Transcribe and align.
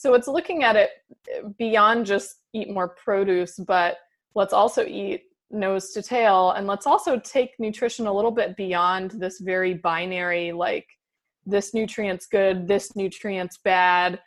So 0.00 0.14
it's 0.14 0.28
looking 0.28 0.64
at 0.64 0.76
it 0.76 0.92
beyond 1.58 2.06
just 2.06 2.36
eat 2.54 2.70
more 2.70 2.88
produce, 2.88 3.58
but 3.58 3.98
let's 4.34 4.54
also 4.54 4.86
eat 4.86 5.24
nose 5.50 5.90
to 5.90 6.00
tail 6.00 6.52
and 6.52 6.66
let's 6.66 6.86
also 6.86 7.18
take 7.18 7.50
nutrition 7.58 8.06
a 8.06 8.12
little 8.12 8.30
bit 8.30 8.56
beyond 8.56 9.10
this 9.10 9.40
very 9.40 9.74
binary 9.74 10.52
like 10.52 10.86
this 11.44 11.74
nutrient's 11.74 12.24
good, 12.24 12.66
this 12.66 12.96
nutrient's 12.96 13.58
bad, 13.58 14.18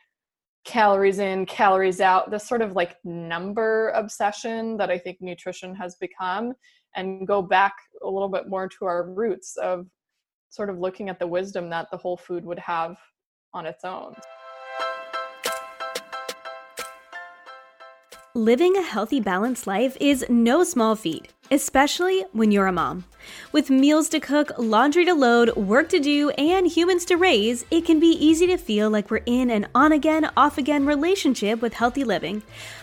calories 0.63 1.17
in, 1.17 1.43
calories 1.47 2.01
out, 2.01 2.29
this 2.29 2.47
sort 2.47 2.61
of 2.61 2.73
like 2.73 2.97
number 3.03 3.89
obsession 3.95 4.77
that 4.77 4.91
I 4.91 4.99
think 4.99 5.21
nutrition 5.21 5.73
has 5.73 5.95
become, 5.95 6.53
and 6.95 7.25
go 7.25 7.41
back 7.41 7.73
a 8.03 8.07
little 8.07 8.29
bit 8.29 8.47
more 8.47 8.69
to 8.77 8.85
our 8.85 9.09
roots 9.09 9.57
of 9.57 9.87
sort 10.51 10.69
of 10.69 10.77
looking 10.77 11.09
at 11.09 11.17
the 11.17 11.25
wisdom 11.25 11.71
that 11.71 11.87
the 11.89 11.97
whole 11.97 12.17
food 12.17 12.45
would 12.45 12.59
have 12.59 12.95
on 13.55 13.65
its 13.65 13.83
own. 13.83 14.13
Living 18.35 18.75
a 18.75 18.81
healthy, 18.81 19.19
balanced 19.19 19.67
life 19.67 19.95
is 20.01 20.25
no 20.27 20.63
small 20.63 20.95
feat, 20.95 21.31
especially 21.51 22.25
when 22.31 22.51
you're 22.51 22.65
a 22.65 22.71
mom. 22.71 23.05
With 23.51 23.69
meals 23.69 24.09
to 24.09 24.19
cook, 24.19 24.51
laundry 24.57 25.05
to 25.05 25.13
load, 25.13 25.55
work 25.55 25.87
to 25.89 25.99
do, 25.99 26.31
and 26.31 26.65
humans 26.65 27.05
to 27.05 27.15
raise, 27.15 27.63
it 27.69 27.85
can 27.85 27.99
be 27.99 28.07
easy 28.07 28.47
to 28.47 28.57
feel 28.57 28.89
like 28.89 29.11
we're 29.11 29.17
in 29.27 29.51
an 29.51 29.67
on 29.75 29.91
again, 29.91 30.31
off 30.35 30.57
again 30.57 30.87
relationship 30.87 31.61
with 31.61 31.75
healthy 31.75 32.03
living. 32.03 32.41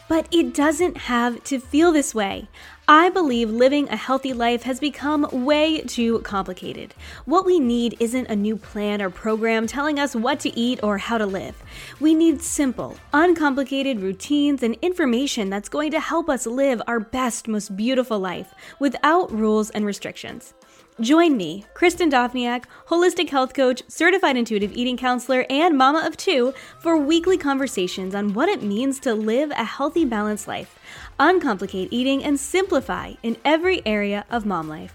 But 0.09 0.29
it 0.31 0.55
doesn't 0.55 0.97
have 0.97 1.43
to 1.45 1.59
feel 1.59 1.91
this 1.91 2.15
way. 2.15 2.47
I 2.93 3.09
believe 3.09 3.51
living 3.51 3.89
a 3.89 3.95
healthy 3.95 4.33
life 4.33 4.65
has 4.65 4.81
become 4.81 5.45
way 5.45 5.81
too 5.83 6.19
complicated. 6.23 6.93
What 7.25 7.47
we 7.47 7.61
need 7.61 7.97
isn't 8.01 8.27
a 8.27 8.35
new 8.35 8.57
plan 8.57 9.01
or 9.01 9.11
program 9.11 9.69
telling 9.69 10.01
us 10.01 10.17
what 10.17 10.41
to 10.41 10.59
eat 10.59 10.81
or 10.83 10.99
how 10.99 11.17
to 11.17 11.25
live. 11.25 11.63
We 12.01 12.17
need 12.17 12.43
simple, 12.43 12.97
uncomplicated 13.13 14.01
routines 14.01 14.65
and 14.65 14.77
information 14.83 15.51
that's 15.51 15.69
going 15.69 15.93
to 15.93 16.01
help 16.01 16.29
us 16.29 16.47
live 16.47 16.83
our 16.89 16.99
best, 16.99 17.47
most 17.47 17.77
beautiful 17.77 18.19
life 18.19 18.53
without 18.81 19.31
rules 19.31 19.71
and 19.71 19.87
restrictions. 19.87 20.53
Join 21.01 21.39
me, 21.39 21.65
Kristen 21.73 22.11
Dovniak, 22.11 22.65
holistic 22.89 23.31
health 23.31 23.55
coach, 23.55 23.83
certified 23.89 24.37
intuitive 24.37 24.73
eating 24.73 24.99
counselor, 24.99 25.47
and 25.49 25.79
mama 25.79 26.05
of 26.07 26.15
two, 26.15 26.53
for 26.79 26.95
weekly 26.95 27.39
conversations 27.39 28.15
on 28.15 28.35
what 28.35 28.51
it 28.51 28.63
means 28.63 29.01
to 29.01 29.15
live 29.15 29.51
a 29.53 29.65
healthy, 29.65 30.05
balanced 30.05 30.47
life, 30.47 30.79
uncomplicate 31.21 31.89
eating, 31.93 32.25
and 32.25 32.41
simplify 32.41 33.13
in 33.23 33.37
every 33.45 33.87
area 33.87 34.25
of 34.31 34.45
mom 34.45 34.69
life. 34.69 34.95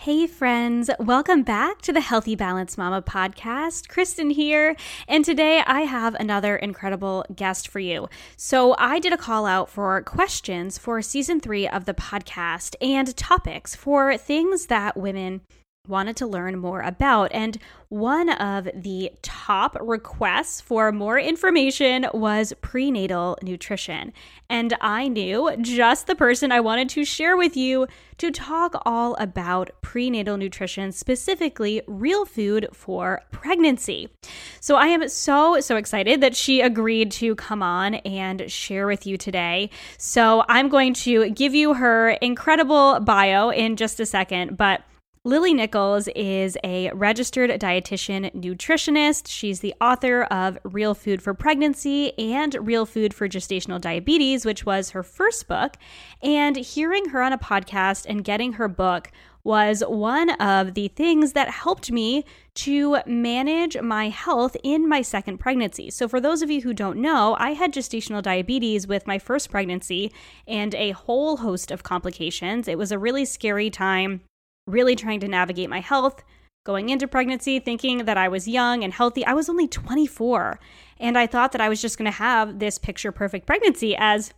Hey, 0.00 0.26
friends, 0.26 0.90
welcome 1.00 1.42
back 1.42 1.80
to 1.82 1.92
the 1.92 2.02
Healthy 2.02 2.36
Balance 2.36 2.76
Mama 2.76 3.00
podcast. 3.00 3.88
Kristen 3.88 4.28
here, 4.30 4.76
and 5.08 5.24
today 5.24 5.62
I 5.66 5.80
have 5.80 6.14
another 6.16 6.54
incredible 6.54 7.24
guest 7.34 7.66
for 7.66 7.80
you. 7.80 8.08
So, 8.36 8.76
I 8.78 8.98
did 8.98 9.14
a 9.14 9.16
call 9.16 9.46
out 9.46 9.70
for 9.70 10.02
questions 10.02 10.76
for 10.76 11.00
season 11.00 11.40
three 11.40 11.66
of 11.66 11.86
the 11.86 11.94
podcast 11.94 12.76
and 12.80 13.16
topics 13.16 13.74
for 13.74 14.16
things 14.18 14.66
that 14.66 14.96
women 14.96 15.40
wanted 15.88 16.16
to 16.16 16.26
learn 16.26 16.58
more 16.58 16.80
about. 16.80 17.32
And 17.32 17.58
one 17.88 18.30
of 18.30 18.68
the 18.74 19.12
top 19.22 19.76
requests 19.80 20.60
for 20.60 20.90
more 20.90 21.18
information 21.18 22.06
was 22.12 22.52
prenatal 22.60 23.38
nutrition. 23.42 24.12
And 24.50 24.74
I 24.80 25.08
knew 25.08 25.54
just 25.60 26.06
the 26.06 26.14
person 26.14 26.50
I 26.50 26.60
wanted 26.60 26.88
to 26.90 27.04
share 27.04 27.36
with 27.36 27.56
you 27.56 27.86
to 28.18 28.30
talk 28.30 28.82
all 28.84 29.14
about 29.16 29.70
prenatal 29.82 30.36
nutrition, 30.36 30.90
specifically 30.90 31.82
real 31.86 32.24
food 32.24 32.68
for 32.72 33.22
pregnancy. 33.30 34.08
So 34.60 34.76
I 34.76 34.86
am 34.86 35.08
so, 35.08 35.60
so 35.60 35.76
excited 35.76 36.20
that 36.22 36.34
she 36.34 36.60
agreed 36.60 37.10
to 37.12 37.34
come 37.36 37.62
on 37.62 37.96
and 37.96 38.50
share 38.50 38.86
with 38.86 39.06
you 39.06 39.16
today. 39.16 39.70
So 39.98 40.44
I'm 40.48 40.68
going 40.68 40.94
to 40.94 41.30
give 41.30 41.54
you 41.54 41.74
her 41.74 42.10
incredible 42.10 43.00
bio 43.00 43.50
in 43.50 43.76
just 43.76 44.00
a 44.00 44.06
second, 44.06 44.56
but 44.56 44.82
Lily 45.26 45.54
Nichols 45.54 46.06
is 46.14 46.56
a 46.62 46.88
registered 46.92 47.50
dietitian 47.50 48.32
nutritionist. 48.32 49.26
She's 49.26 49.58
the 49.58 49.74
author 49.80 50.22
of 50.22 50.56
Real 50.62 50.94
Food 50.94 51.20
for 51.20 51.34
Pregnancy 51.34 52.16
and 52.16 52.54
Real 52.60 52.86
Food 52.86 53.12
for 53.12 53.28
Gestational 53.28 53.80
Diabetes, 53.80 54.44
which 54.46 54.64
was 54.64 54.90
her 54.90 55.02
first 55.02 55.48
book. 55.48 55.78
And 56.22 56.54
hearing 56.54 57.08
her 57.08 57.22
on 57.22 57.32
a 57.32 57.38
podcast 57.38 58.06
and 58.08 58.22
getting 58.22 58.52
her 58.52 58.68
book 58.68 59.10
was 59.42 59.82
one 59.88 60.30
of 60.40 60.74
the 60.74 60.86
things 60.86 61.32
that 61.32 61.50
helped 61.50 61.90
me 61.90 62.24
to 62.54 62.98
manage 63.04 63.76
my 63.80 64.10
health 64.10 64.56
in 64.62 64.88
my 64.88 65.02
second 65.02 65.38
pregnancy. 65.38 65.90
So, 65.90 66.06
for 66.06 66.20
those 66.20 66.40
of 66.40 66.52
you 66.52 66.60
who 66.60 66.72
don't 66.72 67.00
know, 67.00 67.34
I 67.40 67.54
had 67.54 67.74
gestational 67.74 68.22
diabetes 68.22 68.86
with 68.86 69.08
my 69.08 69.18
first 69.18 69.50
pregnancy 69.50 70.12
and 70.46 70.72
a 70.76 70.92
whole 70.92 71.38
host 71.38 71.72
of 71.72 71.82
complications. 71.82 72.68
It 72.68 72.78
was 72.78 72.92
a 72.92 72.98
really 72.98 73.24
scary 73.24 73.70
time 73.70 74.20
really 74.66 74.96
trying 74.96 75.20
to 75.20 75.28
navigate 75.28 75.70
my 75.70 75.80
health, 75.80 76.22
going 76.64 76.88
into 76.88 77.06
pregnancy 77.06 77.60
thinking 77.60 78.04
that 78.06 78.16
I 78.16 78.28
was 78.28 78.48
young 78.48 78.82
and 78.82 78.92
healthy. 78.92 79.24
I 79.24 79.34
was 79.34 79.48
only 79.48 79.68
24, 79.68 80.58
and 80.98 81.16
I 81.16 81.26
thought 81.26 81.52
that 81.52 81.60
I 81.60 81.68
was 81.68 81.80
just 81.80 81.96
going 81.98 82.10
to 82.10 82.18
have 82.18 82.58
this 82.58 82.78
picture 82.78 83.12
perfect 83.12 83.46
pregnancy 83.46 83.94
as 83.96 84.32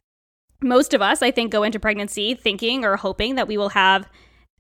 most 0.61 0.93
of 0.93 1.01
us, 1.01 1.23
I 1.23 1.31
think, 1.31 1.53
go 1.53 1.63
into 1.63 1.81
pregnancy 1.81 2.35
thinking 2.35 2.85
or 2.85 2.97
hoping 2.97 3.37
that 3.37 3.49
we 3.49 3.57
will 3.57 3.71
have 3.71 4.09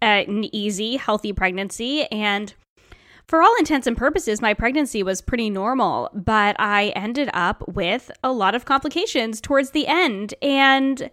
an 0.00 0.44
easy, 0.54 0.96
healthy 0.96 1.32
pregnancy. 1.32 2.04
And 2.12 2.54
for 3.26 3.42
all 3.42 3.54
intents 3.58 3.86
and 3.86 3.96
purposes, 3.96 4.40
my 4.40 4.54
pregnancy 4.54 5.02
was 5.02 5.20
pretty 5.20 5.50
normal, 5.50 6.08
but 6.14 6.56
I 6.58 6.92
ended 6.96 7.28
up 7.34 7.66
with 7.68 8.10
a 8.22 8.32
lot 8.32 8.54
of 8.54 8.64
complications 8.64 9.40
towards 9.40 9.72
the 9.72 9.86
end. 9.86 10.34
And 10.40 11.10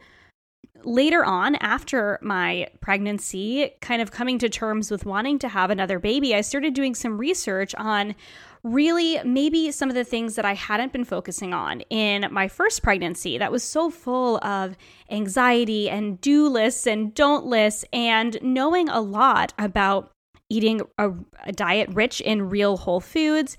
later 0.85 1.25
on, 1.25 1.55
after 1.55 2.19
my 2.21 2.67
pregnancy, 2.79 3.71
kind 3.81 4.01
of 4.01 4.11
coming 4.11 4.39
to 4.39 4.49
terms 4.49 4.91
with 4.91 5.05
wanting 5.05 5.39
to 5.39 5.47
have 5.47 5.69
another 5.69 5.99
baby, 5.99 6.35
I 6.35 6.41
started 6.41 6.73
doing 6.73 6.95
some 6.95 7.17
research 7.17 7.73
on 7.75 8.15
really 8.63 9.19
maybe 9.23 9.71
some 9.71 9.89
of 9.89 9.95
the 9.95 10.03
things 10.03 10.35
that 10.35 10.45
I 10.45 10.53
hadn't 10.53 10.91
been 10.91 11.03
focusing 11.03 11.53
on 11.53 11.81
in 11.89 12.27
my 12.31 12.47
first 12.47 12.81
pregnancy 12.81 13.37
that 13.37 13.51
was 13.51 13.63
so 13.63 13.89
full 13.91 14.37
of 14.37 14.75
anxiety 15.09 15.89
and 15.89 16.19
do 16.19 16.47
lists 16.47 16.87
and 16.87 17.13
don't 17.13 17.45
lists 17.45 17.85
and 17.93 18.39
knowing 18.41 18.89
a 18.89 19.01
lot 19.01 19.53
about 19.59 20.11
eating 20.49 20.81
a, 20.97 21.11
a 21.43 21.51
diet 21.51 21.89
rich 21.93 22.21
in 22.21 22.49
real 22.49 22.77
whole 22.77 22.99
foods 22.99 23.55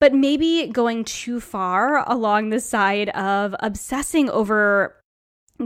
but 0.00 0.14
maybe 0.14 0.66
going 0.68 1.04
too 1.04 1.40
far 1.40 2.08
along 2.10 2.48
the 2.48 2.60
side 2.60 3.10
of 3.10 3.54
obsessing 3.60 4.30
over 4.30 4.99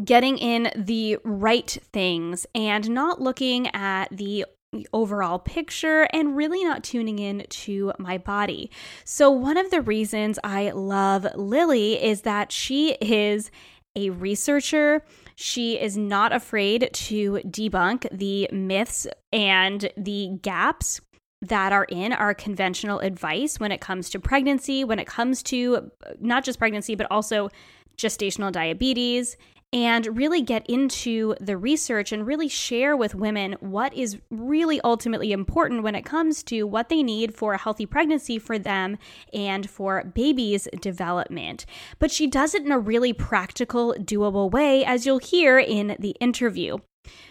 getting 0.03 0.39
in 0.39 0.71
the 0.77 1.19
right 1.25 1.79
things 1.93 2.47
and 2.55 2.91
not 2.91 3.21
looking 3.21 3.69
at 3.75 4.09
the 4.11 4.45
overall 4.93 5.39
picture 5.39 6.09
and 6.13 6.37
really 6.37 6.65
not 6.65 6.83
tuning 6.83 7.19
in 7.19 7.47
to 7.49 7.93
my 7.99 8.19
body. 8.19 8.71
So, 9.05 9.31
one 9.31 9.57
of 9.57 9.71
the 9.71 9.81
reasons 9.81 10.39
I 10.43 10.71
love 10.71 11.27
Lily 11.35 12.03
is 12.03 12.23
that 12.23 12.51
she 12.51 12.93
is 12.95 13.51
a 13.97 14.11
researcher. 14.11 15.05
She 15.37 15.81
is 15.81 15.97
not 15.97 16.33
afraid 16.33 16.91
to 16.93 17.41
debunk 17.47 18.09
the 18.11 18.49
myths 18.53 19.07
and 19.33 19.91
the 19.97 20.39
gaps 20.43 21.01
that 21.43 21.73
are 21.73 21.85
in 21.85 22.13
our 22.13 22.35
conventional 22.35 23.01
advice 23.01 23.61
when 23.61 23.71
it 23.71 23.81
comes 23.81 24.09
to 24.11 24.19
pregnancy, 24.19 24.83
when 24.83 24.99
it 24.99 25.07
comes 25.07 25.43
to 25.45 25.91
uh, 26.07 26.13
not 26.19 26.43
just 26.43 26.59
pregnancy, 26.59 26.95
but 26.95 27.07
also 27.11 27.51
gestational 27.97 28.51
diabetes 28.51 29.37
and 29.75 30.17
really 30.17 30.41
get 30.41 30.65
into 30.71 31.35
the 31.41 31.57
research 31.57 32.13
and 32.13 32.25
really 32.25 32.47
share 32.47 32.97
with 32.97 33.17
women 33.17 33.57
what 33.59 33.93
is 33.93 34.19
really 34.31 34.81
ultimately 34.83 35.33
important 35.33 35.83
when 35.83 35.97
it 35.97 36.05
comes 36.05 36.45
to 36.45 36.63
what 36.63 36.89
they 36.89 37.03
need 37.03 37.35
for 37.35 37.55
a 37.55 37.59
healthy 37.59 37.85
pregnancy 37.85 38.39
for 38.39 38.57
them 38.57 38.97
and 39.33 39.69
for 39.69 40.05
babies' 40.05 40.69
development. 40.81 41.67
But 41.99 42.13
she 42.13 42.29
does 42.29 42.55
it 42.55 42.65
in 42.65 42.71
a 42.71 42.79
really 42.79 43.13
practical, 43.13 43.95
doable 43.99 44.49
way, 44.49 44.85
as 44.85 45.07
you'll 45.07 45.19
hear 45.19 45.59
in 45.59 45.97
the 45.99 46.15
interview. 46.21 46.79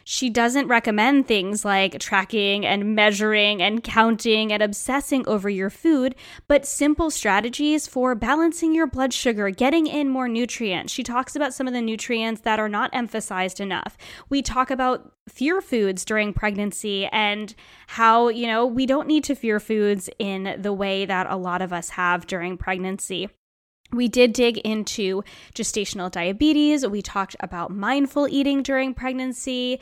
She 0.03 0.29
doesn't 0.29 0.67
recommend 0.67 1.27
things 1.27 1.63
like 1.63 1.99
tracking 1.99 2.65
and 2.65 2.95
measuring 2.95 3.61
and 3.61 3.83
counting 3.83 4.51
and 4.51 4.61
obsessing 4.61 5.25
over 5.27 5.49
your 5.49 5.69
food, 5.69 6.15
but 6.47 6.65
simple 6.65 7.09
strategies 7.09 7.87
for 7.87 8.13
balancing 8.15 8.75
your 8.75 8.87
blood 8.87 9.13
sugar, 9.13 9.49
getting 9.49 9.87
in 9.87 10.09
more 10.09 10.27
nutrients. 10.27 10.91
She 10.91 11.03
talks 11.03 11.35
about 11.35 11.53
some 11.53 11.67
of 11.67 11.73
the 11.73 11.81
nutrients 11.81 12.41
that 12.41 12.59
are 12.59 12.69
not 12.69 12.89
emphasized 12.93 13.59
enough. 13.59 13.97
We 14.29 14.41
talk 14.41 14.69
about 14.69 15.13
fear 15.29 15.61
foods 15.61 16.03
during 16.03 16.33
pregnancy 16.33 17.05
and 17.07 17.55
how, 17.87 18.27
you 18.27 18.47
know, 18.47 18.65
we 18.65 18.85
don't 18.85 19.07
need 19.07 19.23
to 19.25 19.35
fear 19.35 19.59
foods 19.59 20.09
in 20.19 20.57
the 20.59 20.73
way 20.73 21.05
that 21.05 21.27
a 21.29 21.37
lot 21.37 21.61
of 21.61 21.71
us 21.71 21.89
have 21.89 22.27
during 22.27 22.57
pregnancy. 22.57 23.29
We 23.93 24.07
did 24.07 24.33
dig 24.33 24.57
into 24.57 25.23
gestational 25.53 26.09
diabetes. 26.11 26.85
We 26.85 27.01
talked 27.01 27.35
about 27.39 27.71
mindful 27.71 28.27
eating 28.27 28.63
during 28.63 28.93
pregnancy. 28.93 29.79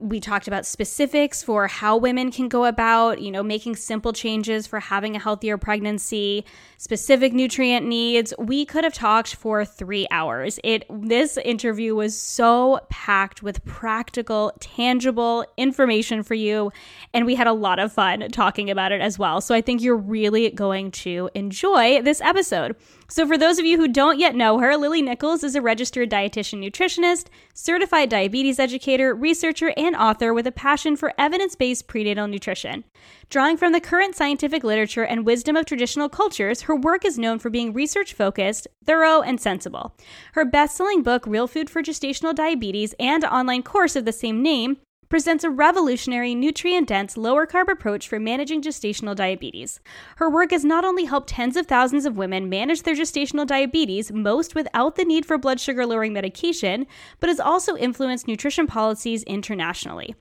we 0.00 0.18
talked 0.18 0.48
about 0.48 0.66
specifics 0.66 1.42
for 1.42 1.68
how 1.68 1.96
women 1.96 2.32
can 2.32 2.48
go 2.48 2.64
about, 2.64 3.22
you 3.22 3.30
know, 3.30 3.44
making 3.44 3.76
simple 3.76 4.12
changes 4.12 4.66
for 4.66 4.80
having 4.80 5.14
a 5.14 5.20
healthier 5.20 5.56
pregnancy, 5.56 6.44
specific 6.78 7.32
nutrient 7.32 7.86
needs. 7.86 8.34
We 8.36 8.66
could 8.66 8.82
have 8.82 8.92
talked 8.92 9.36
for 9.36 9.64
3 9.64 10.08
hours. 10.10 10.58
It 10.64 10.84
this 10.90 11.36
interview 11.38 11.94
was 11.94 12.16
so 12.16 12.80
packed 12.90 13.42
with 13.42 13.64
practical, 13.64 14.52
tangible 14.58 15.46
information 15.56 16.24
for 16.24 16.34
you, 16.34 16.72
and 17.14 17.24
we 17.24 17.36
had 17.36 17.46
a 17.46 17.52
lot 17.52 17.78
of 17.78 17.92
fun 17.92 18.28
talking 18.32 18.70
about 18.70 18.90
it 18.90 19.00
as 19.00 19.16
well. 19.16 19.40
So 19.40 19.54
I 19.54 19.60
think 19.60 19.80
you're 19.80 19.96
really 19.96 20.50
going 20.50 20.90
to 20.90 21.30
enjoy 21.34 22.02
this 22.02 22.20
episode. 22.20 22.74
So, 23.06 23.26
for 23.26 23.36
those 23.36 23.58
of 23.58 23.66
you 23.66 23.76
who 23.76 23.86
don't 23.86 24.18
yet 24.18 24.34
know 24.34 24.58
her, 24.58 24.76
Lily 24.76 25.02
Nichols 25.02 25.44
is 25.44 25.54
a 25.54 25.60
registered 25.60 26.10
dietitian 26.10 26.64
nutritionist, 26.64 27.26
certified 27.52 28.08
diabetes 28.08 28.58
educator, 28.58 29.14
researcher, 29.14 29.74
and 29.76 29.94
author 29.94 30.32
with 30.32 30.46
a 30.46 30.52
passion 30.52 30.96
for 30.96 31.12
evidence 31.18 31.54
based 31.54 31.86
prenatal 31.86 32.26
nutrition. 32.26 32.84
Drawing 33.28 33.56
from 33.56 33.72
the 33.72 33.80
current 33.80 34.16
scientific 34.16 34.64
literature 34.64 35.04
and 35.04 35.26
wisdom 35.26 35.54
of 35.54 35.66
traditional 35.66 36.08
cultures, 36.08 36.62
her 36.62 36.74
work 36.74 37.04
is 37.04 37.18
known 37.18 37.38
for 37.38 37.50
being 37.50 37.72
research 37.72 38.14
focused, 38.14 38.66
thorough, 38.84 39.20
and 39.20 39.40
sensible. 39.40 39.94
Her 40.32 40.44
best 40.44 40.76
selling 40.76 41.02
book, 41.02 41.26
Real 41.26 41.46
Food 41.46 41.68
for 41.68 41.82
Gestational 41.82 42.34
Diabetes, 42.34 42.94
and 42.98 43.24
online 43.24 43.62
course 43.62 43.96
of 43.96 44.04
the 44.04 44.12
same 44.12 44.42
name 44.42 44.78
presents 45.08 45.44
a 45.44 45.50
revolutionary, 45.50 46.34
nutrient 46.34 46.88
dense, 46.88 47.16
lower 47.16 47.46
carb 47.46 47.68
approach 47.68 48.08
for 48.08 48.18
managing 48.18 48.62
gestational 48.62 49.14
diabetes. 49.14 49.80
Her 50.16 50.30
work 50.30 50.50
has 50.50 50.64
not 50.64 50.84
only 50.84 51.04
helped 51.04 51.28
tens 51.28 51.56
of 51.56 51.66
thousands 51.66 52.06
of 52.06 52.16
women 52.16 52.48
manage 52.48 52.82
their 52.82 52.94
gestational 52.94 53.46
diabetes, 53.46 54.12
most 54.12 54.54
without 54.54 54.96
the 54.96 55.04
need 55.04 55.26
for 55.26 55.38
blood 55.38 55.60
sugar 55.60 55.86
lowering 55.86 56.12
medication, 56.12 56.86
but 57.20 57.28
has 57.28 57.40
also 57.40 57.76
influenced 57.76 58.28
nutrition 58.28 58.66
policies 58.66 59.22
internationally. 59.24 60.14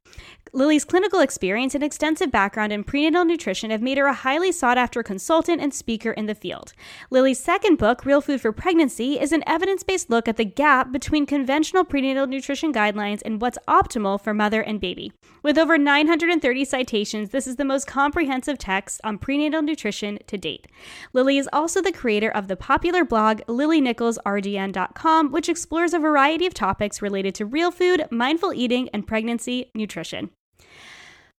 Lily's 0.56 0.86
clinical 0.86 1.20
experience 1.20 1.74
and 1.74 1.84
extensive 1.84 2.30
background 2.30 2.72
in 2.72 2.84
prenatal 2.84 3.26
nutrition 3.26 3.72
have 3.72 3.82
made 3.82 3.98
her 3.98 4.06
a 4.06 4.14
highly 4.14 4.52
sought 4.52 4.78
after 4.78 5.02
consultant 5.02 5.60
and 5.60 5.74
speaker 5.74 6.12
in 6.12 6.28
the 6.28 6.36
field. 6.36 6.74
Lily's 7.10 7.40
second 7.40 7.80
book, 7.80 8.06
Real 8.06 8.22
Food 8.22 8.40
for 8.40 8.52
Pregnancy, 8.52 9.20
is 9.20 9.32
an 9.32 9.44
evidence 9.48 9.82
based 9.82 10.12
look 10.12 10.28
at 10.28 10.38
the 10.38 10.46
gap 10.46 10.92
between 10.92 11.26
conventional 11.26 11.84
prenatal 11.84 12.28
nutrition 12.28 12.72
guidelines 12.72 13.24
and 13.26 13.42
what's 13.42 13.58
optimal 13.68 14.22
for 14.22 14.32
mother 14.32 14.62
and 14.62 14.80
baby. 14.80 15.12
With 15.42 15.58
over 15.58 15.76
930 15.76 16.66
citations, 16.66 17.30
this 17.30 17.48
is 17.48 17.56
the 17.56 17.66
most 17.66 17.88
comprehensive 17.88 18.60
text 18.60 19.02
on 19.04 19.18
prenatal 19.18 19.64
nutrition 19.64 20.20
to 20.28 20.38
date. 20.38 20.68
Lily 21.14 21.40
is 21.40 21.50
also 21.52 21.82
the 21.82 21.92
creator 21.92 22.30
of 22.30 22.48
the 22.48 22.56
popular 22.56 23.04
blog 23.04 23.40
lilynicholsrdn.com, 23.48 25.32
which 25.32 25.50
explores 25.50 25.96
a 25.96 26.00
variety 26.00 26.46
of 26.46 26.54
topics 26.54 27.02
related 27.02 27.34
to 27.34 27.48
real 27.48 27.72
food, 27.72 28.06
mindful 28.12 28.54
eating, 28.54 28.88
and 28.94 29.08
pregnancy 29.08 29.72
nutrition. 29.74 30.30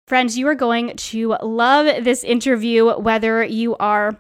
Friends, 0.07 0.37
you 0.37 0.47
are 0.49 0.55
going 0.55 0.95
to 0.97 1.35
love 1.43 2.05
this 2.05 2.25
interview, 2.25 2.93
whether 2.93 3.43
you 3.43 3.75
are 3.77 4.19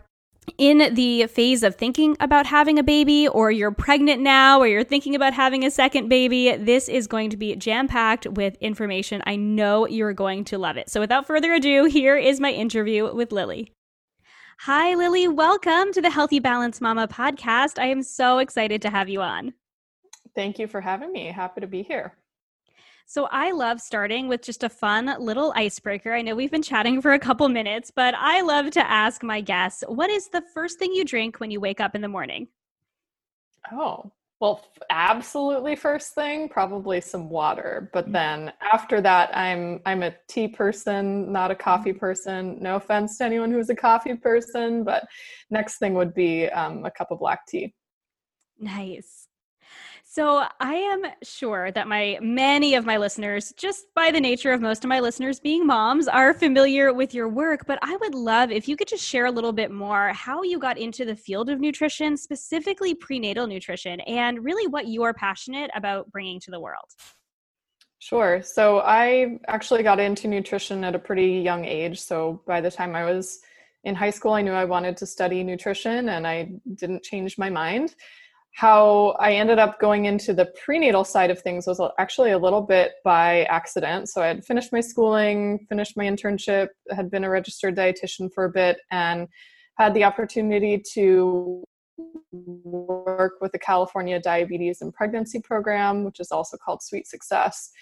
in 0.56 0.94
the 0.94 1.26
phase 1.26 1.62
of 1.62 1.74
thinking 1.74 2.16
about 2.20 2.46
having 2.46 2.78
a 2.78 2.82
baby, 2.82 3.28
or 3.28 3.50
you're 3.50 3.70
pregnant 3.70 4.22
now, 4.22 4.60
or 4.60 4.66
you're 4.66 4.82
thinking 4.82 5.14
about 5.14 5.34
having 5.34 5.62
a 5.62 5.70
second 5.70 6.08
baby, 6.08 6.56
this 6.56 6.88
is 6.88 7.06
going 7.06 7.28
to 7.28 7.36
be 7.36 7.54
jam 7.56 7.86
packed 7.86 8.26
with 8.28 8.56
information. 8.62 9.22
I 9.26 9.36
know 9.36 9.86
you're 9.86 10.14
going 10.14 10.44
to 10.44 10.56
love 10.56 10.78
it. 10.78 10.88
So, 10.88 11.00
without 11.00 11.26
further 11.26 11.52
ado, 11.52 11.84
here 11.84 12.16
is 12.16 12.40
my 12.40 12.50
interview 12.50 13.14
with 13.14 13.30
Lily. 13.30 13.70
Hi, 14.60 14.94
Lily. 14.94 15.28
Welcome 15.28 15.92
to 15.92 16.00
the 16.00 16.10
Healthy 16.10 16.38
Balance 16.38 16.80
Mama 16.80 17.08
podcast. 17.08 17.78
I 17.78 17.88
am 17.88 18.02
so 18.02 18.38
excited 18.38 18.80
to 18.82 18.90
have 18.90 19.10
you 19.10 19.20
on. 19.20 19.52
Thank 20.34 20.58
you 20.58 20.66
for 20.66 20.80
having 20.80 21.12
me. 21.12 21.26
Happy 21.26 21.60
to 21.60 21.66
be 21.66 21.82
here. 21.82 22.16
So 23.06 23.28
I 23.30 23.52
love 23.52 23.80
starting 23.80 24.28
with 24.28 24.42
just 24.42 24.64
a 24.64 24.68
fun 24.68 25.14
little 25.18 25.52
icebreaker. 25.54 26.14
I 26.14 26.22
know 26.22 26.34
we've 26.34 26.50
been 26.50 26.62
chatting 26.62 27.02
for 27.02 27.12
a 27.12 27.18
couple 27.18 27.48
minutes, 27.48 27.90
but 27.94 28.14
I 28.16 28.40
love 28.40 28.70
to 28.72 28.90
ask 28.90 29.22
my 29.22 29.40
guests, 29.40 29.84
what 29.86 30.10
is 30.10 30.28
the 30.28 30.42
first 30.54 30.78
thing 30.78 30.92
you 30.92 31.04
drink 31.04 31.38
when 31.38 31.50
you 31.50 31.60
wake 31.60 31.80
up 31.80 31.94
in 31.94 32.00
the 32.00 32.08
morning? 32.08 32.48
Oh, 33.72 34.10
well, 34.40 34.62
absolutely 34.90 35.76
first 35.76 36.14
thing, 36.14 36.48
probably 36.48 37.00
some 37.00 37.30
water. 37.30 37.88
But 37.92 38.08
mm. 38.08 38.12
then 38.12 38.52
after 38.72 39.00
that, 39.00 39.34
I'm 39.36 39.80
I'm 39.86 40.02
a 40.02 40.14
tea 40.28 40.48
person, 40.48 41.32
not 41.32 41.50
a 41.50 41.54
coffee 41.54 41.92
mm. 41.92 41.98
person. 41.98 42.58
No 42.60 42.76
offense 42.76 43.18
to 43.18 43.24
anyone 43.24 43.52
who's 43.52 43.70
a 43.70 43.76
coffee 43.76 44.14
person, 44.14 44.84
but 44.84 45.06
next 45.50 45.78
thing 45.78 45.94
would 45.94 46.14
be 46.14 46.48
um, 46.48 46.84
a 46.84 46.90
cup 46.90 47.10
of 47.10 47.20
black 47.20 47.46
tea. 47.46 47.74
Nice. 48.58 49.23
So, 50.16 50.44
I 50.60 50.74
am 50.74 51.02
sure 51.24 51.72
that 51.72 51.88
my 51.88 52.20
many 52.22 52.76
of 52.76 52.86
my 52.86 52.98
listeners, 52.98 53.52
just 53.56 53.86
by 53.96 54.12
the 54.12 54.20
nature 54.20 54.52
of 54.52 54.60
most 54.60 54.84
of 54.84 54.88
my 54.88 55.00
listeners 55.00 55.40
being 55.40 55.66
moms, 55.66 56.06
are 56.06 56.32
familiar 56.32 56.92
with 56.92 57.12
your 57.12 57.28
work, 57.28 57.66
but 57.66 57.80
I 57.82 57.96
would 57.96 58.14
love 58.14 58.52
if 58.52 58.68
you 58.68 58.76
could 58.76 58.86
just 58.86 59.02
share 59.02 59.26
a 59.26 59.30
little 59.32 59.50
bit 59.52 59.72
more 59.72 60.12
how 60.12 60.44
you 60.44 60.60
got 60.60 60.78
into 60.78 61.04
the 61.04 61.16
field 61.16 61.50
of 61.50 61.58
nutrition, 61.58 62.16
specifically 62.16 62.94
prenatal 62.94 63.48
nutrition, 63.48 63.98
and 64.02 64.44
really 64.44 64.68
what 64.68 64.86
you 64.86 65.02
are 65.02 65.12
passionate 65.12 65.72
about 65.74 66.08
bringing 66.12 66.38
to 66.42 66.52
the 66.52 66.60
world. 66.60 66.86
Sure. 67.98 68.40
So, 68.40 68.82
I 68.82 69.40
actually 69.48 69.82
got 69.82 69.98
into 69.98 70.28
nutrition 70.28 70.84
at 70.84 70.94
a 70.94 70.98
pretty 71.00 71.40
young 71.40 71.64
age. 71.64 72.00
So, 72.00 72.40
by 72.46 72.60
the 72.60 72.70
time 72.70 72.94
I 72.94 73.04
was 73.04 73.40
in 73.82 73.96
high 73.96 74.10
school, 74.10 74.34
I 74.34 74.42
knew 74.42 74.52
I 74.52 74.64
wanted 74.64 74.96
to 74.98 75.06
study 75.06 75.42
nutrition 75.42 76.10
and 76.10 76.24
I 76.24 76.52
didn't 76.76 77.02
change 77.02 77.36
my 77.36 77.50
mind 77.50 77.96
how 78.54 79.16
I 79.18 79.32
ended 79.32 79.58
up 79.58 79.80
going 79.80 80.04
into 80.04 80.32
the 80.32 80.46
prenatal 80.64 81.02
side 81.04 81.30
of 81.30 81.40
things 81.40 81.66
was 81.66 81.80
actually 81.98 82.30
a 82.30 82.38
little 82.38 82.62
bit 82.62 82.92
by 83.04 83.42
accident. 83.44 84.08
So 84.08 84.22
I 84.22 84.28
had 84.28 84.44
finished 84.44 84.72
my 84.72 84.80
schooling, 84.80 85.66
finished 85.68 85.96
my 85.96 86.04
internship, 86.04 86.68
had 86.90 87.10
been 87.10 87.24
a 87.24 87.30
registered 87.30 87.76
dietitian 87.76 88.32
for 88.32 88.44
a 88.44 88.50
bit, 88.50 88.78
and 88.92 89.26
had 89.76 89.92
the 89.92 90.04
opportunity 90.04 90.80
to 90.92 91.64
work 92.30 93.34
with 93.40 93.50
the 93.50 93.58
California 93.58 94.20
Diabetes 94.20 94.80
and 94.82 94.94
Pregnancy 94.94 95.40
Program, 95.40 96.04
which 96.04 96.20
is 96.20 96.30
also 96.30 96.56
called 96.56 96.80
Sweet 96.80 97.08
Success. 97.08 97.72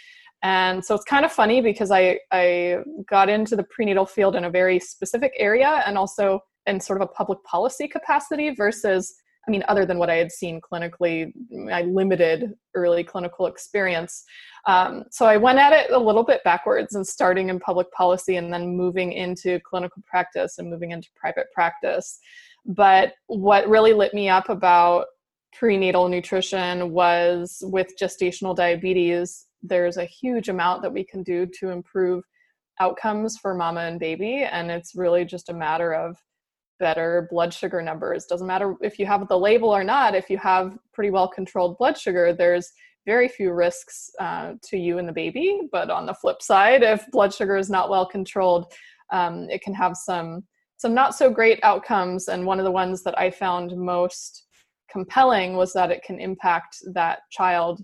And 0.42 0.82
so 0.82 0.94
it's 0.94 1.04
kind 1.04 1.26
of 1.26 1.32
funny 1.32 1.60
because 1.60 1.90
I, 1.90 2.18
I 2.32 2.78
got 3.06 3.28
into 3.28 3.56
the 3.56 3.64
prenatal 3.64 4.06
field 4.06 4.36
in 4.36 4.44
a 4.44 4.50
very 4.50 4.80
specific 4.80 5.34
area 5.36 5.82
and 5.86 5.98
also 5.98 6.40
in 6.66 6.80
sort 6.80 7.02
of 7.02 7.08
a 7.10 7.12
public 7.12 7.44
policy 7.44 7.86
capacity 7.86 8.54
versus 8.54 9.14
I 9.46 9.50
mean, 9.50 9.64
other 9.66 9.84
than 9.84 9.98
what 9.98 10.10
I 10.10 10.16
had 10.16 10.30
seen 10.30 10.60
clinically, 10.60 11.32
my 11.50 11.82
limited 11.82 12.54
early 12.74 13.02
clinical 13.02 13.46
experience. 13.46 14.24
Um, 14.66 15.04
so 15.10 15.26
I 15.26 15.36
went 15.36 15.58
at 15.58 15.72
it 15.72 15.90
a 15.90 15.98
little 15.98 16.22
bit 16.22 16.44
backwards 16.44 16.94
and 16.94 17.06
starting 17.06 17.48
in 17.48 17.58
public 17.58 17.90
policy 17.90 18.36
and 18.36 18.52
then 18.52 18.76
moving 18.76 19.12
into 19.12 19.58
clinical 19.68 20.02
practice 20.06 20.58
and 20.58 20.70
moving 20.70 20.92
into 20.92 21.08
private 21.16 21.46
practice. 21.52 22.20
But 22.64 23.14
what 23.26 23.68
really 23.68 23.92
lit 23.92 24.14
me 24.14 24.28
up 24.28 24.48
about 24.48 25.06
prenatal 25.52 26.08
nutrition 26.08 26.92
was 26.92 27.58
with 27.66 27.88
gestational 28.00 28.54
diabetes, 28.54 29.46
there's 29.62 29.96
a 29.96 30.04
huge 30.04 30.48
amount 30.48 30.82
that 30.82 30.92
we 30.92 31.04
can 31.04 31.22
do 31.24 31.46
to 31.58 31.70
improve 31.70 32.24
outcomes 32.80 33.38
for 33.38 33.54
mama 33.54 33.80
and 33.80 34.00
baby. 34.00 34.44
And 34.50 34.70
it's 34.70 34.94
really 34.94 35.24
just 35.24 35.48
a 35.48 35.54
matter 35.54 35.92
of 35.92 36.16
better 36.82 37.28
blood 37.30 37.54
sugar 37.54 37.80
numbers. 37.80 38.26
Doesn't 38.26 38.52
matter 38.54 38.74
if 38.82 38.98
you 38.98 39.06
have 39.06 39.28
the 39.28 39.38
label 39.38 39.70
or 39.70 39.84
not, 39.84 40.16
if 40.16 40.28
you 40.28 40.38
have 40.38 40.76
pretty 40.92 41.10
well 41.16 41.28
controlled 41.28 41.78
blood 41.78 41.96
sugar, 41.96 42.34
there's 42.34 42.72
very 43.06 43.28
few 43.28 43.52
risks 43.52 44.10
uh, 44.18 44.54
to 44.68 44.76
you 44.76 44.98
and 44.98 45.08
the 45.08 45.12
baby. 45.12 45.48
But 45.70 45.90
on 45.90 46.06
the 46.06 46.18
flip 46.22 46.42
side, 46.42 46.82
if 46.82 47.08
blood 47.12 47.32
sugar 47.32 47.56
is 47.56 47.70
not 47.70 47.88
well 47.88 48.06
controlled, 48.16 48.64
um, 49.12 49.34
it 49.48 49.62
can 49.62 49.74
have 49.74 49.96
some 49.96 50.42
some 50.76 50.94
not 50.94 51.14
so 51.14 51.30
great 51.30 51.60
outcomes. 51.62 52.26
And 52.26 52.44
one 52.44 52.58
of 52.58 52.64
the 52.64 52.78
ones 52.82 53.04
that 53.04 53.16
I 53.16 53.30
found 53.30 53.76
most 53.76 54.44
compelling 54.90 55.50
was 55.56 55.72
that 55.72 55.92
it 55.92 56.02
can 56.02 56.18
impact 56.18 56.78
that 56.94 57.20
child 57.30 57.80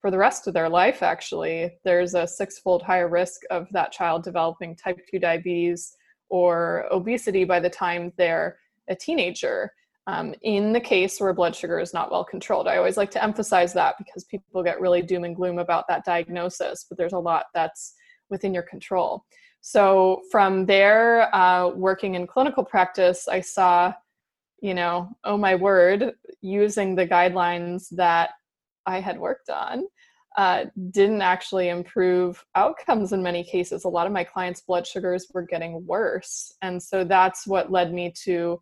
for 0.00 0.12
the 0.12 0.18
rest 0.26 0.46
of 0.46 0.54
their 0.54 0.68
life. 0.68 1.02
Actually, 1.02 1.72
there's 1.84 2.14
a 2.14 2.28
six-fold 2.40 2.82
higher 2.82 3.08
risk 3.08 3.40
of 3.50 3.66
that 3.72 3.90
child 3.90 4.22
developing 4.22 4.76
type 4.76 5.00
two 5.10 5.18
diabetes 5.18 5.96
or 6.28 6.86
obesity 6.90 7.44
by 7.44 7.60
the 7.60 7.70
time 7.70 8.12
they're 8.16 8.58
a 8.88 8.94
teenager 8.94 9.72
um, 10.06 10.34
in 10.42 10.72
the 10.72 10.80
case 10.80 11.20
where 11.20 11.32
blood 11.32 11.54
sugar 11.54 11.80
is 11.80 11.92
not 11.92 12.10
well 12.10 12.24
controlled. 12.24 12.68
I 12.68 12.76
always 12.76 12.96
like 12.96 13.10
to 13.12 13.22
emphasize 13.22 13.72
that 13.72 13.96
because 13.98 14.24
people 14.24 14.62
get 14.62 14.80
really 14.80 15.02
doom 15.02 15.24
and 15.24 15.34
gloom 15.34 15.58
about 15.58 15.86
that 15.88 16.04
diagnosis, 16.04 16.86
but 16.88 16.96
there's 16.96 17.12
a 17.12 17.18
lot 17.18 17.46
that's 17.54 17.94
within 18.30 18.54
your 18.54 18.62
control. 18.62 19.24
So 19.62 20.22
from 20.30 20.64
there, 20.64 21.34
uh, 21.34 21.70
working 21.70 22.14
in 22.14 22.28
clinical 22.28 22.64
practice, 22.64 23.26
I 23.26 23.40
saw, 23.40 23.92
you 24.60 24.74
know, 24.74 25.10
oh 25.24 25.36
my 25.36 25.56
word, 25.56 26.12
using 26.40 26.94
the 26.94 27.06
guidelines 27.06 27.88
that 27.90 28.30
I 28.86 29.00
had 29.00 29.18
worked 29.18 29.50
on 29.50 29.86
uh, 30.36 30.66
didn't 30.90 31.22
actually 31.22 31.70
improve 31.70 32.44
outcomes 32.54 33.12
in 33.12 33.22
many 33.22 33.42
cases. 33.42 33.84
A 33.84 33.88
lot 33.88 34.06
of 34.06 34.12
my 34.12 34.22
clients' 34.22 34.60
blood 34.60 34.86
sugars 34.86 35.26
were 35.32 35.42
getting 35.42 35.84
worse. 35.86 36.52
And 36.62 36.82
so 36.82 37.04
that's 37.04 37.46
what 37.46 37.72
led 37.72 37.92
me 37.92 38.12
to 38.24 38.60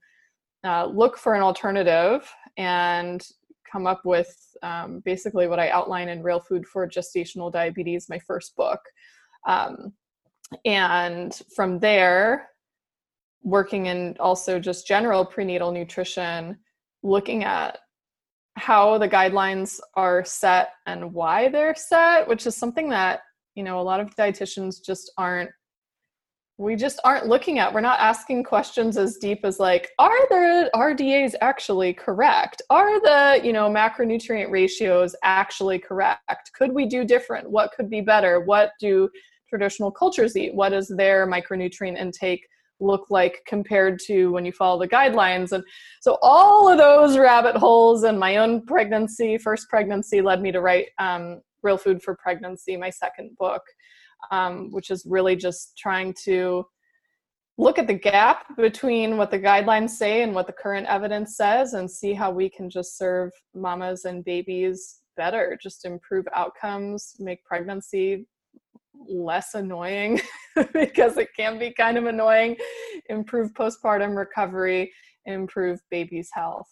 uh, 0.64 0.87
look 0.87 1.19
for 1.19 1.35
an 1.35 1.43
alternative 1.43 2.33
and 2.57 3.26
come 3.71 3.87
up 3.88 4.02
with 4.04 4.33
um, 4.62 5.02
basically 5.04 5.49
what 5.49 5.59
I 5.59 5.69
outline 5.71 6.09
in 6.09 6.23
Real 6.23 6.38
Food 6.40 6.64
for 6.64 6.88
Gestational 6.88 7.52
Diabetes, 7.52 8.09
my 8.09 8.21
first 8.21 8.54
book. 8.54 8.81
Um, 9.47 9.93
and 10.64 11.38
from 11.57 11.81
there, 11.81 12.50
working 13.43 13.87
in 13.87 14.16
also 14.21 14.61
just 14.61 14.87
general 14.87 15.25
prenatal 15.25 15.73
nutrition, 15.73 16.57
looking 17.02 17.43
at 17.45 17.78
how 18.56 18.99
the 18.99 19.08
guidelines 19.08 19.80
are 19.94 20.25
set 20.25 20.70
and 20.87 21.12
why 21.12 21.49
they're 21.49 21.75
set, 21.75 22.28
which 22.28 22.46
is 22.46 22.56
something 22.56 22.88
that, 22.90 23.20
you 23.54 23.64
know, 23.64 23.80
a 23.80 23.82
lot 23.82 24.00
of 24.00 24.14
dietitians 24.16 24.76
just 24.84 25.12
aren't 25.18 25.50
we 26.56 26.76
just 26.76 27.00
aren't 27.02 27.26
looking 27.26 27.58
at. 27.58 27.75
We're 27.75 27.80
not 27.80 27.99
asking 27.99 28.44
questions 28.44 28.96
as 28.96 29.16
deep 29.16 29.40
as 29.44 29.58
like 29.58 29.90
are 29.99 30.28
the 30.28 30.70
rdas 30.75 31.34
actually 31.40 31.92
correct? 31.92 32.62
Are 32.70 33.00
the 33.00 33.40
you 33.44 33.52
know 33.52 33.68
macronutrient 33.68 34.50
ratios 34.50 35.16
actually 35.25 35.80
correct? 35.80 36.52
Could 36.56 36.73
we 36.73 36.87
do 36.87 37.04
different? 37.04 37.50
What 37.50 37.73
could 37.76 37.90
be 37.90 38.00
better? 38.00 38.40
What 38.40 38.70
do 38.78 39.11
traditional 39.49 39.90
cultures 39.90 40.37
eat? 40.37 40.54
What 40.54 40.73
is 40.73 40.88
their 40.88 41.26
micronutrient 41.26 41.99
intake 41.99 42.46
look 42.81 43.07
like 43.11 43.43
compared 43.47 43.99
to 44.07 44.33
when 44.33 44.45
you 44.45 44.52
follow 44.52 44.78
the 44.78 44.88
guidelines. 44.88 45.52
And 45.52 45.62
so 46.00 46.19
all 46.23 46.69
of 46.69 46.78
those 46.78 47.16
rabbit 47.16 47.57
holes 47.57 48.02
and 48.02 48.19
my 48.19 48.37
own 48.38 48.64
pregnancy 48.66 49.38
first 49.38 49.69
pregnancy 49.69 50.21
led 50.21 50.43
me 50.43 50.52
to 50.52 50.61
write 50.61 50.88
um, 50.99 51.40
real 51.62 51.78
food 51.78 52.02
for 52.02 52.14
pregnancy 52.16 52.76
my 52.76 52.90
second 52.90 53.31
book 53.38 53.62
um, 54.31 54.71
which 54.71 54.90
is 54.90 55.04
really 55.07 55.37
just 55.37 55.76
trying 55.76 56.14
to 56.25 56.64
look 57.57 57.78
at 57.78 57.87
the 57.87 57.95
gap 57.95 58.45
between 58.57 59.16
what 59.16 59.31
the 59.31 59.38
guidelines 59.38 59.90
say 59.90 60.23
and 60.23 60.35
what 60.35 60.47
the 60.47 60.52
current 60.52 60.87
evidence 60.88 61.37
says 61.37 61.75
and 61.75 61.90
see 61.90 62.12
how 62.12 62.31
we 62.31 62.49
can 62.49 62.69
just 62.69 62.99
serve 62.99 63.31
mamas 63.54 64.04
and 64.04 64.25
babies 64.25 65.00
better 65.16 65.57
just 65.62 65.85
improve 65.85 66.26
outcomes 66.35 67.14
make 67.21 67.45
pregnancy 67.45 68.26
less 69.08 69.54
annoying 69.54 70.20
because 70.73 71.16
it 71.16 71.28
can 71.37 71.58
be 71.58 71.73
kind 71.73 71.99
of 71.99 72.06
annoying 72.06 72.56
improve 73.08 73.52
postpartum 73.54 74.16
recovery 74.16 74.92
improve 75.26 75.80
baby's 75.90 76.30
health 76.32 76.68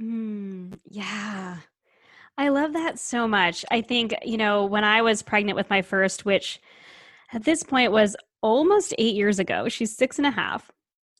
mm, 0.00 0.72
yeah 0.88 1.58
I 2.38 2.48
love 2.48 2.72
that 2.72 2.98
so 2.98 3.28
much. 3.28 3.64
I 3.70 3.82
think, 3.82 4.14
you 4.24 4.38
know, 4.38 4.64
when 4.64 4.84
I 4.84 5.02
was 5.02 5.22
pregnant 5.22 5.56
with 5.56 5.68
my 5.68 5.82
first, 5.82 6.24
which 6.24 6.60
at 7.32 7.44
this 7.44 7.62
point 7.62 7.92
was 7.92 8.16
almost 8.40 8.94
eight 8.98 9.14
years 9.14 9.38
ago, 9.38 9.68
she's 9.68 9.96
six 9.96 10.18
and 10.18 10.26
a 10.26 10.30
half. 10.30 10.70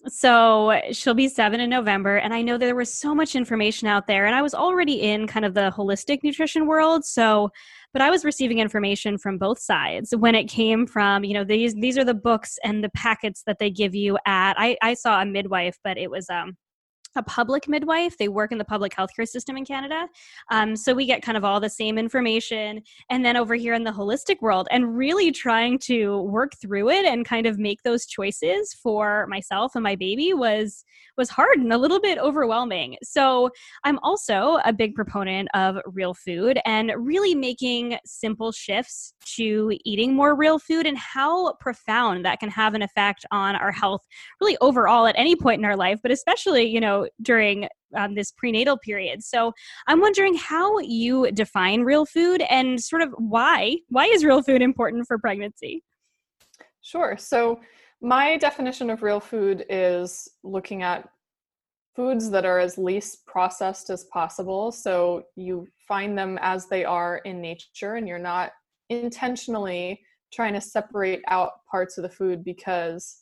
So 0.08 0.80
she'll 0.90 1.14
be 1.14 1.28
seven 1.28 1.60
in 1.60 1.70
November. 1.70 2.16
And 2.16 2.34
I 2.34 2.42
know 2.42 2.58
there 2.58 2.74
was 2.74 2.92
so 2.92 3.14
much 3.14 3.36
information 3.36 3.86
out 3.86 4.06
there. 4.06 4.26
And 4.26 4.34
I 4.34 4.42
was 4.42 4.54
already 4.54 5.00
in 5.02 5.28
kind 5.28 5.44
of 5.44 5.54
the 5.54 5.72
holistic 5.76 6.24
nutrition 6.24 6.66
world. 6.66 7.04
So, 7.04 7.50
but 7.92 8.02
I 8.02 8.10
was 8.10 8.24
receiving 8.24 8.58
information 8.58 9.18
from 9.18 9.38
both 9.38 9.58
sides 9.58 10.14
when 10.16 10.34
it 10.34 10.44
came 10.44 10.86
from, 10.86 11.24
you 11.24 11.34
know, 11.34 11.44
these 11.44 11.74
these 11.74 11.98
are 11.98 12.04
the 12.04 12.14
books 12.14 12.58
and 12.64 12.82
the 12.82 12.90
packets 12.90 13.42
that 13.46 13.58
they 13.58 13.70
give 13.70 13.94
you 13.94 14.18
at 14.26 14.54
I, 14.58 14.76
I 14.82 14.94
saw 14.94 15.20
a 15.20 15.26
midwife, 15.26 15.78
but 15.84 15.98
it 15.98 16.10
was 16.10 16.28
um 16.30 16.56
a 17.16 17.22
public 17.22 17.68
midwife. 17.68 18.16
They 18.18 18.28
work 18.28 18.52
in 18.52 18.58
the 18.58 18.64
public 18.64 18.92
healthcare 18.92 19.28
system 19.28 19.56
in 19.56 19.64
Canada. 19.64 20.08
Um, 20.50 20.76
so 20.76 20.94
we 20.94 21.06
get 21.06 21.22
kind 21.22 21.36
of 21.36 21.44
all 21.44 21.60
the 21.60 21.70
same 21.70 21.98
information. 21.98 22.82
And 23.10 23.24
then 23.24 23.36
over 23.36 23.54
here 23.54 23.74
in 23.74 23.84
the 23.84 23.90
holistic 23.90 24.40
world, 24.40 24.68
and 24.70 24.96
really 24.96 25.30
trying 25.30 25.78
to 25.80 26.22
work 26.22 26.52
through 26.60 26.90
it 26.90 27.04
and 27.04 27.24
kind 27.24 27.46
of 27.46 27.58
make 27.58 27.82
those 27.82 28.06
choices 28.06 28.72
for 28.74 29.26
myself 29.28 29.72
and 29.74 29.82
my 29.82 29.96
baby 29.96 30.34
was 30.34 30.84
was 31.18 31.28
hard 31.28 31.58
and 31.58 31.72
a 31.72 31.78
little 31.78 32.00
bit 32.00 32.18
overwhelming. 32.18 32.96
So 33.02 33.50
I'm 33.84 33.98
also 34.02 34.58
a 34.64 34.72
big 34.72 34.94
proponent 34.94 35.48
of 35.54 35.76
real 35.86 36.14
food 36.14 36.58
and 36.64 36.92
really 36.96 37.34
making 37.34 37.98
simple 38.06 38.50
shifts 38.50 39.12
to 39.36 39.76
eating 39.84 40.14
more 40.14 40.34
real 40.34 40.58
food 40.58 40.86
and 40.86 40.96
how 40.96 41.52
profound 41.54 42.24
that 42.24 42.40
can 42.40 42.48
have 42.48 42.74
an 42.74 42.82
effect 42.82 43.26
on 43.30 43.56
our 43.56 43.72
health 43.72 44.00
really 44.40 44.56
overall 44.60 45.06
at 45.06 45.14
any 45.18 45.36
point 45.36 45.58
in 45.58 45.64
our 45.64 45.76
life, 45.76 46.00
but 46.02 46.10
especially, 46.10 46.64
you 46.64 46.80
know, 46.80 47.01
during 47.20 47.68
um, 47.96 48.14
this 48.14 48.32
prenatal 48.32 48.78
period. 48.78 49.22
So 49.22 49.52
I'm 49.86 50.00
wondering 50.00 50.34
how 50.36 50.78
you 50.78 51.30
define 51.32 51.82
real 51.82 52.06
food 52.06 52.42
and 52.48 52.82
sort 52.82 53.02
of 53.02 53.10
why. 53.18 53.76
Why 53.88 54.06
is 54.06 54.24
real 54.24 54.42
food 54.42 54.62
important 54.62 55.06
for 55.06 55.18
pregnancy? 55.18 55.82
Sure. 56.82 57.16
So 57.18 57.60
my 58.00 58.36
definition 58.36 58.90
of 58.90 59.02
real 59.02 59.20
food 59.20 59.64
is 59.68 60.28
looking 60.42 60.82
at 60.82 61.08
foods 61.94 62.30
that 62.30 62.44
are 62.44 62.58
as 62.58 62.78
least 62.78 63.26
processed 63.26 63.90
as 63.90 64.04
possible. 64.04 64.72
So 64.72 65.24
you 65.36 65.68
find 65.86 66.16
them 66.16 66.38
as 66.40 66.66
they 66.66 66.84
are 66.84 67.18
in 67.18 67.40
nature 67.40 67.94
and 67.94 68.08
you're 68.08 68.18
not 68.18 68.52
intentionally 68.88 70.00
trying 70.32 70.54
to 70.54 70.60
separate 70.60 71.22
out 71.28 71.50
parts 71.70 71.98
of 71.98 72.02
the 72.02 72.08
food 72.08 72.42
because 72.42 73.18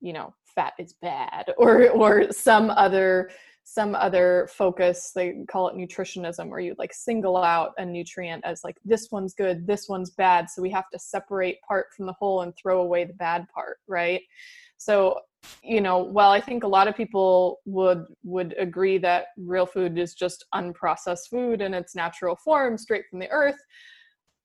you 0.00 0.12
know 0.12 0.32
fat 0.58 0.72
is 0.78 0.94
bad 1.00 1.46
or 1.58 1.90
or 1.90 2.32
some 2.32 2.70
other 2.70 3.30
some 3.62 3.94
other 3.94 4.48
focus 4.50 5.12
they 5.14 5.44
call 5.46 5.68
it 5.68 5.76
nutritionism 5.76 6.48
where 6.48 6.58
you 6.58 6.74
like 6.78 6.92
single 6.92 7.36
out 7.36 7.72
a 7.76 7.84
nutrient 7.84 8.42
as 8.44 8.64
like 8.64 8.76
this 8.84 9.08
one's 9.12 9.34
good 9.34 9.66
this 9.66 9.88
one's 9.88 10.10
bad 10.10 10.48
so 10.48 10.62
we 10.62 10.70
have 10.70 10.88
to 10.90 10.98
separate 10.98 11.60
part 11.60 11.86
from 11.94 12.06
the 12.06 12.14
whole 12.14 12.40
and 12.42 12.54
throw 12.56 12.80
away 12.80 13.04
the 13.04 13.12
bad 13.14 13.46
part 13.54 13.76
right? 13.86 14.22
So 14.78 15.20
you 15.62 15.80
know 15.80 15.98
while 15.98 16.30
i 16.30 16.40
think 16.40 16.64
a 16.64 16.68
lot 16.68 16.88
of 16.88 16.96
people 16.96 17.60
would 17.64 18.04
would 18.24 18.54
agree 18.58 18.98
that 18.98 19.26
real 19.36 19.66
food 19.66 19.96
is 19.98 20.14
just 20.14 20.44
unprocessed 20.54 21.28
food 21.30 21.60
in 21.60 21.74
its 21.74 21.94
natural 21.94 22.36
form 22.36 22.76
straight 22.76 23.04
from 23.08 23.20
the 23.20 23.30
earth 23.30 23.58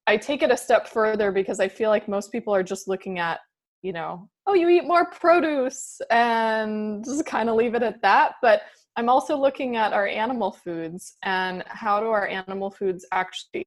i 0.05 0.15
take 0.15 0.43
it 0.43 0.51
a 0.51 0.57
step 0.57 0.87
further 0.87 1.31
because 1.31 1.59
i 1.59 1.67
feel 1.67 1.89
like 1.89 2.07
most 2.07 2.31
people 2.31 2.53
are 2.53 2.61
just 2.61 2.87
looking 2.87 3.17
at 3.17 3.39
you 3.83 3.93
know 3.93 4.27
oh, 4.47 4.53
you 4.53 4.69
eat 4.69 4.85
more 4.85 5.05
produce 5.05 6.01
and 6.09 7.03
just 7.03 7.25
kind 7.25 7.49
of 7.49 7.55
leave 7.55 7.75
it 7.75 7.83
at 7.83 8.01
that. 8.01 8.33
But 8.41 8.61
I'm 8.95 9.09
also 9.09 9.37
looking 9.37 9.77
at 9.77 9.93
our 9.93 10.07
animal 10.07 10.51
foods 10.51 11.17
and 11.23 11.63
how 11.67 11.99
do 11.99 12.07
our 12.07 12.27
animal 12.27 12.69
foods 12.69 13.05
actually 13.11 13.65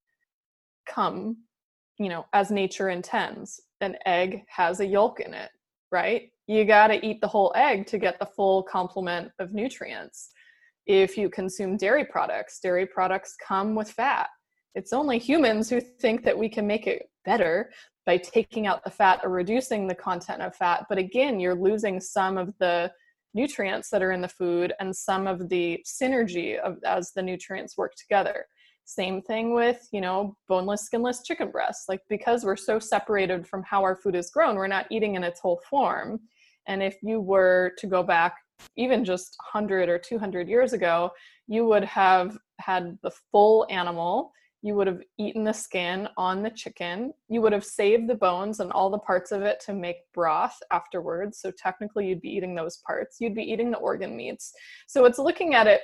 come, 0.89 1.39
you 1.99 2.09
know, 2.09 2.27
as 2.33 2.51
nature 2.51 2.91
intends. 2.91 3.61
An 3.81 3.97
egg 4.07 4.43
has 4.49 4.81
a 4.81 4.87
yolk 4.87 5.21
in 5.21 5.35
it, 5.35 5.51
right? 5.91 6.31
You 6.47 6.65
got 6.65 6.89
to 6.89 7.05
eat 7.05 7.21
the 7.21 7.29
whole 7.29 7.53
egg 7.57 7.87
to 7.89 7.99
get 7.99 8.19
the 8.19 8.27
full 8.27 8.63
complement 8.63 9.33
of 9.39 9.53
nutrients. 9.53 10.31
If 10.87 11.19
you 11.19 11.29
consume 11.29 11.77
dairy 11.77 12.05
products, 12.05 12.61
dairy 12.61 12.87
products 12.87 13.35
come 13.47 13.75
with 13.75 13.91
fat. 13.91 14.29
It's 14.77 14.93
only 14.93 15.19
humans 15.19 15.71
who 15.71 15.81
think 15.81 16.23
that 16.25 16.39
we 16.39 16.51
can 16.51 16.67
make 16.67 16.87
it 16.87 17.09
better 17.25 17.71
by 18.05 18.19
taking 18.19 18.67
out 18.67 18.85
the 18.85 18.91
fat 18.91 19.21
or 19.25 19.31
reducing 19.31 19.87
the 19.87 19.95
content 19.95 20.43
of 20.43 20.55
fat. 20.55 20.85
But 20.91 20.99
again, 20.99 21.41
you're 21.41 21.55
losing 21.55 21.99
some 21.99 22.37
of 22.37 22.53
the 22.59 22.93
nutrients 23.33 23.89
that 23.89 24.03
are 24.03 24.13
in 24.13 24.21
the 24.21 24.29
food 24.29 24.75
and 24.79 24.95
some 24.95 25.27
of 25.27 25.49
the 25.49 25.83
synergy 25.87 26.59
of 26.59 26.77
as 26.85 27.13
the 27.13 27.23
nutrients 27.23 27.79
work 27.79 27.95
together. 27.95 28.45
Same 28.85 29.23
thing 29.23 29.55
with, 29.55 29.89
you 29.93 30.03
know, 30.03 30.37
boneless, 30.47 30.83
skinless 30.83 31.23
chicken 31.23 31.51
breasts. 31.51 31.89
Like 31.89 32.03
because 32.11 32.45
we're 32.45 32.55
so 32.55 32.79
separated 32.79 33.47
from 33.47 33.63
how 33.63 33.83
our 33.83 33.97
food 33.97 34.15
is 34.15 34.31
grown, 34.31 34.57
we're 34.57 34.67
not 34.67 34.87
eating 34.91 35.15
in 35.15 35.25
its 35.25 35.41
whole 35.41 35.63
form. 35.71 36.21
And 36.69 36.83
if 36.83 36.99
you 37.03 37.23
were 37.23 37.73
to 37.79 37.87
go 37.87 38.03
back 38.03 38.37
even 38.77 39.07
just 39.07 39.37
100 39.53 39.89
or 39.89 39.99
200 39.99 40.49
years 40.49 40.75
ago, 40.75 41.13
you 41.49 41.65
would 41.65 41.85
have 41.85 42.37
had 42.61 42.99
the 43.03 43.11
full 43.33 43.67
animal 43.71 44.33
you 44.67 44.75
would 44.75 44.89
have 44.89 45.01
eaten 45.17 45.45
the 45.45 45.53
skin 45.53 46.09
on 46.17 46.43
the 46.43 46.51
chicken. 46.51 47.15
You 47.29 47.41
would 47.41 47.53
have 47.53 47.65
saved 47.65 48.09
the 48.09 48.17
bones 48.17 48.59
and 48.59 48.73
all 48.73 48.91
the 48.91 48.99
parts 48.99 49.31
of 49.31 49.43
it 49.43 49.61
to 49.61 49.73
make 49.73 49.99
broth 50.13 50.59
afterwards. 50.73 51.39
So 51.39 51.53
technically, 51.53 52.09
you'd 52.09 52.21
be 52.21 52.31
eating 52.31 52.57
those 52.57 52.79
parts. 52.79 53.19
You'd 53.21 53.37
be 53.37 53.45
eating 53.45 53.71
the 53.71 53.77
organ 53.77 54.17
meats. 54.17 54.53
So 54.89 55.05
it's 55.05 55.21
looking 55.21 55.55
at 55.55 55.69
it 55.69 55.83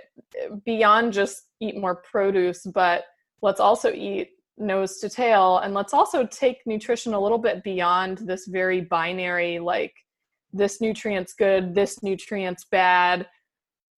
beyond 0.65 1.13
just 1.13 1.43
eat 1.61 1.77
more 1.77 1.95
produce, 1.95 2.67
but 2.67 3.05
let's 3.41 3.61
also 3.61 3.93
eat 3.93 4.31
nose 4.59 4.99
to 4.99 5.09
tail. 5.09 5.59
And 5.59 5.75
let's 5.75 5.95
also 5.95 6.27
take 6.27 6.67
nutrition 6.67 7.15
a 7.15 7.21
little 7.21 7.39
bit 7.39 7.63
beyond 7.63 8.19
this 8.19 8.49
very 8.49 8.81
binary, 8.81 9.61
like, 9.61 9.95
this 10.53 10.81
nutrient's 10.81 11.35
good, 11.35 11.73
this 11.73 12.03
nutrient's 12.03 12.65
bad 12.65 13.29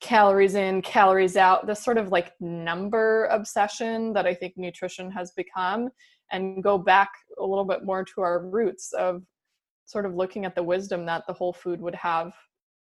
calories 0.00 0.54
in, 0.54 0.82
calories 0.82 1.36
out, 1.36 1.66
this 1.66 1.82
sort 1.82 1.98
of 1.98 2.08
like 2.08 2.32
number 2.40 3.26
obsession 3.26 4.12
that 4.12 4.26
I 4.26 4.34
think 4.34 4.54
nutrition 4.56 5.10
has 5.10 5.32
become, 5.32 5.88
and 6.32 6.62
go 6.62 6.78
back 6.78 7.10
a 7.38 7.44
little 7.44 7.64
bit 7.64 7.84
more 7.84 8.04
to 8.04 8.20
our 8.20 8.46
roots 8.46 8.92
of 8.92 9.22
sort 9.86 10.06
of 10.06 10.14
looking 10.14 10.44
at 10.44 10.54
the 10.54 10.62
wisdom 10.62 11.04
that 11.06 11.24
the 11.26 11.32
whole 11.32 11.52
food 11.52 11.80
would 11.80 11.94
have 11.94 12.32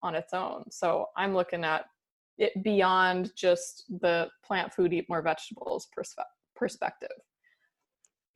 on 0.03 0.15
its 0.15 0.33
own. 0.33 0.63
So 0.71 1.07
I'm 1.15 1.33
looking 1.33 1.63
at 1.63 1.85
it 2.37 2.51
beyond 2.63 3.31
just 3.35 3.85
the 4.01 4.29
plant 4.45 4.73
food, 4.73 4.93
eat 4.93 5.05
more 5.09 5.21
vegetables 5.21 5.87
perspe- 5.97 6.23
perspective. 6.55 7.09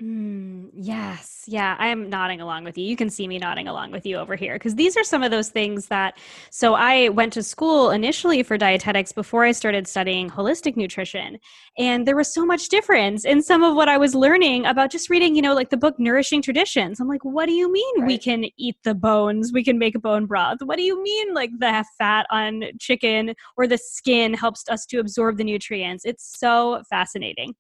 Mm, 0.02 0.70
yes. 0.74 1.44
Yeah. 1.46 1.76
I'm 1.78 2.10
nodding 2.10 2.42
along 2.42 2.64
with 2.64 2.76
you. 2.76 2.86
You 2.86 2.96
can 2.96 3.10
see 3.10 3.28
me 3.28 3.38
nodding 3.38 3.68
along 3.68 3.92
with 3.92 4.04
you 4.04 4.18
over 4.18 4.36
here 4.36 4.56
because 4.56 4.74
these 4.74 4.98
are 4.98 5.04
some 5.04 5.22
of 5.22 5.30
those 5.30 5.50
things 5.50 5.88
that. 5.88 6.18
So, 6.50 6.74
I 6.74 7.10
went 7.10 7.34
to 7.34 7.44
school 7.44 7.92
initially 7.92 8.42
for 8.42 8.58
dietetics 8.58 9.12
before 9.12 9.44
I 9.46 9.52
started 9.52 9.88
studying 9.88 10.30
holistic 10.30 10.76
nutrition. 10.76 11.38
And 11.78 12.08
there 12.08 12.16
was 12.16 12.34
so 12.34 12.46
much 12.46 12.70
difference 12.70 13.26
in 13.26 13.44
some 13.44 13.64
of 13.64 13.76
what 13.76 13.90
I 13.90 13.98
was 13.98 14.16
learning 14.16 14.66
about 14.66 14.92
just 14.92 15.10
reading, 15.10 15.36
you 15.36 15.42
know, 15.42 15.54
like 15.54 15.70
the 15.70 15.78
book 15.78 16.00
Nourishing 16.00 16.42
Traditions. 16.42 17.00
I'm 17.00 17.08
like, 17.08 17.24
what 17.24 17.46
do 17.46 17.54
you 17.54 17.72
mean 17.72 18.00
right. 18.00 18.08
we 18.08 18.18
can 18.18 18.46
eat 18.58 18.78
the 18.84 18.96
bones? 18.96 19.52
We 19.54 19.64
can 19.64 19.78
make 19.78 19.94
a 19.94 20.00
bone 20.00 20.26
broth. 20.26 20.58
What 20.64 20.78
do 20.78 20.84
you 20.84 21.02
mean, 21.04 21.36
like 21.36 21.52
the 21.60 21.86
fat 22.00 22.26
on 22.32 22.64
chicken 22.80 23.36
or 23.56 23.68
the 23.68 23.78
skin 23.78 24.34
helps 24.34 24.64
us 24.68 24.86
to 24.88 24.98
absorb 24.98 25.38
the 25.38 25.44
nutrients? 25.44 26.06
It's 26.06 26.40
so 26.40 26.82
fascinating. 26.90 27.54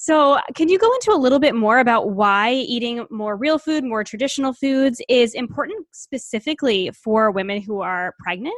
So, 0.00 0.38
can 0.54 0.68
you 0.68 0.78
go 0.78 0.94
into 0.94 1.10
a 1.10 1.18
little 1.18 1.40
bit 1.40 1.56
more 1.56 1.80
about 1.80 2.10
why 2.10 2.52
eating 2.52 3.04
more 3.10 3.36
real 3.36 3.58
food, 3.58 3.82
more 3.82 4.04
traditional 4.04 4.52
foods 4.52 5.02
is 5.08 5.34
important 5.34 5.88
specifically 5.90 6.92
for 6.92 7.32
women 7.32 7.60
who 7.60 7.80
are 7.80 8.14
pregnant? 8.20 8.54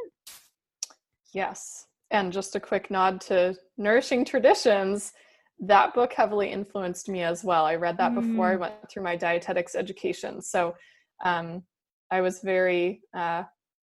Yes. 1.33 1.87
And 2.11 2.31
just 2.31 2.57
a 2.57 2.61
quick 2.61 2.91
nod 2.91 3.23
to 3.23 3.57
Nourishing 3.79 4.27
Traditions. 4.27 5.15
That 5.61 5.95
book 5.95 6.13
heavily 6.13 6.53
influenced 6.53 7.09
me 7.09 7.23
as 7.23 7.43
well. 7.43 7.65
I 7.65 7.77
read 7.77 7.97
that 7.97 8.13
mm. 8.13 8.17
before 8.17 8.53
I 8.53 8.57
mm. 8.57 8.61
went 8.61 8.75
through 8.91 9.05
my 9.05 9.17
dietetics 9.17 9.75
education. 9.75 10.43
So 10.43 10.75
um, 11.25 11.63
I 12.11 12.21
was 12.21 12.41
very 12.41 13.01
uh, 13.17 13.45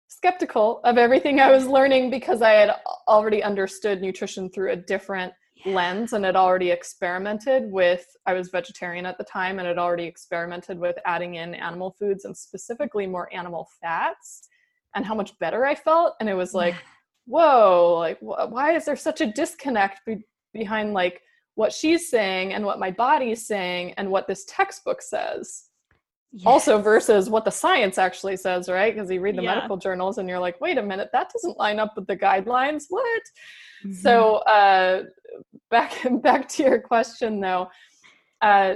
skeptical 0.10 0.82
of 0.84 0.98
everything 0.98 1.40
I 1.40 1.52
was 1.52 1.68
learning 1.68 2.10
because 2.10 2.42
I 2.42 2.52
had 2.52 2.76
already 3.08 3.42
understood 3.42 4.02
nutrition 4.02 4.50
through 4.50 4.74
a 4.74 4.76
different 4.76 5.32
lens 5.66 6.14
and 6.14 6.26
had 6.26 6.36
already 6.36 6.70
experimented 6.70 7.72
with 7.72 8.06
i 8.26 8.34
was 8.34 8.50
vegetarian 8.50 9.06
at 9.06 9.18
the 9.18 9.24
time 9.24 9.58
and 9.58 9.68
had 9.68 9.78
already 9.78 10.04
experimented 10.04 10.78
with 10.78 10.98
adding 11.06 11.36
in 11.36 11.56
animal 11.56 11.92
foods 11.98 12.26
and 12.26 12.36
specifically 12.36 13.08
more 13.08 13.34
animal 13.34 13.68
fats 13.82 14.48
and 14.96 15.06
how 15.06 15.16
much 15.16 15.38
better 15.40 15.66
i 15.66 15.76
felt. 15.76 16.16
And 16.20 16.30
it 16.30 16.34
was 16.34 16.54
like 16.54 16.76
whoa 17.26 17.96
like 18.00 18.20
wh- 18.20 18.52
why 18.52 18.76
is 18.76 18.86
there 18.86 18.96
such 18.96 19.22
a 19.22 19.32
disconnect 19.32 20.02
be- 20.06 20.26
behind 20.54 20.94
like 20.94 21.22
what 21.56 21.74
she's 21.74 22.10
saying 22.10 22.54
and 22.54 22.66
what 22.66 22.80
my 22.80 22.92
body's 22.92 23.48
saying 23.48 23.94
and 23.94 24.10
what 24.10 24.28
this 24.28 24.46
textbook 24.46 25.02
says 25.02 25.70
Yes. 26.38 26.46
also 26.46 26.82
versus 26.82 27.30
what 27.30 27.46
the 27.46 27.52
science 27.52 27.98
actually 27.98 28.36
says 28.36 28.68
right 28.68 28.94
because 28.94 29.10
you 29.10 29.22
read 29.22 29.38
the 29.38 29.44
yeah. 29.44 29.56
medical 29.56 29.78
journals 29.78 30.18
and 30.18 30.28
you're 30.28 30.40
like 30.40 30.60
wait 30.60 30.78
a 30.78 30.84
minute 30.84 31.10
that 31.14 31.32
doesn't 31.32 31.58
line 31.58 31.80
up 31.80 31.94
with 31.96 32.08
the 32.08 32.18
guidelines 32.18 32.88
what 32.90 33.22
mm-hmm. 33.86 33.94
so 33.94 34.36
uh, 34.40 35.04
back 35.72 35.94
back 36.22 36.50
to 36.50 36.64
your 36.64 36.80
question 36.80 37.40
though 37.40 37.70
uh, 38.42 38.74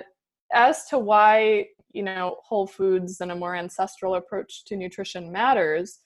as 0.53 0.85
to 0.85 0.97
why 0.97 1.65
you 1.91 2.01
know 2.01 2.37
whole 2.41 2.65
foods 2.65 3.19
and 3.19 3.29
a 3.29 3.35
more 3.35 3.55
ancestral 3.55 4.15
approach 4.15 4.63
to 4.63 4.77
nutrition 4.77 5.29
matters 5.29 5.99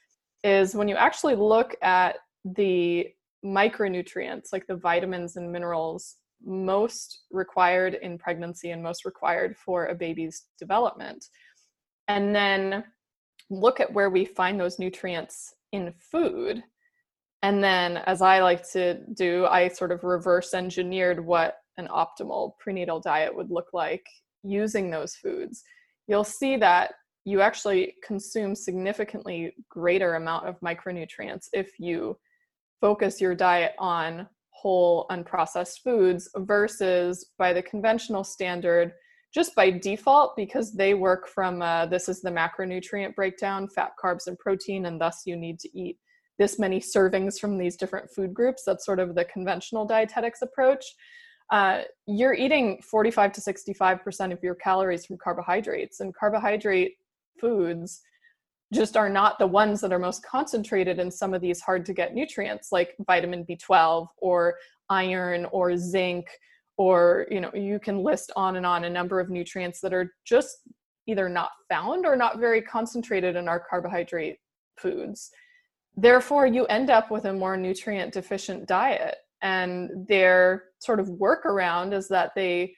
is 0.43 0.74
when 0.74 0.88
you 0.88 0.95
actually 0.95 1.36
look 1.36 1.75
at 1.83 2.15
the 2.55 3.07
micronutrients 3.45 4.48
like 4.51 4.65
the 4.65 4.75
vitamins 4.75 5.36
and 5.36 5.51
minerals 5.51 6.15
most 6.43 7.22
required 7.31 7.93
in 8.01 8.17
pregnancy 8.17 8.72
and 8.72 8.81
most 8.81 9.05
required 9.05 9.55
for 9.55 9.86
a 9.86 9.95
baby's 9.95 10.45
development 10.60 11.25
and 12.07 12.36
then 12.36 12.83
look 13.50 13.79
at 13.79 13.91
where 13.91 14.10
we 14.10 14.25
find 14.25 14.60
those 14.60 14.79
nutrients 14.79 15.53
in 15.72 15.93
food 16.12 16.63
and 17.43 17.62
then, 17.62 17.98
as 17.98 18.22
I 18.22 18.39
like 18.39 18.67
to 18.72 19.01
do, 19.15 19.45
I 19.45 19.67
sort 19.67 19.91
of 19.91 20.05
reverse 20.05 20.53
engineered 20.53 21.24
what 21.24 21.57
an 21.77 21.89
optimal 21.89 22.57
prenatal 22.57 23.01
diet 23.01 23.36
would 23.36 23.51
look 23.51 23.67
like 23.74 24.05
using 24.43 24.89
those 24.89 25.15
foods. 25.15 25.62
You'll 26.07 26.24
see 26.24 26.55
that 26.57 26.93
you 27.25 27.41
actually 27.41 27.95
consume 28.01 28.55
significantly 28.55 29.53
greater 29.69 30.15
amount 30.15 30.48
of 30.48 30.60
micronutrients 30.62 31.50
if 31.51 31.77
you 31.79 32.17
focus 32.79 33.19
your 33.19 33.36
diet 33.36 33.74
on 33.77 34.27
whole 34.51 35.05
unprocessed 35.12 35.81
foods 35.83 36.29
versus 36.38 37.31
by 37.38 37.51
the 37.51 37.62
conventional 37.62 38.24
standard 38.24 38.93
just 39.34 39.56
by 39.56 39.70
default 39.72 40.36
because 40.36 40.74
they 40.74 40.94
work 40.94 41.28
from 41.28 41.62
uh, 41.62 41.86
this 41.88 42.08
is 42.08 42.22
the 42.22 42.30
macronutrient 42.30 43.16
breakdown 43.16 43.68
fat 43.68 43.92
carbs 44.02 44.28
and 44.28 44.38
protein 44.38 44.86
and 44.86 45.02
thus 45.02 45.24
you 45.25 45.36
need 45.36 45.60
to 45.60 45.70
eat 45.78 45.98
this 46.40 46.60
many 46.60 46.80
servings 46.80 47.40
from 47.40 47.58
these 47.58 47.75
different 47.75 48.10
food 48.10 48.34
groups. 48.34 48.63
That's 48.66 48.86
sort 48.86 49.00
of 49.00 49.16
the 49.16 49.25
conventional 49.25 49.86
dietetics 49.86 50.42
approach. 50.42 50.86
Uh, 51.52 51.84
you're 52.08 52.34
eating 52.34 52.82
45 52.82 53.34
to 53.34 53.41
65% 53.41 54.32
of 54.32 54.41
your 54.41 54.56
calories 54.56 55.06
from 55.06 55.17
carbohydrates, 55.17 56.00
and 56.00 56.15
carbohydrate 56.15 56.93
foods 57.39 58.02
just 58.74 58.98
are 58.98 59.10
not 59.10 59.38
the 59.38 59.46
ones 59.46 59.82
that 59.82 59.93
are 59.93 60.00
most 60.00 60.26
concentrated 60.26 60.98
in 60.98 61.12
some 61.12 61.34
of 61.34 61.41
these 61.41 61.62
hard 61.62 61.86
to 61.86 61.93
get 61.93 62.15
nutrients 62.15 62.72
like 62.72 62.96
vitamin 63.06 63.46
B12 63.46 64.08
or 64.17 64.56
iron 64.89 65.46
or 65.52 65.78
zinc 65.78 66.26
or 66.77 67.27
you 67.29 67.39
know 67.39 67.51
you 67.53 67.79
can 67.79 68.03
list 68.03 68.31
on 68.36 68.55
and 68.55 68.65
on 68.65 68.86
a 68.86 68.89
number 68.89 69.19
of 69.19 69.29
nutrients 69.29 69.79
that 69.81 69.93
are 69.93 70.13
just 70.25 70.57
either 71.07 71.29
not 71.29 71.51
found 71.69 72.05
or 72.05 72.15
not 72.15 72.39
very 72.39 72.62
concentrated 72.62 73.36
in 73.36 73.47
our 73.47 73.59
carbohydrate 73.69 74.38
foods. 74.77 75.29
Therefore 75.95 76.47
you 76.47 76.65
end 76.65 76.89
up 76.89 77.12
with 77.12 77.25
a 77.25 77.33
more 77.33 77.57
nutrient 77.57 78.13
deficient 78.13 78.67
diet 78.67 79.17
and 79.41 79.89
their 80.07 80.65
sort 80.79 80.99
of 80.99 81.07
workaround 81.09 81.93
is 81.93 82.07
that 82.07 82.31
they 82.36 82.73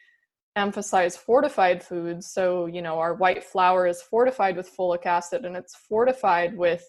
emphasize 0.57 1.15
fortified 1.15 1.83
foods. 1.83 2.31
So 2.33 2.65
you 2.65 2.81
know 2.81 2.99
our 2.99 3.13
white 3.15 3.43
flour 3.43 3.87
is 3.87 4.01
fortified 4.01 4.57
with 4.57 4.75
folic 4.75 5.05
acid 5.05 5.45
and 5.45 5.55
it's 5.55 5.75
fortified 5.87 6.57
with 6.57 6.83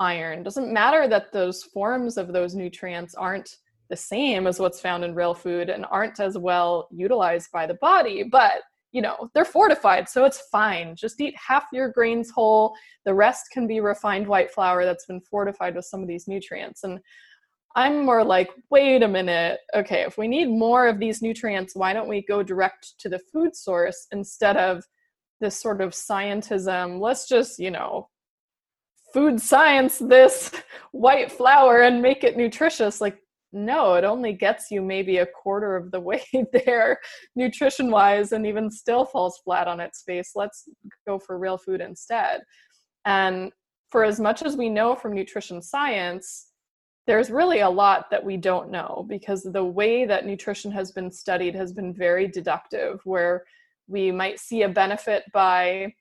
iron. 0.00 0.42
Doesn't 0.42 0.72
matter 0.72 1.08
that 1.08 1.32
those 1.32 1.62
forms 1.62 2.18
of 2.18 2.32
those 2.32 2.54
nutrients 2.54 3.14
aren't 3.14 3.56
the 3.94 3.98
same 3.98 4.48
as 4.48 4.58
what's 4.58 4.80
found 4.80 5.04
in 5.04 5.14
real 5.14 5.34
food 5.34 5.70
and 5.70 5.86
aren't 5.88 6.18
as 6.18 6.36
well 6.36 6.88
utilized 6.90 7.48
by 7.52 7.64
the 7.64 7.74
body 7.74 8.24
but 8.24 8.62
you 8.90 9.00
know 9.00 9.28
they're 9.34 9.44
fortified 9.44 10.08
so 10.08 10.24
it's 10.24 10.48
fine. 10.52 10.96
Just 10.96 11.20
eat 11.20 11.34
half 11.36 11.64
your 11.72 11.90
grains 11.90 12.30
whole. 12.30 12.74
The 13.04 13.12
rest 13.12 13.44
can 13.52 13.66
be 13.66 13.80
refined 13.80 14.26
white 14.26 14.50
flour 14.52 14.84
that's 14.84 15.06
been 15.06 15.20
fortified 15.20 15.74
with 15.76 15.84
some 15.84 16.00
of 16.00 16.08
these 16.08 16.26
nutrients. 16.26 16.84
And 16.84 16.98
i'm 17.76 18.04
more 18.04 18.24
like 18.24 18.50
wait 18.70 19.02
a 19.02 19.08
minute. 19.08 19.58
Okay 19.74 20.02
if 20.02 20.16
we 20.16 20.28
need 20.28 20.48
more 20.48 20.86
of 20.86 20.98
these 20.98 21.22
nutrients 21.22 21.76
why 21.76 21.92
don't 21.92 22.08
we 22.08 22.24
go 22.24 22.42
direct 22.42 22.94
to 23.00 23.08
the 23.08 23.20
food 23.32 23.54
source 23.54 24.06
instead 24.12 24.56
of 24.56 24.84
this 25.40 25.60
sort 25.60 25.80
of 25.80 25.90
scientism? 25.90 27.00
Let's 27.00 27.28
just 27.28 27.58
you 27.58 27.72
know 27.72 28.08
food 29.12 29.40
science 29.40 29.98
this 29.98 30.52
white 30.92 31.32
flour 31.32 31.82
and 31.82 32.02
make 32.02 32.22
it 32.24 32.36
nutritious. 32.36 33.00
Like 33.00 33.18
no, 33.54 33.94
it 33.94 34.04
only 34.04 34.32
gets 34.32 34.70
you 34.70 34.82
maybe 34.82 35.18
a 35.18 35.26
quarter 35.26 35.76
of 35.76 35.90
the 35.90 36.00
way 36.10 36.24
there 36.52 36.98
nutrition 37.36 37.90
wise 37.90 38.32
and 38.32 38.46
even 38.46 38.70
still 38.70 39.04
falls 39.04 39.40
flat 39.44 39.68
on 39.68 39.80
its 39.80 40.02
face. 40.02 40.32
Let's 40.34 40.68
go 41.06 41.18
for 41.18 41.38
real 41.38 41.56
food 41.56 41.80
instead. 41.80 42.42
And 43.06 43.52
for 43.90 44.04
as 44.04 44.18
much 44.18 44.42
as 44.42 44.56
we 44.56 44.68
know 44.68 44.96
from 44.96 45.14
nutrition 45.14 45.62
science, 45.62 46.48
there's 47.06 47.30
really 47.30 47.60
a 47.60 47.68
lot 47.68 48.10
that 48.10 48.24
we 48.24 48.36
don't 48.36 48.70
know 48.70 49.04
because 49.08 49.42
the 49.42 49.64
way 49.64 50.06
that 50.06 50.26
nutrition 50.26 50.72
has 50.72 50.90
been 50.90 51.10
studied 51.10 51.54
has 51.54 51.72
been 51.72 51.92
very 51.92 52.26
deductive, 52.26 53.00
where 53.04 53.44
we 53.86 54.10
might 54.10 54.40
see 54.40 54.62
a 54.62 54.68
benefit 54.68 55.24
by, 55.32 55.92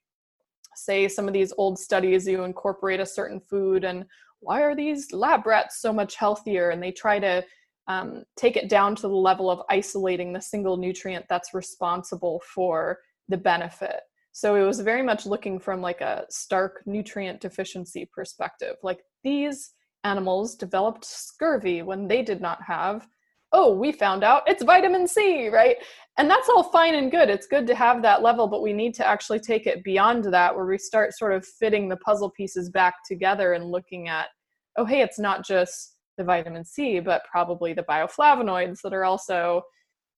say, 0.76 1.10
some 1.10 1.28
of 1.28 1.34
these 1.34 1.54
old 1.58 1.78
studies, 1.78 2.26
you 2.26 2.44
incorporate 2.44 3.02
a 3.02 3.06
certain 3.06 3.42
food 3.42 3.84
and 3.84 4.06
why 4.44 4.62
are 4.62 4.76
these 4.76 5.12
lab 5.12 5.46
rats 5.46 5.82
so 5.82 5.92
much 5.94 6.16
healthier? 6.16 6.70
And 6.70 6.82
they 6.82 6.92
try 6.92 7.20
to 7.20 7.44
um, 7.88 8.24
take 8.38 8.56
it 8.56 8.70
down 8.70 8.96
to 8.96 9.04
the 9.04 9.16
level 9.16 9.50
of 9.50 9.62
isolating 9.70 10.32
the 10.32 10.42
single 10.42 10.78
nutrient 10.78 11.26
that's 11.30 11.54
responsible 11.54 12.42
for 12.54 13.00
the 13.28 13.38
benefit. 13.38 14.02
So 14.32 14.56
it 14.56 14.66
was 14.66 14.80
very 14.80 15.04
much 15.04 15.26
looking 15.26 15.60
from 15.60 15.82
like 15.82 16.02
a 16.02 16.26
stark 16.30 16.82
nutrient 16.86 17.40
deficiency 17.40 18.10
perspective. 18.14 18.76
Like 18.82 19.00
these 19.24 19.74
animals 20.04 20.56
developed 20.56 21.06
scurvy 21.06 21.82
when 21.82 22.08
they 22.08 22.24
did 22.24 22.42
not 22.42 22.62
have. 22.64 23.08
Oh, 23.56 23.76
we 23.76 23.92
found 23.92 24.24
out 24.24 24.44
it's 24.48 24.64
vitamin 24.64 25.08
C, 25.08 25.48
right? 25.48 25.78
And 26.18 26.30
that's 26.30 26.50
all 26.50 26.64
fine 26.64 26.96
and 26.96 27.12
good. 27.12 27.30
It's 27.30 27.48
good 27.48 27.68
to 27.68 27.76
have 27.76 28.02
that 28.02 28.22
level, 28.22 28.48
but 28.48 28.62
we 28.62 28.74
need 28.74 28.94
to 28.96 29.08
actually 29.08 29.40
take 29.40 29.68
it 29.68 29.84
beyond 29.84 30.26
that 30.26 30.56
where 30.56 30.66
we 30.66 30.78
start 30.78 31.14
sort 31.16 31.34
of 31.34 31.46
fitting 31.46 31.88
the 31.88 31.98
puzzle 31.98 32.32
pieces 32.32 32.70
back 32.70 32.96
together 33.08 33.54
and 33.54 33.72
looking 33.72 34.10
at, 34.10 34.28
oh, 34.78 34.86
hey, 34.86 35.02
it's 35.02 35.20
not 35.20 35.46
just 35.46 35.98
the 36.18 36.24
vitamin 36.24 36.66
C, 36.66 37.00
but 37.00 37.24
probably 37.32 37.74
the 37.74 37.84
bioflavonoids 37.84 38.82
that 38.84 38.94
are 38.94 39.06
also 39.06 39.62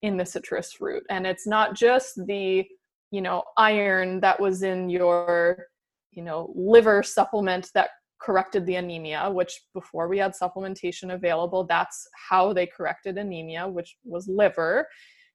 in 0.01 0.17
the 0.17 0.25
citrus 0.25 0.73
fruit. 0.73 1.03
And 1.09 1.25
it's 1.25 1.47
not 1.47 1.75
just 1.75 2.19
the, 2.27 2.65
you 3.11 3.21
know, 3.21 3.43
iron 3.57 4.19
that 4.21 4.39
was 4.39 4.63
in 4.63 4.89
your, 4.89 5.67
you 6.11 6.23
know, 6.23 6.53
liver 6.55 7.03
supplement 7.03 7.69
that 7.73 7.89
corrected 8.19 8.65
the 8.65 8.75
anemia, 8.75 9.29
which 9.29 9.61
before 9.73 10.07
we 10.07 10.17
had 10.17 10.33
supplementation 10.33 11.13
available, 11.13 11.63
that's 11.63 12.07
how 12.29 12.53
they 12.53 12.65
corrected 12.65 13.17
anemia, 13.17 13.67
which 13.67 13.97
was 14.03 14.27
liver. 14.27 14.87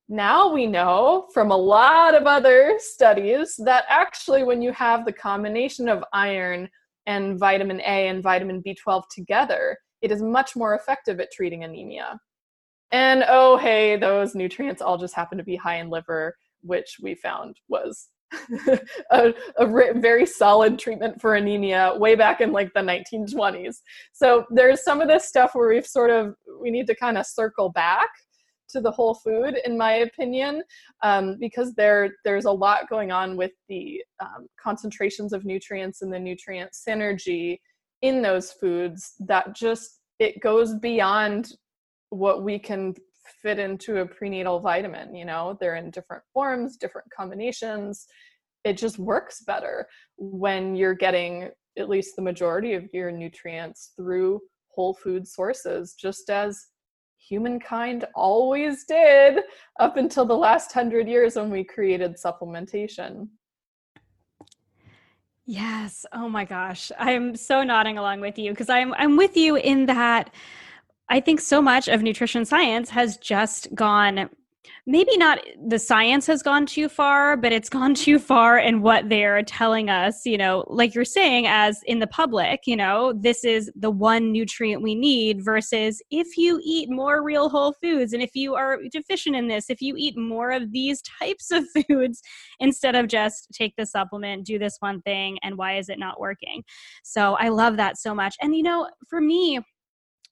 now 0.08 0.52
we 0.52 0.66
know 0.66 1.28
from 1.32 1.52
a 1.52 1.56
lot 1.56 2.14
of 2.14 2.24
other 2.26 2.74
studies 2.78 3.54
that 3.64 3.84
actually, 3.88 4.42
when 4.42 4.60
you 4.60 4.72
have 4.72 5.04
the 5.04 5.12
combination 5.12 5.88
of 5.88 6.04
iron 6.12 6.68
and 7.06 7.38
vitamin 7.38 7.80
A 7.80 8.08
and 8.08 8.22
vitamin 8.22 8.62
B12 8.62 9.04
together, 9.10 9.76
it 10.02 10.10
is 10.10 10.22
much 10.22 10.56
more 10.56 10.74
effective 10.74 11.20
at 11.20 11.30
treating 11.32 11.64
anemia. 11.64 12.18
And 12.92 13.24
oh, 13.28 13.56
hey, 13.56 13.96
those 13.96 14.34
nutrients 14.34 14.82
all 14.82 14.98
just 14.98 15.14
happen 15.14 15.38
to 15.38 15.44
be 15.44 15.56
high 15.56 15.76
in 15.76 15.90
liver, 15.90 16.34
which 16.62 16.96
we 17.00 17.14
found 17.14 17.56
was 17.68 18.08
a, 19.10 19.34
a 19.58 19.94
very 19.94 20.26
solid 20.26 20.78
treatment 20.78 21.20
for 21.20 21.34
anemia 21.34 21.94
way 21.96 22.14
back 22.14 22.40
in 22.40 22.52
like 22.52 22.72
the 22.74 22.80
1920s. 22.80 23.76
So 24.12 24.44
there's 24.50 24.84
some 24.84 25.00
of 25.00 25.08
this 25.08 25.26
stuff 25.26 25.54
where 25.54 25.68
we've 25.68 25.86
sort 25.86 26.10
of, 26.10 26.34
we 26.60 26.70
need 26.70 26.86
to 26.86 26.94
kind 26.94 27.18
of 27.18 27.26
circle 27.26 27.70
back 27.70 28.08
to 28.70 28.80
the 28.80 28.90
whole 28.90 29.14
food, 29.14 29.58
in 29.64 29.76
my 29.76 29.94
opinion, 29.94 30.62
um, 31.02 31.36
because 31.38 31.74
there 31.74 32.10
there's 32.24 32.44
a 32.44 32.52
lot 32.52 32.88
going 32.88 33.10
on 33.10 33.36
with 33.36 33.52
the 33.68 34.02
um, 34.20 34.46
concentrations 34.60 35.32
of 35.32 35.44
nutrients 35.44 36.02
and 36.02 36.12
the 36.12 36.18
nutrient 36.18 36.70
synergy 36.72 37.58
in 38.02 38.22
those 38.22 38.52
foods 38.52 39.14
that 39.20 39.54
just 39.54 40.00
it 40.18 40.40
goes 40.40 40.74
beyond 40.74 41.52
what 42.10 42.42
we 42.42 42.58
can 42.58 42.94
fit 43.42 43.58
into 43.58 43.98
a 43.98 44.06
prenatal 44.06 44.60
vitamin. 44.60 45.14
You 45.14 45.24
know, 45.24 45.56
they're 45.60 45.76
in 45.76 45.90
different 45.90 46.22
forms, 46.32 46.76
different 46.76 47.08
combinations. 47.10 48.06
It 48.64 48.74
just 48.74 48.98
works 48.98 49.42
better 49.42 49.86
when 50.16 50.74
you're 50.76 50.94
getting 50.94 51.50
at 51.78 51.88
least 51.88 52.16
the 52.16 52.22
majority 52.22 52.74
of 52.74 52.84
your 52.92 53.10
nutrients 53.10 53.92
through 53.96 54.40
whole 54.74 54.94
food 54.94 55.26
sources, 55.26 55.94
just 55.94 56.30
as 56.30 56.66
humankind 57.16 58.04
always 58.14 58.84
did 58.84 59.40
up 59.78 59.96
until 59.96 60.24
the 60.24 60.36
last 60.36 60.72
hundred 60.72 61.08
years 61.08 61.36
when 61.36 61.50
we 61.50 61.62
created 61.62 62.16
supplementation. 62.16 63.28
Yes. 65.46 66.06
Oh 66.12 66.28
my 66.28 66.44
gosh. 66.44 66.92
I'm 66.98 67.34
so 67.34 67.62
nodding 67.62 67.98
along 67.98 68.20
with 68.20 68.38
you 68.38 68.52
because 68.52 68.68
I'm 68.68 68.94
I'm 68.94 69.16
with 69.16 69.36
you 69.36 69.56
in 69.56 69.86
that 69.86 70.30
I 71.10 71.20
think 71.20 71.40
so 71.40 71.60
much 71.60 71.88
of 71.88 72.02
nutrition 72.02 72.44
science 72.44 72.88
has 72.90 73.16
just 73.16 73.74
gone 73.74 74.30
maybe 74.86 75.16
not 75.16 75.38
the 75.68 75.78
science 75.78 76.26
has 76.26 76.42
gone 76.42 76.66
too 76.66 76.88
far, 76.88 77.36
but 77.36 77.52
it's 77.52 77.68
gone 77.78 77.94
too 77.94 78.18
far 78.18 78.58
in 78.58 78.82
what 78.82 79.08
they're 79.08 79.42
telling 79.42 79.88
us, 79.88 80.24
you 80.24 80.36
know, 80.36 80.64
like 80.68 80.94
you're 80.94 81.04
saying, 81.04 81.46
as 81.46 81.80
in 81.86 81.98
the 81.98 82.06
public, 82.06 82.60
you 82.66 82.76
know, 82.76 83.12
this 83.16 83.44
is 83.44 83.70
the 83.76 83.90
one 83.90 84.32
nutrient 84.32 84.82
we 84.82 84.94
need 84.94 85.44
versus 85.44 86.02
if 86.10 86.36
you 86.36 86.60
eat 86.64 86.90
more 86.90 87.22
real 87.22 87.48
whole 87.48 87.72
foods 87.80 88.12
and 88.12 88.22
if 88.22 88.30
you 88.34 88.54
are 88.54 88.78
deficient 88.90 89.36
in 89.36 89.48
this, 89.48 89.70
if 89.70 89.80
you 89.80 89.94
eat 89.96 90.16
more 90.16 90.50
of 90.50 90.72
these 90.72 91.02
types 91.20 91.50
of 91.50 91.64
foods 91.86 92.20
instead 92.58 92.94
of 92.94 93.06
just 93.06 93.48
take 93.52 93.74
the 93.76 93.86
supplement, 93.86 94.44
do 94.44 94.58
this 94.58 94.76
one 94.80 95.00
thing, 95.02 95.38
and 95.42 95.56
why 95.56 95.76
is 95.76 95.88
it 95.88 95.98
not 95.98 96.20
working? 96.20 96.62
So 97.04 97.34
I 97.34 97.48
love 97.48 97.76
that 97.76 97.98
so 97.98 98.14
much. 98.14 98.34
And, 98.40 98.56
you 98.56 98.62
know, 98.62 98.88
for 99.08 99.20
me, 99.20 99.60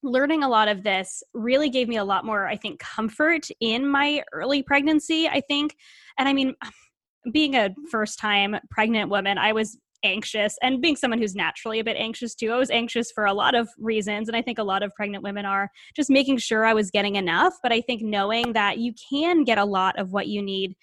learning 0.03 0.43
a 0.43 0.49
lot 0.49 0.69
of 0.69 0.83
this 0.83 1.23
really 1.35 1.69
gave 1.69 1.89
me 1.89 1.97
a 1.97 2.05
lot 2.05 2.25
more 2.25 2.47
i 2.47 2.57
think 2.57 2.79
comfort 2.79 3.49
in 3.61 3.87
my 3.87 4.23
early 4.33 4.63
pregnancy 4.63 5.29
i 5.29 5.41
think. 5.41 5.77
And 6.19 6.29
i 6.29 6.33
mean 6.33 6.55
being 7.33 7.57
a 7.57 7.75
first 7.91 8.19
time 8.19 8.57
pregnant 8.71 9.11
woman 9.11 9.39
i 9.39 9.53
was 9.53 9.77
anxious 10.05 10.57
and 10.63 10.81
being 10.81 10.95
someone 10.95 11.19
who's 11.19 11.35
naturally 11.35 11.81
a 11.81 11.85
bit 11.85 11.97
anxious 11.97 12.35
too 12.35 12.53
i 12.53 12.57
was 12.57 12.71
anxious 12.71 13.11
for 13.11 13.25
a 13.25 13.33
lot 13.33 13.57
of 13.57 13.69
reasons 13.79 14.29
and 14.29 14.37
i 14.37 14.41
think 14.41 14.59
a 14.59 14.63
lot 14.63 14.85
of 14.85 14.95
pregnant 14.95 15.25
women 15.25 15.45
are 15.45 15.69
just 15.97 16.09
making 16.09 16.39
sure 16.39 16.65
i 16.65 16.73
was 16.73 16.91
getting 16.91 17.17
enough. 17.17 17.55
But 17.63 17.73
i 17.73 17.81
think 17.81 18.03
knowing 18.03 18.53
that 18.53 18.79
you 18.79 18.93
can 19.11 19.43
get 19.43 19.59
a 19.59 19.65
lot 19.65 19.99
of 19.99 20.13
what 20.13 20.29
you 20.29 20.41
need 20.41 20.75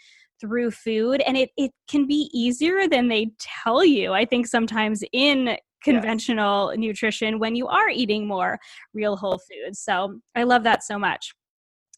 through 0.41 0.69
food 0.71 1.21
and 1.21 1.37
it, 1.37 1.49
it 1.55 1.71
can 1.89 2.05
be 2.05 2.29
easier 2.33 2.87
than 2.89 3.07
they 3.07 3.31
tell 3.39 3.85
you 3.85 4.11
i 4.11 4.25
think 4.25 4.45
sometimes 4.45 5.01
in 5.13 5.57
conventional 5.85 6.73
nutrition 6.75 7.39
when 7.39 7.55
you 7.55 7.67
are 7.67 7.89
eating 7.89 8.27
more 8.27 8.59
real 8.93 9.15
whole 9.15 9.39
foods. 9.39 9.79
So 9.79 10.19
I 10.35 10.43
love 10.43 10.63
that 10.63 10.83
so 10.83 10.99
much. 10.99 11.33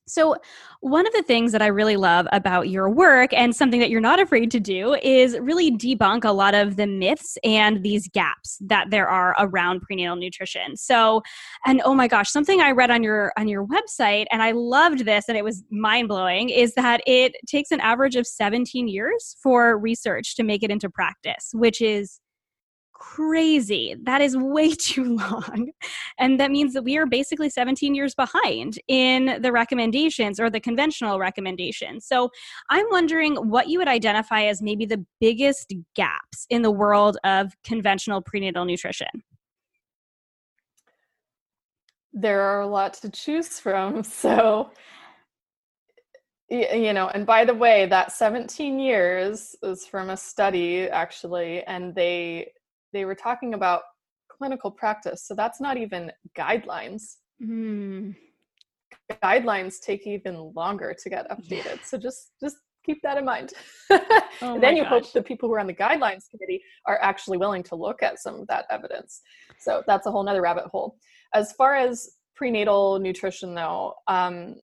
So, 0.09 0.37
one 0.79 1.05
of 1.05 1.11
the 1.11 1.23
things 1.23 1.51
that 1.51 1.61
I 1.61 1.67
really 1.67 1.97
love 1.97 2.27
about 2.31 2.69
your 2.69 2.89
work 2.89 3.33
and 3.33 3.53
something 3.53 3.81
that 3.81 3.89
you're 3.89 3.99
not 3.99 4.21
afraid 4.21 4.51
to 4.51 4.59
do 4.59 4.95
is 5.03 5.37
really 5.37 5.69
debunk 5.69 6.23
a 6.23 6.31
lot 6.31 6.55
of 6.55 6.77
the 6.77 6.87
myths 6.87 7.37
and 7.43 7.83
these 7.83 8.07
gaps 8.07 8.57
that 8.61 8.89
there 8.89 9.09
are 9.09 9.35
around 9.37 9.81
prenatal 9.81 10.15
nutrition. 10.15 10.77
So, 10.77 11.23
and 11.65 11.81
oh 11.83 11.93
my 11.93 12.07
gosh, 12.07 12.31
something 12.31 12.61
I 12.61 12.71
read 12.71 12.89
on 12.89 13.03
your 13.03 13.33
on 13.37 13.49
your 13.49 13.67
website 13.67 14.27
and 14.31 14.41
I 14.41 14.51
loved 14.51 15.03
this 15.03 15.25
and 15.27 15.37
it 15.37 15.43
was 15.43 15.63
mind-blowing 15.71 16.49
is 16.49 16.73
that 16.75 17.01
it 17.05 17.33
takes 17.45 17.71
an 17.71 17.81
average 17.81 18.15
of 18.15 18.25
17 18.25 18.87
years 18.87 19.35
for 19.43 19.77
research 19.77 20.37
to 20.37 20.43
make 20.43 20.63
it 20.63 20.71
into 20.71 20.89
practice, 20.89 21.49
which 21.53 21.81
is 21.81 22.21
crazy. 22.99 23.95
That 24.03 24.21
is 24.21 24.35
way 24.35 24.71
too 24.75 25.17
long. 25.17 25.71
And 26.19 26.39
that 26.39 26.51
means 26.51 26.73
that 26.73 26.83
we 26.83 26.97
are 26.97 27.05
basically 27.05 27.49
17 27.49 27.95
years 27.95 28.15
behind 28.15 28.79
in 28.87 29.39
the 29.41 29.51
recommendations 29.51 30.39
or 30.39 30.49
the 30.49 30.59
conventional 30.59 31.19
recommendations. 31.19 32.05
So 32.05 32.29
I'm 32.69 32.85
wondering 32.91 33.35
what 33.35 33.69
you 33.69 33.79
would 33.79 33.87
identify 33.87 34.43
as 34.43 34.61
maybe 34.61 34.85
the 34.85 35.05
biggest 35.19 35.73
gaps 35.95 36.45
in 36.49 36.61
the 36.61 36.71
world 36.71 37.17
of 37.23 37.53
conventional 37.63 38.21
prenatal 38.21 38.65
nutrition. 38.65 39.07
There 42.13 42.41
are 42.41 42.61
a 42.61 42.67
lot 42.67 42.95
to 42.95 43.09
choose 43.09 43.59
from. 43.59 44.03
So, 44.17 44.71
you 46.49 46.93
know, 46.93 47.09
and 47.09 47.25
by 47.25 47.43
the 47.43 47.53
way, 47.53 47.85
that 47.87 48.11
17 48.11 48.79
years 48.79 49.55
is 49.61 49.85
from 49.85 50.09
a 50.09 50.17
study 50.17 50.89
actually, 50.89 51.61
and 51.63 51.93
they 51.93 52.51
they 52.97 53.05
were 53.05 53.15
talking 53.15 53.53
about 53.53 53.81
clinical 54.27 54.71
practice. 54.71 55.27
So 55.27 55.35
that's 55.35 55.61
not 55.61 55.77
even 55.77 56.11
guidelines. 56.35 57.17
Mm. 57.43 58.15
Guidelines 59.23 59.75
take 59.79 60.07
even 60.07 60.51
longer 60.55 60.95
to 60.97 61.09
get 61.09 61.29
updated. 61.29 61.77
Yeah. 61.77 61.83
So 61.83 61.97
just 61.99 62.31
just 62.41 62.57
keep 62.83 62.99
that 63.03 63.19
in 63.19 63.25
mind. 63.25 63.53
oh 63.91 64.59
then 64.59 64.75
you 64.75 64.83
gosh. 64.83 64.89
hope 64.89 65.13
the 65.13 65.21
people 65.21 65.47
who 65.47 65.55
are 65.55 65.59
on 65.59 65.67
the 65.67 65.73
guidelines 65.73 66.23
committee 66.31 66.61
are 66.87 66.99
actually 67.01 67.37
willing 67.37 67.61
to 67.63 67.75
look 67.75 68.01
at 68.01 68.19
some 68.19 68.35
of 68.41 68.47
that 68.47 68.65
evidence. 68.71 69.21
So 69.59 69.83
that's 69.85 70.07
a 70.07 70.11
whole 70.11 70.23
nother 70.23 70.41
rabbit 70.41 70.65
hole. 70.65 70.97
As 71.35 71.51
far 71.53 71.75
as 71.75 72.09
prenatal 72.35 72.99
nutrition 72.99 73.53
though, 73.53 73.93
um, 74.07 74.55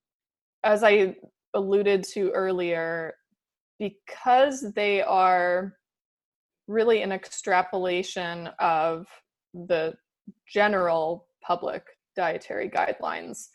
as 0.65 0.83
I 0.83 1.15
alluded 1.55 2.03
to 2.15 2.31
earlier, 2.31 3.15
because 3.79 4.73
they 4.75 5.03
are 5.03 5.75
really 6.67 7.03
an 7.03 7.13
extrapolation 7.13 8.49
of 8.59 9.07
the 9.53 9.95
general 10.49 11.27
public 11.43 11.85
dietary 12.17 12.69
guidelines. 12.69 13.49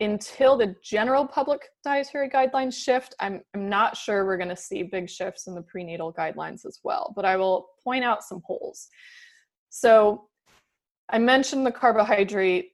Until 0.00 0.56
the 0.56 0.74
general 0.82 1.26
public 1.26 1.62
dietary 1.84 2.28
guidelines 2.28 2.74
shift, 2.74 3.14
I'm, 3.20 3.40
I'm 3.54 3.68
not 3.68 3.96
sure 3.96 4.24
we're 4.24 4.36
going 4.36 4.48
to 4.48 4.56
see 4.56 4.82
big 4.82 5.08
shifts 5.08 5.46
in 5.46 5.54
the 5.54 5.62
prenatal 5.62 6.12
guidelines 6.12 6.66
as 6.66 6.80
well, 6.82 7.12
but 7.14 7.24
I 7.24 7.36
will 7.36 7.68
point 7.82 8.04
out 8.04 8.24
some 8.24 8.42
holes. 8.44 8.88
So 9.70 10.26
I 11.10 11.18
mentioned 11.18 11.64
the 11.64 11.72
carbohydrate 11.72 12.70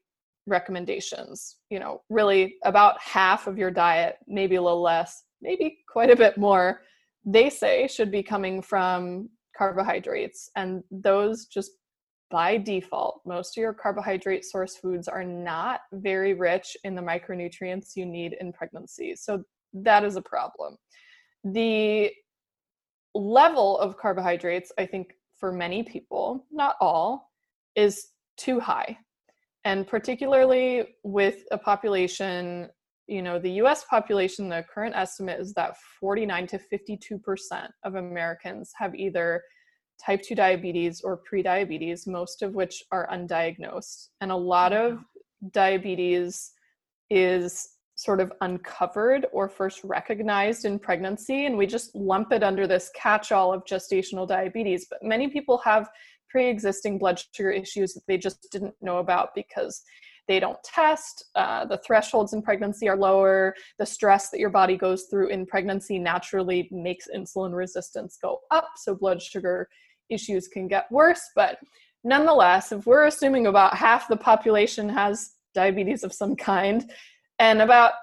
recommendations. 0.47 1.57
You 1.69 1.79
know, 1.79 2.03
really 2.09 2.55
about 2.65 3.01
half 3.01 3.47
of 3.47 3.59
your 3.59 3.71
diet, 3.71 4.17
maybe 4.27 4.57
a 4.57 4.63
little 4.63 4.83
less, 4.83 5.25
maybe 5.43 5.79
quite 5.91 6.11
a 6.11 6.17
bit 6.17 6.39
more, 6.39 6.83
they 7.25 7.51
say 7.51 7.87
should 7.87 8.11
be 8.11 8.23
coming 8.23 8.63
from 8.63 9.29
carbohydrates 9.61 10.51
and 10.57 10.83
those 10.91 11.45
just 11.47 11.73
by 12.31 12.57
default 12.57 13.21
most 13.27 13.57
of 13.57 13.61
your 13.61 13.75
carbohydrate 13.75 14.45
source 14.45 14.77
foods 14.77 15.07
are 15.07 15.25
not 15.25 15.81
very 15.93 16.33
rich 16.33 16.77
in 16.85 16.95
the 16.95 17.03
micronutrients 17.03 17.95
you 17.95 18.07
need 18.07 18.37
in 18.41 18.55
pregnancy. 18.55 19.15
So 19.17 19.45
that 19.75 20.03
is 20.03 20.17
a 20.17 20.23
problem. 20.23 20.77
The 21.45 22.11
level 23.15 23.77
of 23.79 23.97
carbohydrates 23.97 24.71
i 24.79 24.87
think 24.87 25.07
for 25.41 25.51
many 25.51 25.83
people 25.83 26.47
not 26.53 26.77
all 26.81 27.33
is 27.75 28.13
too 28.37 28.61
high. 28.61 28.97
And 29.65 29.87
particularly 29.87 30.97
with 31.05 31.39
a 31.51 31.59
population 31.59 32.71
you 33.11 33.23
know 33.23 33.39
the 33.39 33.51
us 33.51 33.85
population 33.85 34.49
the 34.49 34.65
current 34.73 34.95
estimate 34.95 35.41
is 35.41 35.53
that 35.55 35.77
49 36.01 36.47
to 36.47 36.61
52% 36.73 37.69
of 37.85 37.95
americans 37.97 38.73
have 38.79 38.95
either 38.95 39.43
type 40.05 40.23
2 40.23 40.35
diabetes 40.35 41.03
or 41.03 41.21
prediabetes 41.31 42.07
most 42.07 42.43
of 42.43 42.55
which 42.55 42.83
are 42.91 43.09
undiagnosed. 43.13 44.09
And 44.21 44.33
a 44.33 44.37
lot 44.37 44.73
of 44.73 45.01
diabetes 45.53 46.53
is 47.11 47.69
sort 47.97 48.21
of 48.21 48.33
uncovered 48.41 49.27
or 49.33 49.49
first 49.49 49.83
recognized 49.85 50.65
in 50.65 50.79
pregnancy 50.79 51.45
and 51.45 51.57
we 51.57 51.67
just 51.67 51.95
lump 51.95 52.33
it 52.33 52.43
under 52.43 52.67
this 52.67 52.91
catch-all 52.95 53.53
of 53.53 53.65
gestational 53.67 54.27
diabetes. 54.27 54.87
But 54.89 55.03
many 55.03 55.29
people 55.29 55.59
have 55.59 55.91
pre-existing 56.31 56.99
blood 56.99 57.23
sugar 57.35 57.51
issues 57.51 57.93
that 57.93 58.07
they 58.07 58.17
just 58.17 58.47
didn't 58.51 58.75
know 58.81 58.99
about 58.99 59.35
because 59.35 59.83
they 60.31 60.39
don't 60.39 60.63
test. 60.63 61.25
Uh, 61.35 61.65
the 61.65 61.79
thresholds 61.79 62.35
in 62.35 62.41
pregnancy 62.41 62.89
are 62.89 62.97
lower. 62.97 63.53
The 63.81 63.85
stress 63.85 64.31
that 64.31 64.39
your 64.39 64.49
body 64.49 64.77
goes 64.77 65.07
through 65.11 65.27
in 65.27 65.45
pregnancy 65.45 65.99
naturally 65.99 66.69
makes 66.71 67.09
insulin 67.13 67.53
resistance 67.53 68.17
go 68.23 68.39
up, 68.53 68.69
so 68.77 68.95
blood 68.95 69.21
sugar 69.21 69.69
issues 70.09 70.47
can 70.47 70.69
get 70.69 70.87
worse. 70.93 71.21
But 71.35 71.59
nonetheless, 72.05 72.71
if 72.71 72.87
we're 72.87 73.07
assuming 73.07 73.49
about 73.49 73.75
half 73.75 74.07
the 74.07 74.17
population 74.17 74.89
has 74.89 75.33
diabetes 75.53 76.05
of 76.05 76.13
some 76.13 76.37
kind, 76.37 76.89
and 77.41 77.61
about 77.61 77.95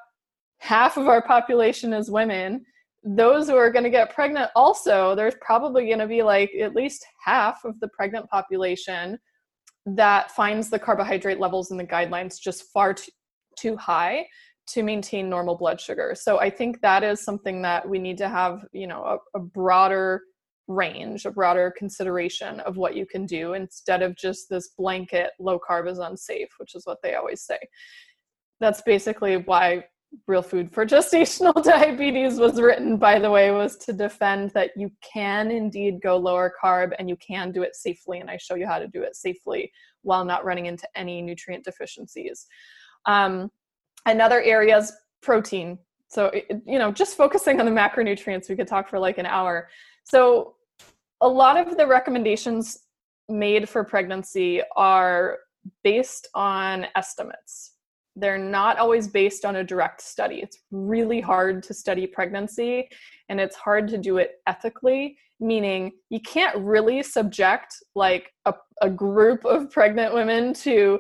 half 0.58 0.98
of 0.98 1.08
our 1.08 1.22
population 1.22 1.94
is 1.94 2.12
women, 2.12 2.66
those 3.06 3.48
who 3.48 3.56
are 3.56 3.72
going 3.72 3.86
to 3.86 3.90
get 3.90 4.14
pregnant 4.14 4.52
also, 4.54 5.16
there's 5.16 5.36
probably 5.40 5.86
going 5.86 6.00
to 6.00 6.08
be 6.08 6.24
like 6.24 6.52
at 6.60 6.76
least 6.76 7.06
half 7.24 7.64
of 7.64 7.80
the 7.80 7.88
pregnant 7.88 8.30
population 8.30 9.18
that 9.96 10.32
finds 10.32 10.70
the 10.70 10.80
carbohydrate 10.80 11.40
levels 11.40 11.72
in 11.72 11.78
the 11.78 11.84
guidelines 11.84 12.40
just 12.40 12.66
far 12.74 12.94
too, 12.94 13.12
too 13.58 13.78
high 13.78 14.28
to 14.68 14.84
maintain 14.84 15.30
normal 15.30 15.56
blood 15.56 15.80
sugar. 15.80 16.14
So 16.14 16.40
I 16.40 16.50
think 16.50 16.82
that 16.82 17.04
is 17.04 17.24
something 17.24 17.62
that 17.62 17.88
we 17.88 18.00
need 18.00 18.18
to 18.18 18.28
have, 18.28 18.66
you 18.74 18.86
know, 18.86 19.04
a, 19.04 19.38
a, 19.38 19.40
broader 19.40 20.22
range, 20.68 21.26
a 21.26 21.32
broader 21.32 21.74
consideration 21.78 22.60
of 22.62 22.76
what 22.76 22.96
you 22.96 23.06
can 23.06 23.26
do 23.26 23.54
instead 23.54 24.02
of 24.02 24.18
just 24.18 24.50
this 24.50 24.72
blanket 24.78 25.32
low 25.40 25.58
carb 25.58 25.90
is 25.90 26.00
unsafe, 26.00 26.50
which 26.58 26.76
is 26.76 26.86
what 26.86 26.98
they 27.02 27.16
always 27.16 27.42
say. 27.42 27.60
That's 28.60 28.82
basically 28.82 29.38
why 29.38 29.86
real 30.26 30.42
food 30.42 30.72
for 30.72 30.86
gestational 30.86 31.62
diabetes 31.64 32.40
was 32.40 32.62
written 32.62 32.98
by 32.98 33.20
the 33.20 33.30
way 33.30 33.52
was 33.52 33.76
to 33.76 33.92
defend 33.92 34.50
that 34.52 34.72
you 34.76 34.90
can 35.02 35.52
indeed 35.52 36.00
go 36.02 36.16
lower 36.16 36.52
carb 36.62 36.92
and 36.98 37.10
you 37.10 37.16
can 37.18 37.52
do 37.52 37.62
it 37.62 37.76
safely 37.76 38.20
and 38.20 38.30
i 38.30 38.38
show 38.38 38.56
you 38.56 38.66
how 38.66 38.80
to 38.80 38.88
do 38.88 39.04
it 39.04 39.16
safely 39.16 39.70
while 40.08 40.26
not 40.26 40.46
running 40.46 40.66
into 40.66 40.88
any 40.96 41.22
nutrient 41.22 41.64
deficiencies. 41.64 42.48
Um, 43.06 43.52
another 44.06 44.42
area 44.42 44.78
is 44.78 44.94
protein. 45.22 45.78
So 46.08 46.32
you 46.66 46.80
know 46.80 46.92
just 46.92 47.18
focusing 47.18 47.60
on 47.60 47.66
the 47.66 47.72
macronutrients 47.72 48.50
we 48.50 48.56
could 48.56 48.68
talk 48.68 48.90
for 48.90 48.98
like 48.98 49.18
an 49.18 49.26
hour. 49.26 49.70
So 50.06 50.56
a 51.20 51.28
lot 51.28 51.58
of 51.58 51.78
the 51.78 51.86
recommendations 51.86 52.80
made 53.28 53.68
for 53.68 53.84
pregnancy 53.84 54.62
are 54.78 55.40
based 55.84 56.30
on 56.34 56.88
estimates 56.96 57.74
they're 58.18 58.38
not 58.38 58.80
always 58.80 59.08
based 59.08 59.46
on 59.46 59.58
a 59.58 59.64
direct 59.64 60.02
study. 60.02 60.38
It's 60.38 60.58
really 60.72 61.22
hard 61.22 61.62
to 61.64 61.74
study 61.74 62.08
pregnancy 62.08 62.90
and 63.30 63.40
it's 63.40 63.56
hard 63.56 63.88
to 63.90 63.98
do 63.98 64.18
it 64.18 64.42
ethically, 64.48 65.18
meaning 65.40 65.92
you 66.10 66.20
can't 66.20 66.58
really 66.58 67.04
subject 67.04 67.76
like 67.96 68.34
a, 68.46 68.54
a 68.82 68.90
group 68.90 69.46
of 69.46 69.70
pregnant 69.72 70.14
women 70.14 70.54
to 70.56 71.00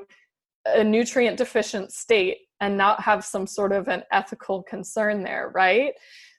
a 0.67 0.84
nutrient 0.84 1.38
deficient 1.38 1.91
state 1.91 2.38
and 2.60 2.77
not 2.77 3.01
have 3.01 3.25
some 3.25 3.47
sort 3.47 3.71
of 3.71 3.88
an 3.88 4.03
ethical 4.12 4.62
concern 4.63 5.23
there, 5.23 5.51
right? 5.56 5.93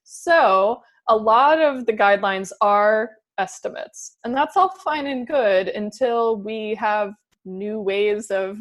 So, 0.04 0.80
a 1.10 1.16
lot 1.16 1.60
of 1.60 1.86
the 1.86 1.92
guidelines 1.92 2.52
are 2.60 3.10
estimates, 3.38 4.18
and 4.24 4.36
that's 4.36 4.56
all 4.56 4.68
fine 4.84 5.06
and 5.06 5.26
good 5.26 5.68
until 5.68 6.36
we 6.36 6.74
have 6.74 7.14
new 7.44 7.80
ways 7.80 8.30
of 8.30 8.58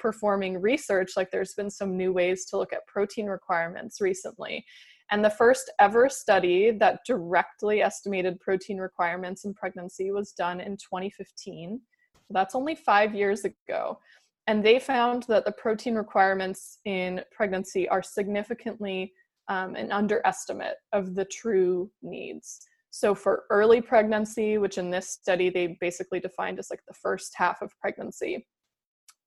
performing 0.00 0.60
research, 0.60 1.12
like 1.16 1.30
there's 1.30 1.54
been 1.54 1.70
some 1.70 1.96
new 1.96 2.12
ways 2.12 2.46
to 2.46 2.56
look 2.56 2.72
at 2.72 2.86
protein 2.86 3.26
requirements 3.26 4.00
recently. 4.00 4.64
And 5.10 5.24
the 5.24 5.30
first 5.30 5.70
ever 5.80 6.08
study 6.08 6.70
that 6.72 7.00
directly 7.06 7.82
estimated 7.82 8.40
protein 8.40 8.78
requirements 8.78 9.44
in 9.44 9.54
pregnancy 9.54 10.10
was 10.10 10.32
done 10.32 10.60
in 10.60 10.76
2015. 10.76 11.80
So 12.14 12.20
that's 12.30 12.54
only 12.54 12.74
five 12.74 13.14
years 13.14 13.44
ago. 13.44 13.98
And 14.46 14.64
they 14.64 14.78
found 14.78 15.24
that 15.24 15.44
the 15.44 15.52
protein 15.52 15.94
requirements 15.94 16.78
in 16.84 17.22
pregnancy 17.32 17.88
are 17.88 18.02
significantly 18.02 19.12
um, 19.48 19.74
an 19.74 19.92
underestimate 19.92 20.76
of 20.92 21.14
the 21.14 21.24
true 21.24 21.90
needs. 22.02 22.60
So, 22.92 23.14
for 23.14 23.44
early 23.50 23.80
pregnancy, 23.80 24.58
which 24.58 24.78
in 24.78 24.90
this 24.90 25.10
study 25.10 25.50
they 25.50 25.78
basically 25.80 26.18
defined 26.18 26.58
as 26.58 26.70
like 26.70 26.82
the 26.88 26.94
first 26.94 27.32
half 27.36 27.62
of 27.62 27.78
pregnancy, 27.80 28.46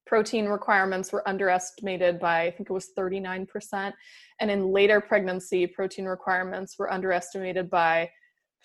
protein 0.05 0.47
requirements 0.47 1.11
were 1.11 1.27
underestimated 1.27 2.19
by, 2.19 2.43
I 2.43 2.51
think 2.51 2.69
it 2.69 2.73
was 2.73 2.91
39%. 2.97 3.93
And 4.39 4.51
in 4.51 4.71
later 4.71 4.99
pregnancy, 5.01 5.67
protein 5.67 6.05
requirements 6.05 6.77
were 6.77 6.91
underestimated 6.91 7.69
by, 7.69 8.09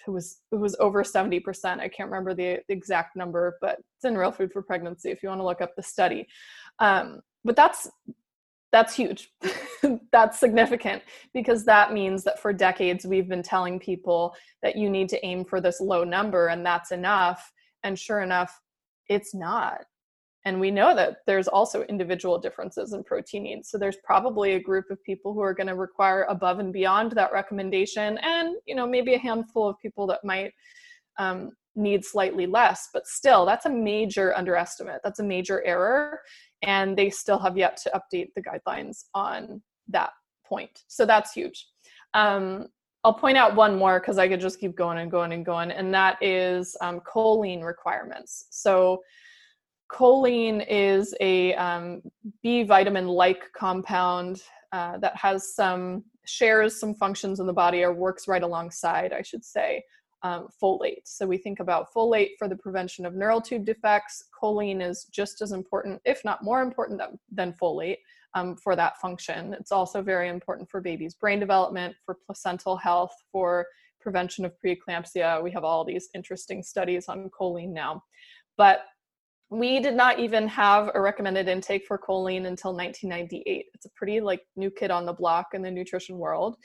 it 0.07 0.11
was, 0.11 0.39
it 0.53 0.57
was 0.57 0.77
over 0.81 1.03
70%. 1.03 1.81
I 1.81 1.89
can't 1.89 2.11
remember 2.11 2.35
the 2.35 2.61
exact 2.69 3.17
number, 3.17 3.57
but 3.61 3.79
it's 3.97 4.05
in 4.05 4.17
Real 4.17 4.33
Food 4.33 4.53
for 4.53 4.63
Pregnancy 4.63 5.11
if 5.11 5.23
you 5.23 5.29
want 5.29 5.41
to 5.41 5.45
look 5.45 5.61
up 5.61 5.75
the 5.77 5.83
study. 5.83 6.27
Um, 6.79 7.21
but 7.45 7.57
that's 7.57 7.89
that's 8.71 8.95
huge. 8.95 9.31
that's 10.13 10.39
significant 10.39 11.03
because 11.33 11.65
that 11.65 11.93
means 11.93 12.23
that 12.25 12.39
for 12.39 12.53
decades 12.53 13.07
we've 13.07 13.29
been 13.29 13.43
telling 13.43 13.79
people 13.79 14.35
that 14.63 14.77
you 14.77 14.91
need 14.91 15.09
to 15.09 15.25
aim 15.25 15.45
for 15.45 15.59
this 15.61 15.81
low 15.81 16.05
number 16.05 16.49
and 16.49 16.67
that's 16.67 16.93
enough. 16.93 17.51
And 17.83 17.99
sure 17.99 18.21
enough, 18.21 18.61
it's 19.09 19.35
not 19.35 19.85
and 20.45 20.61
we 20.61 20.71
know 20.71 20.95
that 20.95 21.19
there's 21.27 21.49
also 21.49 21.83
individual 21.85 22.39
differences 22.39 22.93
in 22.93 23.03
protein 23.05 23.43
needs 23.45 23.71
so 23.71 23.79
there's 23.79 23.99
probably 24.05 24.53
a 24.53 24.61
group 24.61 24.87
of 24.91 25.03
people 25.03 25.33
who 25.33 25.41
are 25.41 25.55
going 25.55 25.67
to 25.67 25.75
require 25.75 26.25
above 26.29 26.59
and 26.59 26.73
beyond 26.73 27.13
that 27.13 27.33
recommendation 27.33 28.19
and 28.19 28.57
you 28.67 28.75
know 28.75 28.87
maybe 28.87 29.15
a 29.15 29.19
handful 29.19 29.69
of 29.69 29.79
people 29.81 30.07
that 30.07 30.25
might 30.25 30.53
um, 31.19 31.51
need 31.75 32.05
slightly 32.05 32.47
less 32.47 32.89
but 32.93 33.07
still 33.07 33.47
that's 33.47 33.67
a 33.67 33.71
major 33.71 34.37
underestimate. 34.37 35.01
That's 35.05 35.21
a 35.21 35.25
major 35.25 35.63
error 35.65 36.21
and 36.63 36.97
they 36.97 37.11
still 37.11 37.39
have 37.39 37.57
yet 37.57 37.77
to 37.79 37.91
update 37.91 38.29
the 38.35 38.43
guidelines 38.43 39.05
on 39.15 39.63
that 39.89 40.11
point. 40.45 40.83
So 40.89 41.07
that's 41.07 41.33
huge. 41.33 41.67
Um, 42.15 42.67
I'll 43.05 43.15
point 43.15 43.39
out 43.39 43.55
one 43.55 43.77
more 43.77 44.01
because 44.01 44.19
I 44.19 44.29
could 44.29 44.41
just 44.41 44.59
keep 44.59 44.77
going 44.77 44.99
and 44.99 45.11
going 45.11 45.33
and 45.33 45.45
going, 45.45 45.71
and 45.71 45.95
that 45.95 46.21
is 46.21 46.77
um, 46.81 47.01
choline 47.01 47.63
requirements. 47.63 48.47
So, 48.51 49.03
choline 49.91 50.65
is 50.69 51.15
a 51.21 51.55
um, 51.55 52.03
B 52.43 52.63
vitamin 52.63 53.09
like 53.09 53.43
compound 53.53 54.43
uh, 54.73 54.99
that 54.99 55.17
has 55.17 55.55
some 55.55 56.05
shares 56.29 56.79
some 56.79 56.95
functions 56.95 57.41
in 57.41 57.47
the 57.47 57.53
body 57.53 57.83
or 57.83 57.93
works 57.93 58.29
right 58.29 58.43
alongside, 58.43 59.13
I 59.13 59.23
should 59.23 59.45
say, 59.45 59.83
um, 60.23 60.49
folate. 60.63 61.03
So 61.05 61.27
we 61.27 61.39
think 61.39 61.61
about 61.61 61.93
folate 61.95 62.33
for 62.39 62.49
the 62.49 62.57
prevention 62.57 63.07
of 63.07 63.15
neural 63.15 63.41
tube 63.41 63.65
defects. 63.65 64.25
Choline 64.41 64.87
is 64.87 65.05
just 65.05 65.41
as 65.41 65.53
important, 65.53 66.01
if 66.05 66.25
not 66.25 66.45
more 66.45 66.61
important 66.61 66.99
than, 66.99 67.19
than 67.33 67.55
folate 67.55 67.99
um, 68.35 68.57
for 68.57 68.77
that 68.77 69.01
function. 69.01 69.55
It's 69.55 69.73
also 69.73 70.03
very 70.03 70.29
important 70.29 70.69
for 70.69 70.81
babies' 70.81 71.15
brain 71.15 71.41
development, 71.41 71.97
for 72.05 72.19
placental 72.27 72.77
health, 72.77 73.13
for 73.33 73.67
prevention 74.01 74.45
of 74.45 74.53
preeclampsia. 74.63 75.43
We 75.43 75.51
have 75.53 75.65
all 75.65 75.85
these 75.85 76.09
interesting 76.15 76.63
studies 76.63 77.09
on 77.09 77.31
choline 77.31 77.73
now. 77.73 78.03
But 78.57 78.81
we 79.51 79.81
did 79.81 79.95
not 79.95 80.19
even 80.19 80.47
have 80.47 80.91
a 80.95 81.01
recommended 81.01 81.49
intake 81.49 81.87
for 81.87 81.99
choline 81.99 82.47
until 82.47 82.75
1998 82.75 83.67
it's 83.75 83.87
a 83.87 83.91
pretty 83.91 84.21
like 84.21 84.43
new 84.57 84.71
kid 84.71 84.91
on 84.91 85.07
the 85.07 85.13
block 85.13 85.49
in 85.55 85.63
the 85.63 85.71
nutrition 85.71 86.19
world. 86.19 86.57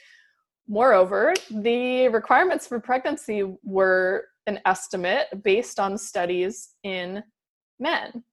Moreover 0.68 1.34
the 1.50 2.10
requirements 2.10 2.68
for 2.68 2.80
pregnancy 2.80 3.44
were 3.64 4.26
an 4.48 4.60
estimate 4.66 5.28
based 5.44 5.80
on 5.80 5.98
studies 5.98 6.76
in 6.84 7.24
men. 7.80 8.24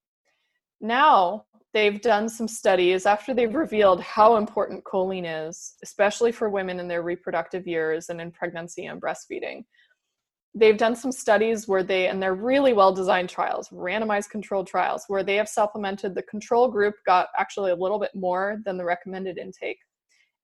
Now 0.80 1.44
they've 1.72 2.00
done 2.00 2.28
some 2.28 2.48
studies 2.48 3.06
after 3.06 3.32
they've 3.32 3.54
revealed 3.54 4.00
how 4.00 4.36
important 4.36 4.82
choline 4.82 5.48
is 5.48 5.74
especially 5.84 6.32
for 6.32 6.50
women 6.50 6.80
in 6.80 6.88
their 6.88 7.02
reproductive 7.02 7.68
years 7.68 8.08
and 8.08 8.20
in 8.20 8.32
pregnancy 8.32 8.86
and 8.86 9.00
breastfeeding 9.00 9.62
they've 10.54 10.76
done 10.76 10.96
some 10.96 11.12
studies 11.12 11.68
where 11.68 11.82
they 11.82 12.08
and 12.08 12.22
they're 12.22 12.34
really 12.34 12.72
well 12.72 12.92
designed 12.92 13.28
trials 13.28 13.68
randomized 13.68 14.30
controlled 14.30 14.66
trials 14.66 15.04
where 15.06 15.22
they 15.22 15.36
have 15.36 15.48
supplemented 15.48 16.14
the 16.14 16.22
control 16.22 16.68
group 16.68 16.94
got 17.06 17.28
actually 17.38 17.70
a 17.70 17.76
little 17.76 17.98
bit 17.98 18.10
more 18.14 18.60
than 18.64 18.76
the 18.76 18.84
recommended 18.84 19.38
intake 19.38 19.78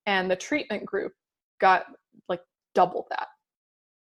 and 0.05 0.31
the 0.31 0.35
treatment 0.35 0.85
group 0.85 1.11
got 1.59 1.85
like 2.29 2.41
double 2.73 3.05
that. 3.09 3.27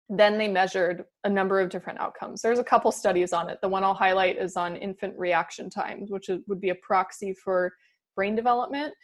Then 0.09 0.39
they 0.39 0.49
measured 0.49 1.05
a 1.25 1.29
number 1.29 1.61
of 1.61 1.71
different 1.71 2.01
outcomes. 2.01 2.43
There's 2.43 2.59
a 2.59 2.65
couple 2.65 2.91
studies 2.93 3.33
on 3.33 3.51
it. 3.51 3.59
The 3.61 3.69
one 3.69 3.85
i'll 3.85 3.95
highlight 3.95 4.39
is 4.39 4.57
on 4.57 4.77
infant 4.77 5.19
reaction 5.19 5.69
times 5.69 6.11
which 6.11 6.31
would 6.47 6.61
be 6.61 6.71
a 6.71 6.75
proxy 6.77 7.35
for 7.35 7.73
brain 8.15 8.37
development. 8.37 8.95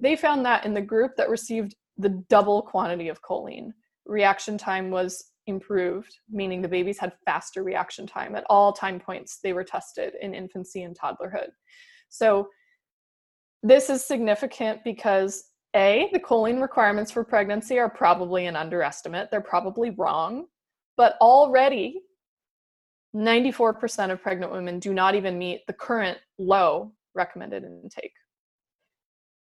They 0.00 0.14
found 0.14 0.44
that 0.46 0.64
in 0.64 0.74
the 0.74 0.80
group 0.80 1.12
that 1.16 1.28
received 1.28 1.74
the 1.96 2.24
double 2.28 2.62
quantity 2.62 3.08
of 3.08 3.20
choline 3.22 3.72
reaction 4.06 4.56
time 4.56 4.90
was 4.90 5.32
improved, 5.48 6.18
meaning 6.30 6.62
the 6.62 6.68
babies 6.68 6.98
had 6.98 7.12
faster 7.24 7.62
reaction 7.62 8.06
time 8.06 8.36
at 8.36 8.44
all 8.48 8.72
time 8.72 9.00
points 9.00 9.38
they 9.42 9.52
were 9.52 9.64
tested 9.64 10.14
in 10.20 10.34
infancy 10.34 10.82
and 10.82 10.96
toddlerhood. 10.98 11.48
So, 12.08 12.48
this 13.62 13.90
is 13.90 14.04
significant 14.04 14.84
because 14.84 15.44
A, 15.74 16.08
the 16.12 16.20
choline 16.20 16.62
requirements 16.62 17.10
for 17.10 17.24
pregnancy 17.24 17.78
are 17.78 17.90
probably 17.90 18.46
an 18.46 18.54
underestimate, 18.54 19.30
they're 19.30 19.40
probably 19.40 19.90
wrong, 19.90 20.46
but 20.96 21.16
already 21.20 22.02
94% 23.16 24.12
of 24.12 24.22
pregnant 24.22 24.52
women 24.52 24.78
do 24.78 24.94
not 24.94 25.14
even 25.14 25.38
meet 25.38 25.66
the 25.66 25.72
current 25.72 26.18
low 26.38 26.92
recommended 27.14 27.64
intake. 27.64 28.12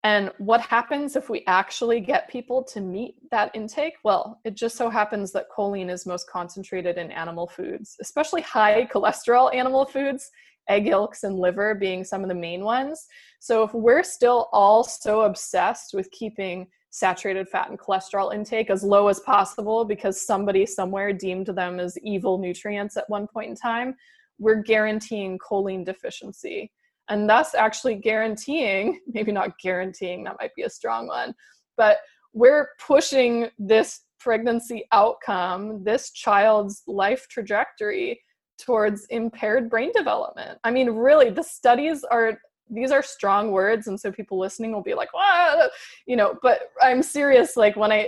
And 0.06 0.32
what 0.38 0.60
happens 0.60 1.16
if 1.16 1.30
we 1.30 1.44
actually 1.48 2.02
get 2.02 2.30
people 2.30 2.62
to 2.66 2.82
meet 2.82 3.16
that 3.32 3.52
intake? 3.54 3.94
Well, 4.04 4.40
it 4.44 4.56
just 4.56 4.76
so 4.76 4.90
happens 4.90 5.32
that 5.32 5.46
choline 5.56 5.90
is 5.90 6.06
most 6.06 6.30
concentrated 6.30 6.98
in 6.98 7.10
animal 7.10 7.48
foods, 7.48 7.96
especially 8.02 8.42
high 8.42 8.86
cholesterol 8.92 9.54
animal 9.56 9.86
foods, 9.86 10.30
egg 10.68 10.88
yolks 10.88 11.24
and 11.24 11.40
liver 11.40 11.74
being 11.74 12.04
some 12.04 12.22
of 12.22 12.28
the 12.28 12.36
main 12.36 12.66
ones. 12.66 13.08
So 13.40 13.64
if 13.64 13.74
we're 13.74 14.04
still 14.04 14.50
all 14.52 14.84
so 14.84 15.22
obsessed 15.22 15.94
with 15.94 16.12
keeping 16.12 16.68
saturated 16.90 17.48
fat 17.48 17.70
and 17.70 17.80
cholesterol 17.80 18.34
intake 18.34 18.70
as 18.70 18.84
low 18.84 19.08
as 19.08 19.22
possible 19.22 19.86
because 19.86 20.26
somebody 20.26 20.66
somewhere 20.66 21.14
deemed 21.14 21.48
them 21.48 21.80
as 21.80 21.98
evil 22.00 22.38
nutrients 22.38 22.98
at 22.98 23.10
one 23.10 23.26
point 23.26 23.50
in 23.50 23.56
time, 23.56 23.96
we're 24.38 24.62
guaranteeing 24.62 25.40
choline 25.40 25.86
deficiency 25.86 26.72
and 27.10 27.30
thus 27.30 27.54
actually 27.54 27.96
guaranteeing 27.96 29.00
maybe 29.08 29.32
not 29.32 29.58
guaranteeing 29.60 30.24
that 30.24 30.38
might 30.40 30.54
be 30.56 30.64
a 30.64 30.70
strong 30.70 31.08
one 31.08 31.34
but 31.78 31.98
we're 32.34 32.70
pushing 32.80 33.48
this 33.60 34.02
pregnancy 34.20 34.86
outcome 34.92 35.84
this 35.84 36.12
child's 36.12 36.84
life 36.88 37.28
trajectory 37.30 38.20
towards 38.58 39.06
impaired 39.10 39.70
brain 39.70 39.92
development. 39.94 40.58
I 40.64 40.72
mean 40.72 40.90
really 40.90 41.30
the 41.30 41.44
studies 41.44 42.04
are 42.06 42.40
these 42.70 42.92
are 42.92 43.04
strong 43.04 43.52
words 43.52 43.88
and 43.88 44.00
so 44.00 44.12
people 44.12 44.40
listening 44.40 44.72
will 44.72 44.82
be 44.82 44.94
like 44.94 45.14
"What?" 45.14 45.72
you 46.08 46.16
know 46.16 46.36
but 46.42 46.70
i'm 46.82 47.04
serious 47.04 47.58
like 47.58 47.76
when 47.76 47.92
i 47.92 48.08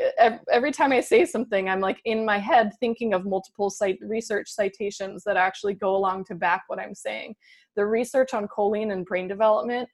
every 0.51 0.71
time 0.71 0.91
i 0.91 1.01
say 1.01 1.25
something 1.25 1.69
i'm 1.69 1.81
like 1.81 1.99
in 2.05 2.25
my 2.25 2.37
head 2.37 2.71
thinking 2.79 3.13
of 3.13 3.25
multiple 3.25 3.69
site 3.69 3.99
research 4.01 4.49
citations 4.49 5.23
that 5.25 5.37
actually 5.37 5.73
go 5.73 5.95
along 5.95 6.25
to 6.25 6.35
back 6.35 6.63
what 6.67 6.79
i'm 6.79 6.95
saying 6.95 7.35
the 7.75 7.85
research 7.85 8.33
on 8.33 8.47
choline 8.47 8.91
and 8.91 9.05
brain 9.05 9.27
development 9.27 9.87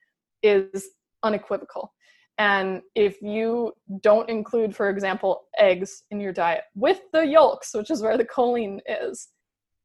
is 0.43 0.89
unequivocal. 1.23 1.93
And 2.37 2.81
if 2.95 3.21
you 3.21 3.73
don't 4.01 4.29
include, 4.29 4.75
for 4.75 4.89
example, 4.89 5.43
eggs 5.57 6.03
in 6.11 6.19
your 6.19 6.33
diet 6.33 6.63
with 6.75 7.01
the 7.13 7.25
yolks, 7.25 7.73
which 7.73 7.91
is 7.91 8.01
where 8.01 8.17
the 8.17 8.25
choline 8.25 8.79
is, 8.87 9.29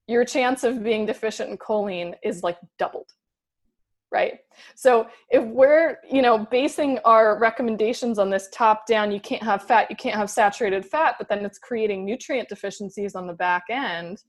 your 0.08 0.24
chance 0.24 0.64
of 0.64 0.82
being 0.82 1.04
deficient 1.04 1.50
in 1.50 1.58
choline 1.58 2.14
is 2.22 2.42
like 2.42 2.56
doubled. 2.78 3.10
Right. 4.12 4.38
So 4.76 5.08
if 5.30 5.44
we're, 5.44 5.98
you 6.08 6.22
know, 6.22 6.46
basing 6.50 6.98
our 7.04 7.38
recommendations 7.38 8.18
on 8.18 8.30
this 8.30 8.48
top 8.52 8.86
down, 8.86 9.10
you 9.10 9.20
can't 9.20 9.42
have 9.42 9.64
fat, 9.64 9.90
you 9.90 9.96
can't 9.96 10.14
have 10.14 10.30
saturated 10.30 10.86
fat, 10.86 11.16
but 11.18 11.28
then 11.28 11.44
it's 11.44 11.58
creating 11.58 12.04
nutrient 12.04 12.48
deficiencies 12.48 13.14
on 13.14 13.26
the 13.26 13.34
back 13.34 13.64
end, 13.68 14.22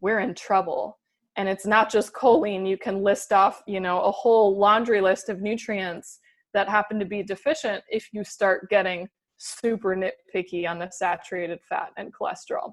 we're 0.00 0.20
in 0.20 0.34
trouble. 0.34 0.98
And 1.36 1.48
it's 1.48 1.66
not 1.66 1.90
just 1.90 2.12
choline. 2.12 2.68
You 2.68 2.78
can 2.78 3.02
list 3.02 3.32
off 3.32 3.62
you 3.66 3.80
know 3.80 4.00
a 4.00 4.10
whole 4.10 4.56
laundry 4.56 5.00
list 5.00 5.28
of 5.28 5.40
nutrients 5.40 6.20
that 6.54 6.68
happen 6.68 6.98
to 6.98 7.04
be 7.04 7.22
deficient 7.22 7.84
if 7.90 8.08
you 8.12 8.24
start 8.24 8.70
getting 8.70 9.08
super 9.38 9.96
nitpicky 9.96 10.68
on 10.68 10.78
the 10.78 10.90
saturated 10.90 11.60
fat 11.68 11.90
and 11.96 12.12
cholesterol. 12.12 12.72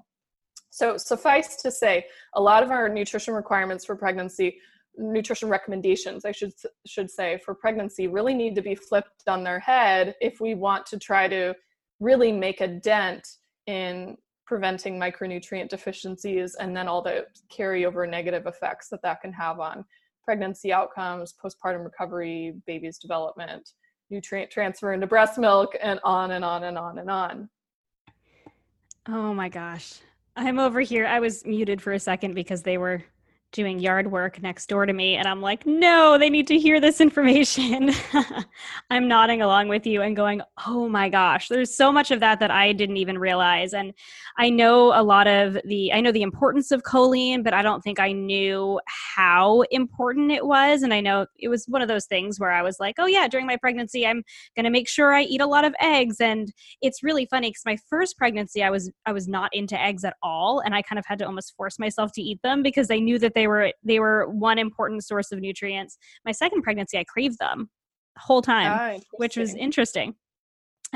So 0.70 0.96
suffice 0.96 1.56
to 1.56 1.70
say 1.70 2.06
a 2.34 2.40
lot 2.40 2.62
of 2.62 2.70
our 2.70 2.88
nutrition 2.88 3.34
requirements 3.34 3.84
for 3.84 3.96
pregnancy 3.96 4.58
nutrition 4.98 5.48
recommendations 5.48 6.24
i 6.24 6.32
should 6.32 6.52
should 6.86 7.10
say 7.10 7.38
for 7.44 7.54
pregnancy 7.54 8.08
really 8.08 8.34
need 8.34 8.54
to 8.54 8.62
be 8.62 8.74
flipped 8.74 9.28
on 9.28 9.44
their 9.44 9.58
head 9.58 10.14
if 10.20 10.40
we 10.40 10.54
want 10.54 10.86
to 10.86 10.98
try 10.98 11.28
to 11.28 11.54
really 12.00 12.32
make 12.32 12.60
a 12.60 12.68
dent 12.68 13.26
in 13.66 14.16
preventing 14.46 14.98
micronutrient 14.98 15.68
deficiencies 15.68 16.54
and 16.54 16.76
then 16.76 16.86
all 16.88 17.02
the 17.02 17.26
carryover 17.50 18.08
negative 18.08 18.46
effects 18.46 18.88
that 18.88 19.02
that 19.02 19.20
can 19.20 19.32
have 19.32 19.58
on 19.58 19.84
pregnancy 20.26 20.72
outcomes, 20.72 21.32
postpartum 21.42 21.84
recovery, 21.84 22.54
baby's 22.66 22.98
development, 22.98 23.70
nutrient 24.10 24.50
transfer 24.50 24.92
into 24.92 25.06
breast 25.06 25.38
milk, 25.38 25.74
and 25.80 26.00
on 26.04 26.32
and 26.32 26.44
on 26.44 26.64
and 26.64 26.76
on 26.76 26.98
and 26.98 27.08
on. 27.08 27.48
Oh 29.08 29.32
my 29.32 29.48
gosh. 29.48 30.00
I'm 30.34 30.58
over 30.58 30.80
here. 30.80 31.06
I 31.06 31.20
was 31.20 31.46
muted 31.46 31.80
for 31.80 31.92
a 31.92 32.00
second 32.00 32.34
because 32.34 32.62
they 32.62 32.76
were 32.76 33.02
doing 33.52 33.78
yard 33.78 34.10
work 34.10 34.42
next 34.42 34.66
door 34.68 34.86
to 34.86 34.92
me 34.92 35.16
and 35.16 35.26
I'm 35.26 35.40
like, 35.40 35.64
"No, 35.66 36.18
they 36.18 36.28
need 36.28 36.46
to 36.48 36.58
hear 36.58 36.80
this 36.80 37.00
information." 37.00 37.90
I'm 38.90 39.08
nodding 39.08 39.42
along 39.42 39.68
with 39.68 39.86
you 39.86 40.02
and 40.02 40.14
going, 40.14 40.42
"Oh 40.66 40.88
my 40.88 41.08
gosh, 41.08 41.48
there's 41.48 41.74
so 41.74 41.90
much 41.90 42.10
of 42.10 42.20
that 42.20 42.40
that 42.40 42.50
I 42.50 42.72
didn't 42.72 42.98
even 42.98 43.18
realize." 43.18 43.72
And 43.72 43.94
I 44.38 44.50
know 44.50 44.92
a 44.98 45.02
lot 45.02 45.26
of 45.26 45.58
the 45.64 45.92
I 45.92 46.00
know 46.00 46.12
the 46.12 46.22
importance 46.22 46.70
of 46.70 46.82
choline, 46.82 47.42
but 47.42 47.54
I 47.54 47.62
don't 47.62 47.82
think 47.82 47.98
I 47.98 48.12
knew 48.12 48.80
how 49.16 49.62
important 49.70 50.32
it 50.32 50.46
was 50.46 50.82
and 50.82 50.92
I 50.92 51.00
know 51.00 51.26
it 51.38 51.48
was 51.48 51.66
one 51.66 51.82
of 51.82 51.88
those 51.88 52.06
things 52.06 52.38
where 52.38 52.52
I 52.52 52.62
was 52.62 52.78
like, 52.80 52.96
"Oh 52.98 53.06
yeah, 53.06 53.28
during 53.28 53.46
my 53.46 53.56
pregnancy 53.56 54.06
I'm 54.06 54.22
going 54.54 54.64
to 54.64 54.70
make 54.70 54.88
sure 54.88 55.14
I 55.14 55.22
eat 55.22 55.40
a 55.40 55.46
lot 55.46 55.64
of 55.64 55.74
eggs." 55.80 56.20
And 56.20 56.52
it's 56.82 57.02
really 57.02 57.26
funny 57.26 57.52
cuz 57.52 57.62
my 57.64 57.78
first 57.88 58.18
pregnancy 58.18 58.62
I 58.62 58.70
was 58.70 58.90
I 59.06 59.12
was 59.12 59.28
not 59.28 59.54
into 59.54 59.80
eggs 59.80 60.04
at 60.04 60.16
all 60.22 60.60
and 60.60 60.74
I 60.74 60.82
kind 60.82 60.98
of 60.98 61.06
had 61.06 61.18
to 61.20 61.26
almost 61.26 61.56
force 61.56 61.78
myself 61.78 62.12
to 62.12 62.22
eat 62.22 62.40
them 62.42 62.62
because 62.62 62.90
I 62.90 62.98
knew 62.98 63.18
that 63.18 63.34
they 63.34 63.45
were 63.46 63.72
they 63.84 63.98
were 64.00 64.28
one 64.28 64.58
important 64.58 65.04
source 65.04 65.32
of 65.32 65.40
nutrients. 65.40 65.98
My 66.24 66.32
second 66.32 66.62
pregnancy, 66.62 66.98
I 66.98 67.04
craved 67.04 67.38
them 67.38 67.70
whole 68.18 68.42
time, 68.42 68.96
ah, 68.96 69.00
which 69.12 69.36
was 69.36 69.54
interesting 69.54 70.14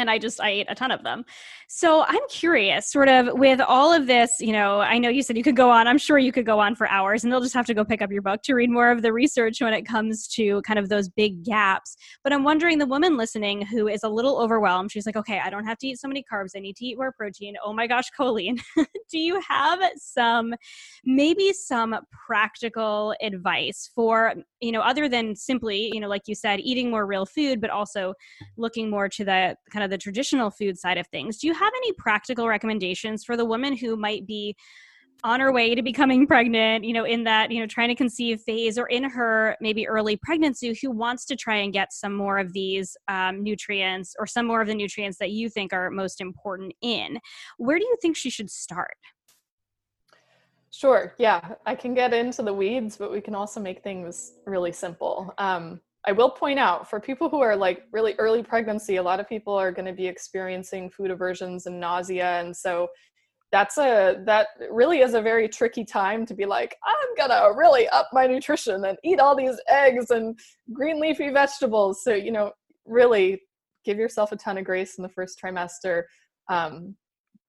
and 0.01 0.11
I 0.11 0.19
just 0.19 0.41
I 0.41 0.51
ate 0.51 0.67
a 0.69 0.75
ton 0.75 0.91
of 0.91 1.05
them. 1.05 1.25
So 1.69 2.05
I'm 2.07 2.27
curious, 2.29 2.91
sort 2.91 3.09
of 3.09 3.39
with 3.39 3.61
all 3.61 3.93
of 3.93 4.07
this, 4.07 4.41
you 4.41 4.53
know, 4.53 4.81
I 4.81 4.99
know 4.99 5.09
you 5.09 5.23
said 5.23 5.37
you 5.37 5.45
could 5.45 5.57
go 5.57 5.71
on. 5.71 5.87
I'm 5.87 5.99
sure 5.99 6.19
you 6.19 6.33
could 6.33 6.47
go 6.47 6.59
on 6.59 6.75
for 6.75 6.89
hours, 6.89 7.23
and 7.23 7.33
they'll 7.33 7.41
just 7.41 7.55
have 7.55 7.67
to 7.67 7.75
go 7.75 7.85
pick 7.85 8.03
up 8.03 8.11
your 8.11 8.23
book 8.23 8.43
to 8.43 8.55
read 8.55 8.71
more 8.71 8.91
of 8.91 9.03
the 9.03 9.13
research 9.13 9.61
when 9.61 9.73
it 9.73 9.83
comes 9.83 10.27
to 10.29 10.63
kind 10.63 10.79
of 10.79 10.89
those 10.89 11.09
big 11.09 11.45
gaps. 11.45 11.97
But 12.25 12.33
I'm 12.33 12.43
wondering, 12.43 12.79
the 12.79 12.87
woman 12.87 13.17
listening 13.17 13.65
who 13.67 13.89
is 13.89 14.03
a 14.03 14.09
little 14.09 14.41
overwhelmed, 14.41 14.91
she's 14.91 15.07
like, 15.07 15.17
okay, 15.17 15.41
I 15.45 15.51
don't 15.51 15.65
have 15.65 15.79
to 15.79 15.87
eat 15.87 16.01
so 16.01 16.09
many 16.09 16.25
carbs. 16.31 16.51
I 16.57 16.61
need 16.61 16.77
to 16.77 16.87
eat 16.87 16.97
more 16.97 17.13
protein. 17.13 17.55
Oh 17.65 17.73
my 17.73 17.87
gosh, 17.87 18.11
choline. 18.19 18.61
Do 19.11 19.19
you 19.19 19.41
have 19.49 19.81
some, 19.97 20.55
maybe 21.05 21.53
some 21.53 21.97
practical 22.27 23.15
advice 23.21 23.91
for, 23.95 24.35
you 24.61 24.73
know, 24.73 24.81
other 24.81 25.09
than 25.09 25.37
simply, 25.37 25.91
you 25.93 26.01
know, 26.01 26.09
like 26.09 26.23
you 26.27 26.35
said, 26.35 26.61
eating 26.61 26.91
more 26.91 27.07
real 27.07 27.27
food, 27.27 27.61
but 27.61 27.71
also 27.71 28.15
looking 28.57 28.89
more 28.89 29.09
to 29.09 29.25
the 29.25 29.57
kind 29.71 29.85
of 29.85 29.90
the 29.91 29.99
traditional 29.99 30.51
food 30.51 30.79
side 30.79 30.99
of 30.99 31.07
things, 31.09 31.39
do 31.39 31.47
you 31.47 31.55
have 31.55 31.73
any 31.77 31.93
practical 31.93 32.49
recommendations 32.49 33.25
for 33.25 33.37
the 33.37 33.45
woman 33.45 33.77
who 33.77 33.97
might 33.97 34.27
be 34.27 34.57
on 35.23 35.41
her 35.41 35.53
way 35.53 35.75
to 35.75 35.83
becoming 35.83 36.27
pregnant, 36.27 36.85
you 36.85 36.93
know, 36.93 37.05
in 37.05 37.25
that, 37.25 37.51
you 37.51 37.61
know, 37.61 37.67
trying 37.67 37.89
to 37.89 37.95
conceive 37.95 38.41
phase 38.41 38.79
or 38.79 38.87
in 38.87 39.05
her 39.05 39.57
maybe 39.61 39.87
early 39.87 40.17
pregnancy 40.17 40.77
who 40.81 40.91
wants 40.91 41.25
to 41.27 41.37
try 41.37 41.57
and 41.57 41.73
get 41.73 41.93
some 41.93 42.15
more 42.15 42.39
of 42.39 42.53
these 42.53 42.97
um, 43.09 43.43
nutrients 43.43 44.15
or 44.19 44.27
some 44.27 44.47
more 44.47 44.63
of 44.63 44.69
the 44.69 44.75
nutrients 44.75 45.19
that 45.19 45.31
you 45.31 45.49
think 45.49 45.73
are 45.73 45.91
most 45.91 46.21
important 46.21 46.73
in? 46.81 47.19
Where 47.59 47.79
do 47.79 47.85
you 47.85 47.97
think 48.01 48.17
she 48.17 48.31
should 48.31 48.51
start? 48.51 48.97
Sure. 50.71 51.15
Yeah, 51.19 51.57
I 51.67 51.75
can 51.75 51.95
get 51.95 52.15
into 52.15 52.43
the 52.43 52.55
weeds, 52.55 52.97
but 52.97 53.11
we 53.11 53.21
can 53.21 53.35
also 53.35 53.61
make 53.61 53.83
things 53.83 54.35
really 54.47 54.73
simple. 54.73 55.35
Um, 55.37 55.81
I 56.07 56.13
will 56.13 56.31
point 56.31 56.59
out 56.59 56.89
for 56.89 56.99
people 56.99 57.29
who 57.29 57.41
are 57.41 57.55
like 57.55 57.83
really 57.93 58.15
early 58.19 58.43
pregnancy, 58.43 58.97
a 58.97 59.03
lot 59.03 59.21
of 59.21 59.29
people 59.29 59.55
are 59.55 59.71
going 59.71 59.87
to 59.87 59.93
be 59.93 60.07
experiencing 60.07 60.89
food 60.91 61.11
aversions 61.11 61.67
and 61.67 61.79
nausea. 61.79 62.41
And 62.41 62.57
so 62.57 62.89
that's 63.53 63.79
a 63.79 64.23
that 64.27 64.49
really 64.71 65.01
is 65.01 65.15
a 65.15 65.21
very 65.21 65.49
tricky 65.49 65.85
time 65.85 66.25
to 66.25 66.35
be 66.35 66.47
like 66.47 66.77
i'm 66.87 67.15
gonna 67.17 67.53
really 67.57 67.89
up 67.89 68.09
my 68.13 68.27
nutrition 68.27 68.85
and 68.85 68.97
eat 69.05 69.19
all 69.19 69.37
these 69.37 69.57
eggs 69.69 70.11
and 70.11 70.39
green 70.73 71.01
leafy 71.01 71.31
vegetables 71.31 72.03
so 72.05 72.15
you 72.15 72.31
know 72.31 72.53
really 72.87 73.41
give 73.85 73.99
yourself 73.99 74.33
a 74.33 74.37
ton 74.37 74.59
of 74.59 74.65
grace 74.65 74.99
in 74.99 75.03
the 75.03 75.09
first 75.09 75.41
trimester 75.43 76.03
um, 76.49 76.95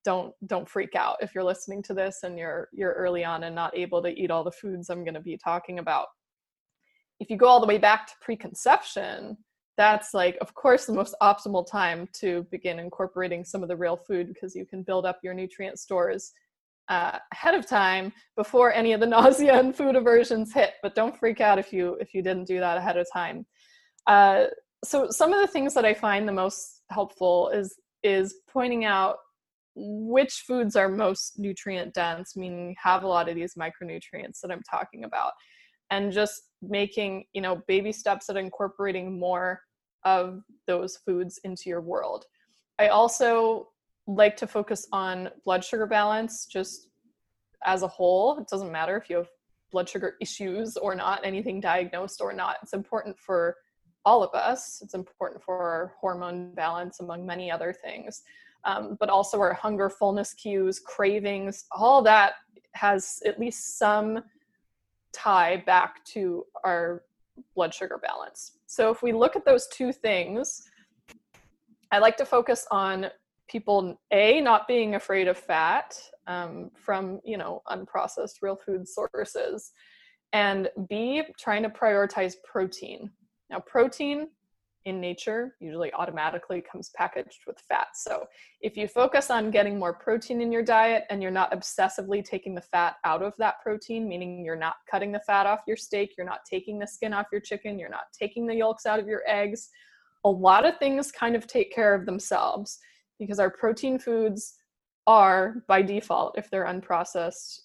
don't 0.04 0.34
don't 0.48 0.68
freak 0.68 0.96
out 0.96 1.18
if 1.22 1.36
you're 1.36 1.44
listening 1.44 1.84
to 1.84 1.94
this 1.94 2.20
and 2.24 2.38
you're 2.38 2.70
you're 2.74 2.94
early 2.94 3.24
on 3.24 3.44
and 3.44 3.56
not 3.56 3.76
able 3.78 4.02
to 4.02 4.10
eat 4.10 4.32
all 4.32 4.44
the 4.44 4.52
foods 4.52 4.90
i'm 4.90 5.04
going 5.04 5.14
to 5.14 5.20
be 5.22 5.38
talking 5.38 5.80
about 5.80 6.08
if 7.22 7.30
you 7.30 7.38
go 7.38 7.46
all 7.46 7.62
the 7.62 7.68
way 7.68 7.78
back 7.78 8.08
to 8.08 8.14
preconception, 8.20 9.38
that's 9.78 10.12
like, 10.14 10.38
of 10.42 10.56
course, 10.56 10.86
the 10.86 10.94
most 10.94 11.14
optimal 11.22 11.70
time 11.70 12.10
to 12.14 12.48
begin 12.50 12.80
incorporating 12.80 13.46
some 13.46 13.62
of 13.62 13.70
the 13.70 13.78
real 13.78 13.96
food 13.96 14.28
because 14.28 14.56
you 14.56 14.66
can 14.66 14.82
build 14.82 15.06
up 15.06 15.20
your 15.24 15.36
nutrient 15.36 15.78
stores 15.78 16.34
uh, 16.90 17.20
ahead 17.32 17.54
of 17.54 17.68
time 17.68 18.12
before 18.36 18.74
any 18.74 18.92
of 18.92 19.00
the 19.00 19.06
nausea 19.16 19.60
and 19.60 19.76
food 19.76 19.96
aversions 19.96 20.52
hit. 20.52 20.74
But 20.82 20.96
don't 20.96 21.16
freak 21.16 21.42
out 21.42 21.60
if 21.60 21.72
you 21.72 21.96
if 22.02 22.16
you 22.16 22.24
didn't 22.24 22.46
do 22.46 22.60
that 22.60 22.78
ahead 22.78 22.98
of 22.98 23.08
time. 23.14 23.46
Uh, 24.08 24.46
so 24.84 25.12
some 25.12 25.32
of 25.32 25.40
the 25.42 25.52
things 25.52 25.76
that 25.76 25.86
I 25.86 25.94
find 25.94 26.28
the 26.28 26.34
most 26.34 26.82
helpful 26.90 27.50
is 27.50 27.76
is 28.02 28.34
pointing 28.52 28.84
out 28.84 29.18
which 29.76 30.44
foods 30.48 30.76
are 30.76 30.90
most 30.90 31.38
nutrient 31.38 31.94
dense, 31.94 32.36
meaning 32.36 32.76
have 32.82 33.04
a 33.04 33.08
lot 33.08 33.30
of 33.30 33.36
these 33.36 33.54
micronutrients 33.54 34.42
that 34.42 34.52
I'm 34.52 34.64
talking 34.70 35.04
about 35.04 35.34
and 35.92 36.12
just 36.12 36.42
making 36.62 37.26
you 37.34 37.42
know 37.42 37.62
baby 37.68 37.92
steps 37.92 38.30
at 38.30 38.38
incorporating 38.38 39.20
more 39.20 39.62
of 40.04 40.42
those 40.68 40.98
foods 40.98 41.40
into 41.44 41.70
your 41.70 41.82
world 41.82 42.26
i 42.80 42.88
also 42.88 43.70
like 44.08 44.36
to 44.36 44.48
focus 44.48 44.88
on 44.92 45.30
blood 45.46 45.64
sugar 45.64 45.86
balance 45.86 46.46
just 46.46 46.90
as 47.66 47.84
a 47.84 47.88
whole 47.88 48.38
it 48.40 48.48
doesn't 48.48 48.72
matter 48.72 48.98
if 48.98 49.10
you 49.10 49.18
have 49.18 49.30
blood 49.72 49.88
sugar 49.88 50.16
issues 50.20 50.76
or 50.78 50.96
not 50.96 51.26
anything 51.26 51.60
diagnosed 51.60 52.22
or 52.22 52.34
not 52.34 52.58
it's 52.62 52.74
important 52.74 53.18
for 53.18 53.56
all 54.06 54.24
of 54.24 54.34
us. 54.34 54.82
It's 54.82 54.94
important 54.94 55.44
for 55.44 55.58
our 55.58 55.94
hormone 56.00 56.54
balance, 56.54 57.00
among 57.00 57.26
many 57.26 57.52
other 57.52 57.74
things. 57.74 58.24
Um, 58.64 58.98
but 59.00 59.10
also 59.10 59.40
our 59.40 59.54
hunger, 59.54 59.90
fullness 59.90 60.34
cues, 60.34 60.80
cravings, 60.80 61.66
all 61.72 62.02
that 62.04 62.34
has 62.74 63.22
at 63.26 63.40
least 63.40 63.78
some 63.78 64.20
tie 65.14 65.58
back 65.66 66.04
to 66.06 66.46
our 66.64 67.04
blood 67.56 67.74
sugar 67.74 67.98
balance. 67.98 68.54
So 68.68 68.92
if 68.92 69.02
we 69.02 69.12
look 69.12 69.36
at 69.36 69.46
those 69.46 69.68
two 69.68 69.92
things, 69.92 70.64
I 71.92 72.00
like 72.00 72.18
to 72.18 72.26
focus 72.26 72.66
on 72.72 73.08
people 73.52 74.00
a 74.12 74.40
not 74.40 74.68
being 74.68 74.96
afraid 74.96 75.28
of 75.28 75.38
fat 75.38 76.00
um, 76.28 76.72
from 76.76 77.20
you 77.26 77.38
know 77.38 77.62
unprocessed 77.68 78.42
real 78.42 78.56
food 78.56 78.88
sources 78.88 79.74
and 80.32 80.70
b 80.88 81.22
trying 81.38 81.62
to 81.62 81.70
prioritize 81.70 82.36
protein 82.50 83.12
now 83.50 83.60
protein 83.60 84.30
in 84.86 85.00
nature 85.00 85.56
usually 85.60 85.94
automatically 85.94 86.62
comes 86.62 86.90
packaged 86.96 87.42
with 87.46 87.60
fat. 87.60 87.88
So 87.96 88.26
if 88.62 88.76
you 88.76 88.88
focus 88.88 89.30
on 89.30 89.52
getting 89.52 89.78
more 89.78 89.94
protein 89.94 90.42
in 90.42 90.52
your 90.52 90.64
diet 90.64 91.04
and 91.10 91.22
you're 91.22 91.32
not 91.32 91.52
obsessively 91.52 92.24
taking 92.24 92.56
the 92.56 92.62
fat 92.62 92.96
out 93.04 93.22
of 93.22 93.34
that 93.38 93.62
protein 93.62 94.08
meaning 94.08 94.44
you're 94.44 94.56
not 94.56 94.76
cutting 94.90 95.12
the 95.12 95.20
fat 95.20 95.46
off 95.46 95.62
your 95.68 95.78
steak 95.78 96.14
you're 96.18 96.26
not 96.26 96.42
taking 96.50 96.80
the 96.80 96.88
skin 96.88 97.14
off 97.14 97.28
your 97.32 97.42
chicken 97.42 97.78
you're 97.78 97.90
not 97.90 98.06
taking 98.18 98.48
the 98.48 98.56
yolks 98.56 98.86
out 98.86 99.00
of 99.00 99.08
your 99.08 99.22
eggs 99.28 99.70
a 100.26 100.30
lot 100.30 100.66
of 100.66 100.78
things 100.78 101.12
kind 101.12 101.36
of 101.36 101.48
take 101.48 101.74
care 101.74 101.94
of 101.94 102.06
themselves 102.06 102.80
because 103.20 103.40
our 103.40 103.50
protein 103.50 104.00
foods 104.00 104.56
are 105.08 105.64
by 105.68 105.82
default 105.82 106.38
if 106.38 106.50
they're 106.50 106.66
unprocessed 106.66 107.62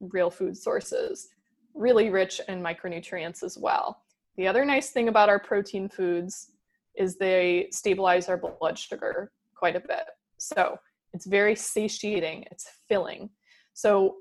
real 0.00 0.30
food 0.30 0.56
sources 0.56 1.28
really 1.74 2.10
rich 2.10 2.40
in 2.48 2.62
micronutrients 2.62 3.42
as 3.42 3.58
well 3.58 4.02
the 4.38 4.48
other 4.48 4.64
nice 4.64 4.90
thing 4.90 5.08
about 5.08 5.28
our 5.28 5.38
protein 5.38 5.88
foods 5.88 6.52
is 6.96 7.16
they 7.16 7.68
stabilize 7.70 8.28
our 8.28 8.38
blood 8.38 8.78
sugar 8.78 9.30
quite 9.54 9.76
a 9.76 9.80
bit 9.80 10.06
so 10.38 10.78
it's 11.12 11.26
very 11.26 11.54
satiating 11.54 12.44
it's 12.50 12.70
filling 12.88 13.28
so 13.74 14.16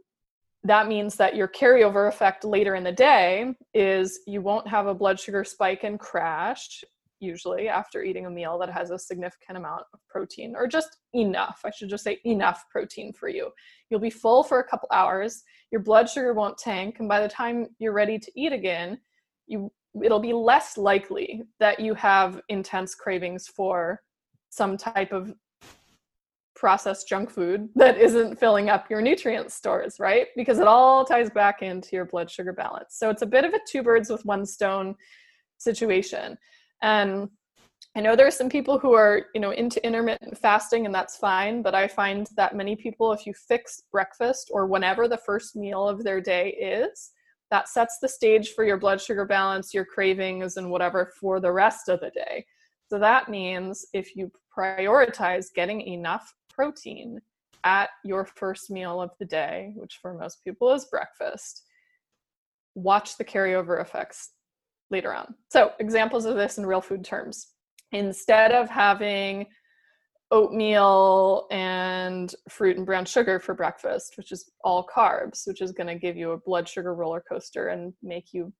that 0.63 0.87
means 0.87 1.15
that 1.15 1.35
your 1.35 1.47
carryover 1.47 2.09
effect 2.09 2.43
later 2.43 2.75
in 2.75 2.83
the 2.83 2.91
day 2.91 3.53
is 3.73 4.19
you 4.27 4.41
won't 4.41 4.67
have 4.67 4.87
a 4.87 4.93
blood 4.93 5.19
sugar 5.19 5.45
spike 5.45 5.85
and 5.85 5.99
crash 5.99 6.83
usually 7.19 7.67
after 7.67 8.03
eating 8.03 8.25
a 8.25 8.29
meal 8.29 8.57
that 8.59 8.69
has 8.69 8.91
a 8.91 8.99
significant 8.99 9.57
amount 9.57 9.83
of 9.93 9.99
protein 10.07 10.55
or 10.55 10.67
just 10.67 10.97
enough. 11.13 11.61
I 11.65 11.71
should 11.71 11.89
just 11.89 12.03
say 12.03 12.19
enough 12.25 12.65
protein 12.69 13.13
for 13.13 13.27
you. 13.27 13.49
You'll 13.89 13.99
be 13.99 14.09
full 14.09 14.43
for 14.43 14.59
a 14.59 14.67
couple 14.67 14.89
hours, 14.91 15.43
your 15.71 15.81
blood 15.81 16.09
sugar 16.09 16.33
won't 16.33 16.57
tank, 16.57 16.97
and 16.99 17.09
by 17.09 17.21
the 17.21 17.27
time 17.27 17.67
you're 17.79 17.93
ready 17.93 18.19
to 18.19 18.31
eat 18.35 18.51
again, 18.51 18.99
you 19.47 19.71
it'll 20.03 20.19
be 20.19 20.33
less 20.33 20.77
likely 20.77 21.43
that 21.59 21.79
you 21.79 21.93
have 21.93 22.41
intense 22.49 22.95
cravings 22.95 23.47
for 23.47 24.01
some 24.49 24.77
type 24.77 25.11
of 25.11 25.33
processed 26.55 27.07
junk 27.07 27.29
food 27.29 27.69
that 27.75 27.97
isn't 27.97 28.39
filling 28.39 28.69
up 28.69 28.89
your 28.89 29.01
nutrient 29.01 29.51
stores, 29.51 29.99
right? 29.99 30.27
Because 30.35 30.59
it 30.59 30.67
all 30.67 31.05
ties 31.05 31.29
back 31.29 31.61
into 31.61 31.95
your 31.95 32.05
blood 32.05 32.29
sugar 32.29 32.51
balance. 32.51 32.95
So 32.97 33.09
it's 33.09 33.21
a 33.21 33.27
bit 33.27 33.45
of 33.45 33.53
a 33.53 33.59
two 33.67 33.83
birds 33.83 34.09
with 34.09 34.25
one 34.25 34.45
stone 34.45 34.95
situation. 35.59 36.37
And 36.81 37.29
I 37.95 38.01
know 38.01 38.15
there 38.15 38.27
are 38.27 38.31
some 38.31 38.49
people 38.49 38.77
who 38.77 38.93
are, 38.93 39.27
you 39.33 39.41
know, 39.41 39.51
into 39.51 39.83
intermittent 39.85 40.37
fasting 40.37 40.85
and 40.85 40.93
that's 40.93 41.17
fine, 41.17 41.61
but 41.61 41.73
I 41.73 41.87
find 41.87 42.27
that 42.35 42.55
many 42.55 42.75
people 42.75 43.11
if 43.11 43.25
you 43.25 43.33
fix 43.33 43.83
breakfast 43.91 44.49
or 44.51 44.67
whenever 44.67 45.07
the 45.07 45.17
first 45.17 45.55
meal 45.55 45.87
of 45.87 46.03
their 46.03 46.21
day 46.21 46.49
is, 46.49 47.11
that 47.51 47.69
sets 47.69 47.97
the 48.01 48.09
stage 48.09 48.49
for 48.49 48.63
your 48.63 48.77
blood 48.77 49.01
sugar 49.01 49.25
balance, 49.25 49.73
your 49.73 49.85
cravings 49.85 50.57
and 50.57 50.69
whatever 50.69 51.11
for 51.19 51.39
the 51.39 51.51
rest 51.51 51.89
of 51.89 51.99
the 51.99 52.09
day. 52.09 52.45
So 52.89 52.99
that 52.99 53.29
means 53.29 53.85
if 53.93 54.15
you 54.15 54.31
prioritize 54.55 55.53
getting 55.53 55.81
enough 55.81 56.33
protein 56.49 57.19
at 57.63 57.89
your 58.03 58.25
first 58.25 58.69
meal 58.69 59.01
of 59.01 59.11
the 59.19 59.25
day, 59.25 59.73
which 59.75 59.99
for 60.01 60.13
most 60.13 60.43
people 60.43 60.73
is 60.73 60.85
breakfast, 60.85 61.63
watch 62.75 63.17
the 63.17 63.25
carryover 63.25 63.81
effects 63.81 64.31
later 64.89 65.13
on. 65.13 65.35
So, 65.49 65.71
examples 65.79 66.25
of 66.25 66.35
this 66.35 66.57
in 66.57 66.65
real 66.65 66.81
food 66.81 67.03
terms. 67.03 67.47
Instead 67.91 68.51
of 68.51 68.69
having 68.69 69.47
oatmeal 70.31 71.47
and 71.51 72.33
fruit 72.49 72.77
and 72.77 72.85
brown 72.85 73.05
sugar 73.05 73.39
for 73.39 73.53
breakfast, 73.53 74.13
which 74.17 74.31
is 74.31 74.51
all 74.63 74.87
carbs, 74.93 75.47
which 75.47 75.61
is 75.61 75.71
going 75.71 75.87
to 75.87 75.95
give 75.95 76.17
you 76.17 76.31
a 76.31 76.39
blood 76.39 76.67
sugar 76.67 76.93
roller 76.93 77.23
coaster 77.27 77.69
and 77.69 77.93
make 78.03 78.33
you 78.33 78.51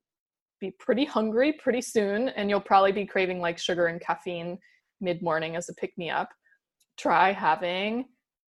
be 0.59 0.72
pretty 0.80 1.05
hungry 1.05 1.53
pretty 1.53 1.82
soon. 1.82 2.30
And 2.30 2.49
you'll 2.49 2.61
probably 2.61 2.91
be 2.91 3.05
craving 3.05 3.39
like 3.39 3.57
sugar 3.57 3.88
and 3.88 4.01
caffeine 4.01 4.57
mid 5.01 5.22
morning 5.22 5.55
as 5.55 5.70
a 5.70 5.74
pick 5.76 5.97
me 5.97 6.09
up. 6.09 6.30
Try 6.97 7.32
having 7.32 8.05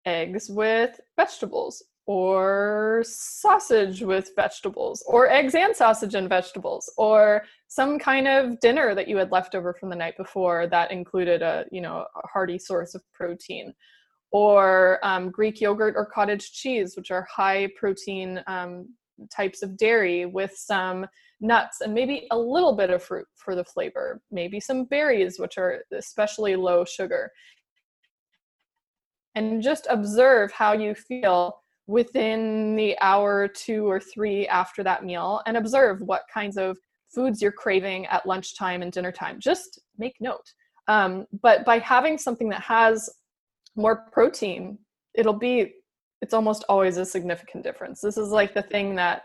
eggs 0.06 0.48
with 0.50 0.98
vegetables 1.16 1.82
or 2.06 3.02
sausage 3.06 4.02
with 4.02 4.30
vegetables 4.34 5.04
or 5.06 5.30
eggs 5.30 5.54
and 5.54 5.74
sausage 5.74 6.14
and 6.14 6.28
vegetables 6.28 6.92
or 6.96 7.44
some 7.68 7.98
kind 7.98 8.26
of 8.26 8.58
dinner 8.60 8.94
that 8.94 9.06
you 9.06 9.16
had 9.16 9.30
left 9.30 9.54
over 9.54 9.72
from 9.72 9.88
the 9.88 9.96
night 9.96 10.16
before 10.16 10.66
that 10.66 10.90
included 10.90 11.42
a 11.42 11.64
you 11.70 11.80
know 11.80 12.04
a 12.16 12.26
hearty 12.26 12.58
source 12.58 12.96
of 12.96 13.02
protein 13.12 13.72
or 14.32 14.98
um, 15.04 15.30
greek 15.30 15.60
yogurt 15.60 15.94
or 15.96 16.04
cottage 16.04 16.52
cheese 16.52 16.96
which 16.96 17.12
are 17.12 17.26
high 17.30 17.68
protein 17.76 18.42
um, 18.48 18.88
types 19.30 19.62
of 19.62 19.76
dairy 19.76 20.26
with 20.26 20.52
some 20.56 21.06
nuts 21.40 21.82
and 21.82 21.94
maybe 21.94 22.26
a 22.30 22.38
little 22.38 22.74
bit 22.74 22.90
of 22.90 23.02
fruit 23.02 23.26
for 23.36 23.54
the 23.54 23.64
flavor 23.64 24.20
maybe 24.30 24.58
some 24.58 24.84
berries 24.84 25.38
which 25.38 25.58
are 25.58 25.82
especially 25.92 26.56
low 26.56 26.84
sugar. 26.84 27.30
And 29.34 29.62
just 29.62 29.86
observe 29.88 30.52
how 30.52 30.74
you 30.74 30.94
feel 30.94 31.61
within 31.86 32.76
the 32.76 32.96
hour, 33.00 33.48
two 33.48 33.90
or 33.90 34.00
three 34.00 34.46
after 34.48 34.82
that 34.82 35.04
meal 35.04 35.42
and 35.46 35.56
observe 35.56 36.00
what 36.02 36.22
kinds 36.32 36.56
of 36.56 36.76
foods 37.14 37.42
you're 37.42 37.52
craving 37.52 38.06
at 38.06 38.26
lunchtime 38.26 38.82
and 38.82 38.92
dinner 38.92 39.12
time. 39.12 39.38
Just 39.38 39.80
make 39.98 40.14
note. 40.20 40.52
Um, 40.88 41.26
but 41.42 41.64
by 41.64 41.78
having 41.78 42.18
something 42.18 42.48
that 42.48 42.62
has 42.62 43.10
more 43.76 44.06
protein, 44.12 44.78
it'll 45.14 45.32
be, 45.32 45.74
it's 46.20 46.34
almost 46.34 46.64
always 46.68 46.96
a 46.96 47.04
significant 47.04 47.64
difference. 47.64 48.00
This 48.00 48.16
is 48.16 48.30
like 48.30 48.54
the 48.54 48.62
thing 48.62 48.94
that 48.96 49.22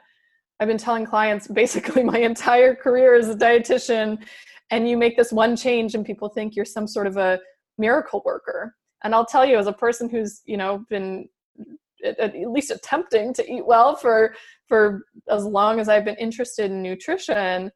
I've 0.59 0.67
been 0.67 0.77
telling 0.77 1.05
clients 1.05 1.47
basically 1.63 2.03
my 2.03 2.19
entire 2.19 2.75
career 2.75 3.15
as 3.15 3.29
a 3.29 3.35
dietitian. 3.35 4.23
And 4.69 4.89
you 4.89 4.97
make 4.97 5.15
this 5.15 5.31
one 5.31 5.55
change, 5.55 5.95
and 5.95 6.05
people 6.05 6.27
think 6.27 6.53
you're 6.53 6.65
some 6.65 6.87
sort 6.87 7.07
of 7.07 7.15
a 7.15 7.39
miracle 7.77 8.21
worker. 8.25 8.75
And 9.03 9.15
I'll 9.15 9.25
tell 9.25 9.45
you, 9.45 9.57
as 9.57 9.67
a 9.67 9.71
person 9.71 10.09
who's, 10.09 10.41
you 10.45 10.57
know, 10.57 10.83
been 10.89 11.29
at, 12.03 12.35
least 12.35 12.71
attempting 12.71 13.33
to 13.33 13.51
eat 13.51 13.65
well 13.65 13.95
for 13.95 14.33
for 14.67 15.01
as 15.29 15.45
long 15.45 15.79
as 15.79 15.89
I've 15.89 16.05
been 16.05 16.15
interested 16.15 16.71
in 16.71 16.81
nutrition, 16.83 17.71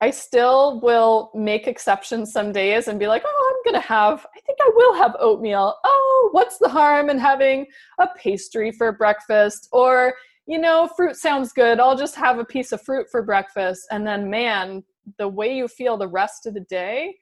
I 0.00 0.10
still 0.10 0.80
will 0.80 1.30
make 1.34 1.66
exceptions 1.66 2.32
some 2.32 2.52
days 2.52 2.88
and 2.88 2.98
be 2.98 3.08
like, 3.08 3.22
oh, 3.26 3.52
I'm 3.52 3.72
gonna 3.72 3.84
have, 3.84 4.24
I 4.36 4.40
think 4.40 4.58
I 4.60 4.70
will 4.74 4.94
have 4.94 5.16
oatmeal. 5.18 5.74
Oh, 5.84 6.28
what's 6.32 6.58
the 6.58 6.68
harm 6.68 7.10
in 7.10 7.18
having 7.18 7.66
a 7.98 8.08
pastry 8.16 8.70
for 8.70 8.92
breakfast? 8.92 9.68
Or, 9.72 10.14
you 10.46 10.58
know, 10.58 10.88
fruit 10.96 11.16
sounds 11.16 11.52
good. 11.52 11.80
I'll 11.80 11.96
just 11.96 12.14
have 12.14 12.38
a 12.38 12.44
piece 12.44 12.72
of 12.72 12.82
fruit 12.82 13.08
for 13.10 13.22
breakfast. 13.22 13.86
And 13.90 14.06
then, 14.06 14.30
man, 14.30 14.84
the 15.18 15.28
way 15.28 15.56
you 15.56 15.66
feel 15.66 15.96
the 15.96 16.08
rest 16.08 16.46
of 16.46 16.54
the 16.54 16.60
day 16.68 17.16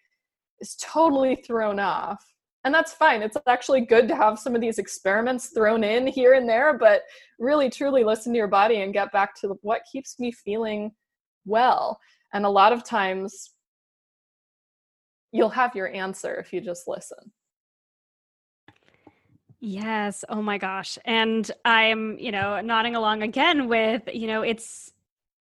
is 0.61 0.77
totally 0.81 1.37
thrown 1.37 1.79
off 1.79 2.23
and 2.67 2.75
that's 2.75 2.93
fine 2.93 3.23
it's 3.23 3.37
actually 3.47 3.81
good 3.81 4.09
to 4.09 4.17
have 4.17 4.39
some 4.39 4.55
of 4.55 4.61
these 4.61 4.79
experiments 4.79 5.51
thrown 5.51 5.85
in 5.85 6.07
here 6.07 6.35
and 6.35 6.49
there 6.49 6.77
but 6.77 7.03
really 7.39 7.71
truly 7.71 8.03
listen 8.03 8.33
to 8.33 8.37
your 8.37 8.49
body 8.49 8.83
and 8.83 8.93
get 8.93 9.11
back 9.13 9.35
to 9.41 9.57
what 9.63 9.83
keeps 9.91 10.19
me 10.19 10.33
feeling 10.33 10.91
well 11.45 11.99
and 12.35 12.45
a 12.45 12.51
lot 12.51 12.73
of 12.73 12.85
times 12.85 13.53
you'll 15.31 15.49
have 15.49 15.77
your 15.77 15.89
answer 15.95 16.35
if 16.35 16.53
you 16.53 16.61
just 16.61 16.87
listen 16.87 17.33
Yes. 19.59 20.23
Oh 20.29 20.43
my 20.43 20.59
gosh. 20.59 20.99
And 21.07 21.51
I'm, 21.65 22.19
you 22.19 22.31
know, 22.31 22.61
nodding 22.61 22.95
along 22.95 23.23
again 23.23 23.69
with, 23.69 24.03
you 24.13 24.27
know, 24.27 24.43
it's 24.43 24.93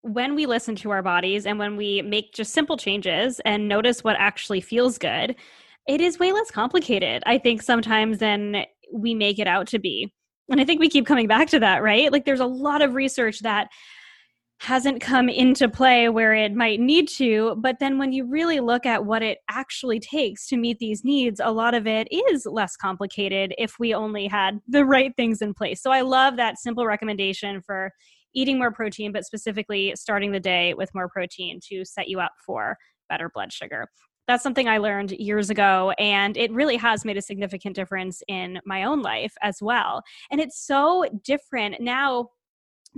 when 0.02 0.34
we 0.34 0.44
listen 0.44 0.76
to 0.76 0.90
our 0.90 1.02
bodies 1.02 1.46
and 1.46 1.58
when 1.58 1.76
we 1.76 2.02
make 2.02 2.32
just 2.34 2.52
simple 2.52 2.76
changes 2.76 3.40
and 3.46 3.66
notice 3.66 4.04
what 4.04 4.16
actually 4.18 4.60
feels 4.60 4.98
good, 4.98 5.34
it 5.86 6.00
is 6.00 6.18
way 6.18 6.32
less 6.32 6.50
complicated, 6.50 7.22
I 7.26 7.38
think, 7.38 7.62
sometimes 7.62 8.18
than 8.18 8.64
we 8.92 9.14
make 9.14 9.38
it 9.38 9.46
out 9.46 9.66
to 9.68 9.78
be. 9.78 10.12
And 10.50 10.60
I 10.60 10.64
think 10.64 10.80
we 10.80 10.88
keep 10.88 11.06
coming 11.06 11.26
back 11.26 11.48
to 11.48 11.60
that, 11.60 11.82
right? 11.82 12.12
Like 12.12 12.24
there's 12.24 12.40
a 12.40 12.46
lot 12.46 12.82
of 12.82 12.94
research 12.94 13.40
that 13.40 13.68
hasn't 14.60 15.00
come 15.00 15.28
into 15.28 15.68
play 15.68 16.08
where 16.08 16.32
it 16.32 16.54
might 16.54 16.80
need 16.80 17.08
to. 17.08 17.56
But 17.58 17.76
then 17.80 17.98
when 17.98 18.12
you 18.12 18.24
really 18.24 18.60
look 18.60 18.86
at 18.86 19.04
what 19.04 19.22
it 19.22 19.38
actually 19.50 20.00
takes 20.00 20.46
to 20.48 20.56
meet 20.56 20.78
these 20.78 21.04
needs, 21.04 21.40
a 21.42 21.50
lot 21.50 21.74
of 21.74 21.86
it 21.86 22.08
is 22.10 22.46
less 22.46 22.76
complicated 22.76 23.54
if 23.58 23.78
we 23.78 23.92
only 23.94 24.26
had 24.26 24.60
the 24.68 24.84
right 24.84 25.12
things 25.16 25.42
in 25.42 25.54
place. 25.54 25.82
So 25.82 25.90
I 25.90 26.02
love 26.02 26.36
that 26.36 26.58
simple 26.58 26.86
recommendation 26.86 27.60
for 27.60 27.90
eating 28.34 28.58
more 28.58 28.72
protein, 28.72 29.12
but 29.12 29.24
specifically 29.24 29.92
starting 29.96 30.32
the 30.32 30.40
day 30.40 30.74
with 30.74 30.94
more 30.94 31.08
protein 31.08 31.60
to 31.68 31.84
set 31.84 32.08
you 32.08 32.20
up 32.20 32.32
for 32.46 32.76
better 33.08 33.30
blood 33.34 33.52
sugar 33.52 33.88
that's 34.26 34.42
something 34.42 34.68
I 34.68 34.78
learned 34.78 35.12
years 35.12 35.50
ago, 35.50 35.92
and 35.98 36.36
it 36.36 36.52
really 36.52 36.76
has 36.76 37.04
made 37.04 37.16
a 37.16 37.22
significant 37.22 37.76
difference 37.76 38.22
in 38.28 38.60
my 38.64 38.84
own 38.84 39.02
life 39.02 39.34
as 39.42 39.58
well. 39.60 40.02
And 40.30 40.40
it's 40.40 40.58
so 40.58 41.04
different 41.22 41.80
now 41.80 42.30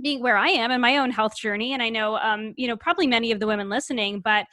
being 0.01 0.21
where 0.21 0.37
I 0.37 0.49
am 0.49 0.71
in 0.71 0.79
my 0.79 0.97
own 0.97 1.11
health 1.11 1.35
journey. 1.35 1.73
And 1.73 1.81
I 1.81 1.89
know, 1.89 2.17
um, 2.17 2.53
you 2.55 2.67
know, 2.67 2.77
probably 2.77 3.07
many 3.07 3.31
of 3.31 3.39
the 3.39 3.47
women 3.47 3.67
listening, 3.67 4.19
but 4.19 4.45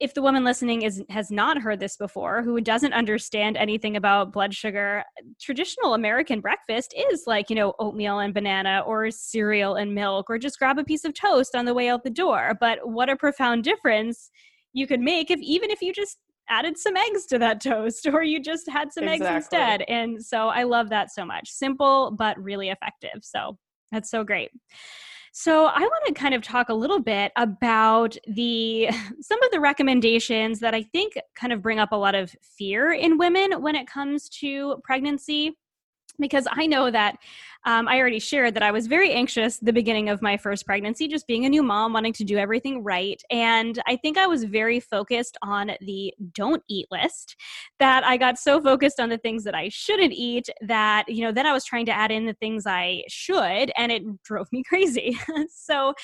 if 0.00 0.12
the 0.12 0.22
woman 0.22 0.44
listening 0.44 0.82
is 0.82 1.02
has 1.08 1.30
not 1.30 1.56
heard 1.56 1.78
this 1.78 1.96
before 1.96 2.42
who 2.42 2.60
doesn't 2.60 2.92
understand 2.92 3.56
anything 3.56 3.96
about 3.96 4.32
blood 4.32 4.52
sugar 4.52 5.04
traditional 5.40 5.94
american 5.94 6.40
breakfast 6.40 6.92
is 7.10 7.22
like 7.26 7.48
you 7.48 7.54
know 7.54 7.74
oatmeal 7.78 8.18
and 8.18 8.34
banana 8.34 8.82
or 8.86 9.10
cereal 9.10 9.76
and 9.76 9.94
milk 9.94 10.26
or 10.28 10.36
just 10.36 10.58
grab 10.58 10.78
a 10.78 10.84
piece 10.84 11.04
of 11.04 11.14
toast 11.14 11.54
on 11.54 11.64
the 11.64 11.72
way 11.72 11.88
out 11.88 12.02
the 12.02 12.10
door 12.10 12.56
but 12.58 12.80
what 12.82 13.08
a 13.08 13.16
profound 13.16 13.62
difference 13.62 14.30
you 14.74 14.86
could 14.86 15.00
make 15.00 15.30
if 15.30 15.40
even 15.40 15.70
if 15.70 15.80
you 15.80 15.92
just 15.92 16.18
added 16.50 16.76
some 16.76 16.96
eggs 16.96 17.24
to 17.26 17.38
that 17.38 17.60
toast 17.62 18.06
or 18.06 18.22
you 18.22 18.40
just 18.40 18.68
had 18.68 18.92
some 18.92 19.04
exactly. 19.04 19.26
eggs 19.26 19.44
instead. 19.44 19.82
And 19.88 20.22
so 20.22 20.48
I 20.48 20.64
love 20.64 20.90
that 20.90 21.10
so 21.10 21.24
much. 21.24 21.48
Simple 21.48 22.10
but 22.18 22.38
really 22.42 22.68
effective. 22.68 23.20
So 23.22 23.56
that's 23.90 24.10
so 24.10 24.24
great. 24.24 24.50
So 25.36 25.66
I 25.66 25.80
want 25.80 26.06
to 26.06 26.14
kind 26.14 26.32
of 26.32 26.42
talk 26.42 26.68
a 26.68 26.74
little 26.74 27.00
bit 27.00 27.32
about 27.36 28.16
the 28.26 28.88
some 29.20 29.42
of 29.42 29.50
the 29.50 29.60
recommendations 29.60 30.60
that 30.60 30.74
I 30.74 30.82
think 30.82 31.14
kind 31.34 31.52
of 31.52 31.62
bring 31.62 31.78
up 31.78 31.92
a 31.92 31.96
lot 31.96 32.14
of 32.14 32.34
fear 32.56 32.92
in 32.92 33.18
women 33.18 33.60
when 33.60 33.74
it 33.74 33.88
comes 33.88 34.28
to 34.40 34.76
pregnancy 34.84 35.56
because 36.18 36.46
I 36.50 36.66
know 36.66 36.90
that 36.90 37.18
um, 37.66 37.88
I 37.88 37.98
already 37.98 38.18
shared 38.18 38.54
that 38.54 38.62
I 38.62 38.70
was 38.70 38.86
very 38.86 39.12
anxious 39.12 39.56
the 39.56 39.72
beginning 39.72 40.10
of 40.10 40.20
my 40.20 40.36
first 40.36 40.66
pregnancy, 40.66 41.08
just 41.08 41.26
being 41.26 41.46
a 41.46 41.48
new 41.48 41.62
mom, 41.62 41.94
wanting 41.94 42.12
to 42.14 42.24
do 42.24 42.36
everything 42.36 42.82
right. 42.82 43.22
And 43.30 43.80
I 43.86 43.96
think 43.96 44.18
I 44.18 44.26
was 44.26 44.44
very 44.44 44.80
focused 44.80 45.38
on 45.42 45.72
the 45.80 46.12
don't 46.34 46.62
eat 46.68 46.86
list 46.90 47.36
that 47.78 48.04
I 48.04 48.18
got 48.18 48.38
so 48.38 48.60
focused 48.60 49.00
on 49.00 49.08
the 49.08 49.16
things 49.16 49.44
that 49.44 49.54
I 49.54 49.70
shouldn't 49.70 50.12
eat 50.12 50.48
that, 50.60 51.08
you 51.08 51.24
know, 51.24 51.32
then 51.32 51.46
I 51.46 51.52
was 51.52 51.64
trying 51.64 51.86
to 51.86 51.92
add 51.92 52.12
in 52.12 52.26
the 52.26 52.34
things 52.34 52.66
I 52.66 53.02
should, 53.08 53.72
and 53.76 53.90
it 53.90 54.02
drove 54.24 54.52
me 54.52 54.62
crazy. 54.68 55.18
so 55.50 55.94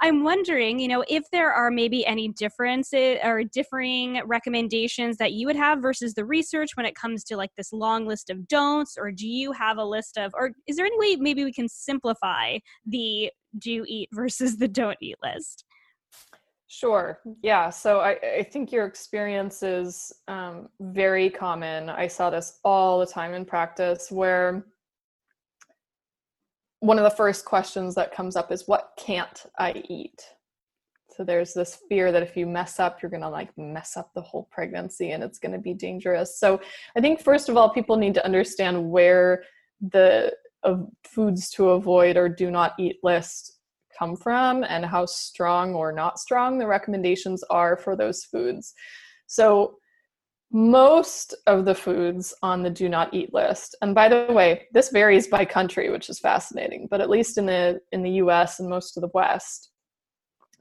I'm 0.00 0.22
wondering, 0.22 0.78
you 0.78 0.86
know, 0.86 1.04
if 1.08 1.24
there 1.32 1.52
are 1.52 1.70
maybe 1.70 2.06
any 2.06 2.28
differences 2.28 3.18
or 3.24 3.42
differing 3.42 4.22
recommendations 4.24 5.16
that 5.16 5.32
you 5.32 5.46
would 5.46 5.56
have 5.56 5.82
versus 5.82 6.14
the 6.14 6.24
research 6.24 6.76
when 6.76 6.86
it 6.86 6.94
comes 6.94 7.24
to 7.24 7.36
like 7.36 7.50
this 7.56 7.72
long 7.72 8.06
list 8.06 8.30
of 8.30 8.46
don'ts, 8.46 8.96
or 8.96 9.10
do 9.10 9.26
you 9.26 9.50
have 9.58 9.78
a 9.78 9.84
list 9.84 10.16
of, 10.16 10.32
or 10.34 10.52
is 10.66 10.76
there 10.76 10.86
any 10.86 10.98
way 10.98 11.16
maybe 11.16 11.44
we 11.44 11.52
can 11.52 11.68
simplify 11.68 12.58
the 12.86 13.30
do 13.58 13.84
eat 13.86 14.08
versus 14.12 14.56
the 14.56 14.68
don't 14.68 14.98
eat 15.00 15.16
list? 15.22 15.64
Sure. 16.70 17.20
Yeah. 17.42 17.70
So 17.70 18.00
I, 18.00 18.18
I 18.40 18.42
think 18.42 18.72
your 18.72 18.84
experience 18.84 19.62
is 19.62 20.12
um, 20.28 20.68
very 20.80 21.30
common. 21.30 21.88
I 21.88 22.06
saw 22.08 22.28
this 22.28 22.58
all 22.62 23.00
the 23.00 23.06
time 23.06 23.32
in 23.32 23.46
practice 23.46 24.10
where 24.10 24.66
one 26.80 26.98
of 26.98 27.04
the 27.04 27.10
first 27.10 27.46
questions 27.46 27.94
that 27.94 28.14
comes 28.14 28.36
up 28.36 28.52
is, 28.52 28.68
What 28.68 28.90
can't 28.98 29.46
I 29.58 29.82
eat? 29.88 30.22
So 31.18 31.24
there's 31.24 31.52
this 31.52 31.80
fear 31.88 32.12
that 32.12 32.22
if 32.22 32.36
you 32.36 32.46
mess 32.46 32.78
up, 32.78 33.02
you're 33.02 33.10
going 33.10 33.22
to 33.22 33.28
like 33.28 33.50
mess 33.58 33.96
up 33.96 34.14
the 34.14 34.22
whole 34.22 34.48
pregnancy 34.52 35.10
and 35.10 35.24
it's 35.24 35.40
going 35.40 35.50
to 35.50 35.58
be 35.58 35.74
dangerous. 35.74 36.38
So 36.38 36.60
I 36.96 37.00
think, 37.00 37.20
first 37.20 37.48
of 37.48 37.56
all, 37.56 37.70
people 37.70 37.96
need 37.96 38.14
to 38.14 38.24
understand 38.24 38.88
where 38.88 39.42
the 39.80 40.32
of 40.62 40.86
foods 41.02 41.50
to 41.50 41.70
avoid 41.70 42.16
or 42.16 42.28
do 42.28 42.52
not 42.52 42.74
eat 42.78 42.98
list 43.02 43.58
come 43.98 44.14
from 44.14 44.62
and 44.62 44.86
how 44.86 45.06
strong 45.06 45.74
or 45.74 45.90
not 45.90 46.20
strong 46.20 46.56
the 46.56 46.68
recommendations 46.68 47.42
are 47.50 47.76
for 47.76 47.96
those 47.96 48.22
foods. 48.22 48.72
So, 49.26 49.78
most 50.52 51.34
of 51.48 51.64
the 51.64 51.74
foods 51.74 52.32
on 52.44 52.62
the 52.62 52.70
do 52.70 52.88
not 52.88 53.12
eat 53.12 53.34
list 53.34 53.76
and 53.82 53.94
by 53.94 54.08
the 54.08 54.26
way 54.30 54.66
this 54.72 54.88
varies 54.88 55.26
by 55.26 55.44
country 55.44 55.90
which 55.90 56.08
is 56.08 56.18
fascinating 56.18 56.88
but 56.90 57.02
at 57.02 57.10
least 57.10 57.36
in 57.36 57.44
the 57.44 57.78
in 57.92 58.02
the 58.02 58.12
US 58.12 58.58
and 58.58 58.66
most 58.66 58.96
of 58.96 59.02
the 59.02 59.10
west 59.12 59.72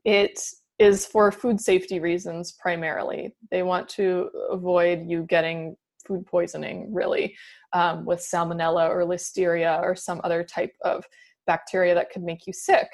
it 0.07 0.39
is 0.79 1.05
for 1.05 1.31
food 1.31 1.59
safety 1.59 1.99
reasons 1.99 2.53
primarily 2.53 3.35
they 3.51 3.61
want 3.61 3.87
to 3.89 4.29
avoid 4.49 5.05
you 5.05 5.23
getting 5.23 5.75
food 6.07 6.25
poisoning 6.25 6.91
really 6.91 7.35
um, 7.73 8.05
with 8.05 8.19
salmonella 8.19 8.89
or 8.89 9.03
listeria 9.03 9.81
or 9.83 9.95
some 9.95 10.21
other 10.23 10.43
type 10.43 10.73
of 10.81 11.03
bacteria 11.45 11.93
that 11.93 12.09
could 12.09 12.23
make 12.23 12.47
you 12.47 12.53
sick. 12.53 12.87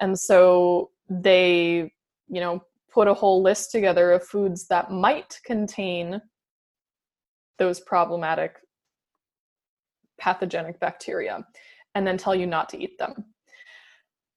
And 0.00 0.18
so 0.18 0.90
they, 1.08 1.92
you 2.28 2.40
know, 2.40 2.62
put 2.92 3.08
a 3.08 3.14
whole 3.14 3.42
list 3.42 3.70
together 3.70 4.12
of 4.12 4.26
foods 4.26 4.66
that 4.68 4.90
might 4.90 5.40
contain 5.44 6.20
those 7.58 7.80
problematic 7.80 8.56
pathogenic 10.20 10.78
bacteria 10.80 11.44
and 11.94 12.06
then 12.06 12.18
tell 12.18 12.34
you 12.34 12.46
not 12.46 12.68
to 12.68 12.78
eat 12.78 12.98
them 12.98 13.24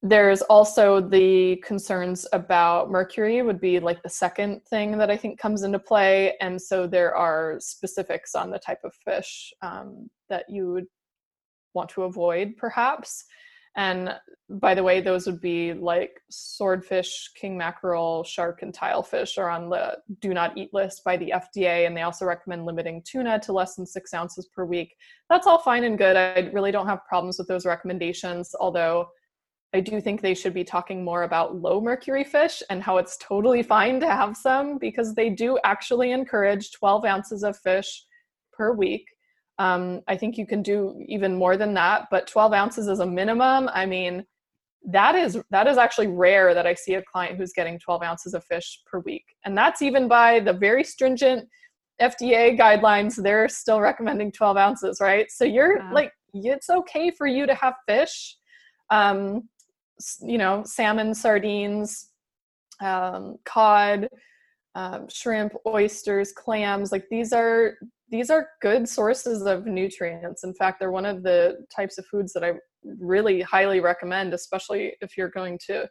there's 0.04 0.42
also 0.44 1.00
the 1.00 1.58
concerns 1.58 2.26
about 2.34 2.90
mercury 2.90 3.44
would 3.44 3.62
be 3.62 3.80
like 3.80 4.02
the 4.02 4.10
second 4.10 4.60
thing 4.66 4.98
that 4.98 5.12
i 5.12 5.18
think 5.18 5.40
comes 5.40 5.62
into 5.62 5.78
play 5.78 6.36
and 6.42 6.60
so 6.60 6.88
there 6.88 7.16
are 7.16 7.58
specifics 7.60 8.34
on 8.34 8.50
the 8.50 8.58
type 8.58 8.80
of 8.84 8.94
fish 9.06 9.54
um, 9.62 10.10
that 10.30 10.46
you 10.50 10.72
would 10.72 10.88
want 11.74 11.90
to 11.92 12.04
avoid 12.04 12.58
perhaps. 12.58 13.26
And 13.78 14.14
by 14.50 14.76
the 14.76 14.84
way 14.84 15.00
those 15.00 15.26
would 15.26 15.40
be 15.40 15.72
like 15.72 16.20
swordfish 16.30 17.30
king 17.36 17.58
mackerel 17.58 18.22
shark 18.26 18.64
and 18.64 18.74
tilefish 18.74 19.38
are 19.38 19.50
on 19.50 19.70
the 19.70 19.98
do 20.20 20.34
not 20.34 20.58
eat 20.58 20.74
list 20.74 21.06
by 21.06 21.16
the 21.16 21.32
fda 21.34 21.88
and 21.88 21.96
they 21.96 22.02
also 22.02 22.26
recommend 22.26 22.66
limiting 22.66 23.02
tuna 23.04 23.40
to 23.40 23.54
less 23.54 23.76
than 23.76 23.86
six 23.86 24.14
ounces 24.14 24.48
per 24.54 24.66
week. 24.66 24.94
That's 25.30 25.48
all 25.48 25.60
fine 25.60 25.86
and 25.86 25.98
good. 25.98 26.18
I 26.18 26.50
really 26.52 26.74
don't 26.74 26.88
have 26.88 27.06
problems 27.06 27.38
with 27.38 27.48
those 27.48 27.66
recommendations 27.66 28.54
although 28.60 29.08
I 29.74 29.80
do 29.80 30.02
think 30.02 30.22
they 30.22 30.34
should 30.34 30.54
be 30.54 30.64
talking 30.64 31.04
more 31.04 31.24
about 31.24 31.56
low 31.56 31.80
mercury 31.80 32.26
fish 32.26 32.62
and 32.70 32.84
how 32.84 32.98
it's 32.98 33.18
totally 33.18 33.64
fine 33.64 34.00
to 34.02 34.08
have 34.08 34.36
some 34.36 34.78
because 34.78 35.16
they 35.16 35.30
do 35.30 35.58
actually 35.64 36.12
encourage 36.12 36.72
12 36.74 37.06
ounces 37.06 37.44
of 37.44 37.58
fish 37.58 38.06
per 38.52 38.74
week. 38.74 39.06
Um, 39.60 40.02
I 40.08 40.18
think 40.18 40.38
you 40.38 40.46
can 40.46 40.62
do 40.62 41.00
even 41.08 41.38
more 41.38 41.56
than 41.56 41.74
that, 41.76 42.08
but 42.12 42.28
12 42.28 42.52
ounces 42.52 42.88
is 42.88 43.00
a 43.00 43.06
minimum. 43.06 43.70
I 43.74 43.86
mean, 43.86 44.26
that 44.84 45.16
is 45.16 45.40
that 45.52 45.68
is 45.68 45.78
actually 45.78 46.08
rare 46.08 46.54
that 46.54 46.66
I 46.66 46.74
see 46.74 46.96
a 46.96 47.04
client 47.04 47.38
who's 47.38 47.54
getting 47.54 47.78
12 47.78 48.02
ounces 48.02 48.34
of 48.34 48.44
fish 48.46 48.80
per 48.86 49.00
week, 49.00 49.26
and 49.46 49.56
that's 49.56 49.84
even 49.84 50.08
by 50.08 50.40
the 50.40 50.54
very 50.54 50.84
stringent 50.84 51.48
FDA 52.02 52.60
guidelines. 52.60 53.22
They're 53.22 53.48
still 53.48 53.80
recommending 53.80 54.32
12 54.32 54.58
ounces, 54.58 55.00
right? 55.00 55.32
So 55.32 55.46
you're 55.46 55.84
like, 55.94 56.12
it's 56.34 56.70
okay 56.70 57.12
for 57.12 57.28
you 57.28 57.46
to 57.46 57.54
have 57.54 57.76
fish. 57.88 58.38
Um, 58.90 59.48
you 60.22 60.38
know, 60.38 60.64
salmon, 60.66 61.14
sardines, 61.14 62.10
um, 62.82 63.38
cod, 63.46 64.08
um, 64.76 65.08
shrimp, 65.10 65.54
oysters, 65.68 66.32
clams. 66.32 66.92
Like 66.92 67.06
these 67.10 67.34
are 67.34 67.76
these 68.10 68.30
are 68.30 68.50
good 68.62 68.88
sources 68.88 69.44
of 69.44 69.66
nutrients. 69.66 70.44
In 70.44 70.54
fact, 70.54 70.80
they're 70.80 70.92
one 70.92 71.06
of 71.06 71.24
the 71.24 71.66
types 71.74 71.98
of 71.98 72.06
foods 72.08 72.34
that 72.34 72.44
I 72.44 72.54
really 73.00 73.42
highly 73.42 73.80
recommend, 73.80 74.34
especially 74.34 74.94
if 75.02 75.18
you're 75.18 75.30
going 75.30 75.60
to 75.68 75.88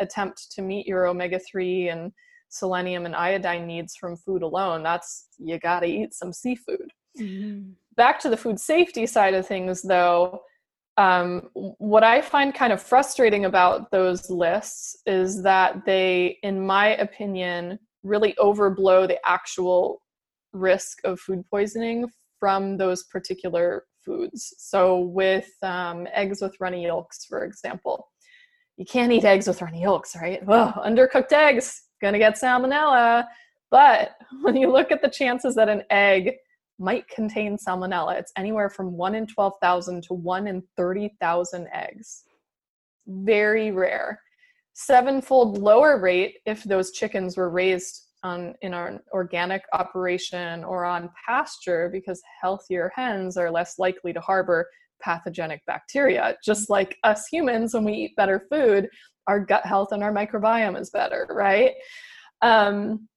attempt 0.00 0.52
to 0.52 0.62
meet 0.62 0.86
your 0.86 1.06
omega 1.06 1.38
three 1.38 1.88
and 1.88 2.12
selenium 2.48 3.06
and 3.06 3.16
iodine 3.16 3.66
needs 3.66 3.96
from 3.96 4.16
food 4.16 4.42
alone. 4.42 4.82
That's 4.82 5.28
you 5.38 5.58
got 5.58 5.80
to 5.80 5.86
eat 5.86 6.14
some 6.14 6.32
seafood. 6.32 6.90
Mm-hmm. 7.18 7.70
Back 7.96 8.20
to 8.20 8.28
the 8.28 8.36
food 8.36 8.58
safety 8.58 9.06
side 9.06 9.34
of 9.34 9.46
things, 9.46 9.82
though 9.82 10.40
um, 10.96 11.48
what 11.54 12.04
I 12.04 12.20
find 12.20 12.54
kind 12.54 12.72
of 12.72 12.82
frustrating 12.82 13.46
about 13.46 13.90
those 13.90 14.28
lists 14.28 14.96
is 15.06 15.42
that 15.42 15.84
they, 15.86 16.38
in 16.42 16.64
my 16.64 16.88
opinion, 16.96 17.78
really 18.02 18.34
overblow 18.38 19.08
the 19.08 19.18
actual 19.26 20.02
risk 20.52 20.98
of 21.04 21.18
food 21.18 21.44
poisoning 21.50 22.06
from 22.38 22.76
those 22.76 23.04
particular 23.04 23.84
foods. 24.04 24.52
So, 24.58 25.00
with 25.00 25.48
um, 25.62 26.06
eggs 26.12 26.42
with 26.42 26.56
runny 26.60 26.84
yolks, 26.84 27.24
for 27.24 27.44
example, 27.44 28.08
you 28.76 28.84
can't 28.84 29.12
eat 29.12 29.24
eggs 29.24 29.46
with 29.46 29.62
runny 29.62 29.82
yolks, 29.82 30.14
right? 30.16 30.44
Well, 30.44 30.72
undercooked 30.84 31.32
eggs, 31.32 31.82
gonna 32.02 32.18
get 32.18 32.34
salmonella. 32.34 33.26
But 33.70 34.10
when 34.42 34.56
you 34.56 34.70
look 34.70 34.92
at 34.92 35.00
the 35.00 35.08
chances 35.08 35.54
that 35.54 35.68
an 35.68 35.84
egg 35.90 36.34
might 36.82 37.08
contain 37.08 37.56
salmonella. 37.56 38.18
It's 38.18 38.32
anywhere 38.36 38.68
from 38.68 38.96
1 38.96 39.14
in 39.14 39.26
12,000 39.26 40.02
to 40.04 40.14
1 40.14 40.46
in 40.48 40.62
30,000 40.76 41.68
eggs. 41.72 42.24
Very 43.06 43.70
rare. 43.70 44.20
Sevenfold 44.74 45.58
lower 45.58 46.00
rate 46.00 46.38
if 46.44 46.64
those 46.64 46.90
chickens 46.90 47.36
were 47.36 47.50
raised 47.50 48.08
on, 48.24 48.54
in 48.62 48.74
an 48.74 49.00
organic 49.12 49.62
operation 49.72 50.64
or 50.64 50.84
on 50.84 51.10
pasture 51.26 51.88
because 51.92 52.20
healthier 52.40 52.90
hens 52.94 53.36
are 53.36 53.50
less 53.50 53.78
likely 53.78 54.12
to 54.12 54.20
harbor 54.20 54.66
pathogenic 55.00 55.60
bacteria. 55.66 56.36
Just 56.44 56.70
like 56.70 56.96
us 57.04 57.26
humans, 57.30 57.74
when 57.74 57.84
we 57.84 57.92
eat 57.92 58.16
better 58.16 58.46
food, 58.50 58.88
our 59.26 59.40
gut 59.40 59.64
health 59.64 59.92
and 59.92 60.02
our 60.02 60.12
microbiome 60.12 60.80
is 60.80 60.90
better, 60.90 61.28
right? 61.30 61.72
Um, 62.40 63.08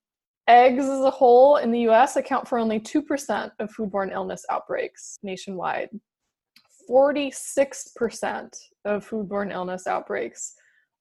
eggs 0.48 0.86
as 0.86 1.02
a 1.02 1.10
whole 1.10 1.58
in 1.58 1.72
the 1.72 1.82
US 1.90 2.16
account 2.16 2.48
for 2.48 2.58
only 2.58 2.80
2% 2.80 3.52
of 3.60 3.72
foodborne 3.72 4.12
illness 4.12 4.46
outbreaks 4.50 5.18
nationwide. 5.24 5.90
46% 6.90 8.56
of 8.86 9.10
foodborne 9.10 9.52
illness 9.52 9.88
outbreaks 9.88 10.54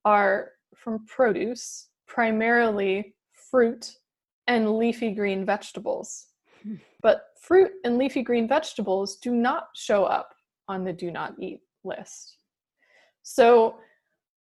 are 0.05 0.53
from 0.75 1.05
produce, 1.07 1.89
primarily 2.07 3.15
fruit 3.51 3.93
and 4.47 4.79
leafy 4.79 5.13
green 5.13 5.45
vegetables. 5.45 6.27
Hmm. 6.63 6.77
But 7.03 7.25
fruit 7.41 7.71
and 7.85 7.99
leafy 7.99 8.23
green 8.23 8.49
vegetables 8.49 9.17
do 9.17 9.35
not 9.35 9.69
show 9.75 10.05
up 10.05 10.35
on 10.69 10.85
the 10.85 10.93
do 10.93 11.11
not 11.11 11.35
eat 11.39 11.61
list. 11.85 12.39
So 13.23 13.77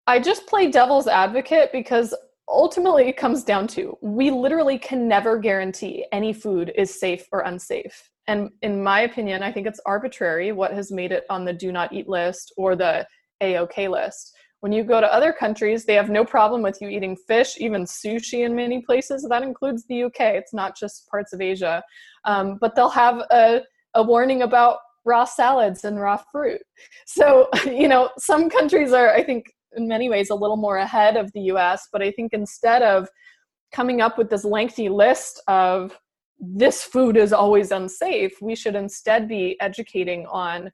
I 0.07 0.19
just 0.19 0.47
play 0.47 0.71
devil's 0.71 1.07
advocate 1.07 1.71
because 1.73 2.15
ultimately 2.51 3.09
it 3.09 3.17
comes 3.17 3.45
down 3.45 3.67
to 3.69 3.97
we 4.03 4.31
literally 4.31 4.79
can 4.79 5.07
never 5.07 5.39
guarantee 5.39 6.05
any 6.13 6.33
food 6.33 6.73
is 6.77 6.99
safe 6.99 7.27
or 7.33 7.41
unsafe. 7.41 8.11
And 8.27 8.51
in 8.63 8.83
my 8.83 9.03
opinion, 9.03 9.43
I 9.43 9.53
think 9.53 9.67
it's 9.67 9.81
arbitrary 9.87 10.53
what 10.53 10.73
has 10.73 10.93
made 10.93 11.13
it 11.13 11.25
on 11.31 11.45
the 11.45 11.53
do 11.53 11.73
not 11.73 11.93
eat 11.93 12.09
list 12.09 12.53
or 12.57 12.77
the 12.77 13.07
AOK 13.43 13.89
list. 13.89 14.37
When 14.61 14.73
you 14.73 14.85
go 14.85 15.01
to 15.01 15.13
other 15.13 15.33
countries, 15.33 15.85
they 15.85 15.95
have 15.95 16.11
no 16.11 16.25
problem 16.25 16.61
with 16.61 16.83
you 16.83 16.89
eating 16.89 17.17
fish, 17.17 17.57
even 17.59 17.85
sushi 17.85 18.45
in 18.45 18.55
many 18.55 18.83
places. 18.83 19.27
That 19.29 19.43
includes 19.43 19.85
the 19.89 20.05
UK. 20.05 20.21
It's 20.21 20.53
not 20.53 20.77
just 20.77 21.09
parts 21.09 21.33
of 21.33 21.41
Asia. 21.41 21.83
Um, 22.27 22.59
but 22.61 22.75
they'll 22.75 22.91
have 22.91 23.25
a, 23.31 23.63
a 23.95 24.03
warning 24.03 24.43
about 24.43 24.79
raw 25.07 25.25
salads 25.25 25.85
and 25.85 25.99
raw 25.99 26.19
fruit. 26.31 26.61
So, 27.07 27.49
you 27.65 27.89
know, 27.89 28.11
some 28.19 28.51
countries 28.51 28.93
are, 28.93 29.11
I 29.15 29.23
think, 29.23 29.47
in 29.77 29.89
many 29.89 30.09
ways 30.09 30.31
a 30.31 30.35
little 30.35 30.57
more 30.57 30.79
ahead 30.79 31.17
of 31.17 31.31
the 31.33 31.43
US, 31.53 31.89
but 31.93 32.03
I 32.03 32.11
think 32.11 32.33
instead 32.33 32.83
of 32.83 33.09
coming 33.73 34.01
up 34.01 34.19
with 34.19 34.31
this 34.31 34.45
lengthy 34.45 34.89
list 34.89 35.41
of 35.47 35.99
this 36.39 36.83
food 36.83 37.17
is 37.17 37.33
always 37.33 37.71
unsafe, 37.71 38.33
we 38.41 38.55
should 38.55 38.75
instead 38.75 39.29
be 39.29 39.61
educating 39.61 40.27
on 40.27 40.71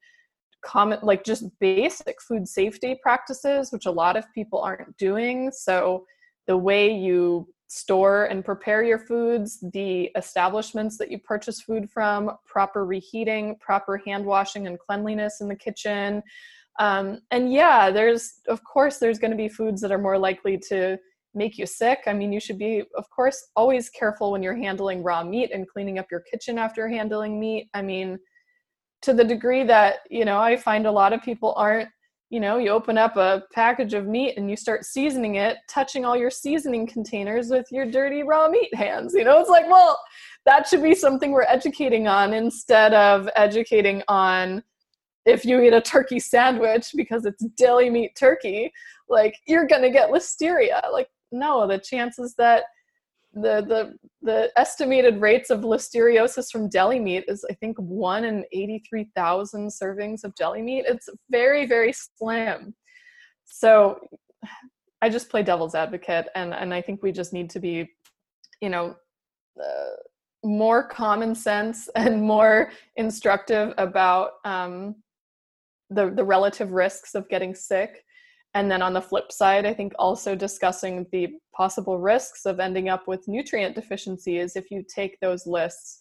common 0.65 0.99
like 1.03 1.25
just 1.25 1.45
basic 1.61 2.21
food 2.21 2.49
safety 2.49 2.99
practices 3.01 3.71
which 3.71 3.87
a 3.87 3.91
lot 3.91 4.17
of 4.17 4.25
people 4.35 4.61
aren't 4.61 4.97
doing. 4.97 5.51
So 5.53 6.07
the 6.47 6.57
way 6.57 6.93
you 6.93 7.49
store 7.69 8.25
and 8.27 8.45
prepare 8.45 8.85
your 8.85 8.99
foods 8.99 9.59
the 9.73 10.05
establishments 10.17 10.97
that 10.99 11.11
you 11.11 11.19
purchase 11.19 11.61
food 11.61 11.91
from 11.91 12.31
proper 12.47 12.85
reheating 12.85 13.57
proper 13.61 14.01
hand 14.07 14.25
washing 14.25 14.69
and 14.69 14.79
cleanliness 14.79 15.41
in 15.41 15.49
the 15.49 15.57
kitchen 15.57 16.23
um, 16.79 17.20
and 17.31 17.53
yeah 17.53 17.91
there's 17.91 18.41
of 18.49 18.62
course 18.64 18.99
there's 18.99 19.18
going 19.18 19.31
to 19.31 19.37
be 19.37 19.49
foods 19.49 19.81
that 19.81 19.93
are 19.93 19.99
more 19.99 20.18
likely 20.18 20.59
to 20.68 20.99
make 21.35 21.59
you 21.59 21.66
sick. 21.66 22.01
I 22.07 22.12
mean 22.14 22.33
you 22.33 22.41
should 22.41 22.59
be 22.59 22.83
of 22.97 23.05
course 23.11 23.49
always 23.57 23.91
careful 23.91 24.33
when 24.33 24.43
you're 24.43 24.57
handling 24.57 25.03
raw 25.03 25.22
meat 25.22 25.51
and 25.53 25.68
cleaning 25.68 25.99
up 25.99 26.07
your 26.11 26.20
kitchen 26.20 26.59
after 26.59 26.89
handling 26.89 27.39
meat. 27.39 27.68
I 27.74 27.83
mean 27.83 28.18
to 29.03 29.12
the 29.12 29.24
degree 29.24 29.64
that 29.64 29.97
you 30.11 30.24
know 30.24 30.39
i 30.39 30.57
find 30.57 30.87
a 30.87 30.91
lot 30.91 31.12
of 31.12 31.22
people 31.22 31.55
aren't 31.57 31.89
you 32.31 32.41
know 32.41 32.59
you 32.59 32.70
open 32.70 32.99
up 32.99 33.16
a 33.16 33.43
package 33.55 33.95
of 33.95 34.07
meat 34.07 34.37
and 34.37 34.51
you 34.51 34.57
start 34.57 34.85
seasoning 34.85 35.37
it 35.37 35.59
touching 35.68 36.05
all 36.05 36.16
your 36.16 36.31
seasoning 36.31 36.87
containers 36.87 37.49
with 37.49 37.66
your 37.70 37.87
dirty 37.87 38.22
raw 38.22 38.49
meat 38.49 38.74
hands 38.74 39.14
you 39.14 39.24
know? 39.24 39.39
It's 39.41 39.51
like 39.51 39.68
well 39.68 39.99
that 40.45 40.66
should 40.66 40.83
be 40.83 40.95
something 40.95 41.31
we're 41.31 41.43
educating 41.43 42.09
on 42.09 42.33
instead 42.33 42.95
of 42.95 43.29
educating 43.37 44.03
on 44.09 44.62
if 45.27 45.45
you 45.45 45.61
eat 45.61 45.72
a 45.72 45.81
turkey 45.81 46.18
sandwich 46.18 46.93
because 46.97 47.27
it's 47.27 47.45
deli 47.57 47.91
meat 47.91 48.14
turkey 48.16 48.72
like 49.09 49.37
you're 49.47 49.66
gonna 49.66 49.91
get 49.91 50.11
listeria 50.11 50.81
like 50.93 51.09
no 51.33 51.66
the 51.66 51.79
chances 51.79 52.35
that 52.37 52.64
the 53.37 53.62
the 53.68 53.95
the 54.22 54.51
estimated 54.57 55.20
rates 55.20 55.51
of 55.51 55.61
listeriosis 55.61 56.51
from 56.51 56.68
deli 56.68 56.99
meat 56.99 57.24
is 57.29 57.45
I 57.51 57.55
think 57.55 57.77
one 57.79 58.24
in 58.24 58.45
eighty 58.53 58.83
three 58.89 59.11
thousand 59.14 59.68
servings 59.68 60.24
of 60.24 60.35
deli 60.35 60.62
meat. 60.62 60.87
It's 60.89 61.09
very 61.31 61.66
very 61.66 61.93
slim. 61.93 62.74
So 63.45 64.01
I 65.03 65.11
just 65.11 65.29
play 65.29 65.43
devil's 65.43 65.74
advocate, 65.74 66.29
and 66.35 66.55
and 66.55 66.72
I 66.72 66.81
think 66.81 67.03
we 67.03 67.12
just 67.12 67.33
need 67.33 67.51
to 67.51 67.61
be, 67.61 67.91
you 68.61 68.70
know. 68.70 68.97
Uh, 69.62 69.97
more 70.45 70.87
common 70.87 71.35
sense 71.35 71.89
and 71.97 72.22
more 72.22 72.70
instructive 72.97 73.74
about 73.79 74.33
um, 74.45 74.95
the 75.91 76.11
the 76.11 76.24
relative 76.24 76.72
risks 76.72 77.14
of 77.14 77.28
getting 77.28 77.55
sick 77.55 78.05
and 78.57 78.70
then 78.70 78.80
on 78.80 78.95
the 78.95 79.03
flip 79.03 79.32
side, 79.32 79.66
I 79.66 79.74
think 79.74 79.93
also 79.99 80.34
discussing 80.34 81.07
the 81.12 81.28
possible 81.55 81.99
risks 81.99 82.47
of 82.47 82.59
ending 82.59 82.89
up 82.89 83.07
with 83.07 83.28
nutrient 83.28 83.74
deficiencies 83.74 84.57
if 84.57 84.70
you 84.70 84.82
take 84.89 85.20
those 85.20 85.47
lists 85.47 86.01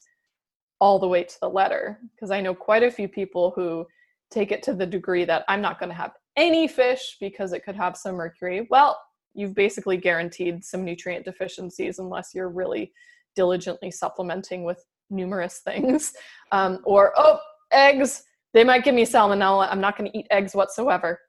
all 0.79 0.97
the 0.97 1.07
way 1.07 1.25
to 1.25 1.36
the 1.41 1.49
letter. 1.49 1.99
Because 2.15 2.31
I 2.31 2.39
know 2.39 2.55
quite 2.55 2.81
a 2.81 2.89
few 2.89 3.09
people 3.09 3.51
who 3.57 3.86
take 4.31 4.53
it 4.53 4.63
to 4.63 4.73
the 4.73 4.86
degree 4.86 5.25
that 5.25 5.43
I'm 5.49 5.59
not 5.59 5.79
going 5.79 5.89
to 5.89 5.95
have 5.95 6.13
any 6.38 6.65
fish 6.65 7.17
because 7.19 7.51
it 7.51 7.65
could 7.65 7.75
have 7.75 7.97
some 7.97 8.15
mercury. 8.15 8.65
Well, 8.69 8.97
you've 9.33 9.53
basically 9.53 9.97
guaranteed 9.97 10.63
some 10.63 10.86
nutrient 10.86 11.25
deficiencies 11.25 11.99
unless 11.99 12.31
you're 12.33 12.47
really 12.47 12.93
diligently 13.36 13.91
supplementing 13.91 14.63
with 14.63 14.81
numerous 15.09 15.59
things. 15.65 16.13
Um, 16.53 16.79
or, 16.86 17.11
oh, 17.17 17.38
eggs, 17.73 18.23
they 18.56 18.64
might 18.64 18.84
give 18.84 18.95
me 18.95 19.06
salmonella. 19.06 19.68
I'm 19.70 19.82
not 19.82 19.97
going 19.97 20.10
to 20.12 20.18
eat 20.18 20.26
eggs 20.32 20.56
whatsoever 20.56 21.20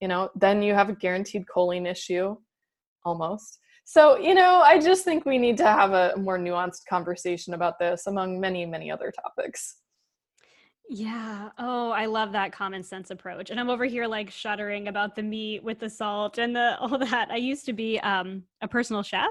you 0.00 0.08
know 0.08 0.30
then 0.34 0.62
you 0.62 0.74
have 0.74 0.88
a 0.88 0.94
guaranteed 0.94 1.44
choline 1.46 1.88
issue 1.88 2.36
almost 3.04 3.58
so 3.84 4.18
you 4.18 4.34
know 4.34 4.60
i 4.64 4.78
just 4.78 5.04
think 5.04 5.24
we 5.24 5.38
need 5.38 5.56
to 5.56 5.64
have 5.64 5.92
a 5.92 6.14
more 6.16 6.38
nuanced 6.38 6.84
conversation 6.88 7.54
about 7.54 7.78
this 7.78 8.06
among 8.06 8.40
many 8.40 8.66
many 8.66 8.90
other 8.90 9.12
topics 9.12 9.76
yeah. 10.92 11.50
Oh, 11.56 11.92
I 11.92 12.06
love 12.06 12.32
that 12.32 12.50
common 12.50 12.82
sense 12.82 13.12
approach. 13.12 13.50
And 13.50 13.60
I'm 13.60 13.70
over 13.70 13.84
here 13.84 14.08
like 14.08 14.28
shuddering 14.28 14.88
about 14.88 15.14
the 15.14 15.22
meat 15.22 15.62
with 15.62 15.78
the 15.78 15.88
salt 15.88 16.38
and 16.38 16.56
the 16.56 16.76
all 16.80 16.98
that. 16.98 17.30
I 17.30 17.36
used 17.36 17.64
to 17.66 17.72
be 17.72 18.00
um, 18.00 18.42
a 18.60 18.66
personal 18.66 19.04
chef. 19.04 19.30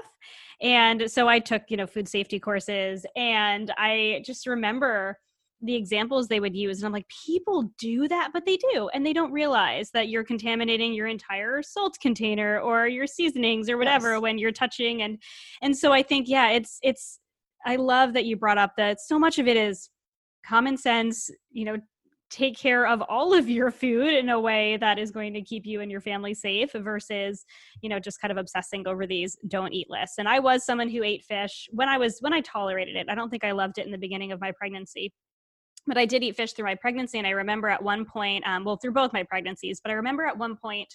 And 0.62 1.10
so 1.10 1.28
I 1.28 1.38
took, 1.38 1.64
you 1.68 1.76
know, 1.76 1.86
food 1.86 2.08
safety 2.08 2.40
courses 2.40 3.04
and 3.14 3.74
I 3.76 4.22
just 4.24 4.46
remember 4.46 5.18
the 5.62 5.74
examples 5.74 6.28
they 6.28 6.40
would 6.40 6.56
use 6.56 6.78
and 6.78 6.86
i'm 6.86 6.92
like 6.92 7.08
people 7.08 7.70
do 7.78 8.08
that 8.08 8.30
but 8.32 8.44
they 8.46 8.56
do 8.72 8.88
and 8.94 9.04
they 9.04 9.12
don't 9.12 9.32
realize 9.32 9.90
that 9.90 10.08
you're 10.08 10.24
contaminating 10.24 10.94
your 10.94 11.06
entire 11.06 11.62
salt 11.62 11.96
container 12.00 12.58
or 12.60 12.86
your 12.86 13.06
seasonings 13.06 13.68
or 13.68 13.76
whatever 13.76 14.14
yes. 14.14 14.22
when 14.22 14.38
you're 14.38 14.52
touching 14.52 15.02
and 15.02 15.18
and 15.62 15.76
so 15.76 15.92
i 15.92 16.02
think 16.02 16.28
yeah 16.28 16.50
it's 16.50 16.78
it's 16.82 17.18
i 17.66 17.76
love 17.76 18.14
that 18.14 18.24
you 18.24 18.36
brought 18.36 18.58
up 18.58 18.72
that 18.76 19.00
so 19.00 19.18
much 19.18 19.38
of 19.38 19.46
it 19.46 19.56
is 19.56 19.90
common 20.46 20.76
sense 20.76 21.30
you 21.52 21.64
know 21.64 21.76
take 22.30 22.56
care 22.56 22.86
of 22.86 23.02
all 23.02 23.34
of 23.34 23.50
your 23.50 23.72
food 23.72 24.14
in 24.14 24.28
a 24.28 24.40
way 24.40 24.76
that 24.76 24.98
is 25.00 25.10
going 25.10 25.34
to 25.34 25.42
keep 25.42 25.66
you 25.66 25.80
and 25.80 25.90
your 25.90 26.00
family 26.00 26.32
safe 26.32 26.70
versus 26.72 27.44
you 27.82 27.88
know 27.88 27.98
just 27.98 28.20
kind 28.20 28.30
of 28.30 28.38
obsessing 28.38 28.86
over 28.86 29.06
these 29.06 29.36
don't 29.48 29.72
eat 29.72 29.88
lists 29.90 30.16
and 30.18 30.28
i 30.28 30.38
was 30.38 30.64
someone 30.64 30.88
who 30.88 31.02
ate 31.02 31.24
fish 31.24 31.68
when 31.72 31.88
i 31.88 31.98
was 31.98 32.18
when 32.20 32.32
i 32.32 32.40
tolerated 32.40 32.96
it 32.96 33.08
i 33.10 33.14
don't 33.14 33.30
think 33.30 33.44
i 33.44 33.50
loved 33.50 33.78
it 33.78 33.84
in 33.84 33.92
the 33.92 33.98
beginning 33.98 34.32
of 34.32 34.40
my 34.40 34.52
pregnancy 34.52 35.12
but 35.86 35.98
I 35.98 36.06
did 36.06 36.22
eat 36.22 36.36
fish 36.36 36.52
through 36.52 36.66
my 36.66 36.74
pregnancy. 36.74 37.18
And 37.18 37.26
I 37.26 37.30
remember 37.30 37.68
at 37.68 37.82
one 37.82 38.04
point, 38.04 38.46
um, 38.46 38.64
well, 38.64 38.76
through 38.76 38.92
both 38.92 39.12
my 39.12 39.22
pregnancies, 39.22 39.80
but 39.82 39.90
I 39.90 39.94
remember 39.94 40.24
at 40.24 40.36
one 40.36 40.56
point 40.56 40.88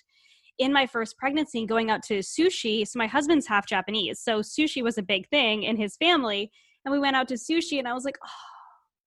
in 0.58 0.72
my 0.72 0.86
first 0.86 1.18
pregnancy 1.18 1.66
going 1.66 1.92
out 1.92 2.04
to 2.04 2.20
sushi. 2.20 2.88
So 2.88 2.98
my 2.98 3.08
husband's 3.08 3.48
half 3.48 3.68
Japanese. 3.68 4.22
So 4.22 4.40
sushi 4.40 4.82
was 4.82 4.98
a 4.98 5.04
big 5.04 5.28
thing 5.30 5.64
in 5.64 5.76
his 5.76 5.98
family. 5.98 6.52
And 6.86 6.92
we 6.92 7.00
went 7.00 7.16
out 7.16 7.28
to 7.30 7.34
sushi 7.34 7.80
and 7.80 7.88
I 7.88 7.94
was 7.94 8.06
like, 8.06 8.18
oh, 8.24 8.30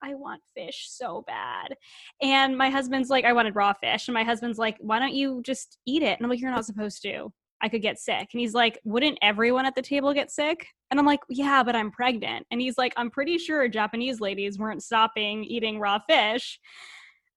I 0.03 0.15
want 0.15 0.41
fish 0.55 0.87
so 0.89 1.23
bad. 1.27 1.75
And 2.21 2.57
my 2.57 2.69
husband's 2.69 3.09
like, 3.09 3.25
I 3.25 3.33
wanted 3.33 3.55
raw 3.55 3.73
fish. 3.73 4.07
And 4.07 4.13
my 4.13 4.23
husband's 4.23 4.57
like, 4.57 4.77
why 4.79 4.99
don't 4.99 5.13
you 5.13 5.41
just 5.43 5.77
eat 5.85 6.03
it? 6.03 6.17
And 6.17 6.25
I'm 6.25 6.29
like, 6.29 6.39
you're 6.39 6.51
not 6.51 6.65
supposed 6.65 7.01
to. 7.03 7.31
I 7.61 7.69
could 7.69 7.81
get 7.81 7.99
sick. 7.99 8.29
And 8.31 8.39
he's 8.39 8.53
like, 8.53 8.79
Wouldn't 8.83 9.17
everyone 9.21 9.65
at 9.65 9.75
the 9.75 9.81
table 9.81 10.13
get 10.13 10.31
sick? 10.31 10.65
And 10.91 10.99
I'm 10.99 11.05
like, 11.05 11.19
Yeah, 11.29 11.63
but 11.63 11.75
I'm 11.75 11.91
pregnant. 11.91 12.45
And 12.51 12.61
he's 12.61 12.77
like, 12.77 12.93
I'm 12.97 13.09
pretty 13.09 13.37
sure 13.37 13.67
Japanese 13.67 14.19
ladies 14.19 14.57
weren't 14.57 14.83
stopping 14.83 15.43
eating 15.43 15.79
raw 15.79 15.99
fish. 16.09 16.59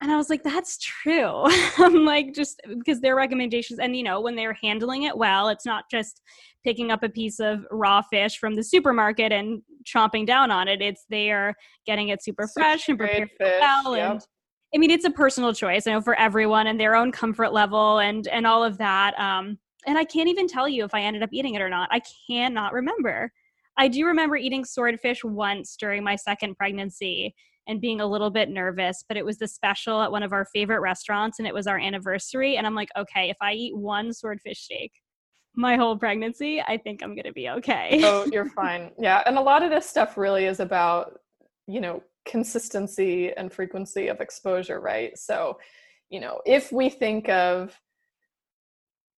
And 0.01 0.11
I 0.11 0.17
was 0.17 0.31
like, 0.31 0.43
That's 0.43 0.79
true. 0.79 1.45
I'm 1.79 2.05
like, 2.05 2.35
just 2.35 2.61
because 2.79 3.01
their 3.01 3.17
recommendations, 3.17 3.79
and 3.79 3.97
you 3.97 4.03
know, 4.03 4.21
when 4.21 4.37
they're 4.37 4.57
handling 4.63 5.05
it 5.05 5.17
well, 5.17 5.49
it's 5.49 5.67
not 5.67 5.85
just 5.91 6.21
picking 6.65 6.91
up 6.91 7.03
a 7.03 7.09
piece 7.09 7.41
of 7.41 7.65
raw 7.71 8.03
fish 8.03 8.39
from 8.39 8.55
the 8.55 8.65
supermarket 8.65 9.33
and 9.33 9.63
chomping 9.85 10.27
down 10.27 10.51
on 10.51 10.69
it. 10.69 10.81
It's 10.81 11.05
they're 11.11 11.55
getting 11.87 12.09
it 12.09 12.23
super 12.23 12.47
Such 12.47 12.63
fresh 12.63 12.89
and 12.89 12.99
prepared 12.99 13.31
well. 13.41 13.97
Yep. 13.97 14.11
And 14.13 14.23
I 14.75 14.79
mean, 14.79 14.91
it's 14.91 15.05
a 15.05 15.11
personal 15.11 15.53
choice, 15.53 15.87
I 15.87 15.93
know, 15.93 16.01
for 16.01 16.19
everyone 16.19 16.67
and 16.67 16.81
their 16.81 16.95
own 16.95 17.13
comfort 17.13 17.53
level 17.53 17.99
and 17.99 18.27
and 18.29 18.47
all 18.47 18.65
of 18.65 18.79
that. 18.79 19.19
Um, 19.19 19.59
and 19.87 19.99
I 19.99 20.05
can't 20.05 20.29
even 20.29 20.47
tell 20.47 20.69
you 20.69 20.85
if 20.85 20.95
I 20.95 21.03
ended 21.03 21.23
up 21.23 21.31
eating 21.33 21.55
it 21.55 21.63
or 21.63 21.69
not. 21.69 21.89
I 21.93 22.01
cannot 22.29 22.73
remember. 22.73 23.33
I 23.77 23.89
do 23.89 24.07
remember 24.07 24.37
eating 24.37 24.65
swordfish 24.65 25.25
once 25.25 25.77
during 25.77 26.05
my 26.05 26.17
second 26.17 26.57
pregnancy 26.57 27.35
and 27.67 27.81
being 27.81 28.01
a 28.01 28.07
little 28.07 28.31
bit 28.31 28.51
nervous, 28.51 29.05
but 29.07 29.17
it 29.17 29.25
was 29.25 29.39
the 29.39 29.49
special 29.49 30.03
at 30.03 30.11
one 30.11 30.23
of 30.23 30.33
our 30.33 30.45
favorite 30.45 30.81
restaurants 30.81 31.39
and 31.39 31.47
it 31.47 31.55
was 31.55 31.67
our 31.67 31.79
anniversary. 31.79 32.57
And 32.57 32.67
I'm 32.67 32.75
like, 32.75 32.91
okay, 32.97 33.31
if 33.31 33.37
I 33.41 33.53
eat 33.53 33.77
one 33.77 34.13
swordfish 34.13 34.63
steak, 34.63 34.93
my 35.55 35.77
whole 35.77 35.97
pregnancy, 35.97 36.61
I 36.61 36.77
think 36.79 37.03
I'm 37.03 37.15
going 37.15 37.25
to 37.25 37.33
be 37.33 37.49
okay. 37.49 38.01
oh, 38.05 38.27
you're 38.33 38.49
fine. 38.57 38.91
Yeah. 38.99 39.23
And 39.27 39.39
a 39.39 39.43
lot 39.43 39.63
of 39.63 39.71
this 39.71 39.87
stuff 39.87 40.17
really 40.17 40.47
is 40.47 40.61
about, 40.61 41.21
you 41.67 41.81
know, 41.81 42.03
consistency 42.25 43.33
and 43.33 43.53
frequency 43.53 44.09
of 44.09 44.21
exposure, 44.21 44.81
right? 44.81 45.17
So, 45.19 45.59
you 46.09 46.21
know, 46.21 46.41
if 46.47 46.73
we 46.73 46.89
think 46.89 47.29
of 47.29 47.79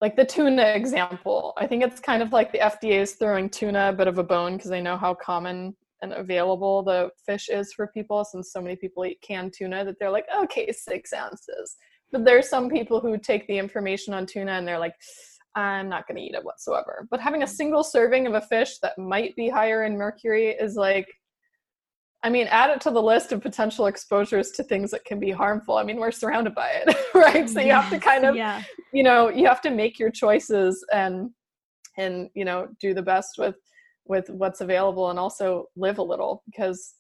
like 0.04 0.16
the 0.16 0.24
tuna 0.26 0.66
example, 0.74 1.54
I 1.56 1.66
think 1.66 1.82
it's 1.82 1.98
kind 1.98 2.22
of 2.22 2.30
like 2.30 2.52
the 2.52 2.58
FDA 2.58 3.00
is 3.00 3.14
throwing 3.14 3.48
tuna 3.48 3.88
a 3.88 3.92
bit 3.94 4.06
of 4.06 4.18
a 4.18 4.22
bone 4.22 4.54
because 4.54 4.68
they 4.68 4.82
know 4.82 4.98
how 4.98 5.14
common 5.14 5.74
and 6.02 6.12
available 6.12 6.82
the 6.82 7.08
fish 7.24 7.48
is 7.48 7.72
for 7.72 7.86
people 7.86 8.22
since 8.22 8.52
so 8.52 8.60
many 8.60 8.76
people 8.76 9.06
eat 9.06 9.18
canned 9.22 9.54
tuna 9.56 9.82
that 9.82 9.94
they're 9.98 10.10
like, 10.10 10.26
okay, 10.42 10.70
six 10.70 11.14
ounces. 11.14 11.76
But 12.12 12.26
there's 12.26 12.50
some 12.50 12.68
people 12.68 13.00
who 13.00 13.16
take 13.16 13.46
the 13.46 13.56
information 13.56 14.12
on 14.12 14.26
tuna 14.26 14.52
and 14.52 14.68
they're 14.68 14.78
like, 14.78 14.94
I'm 15.54 15.88
not 15.88 16.06
going 16.06 16.18
to 16.18 16.22
eat 16.22 16.34
it 16.34 16.44
whatsoever. 16.44 17.08
But 17.10 17.20
having 17.20 17.42
a 17.42 17.46
mm. 17.46 17.56
single 17.56 17.82
serving 17.82 18.26
of 18.26 18.34
a 18.34 18.42
fish 18.42 18.80
that 18.82 18.98
might 18.98 19.34
be 19.36 19.48
higher 19.48 19.84
in 19.84 19.96
mercury 19.96 20.48
is 20.50 20.76
like, 20.76 21.08
I 22.24 22.30
mean, 22.30 22.46
add 22.48 22.70
it 22.70 22.80
to 22.80 22.90
the 22.90 23.02
list 23.02 23.32
of 23.32 23.42
potential 23.42 23.86
exposures 23.86 24.50
to 24.52 24.64
things 24.64 24.90
that 24.90 25.04
can 25.04 25.20
be 25.20 25.30
harmful. 25.30 25.76
I 25.76 25.84
mean, 25.84 25.98
we're 25.98 26.10
surrounded 26.10 26.54
by 26.54 26.70
it, 26.70 26.96
right? 27.14 27.48
So 27.48 27.60
you 27.60 27.72
have 27.72 27.90
to 27.90 28.00
kind 28.00 28.24
of, 28.24 28.34
yeah. 28.34 28.62
you 28.92 29.02
know, 29.02 29.28
you 29.28 29.46
have 29.46 29.60
to 29.60 29.70
make 29.70 29.98
your 29.98 30.10
choices 30.10 30.84
and 30.92 31.30
and 31.96 32.28
you 32.34 32.44
know 32.44 32.68
do 32.80 32.94
the 32.94 33.02
best 33.02 33.38
with 33.38 33.56
with 34.06 34.28
what's 34.30 34.60
available 34.60 35.10
and 35.10 35.18
also 35.18 35.66
live 35.76 35.98
a 35.98 36.02
little 36.02 36.42
because 36.46 36.94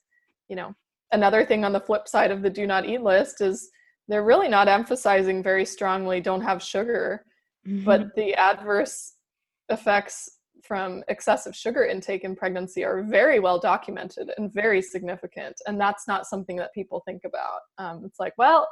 you 0.48 0.56
know 0.56 0.74
another 1.12 1.44
thing 1.44 1.64
on 1.64 1.72
the 1.72 1.80
flip 1.80 2.08
side 2.08 2.30
of 2.30 2.42
the 2.42 2.50
do 2.50 2.66
not 2.66 2.86
eat 2.86 3.02
list 3.02 3.40
is 3.40 3.70
they're 4.08 4.24
really 4.24 4.48
not 4.48 4.68
emphasizing 4.68 5.42
very 5.42 5.64
strongly 5.64 6.20
don't 6.20 6.40
have 6.40 6.62
sugar 6.62 7.24
mm-hmm. 7.66 7.84
but 7.84 8.14
the 8.16 8.34
adverse 8.34 9.14
effects 9.68 10.30
from 10.66 11.02
excessive 11.08 11.54
sugar 11.54 11.84
intake 11.84 12.24
in 12.24 12.34
pregnancy 12.34 12.84
are 12.84 13.02
very 13.02 13.40
well 13.40 13.58
documented 13.58 14.30
and 14.36 14.52
very 14.52 14.80
significant 14.80 15.54
and 15.66 15.80
that's 15.80 16.08
not 16.08 16.26
something 16.26 16.56
that 16.56 16.72
people 16.74 17.02
think 17.06 17.22
about 17.24 17.60
um, 17.78 18.02
it's 18.04 18.18
like 18.18 18.32
well 18.38 18.68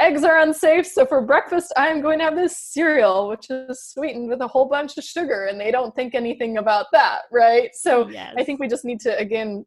eggs 0.00 0.24
are 0.24 0.40
unsafe 0.40 0.86
so 0.86 1.04
for 1.06 1.20
breakfast 1.20 1.72
i'm 1.76 2.00
going 2.00 2.18
to 2.18 2.24
have 2.24 2.36
this 2.36 2.56
cereal 2.58 3.28
which 3.28 3.50
is 3.50 3.82
sweetened 3.82 4.28
with 4.28 4.40
a 4.40 4.48
whole 4.48 4.68
bunch 4.68 4.96
of 4.96 5.04
sugar 5.04 5.46
and 5.46 5.60
they 5.60 5.70
don't 5.70 5.94
think 5.94 6.14
anything 6.14 6.58
about 6.58 6.86
that 6.92 7.22
right 7.32 7.70
so 7.74 8.08
yes. 8.08 8.34
i 8.36 8.44
think 8.44 8.60
we 8.60 8.68
just 8.68 8.84
need 8.84 9.00
to 9.00 9.16
again 9.18 9.64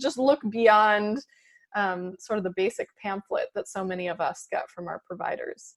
just 0.00 0.18
look 0.18 0.40
beyond 0.50 1.18
um, 1.74 2.14
sort 2.18 2.38
of 2.38 2.44
the 2.44 2.52
basic 2.56 2.88
pamphlet 3.02 3.48
that 3.54 3.68
so 3.68 3.84
many 3.84 4.08
of 4.08 4.20
us 4.20 4.46
get 4.50 4.68
from 4.70 4.88
our 4.88 5.02
providers 5.06 5.74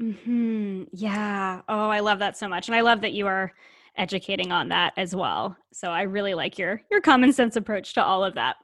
hmm 0.00 0.84
Yeah. 0.92 1.60
Oh, 1.68 1.90
I 1.90 2.00
love 2.00 2.20
that 2.20 2.36
so 2.36 2.48
much, 2.48 2.68
and 2.68 2.74
I 2.74 2.80
love 2.80 3.02
that 3.02 3.12
you 3.12 3.26
are 3.26 3.52
educating 4.00 4.50
on 4.50 4.70
that 4.70 4.94
as 4.96 5.14
well. 5.14 5.56
So 5.72 5.90
I 5.90 6.02
really 6.02 6.34
like 6.34 6.58
your 6.58 6.80
your 6.90 7.00
common 7.00 7.32
sense 7.32 7.56
approach 7.56 7.94
to 7.94 8.04
all 8.04 8.24
of 8.24 8.34
that. 8.34 8.56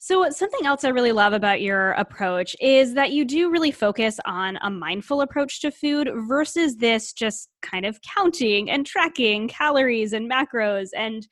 So, 0.00 0.30
something 0.30 0.64
else 0.66 0.84
I 0.84 0.88
really 0.88 1.12
love 1.12 1.34
about 1.34 1.60
your 1.60 1.92
approach 1.92 2.56
is 2.60 2.94
that 2.94 3.12
you 3.12 3.24
do 3.24 3.50
really 3.50 3.70
focus 3.70 4.18
on 4.24 4.58
a 4.62 4.70
mindful 4.70 5.20
approach 5.20 5.60
to 5.60 5.70
food 5.70 6.10
versus 6.26 6.76
this 6.76 7.12
just 7.12 7.50
kind 7.60 7.84
of 7.84 8.00
counting 8.00 8.70
and 8.70 8.86
tracking 8.86 9.48
calories 9.48 10.12
and 10.14 10.30
macros. 10.30 10.88
And 10.96 11.28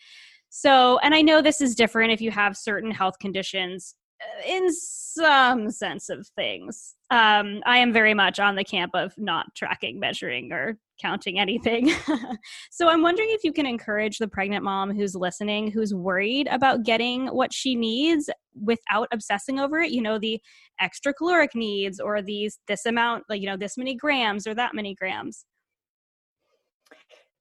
so, 0.50 0.98
and 0.98 1.14
I 1.14 1.22
know 1.22 1.40
this 1.40 1.60
is 1.60 1.74
different 1.74 2.12
if 2.12 2.20
you 2.20 2.30
have 2.30 2.56
certain 2.56 2.90
health 2.90 3.18
conditions 3.18 3.94
uh, 4.20 4.46
in 4.46 4.72
some 4.72 5.70
sense 5.70 6.10
of 6.10 6.26
things. 6.36 6.94
Um, 7.10 7.62
I 7.64 7.78
am 7.78 7.92
very 7.92 8.14
much 8.14 8.38
on 8.38 8.56
the 8.56 8.64
camp 8.64 8.92
of 8.94 9.14
not 9.16 9.54
tracking, 9.54 9.98
measuring, 9.98 10.52
or 10.52 10.78
counting 11.00 11.38
anything. 11.38 11.92
so 12.70 12.88
I'm 12.88 13.02
wondering 13.02 13.28
if 13.30 13.44
you 13.44 13.52
can 13.52 13.66
encourage 13.66 14.18
the 14.18 14.28
pregnant 14.28 14.64
mom 14.64 14.94
who's 14.94 15.14
listening, 15.14 15.70
who's 15.70 15.94
worried 15.94 16.48
about 16.50 16.84
getting 16.84 17.26
what 17.28 17.52
she 17.52 17.74
needs 17.74 18.28
without 18.54 19.08
obsessing 19.12 19.58
over 19.58 19.80
it. 19.80 19.90
You 19.90 20.02
know, 20.02 20.18
the 20.18 20.40
extra 20.80 21.12
caloric 21.14 21.54
needs 21.54 22.00
or 22.00 22.22
these 22.22 22.58
this 22.68 22.86
amount, 22.86 23.24
like 23.28 23.40
you 23.40 23.46
know, 23.46 23.56
this 23.56 23.76
many 23.76 23.94
grams 23.94 24.46
or 24.46 24.54
that 24.54 24.74
many 24.74 24.94
grams. 24.94 25.44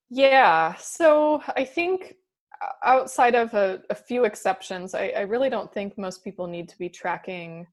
Yeah. 0.10 0.76
So 0.76 1.42
I 1.56 1.66
think 1.66 2.16
uh, 2.62 2.68
outside 2.84 3.36
of 3.36 3.54
a, 3.54 3.82
a 3.90 3.96
few 3.96 4.24
exceptions, 4.24 4.94
I, 4.94 5.10
I, 5.10 5.22
really 5.22 5.50
don't 5.50 5.72
think 5.74 5.98
most 5.98 6.24
people 6.24 6.48
need 6.48 6.70
to 6.70 6.78
be 6.78 6.88
tracking 6.88 7.68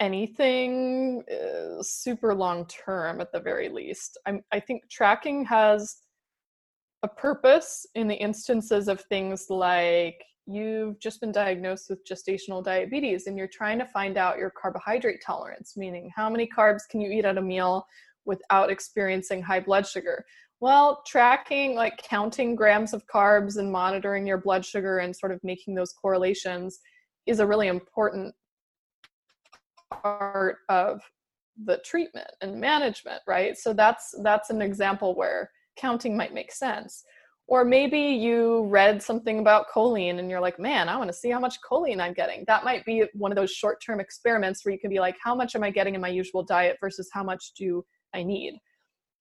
anything 0.00 1.22
uh, 1.30 1.82
super 1.82 2.34
long 2.34 2.66
term 2.66 3.20
at 3.20 3.32
the 3.32 3.40
very 3.40 3.68
least. 3.68 4.18
I'm, 4.26 4.42
I 4.52 4.60
think 4.60 4.82
tracking 4.90 5.44
has 5.46 5.96
a 7.02 7.08
purpose 7.08 7.86
in 7.94 8.08
the 8.08 8.14
instances 8.14 8.88
of 8.88 9.00
things 9.02 9.46
like 9.50 10.16
you've 10.46 10.98
just 11.00 11.20
been 11.20 11.32
diagnosed 11.32 11.88
with 11.88 12.04
gestational 12.06 12.62
diabetes 12.62 13.26
and 13.26 13.36
you're 13.36 13.48
trying 13.48 13.78
to 13.78 13.86
find 13.86 14.16
out 14.16 14.38
your 14.38 14.50
carbohydrate 14.50 15.20
tolerance, 15.24 15.74
meaning 15.76 16.10
how 16.14 16.28
many 16.28 16.46
carbs 16.46 16.82
can 16.90 17.00
you 17.00 17.10
eat 17.10 17.24
at 17.24 17.38
a 17.38 17.42
meal 17.42 17.86
without 18.26 18.70
experiencing 18.70 19.42
high 19.42 19.60
blood 19.60 19.86
sugar. 19.86 20.24
Well, 20.60 21.02
tracking, 21.06 21.74
like 21.74 21.98
counting 21.98 22.54
grams 22.54 22.94
of 22.94 23.06
carbs 23.06 23.58
and 23.58 23.70
monitoring 23.70 24.26
your 24.26 24.38
blood 24.38 24.64
sugar 24.64 24.98
and 24.98 25.14
sort 25.14 25.32
of 25.32 25.40
making 25.42 25.74
those 25.74 25.92
correlations 25.92 26.78
is 27.26 27.40
a 27.40 27.46
really 27.46 27.68
important 27.68 28.34
part 30.02 30.58
of 30.68 31.00
the 31.64 31.78
treatment 31.84 32.30
and 32.40 32.60
management, 32.60 33.22
right? 33.26 33.56
So 33.56 33.72
that's 33.72 34.14
that's 34.22 34.50
an 34.50 34.60
example 34.60 35.14
where 35.14 35.50
counting 35.76 36.16
might 36.16 36.34
make 36.34 36.52
sense. 36.52 37.04
Or 37.46 37.64
maybe 37.64 37.98
you 37.98 38.64
read 38.66 39.02
something 39.02 39.38
about 39.38 39.66
choline 39.68 40.18
and 40.18 40.30
you're 40.30 40.40
like, 40.40 40.58
man, 40.58 40.88
I 40.88 40.96
want 40.96 41.08
to 41.08 41.16
see 41.16 41.28
how 41.30 41.38
much 41.38 41.58
choline 41.60 42.00
I'm 42.00 42.14
getting. 42.14 42.44
That 42.46 42.64
might 42.64 42.86
be 42.86 43.04
one 43.12 43.30
of 43.30 43.36
those 43.36 43.52
short 43.52 43.82
term 43.84 44.00
experiments 44.00 44.64
where 44.64 44.72
you 44.72 44.80
can 44.80 44.88
be 44.88 44.98
like, 44.98 45.16
how 45.22 45.34
much 45.34 45.54
am 45.54 45.62
I 45.62 45.70
getting 45.70 45.94
in 45.94 46.00
my 46.00 46.08
usual 46.08 46.42
diet 46.42 46.78
versus 46.80 47.10
how 47.12 47.22
much 47.22 47.52
do 47.58 47.84
I 48.14 48.22
need? 48.22 48.58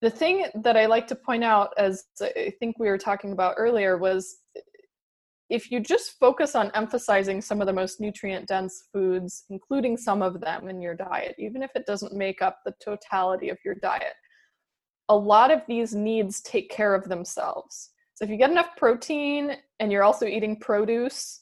The 0.01 0.09
thing 0.09 0.45
that 0.55 0.77
I 0.77 0.85
like 0.85 1.07
to 1.07 1.15
point 1.15 1.43
out, 1.43 1.71
as 1.77 2.05
I 2.21 2.53
think 2.59 2.79
we 2.79 2.87
were 2.87 2.97
talking 2.97 3.33
about 3.33 3.55
earlier, 3.57 3.97
was 3.97 4.37
if 5.53 5.69
you 5.69 5.79
just 5.79 6.17
focus 6.19 6.55
on 6.55 6.71
emphasizing 6.73 7.39
some 7.39 7.61
of 7.61 7.67
the 7.67 7.73
most 7.73 8.01
nutrient 8.01 8.47
dense 8.47 8.85
foods, 8.91 9.43
including 9.51 9.95
some 9.95 10.23
of 10.23 10.41
them 10.41 10.67
in 10.67 10.81
your 10.81 10.95
diet, 10.95 11.35
even 11.37 11.61
if 11.61 11.69
it 11.75 11.85
doesn't 11.85 12.11
make 12.11 12.41
up 12.41 12.57
the 12.65 12.73
totality 12.83 13.49
of 13.49 13.59
your 13.63 13.75
diet, 13.75 14.15
a 15.09 15.15
lot 15.15 15.51
of 15.51 15.61
these 15.67 15.93
needs 15.93 16.41
take 16.41 16.71
care 16.71 16.95
of 16.95 17.07
themselves. 17.07 17.91
So 18.15 18.25
if 18.25 18.31
you 18.31 18.37
get 18.37 18.49
enough 18.49 18.75
protein 18.77 19.57
and 19.79 19.91
you're 19.91 20.03
also 20.03 20.25
eating 20.25 20.59
produce, 20.59 21.41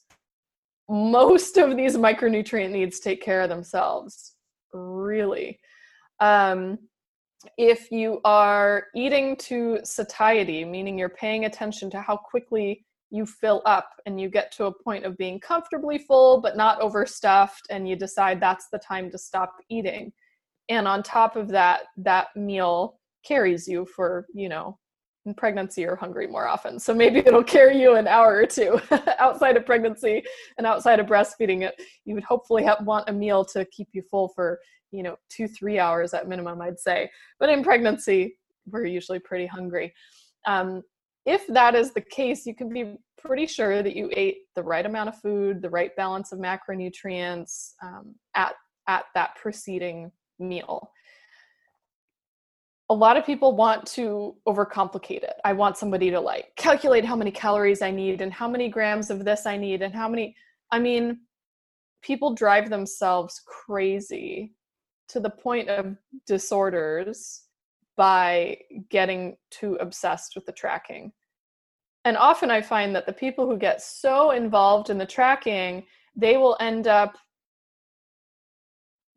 most 0.89 1.55
of 1.55 1.77
these 1.77 1.95
micronutrient 1.95 2.71
needs 2.71 2.99
take 2.99 3.21
care 3.21 3.39
of 3.39 3.49
themselves, 3.49 4.33
really. 4.73 5.57
Um, 6.19 6.79
if 7.57 7.91
you 7.91 8.19
are 8.25 8.87
eating 8.93 9.37
to 9.37 9.79
satiety, 9.85 10.65
meaning 10.65 10.99
you're 10.99 11.07
paying 11.07 11.45
attention 11.45 11.89
to 11.91 12.01
how 12.01 12.17
quickly 12.17 12.85
you 13.11 13.25
fill 13.25 13.61
up 13.65 13.89
and 14.05 14.19
you 14.19 14.29
get 14.29 14.51
to 14.53 14.65
a 14.65 14.73
point 14.83 15.05
of 15.05 15.17
being 15.17 15.39
comfortably 15.39 15.99
full 15.99 16.41
but 16.41 16.57
not 16.57 16.81
overstuffed, 16.81 17.67
and 17.69 17.87
you 17.87 17.95
decide 17.95 18.39
that's 18.39 18.67
the 18.71 18.79
time 18.79 19.11
to 19.11 19.17
stop 19.17 19.53
eating. 19.69 20.11
And 20.69 20.87
on 20.87 21.03
top 21.03 21.35
of 21.35 21.49
that, 21.49 21.81
that 21.97 22.27
meal 22.35 22.99
carries 23.23 23.67
you 23.67 23.85
for, 23.85 24.25
you 24.33 24.49
know, 24.49 24.77
in 25.25 25.35
pregnancy 25.35 25.81
you're 25.81 25.95
hungry 25.95 26.25
more 26.25 26.47
often. 26.47 26.79
So 26.79 26.95
maybe 26.95 27.19
it'll 27.25 27.43
carry 27.43 27.79
you 27.79 27.95
an 27.95 28.07
hour 28.07 28.35
or 28.35 28.47
two 28.47 28.81
outside 29.19 29.57
of 29.57 29.65
pregnancy 29.65 30.23
and 30.57 30.65
outside 30.65 30.99
of 30.99 31.05
breastfeeding 31.05 31.61
it. 31.61 31.79
You 32.05 32.15
would 32.15 32.23
hopefully 32.23 32.63
have, 32.63 32.85
want 32.85 33.09
a 33.09 33.13
meal 33.13 33.45
to 33.45 33.65
keep 33.65 33.89
you 33.91 34.01
full 34.01 34.29
for 34.29 34.59
you 34.91 35.03
know 35.03 35.15
two 35.29 35.47
three 35.47 35.79
hours 35.79 36.13
at 36.13 36.27
minimum 36.27 36.61
i'd 36.61 36.79
say 36.79 37.09
but 37.39 37.49
in 37.49 37.63
pregnancy 37.63 38.37
we're 38.67 38.85
usually 38.85 39.19
pretty 39.19 39.45
hungry 39.45 39.93
um, 40.47 40.81
if 41.25 41.45
that 41.47 41.75
is 41.75 41.93
the 41.93 42.01
case 42.01 42.45
you 42.45 42.55
can 42.55 42.69
be 42.69 42.95
pretty 43.17 43.45
sure 43.45 43.83
that 43.83 43.95
you 43.95 44.09
ate 44.13 44.37
the 44.55 44.63
right 44.63 44.85
amount 44.85 45.09
of 45.09 45.19
food 45.19 45.61
the 45.61 45.69
right 45.69 45.95
balance 45.95 46.31
of 46.31 46.39
macronutrients 46.39 47.73
um, 47.83 48.15
at 48.35 48.53
at 48.87 49.05
that 49.15 49.35
preceding 49.35 50.11
meal. 50.39 50.91
A 52.89 52.93
lot 52.93 53.15
of 53.15 53.25
people 53.25 53.55
want 53.55 53.85
to 53.87 54.35
overcomplicate 54.47 55.23
it. 55.23 55.35
I 55.45 55.53
want 55.53 55.77
somebody 55.77 56.11
to 56.11 56.19
like 56.19 56.47
calculate 56.57 57.05
how 57.05 57.15
many 57.15 57.31
calories 57.31 57.81
i 57.81 57.89
need 57.89 58.21
and 58.21 58.33
how 58.33 58.49
many 58.49 58.67
grams 58.67 59.09
of 59.09 59.23
this 59.23 59.45
i 59.45 59.55
need 59.55 59.81
and 59.81 59.93
how 59.93 60.09
many 60.09 60.35
i 60.71 60.79
mean 60.79 61.19
people 62.01 62.33
drive 62.33 62.69
themselves 62.69 63.41
crazy 63.45 64.53
to 65.07 65.19
the 65.19 65.29
point 65.29 65.69
of 65.69 65.95
disorders 66.27 67.43
by 67.97 68.57
getting 68.89 69.37
too 69.49 69.75
obsessed 69.75 70.33
with 70.35 70.45
the 70.45 70.51
tracking. 70.51 71.11
And 72.05 72.17
often 72.17 72.49
I 72.49 72.61
find 72.61 72.95
that 72.95 73.05
the 73.05 73.13
people 73.13 73.45
who 73.45 73.57
get 73.57 73.81
so 73.81 74.31
involved 74.31 74.89
in 74.89 74.97
the 74.97 75.05
tracking, 75.05 75.85
they 76.15 76.37
will 76.37 76.57
end 76.59 76.87
up 76.87 77.17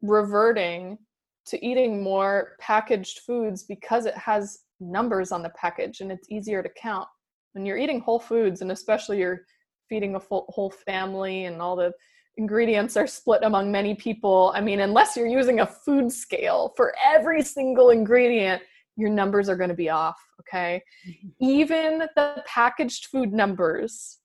reverting 0.03 0.99
to 1.47 1.65
eating 1.65 2.03
more 2.03 2.57
packaged 2.61 3.21
foods 3.21 3.63
because 3.63 4.07
it 4.07 4.17
has 4.17 4.61
numbers 4.81 5.33
on 5.33 5.43
the 5.43 5.51
package 5.51 6.01
and 6.01 6.13
it's 6.13 6.29
easier 6.31 6.63
to 6.63 6.69
count. 6.81 7.09
When 7.53 7.65
you're 7.65 7.79
eating 7.79 8.01
whole 8.01 8.19
foods, 8.19 8.61
and 8.61 8.73
especially 8.73 9.19
you're 9.19 9.43
feeding 9.89 10.15
a 10.15 10.21
full, 10.21 10.47
whole 10.49 10.71
family 10.71 11.45
and 11.45 11.63
all 11.63 11.77
the 11.77 11.93
ingredients 12.37 12.97
are 12.97 13.07
split 13.07 13.43
among 13.43 13.71
many 13.71 13.95
people. 13.95 14.53
I 14.55 14.61
mean, 14.61 14.81
unless 14.81 15.17
you're 15.17 15.27
using 15.27 15.61
a 15.61 15.67
food 15.67 16.11
scale 16.11 16.73
for 16.77 16.95
every 17.05 17.43
single 17.43 17.91
ingredient, 17.91 18.63
your 18.97 19.11
numbers 19.11 19.49
are 19.49 19.57
going 19.57 19.71
to 19.71 19.75
be 19.75 19.91
off. 19.91 20.21
Okay. 20.41 20.83
Mm-hmm. 21.09 21.29
Even 21.41 21.99
the 22.17 22.43
packaged 22.47 23.07
food 23.07 23.33
numbers, 23.33 24.19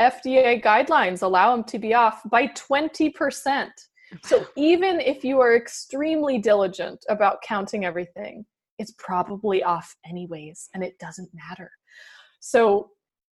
FDA 0.00 0.62
guidelines 0.62 1.22
allow 1.22 1.54
them 1.54 1.64
to 1.64 1.78
be 1.78 1.94
off 1.94 2.22
by 2.30 2.48
20%. 2.48 3.68
So 4.22 4.46
even 4.56 5.00
if 5.00 5.24
you 5.24 5.40
are 5.40 5.56
extremely 5.56 6.38
diligent 6.38 7.04
about 7.08 7.42
counting 7.42 7.84
everything, 7.84 8.44
it's 8.78 8.94
probably 8.96 9.62
off 9.62 9.96
anyways, 10.08 10.68
and 10.72 10.84
it 10.84 10.98
doesn't 10.98 11.30
matter. 11.34 11.70
So 12.40 12.90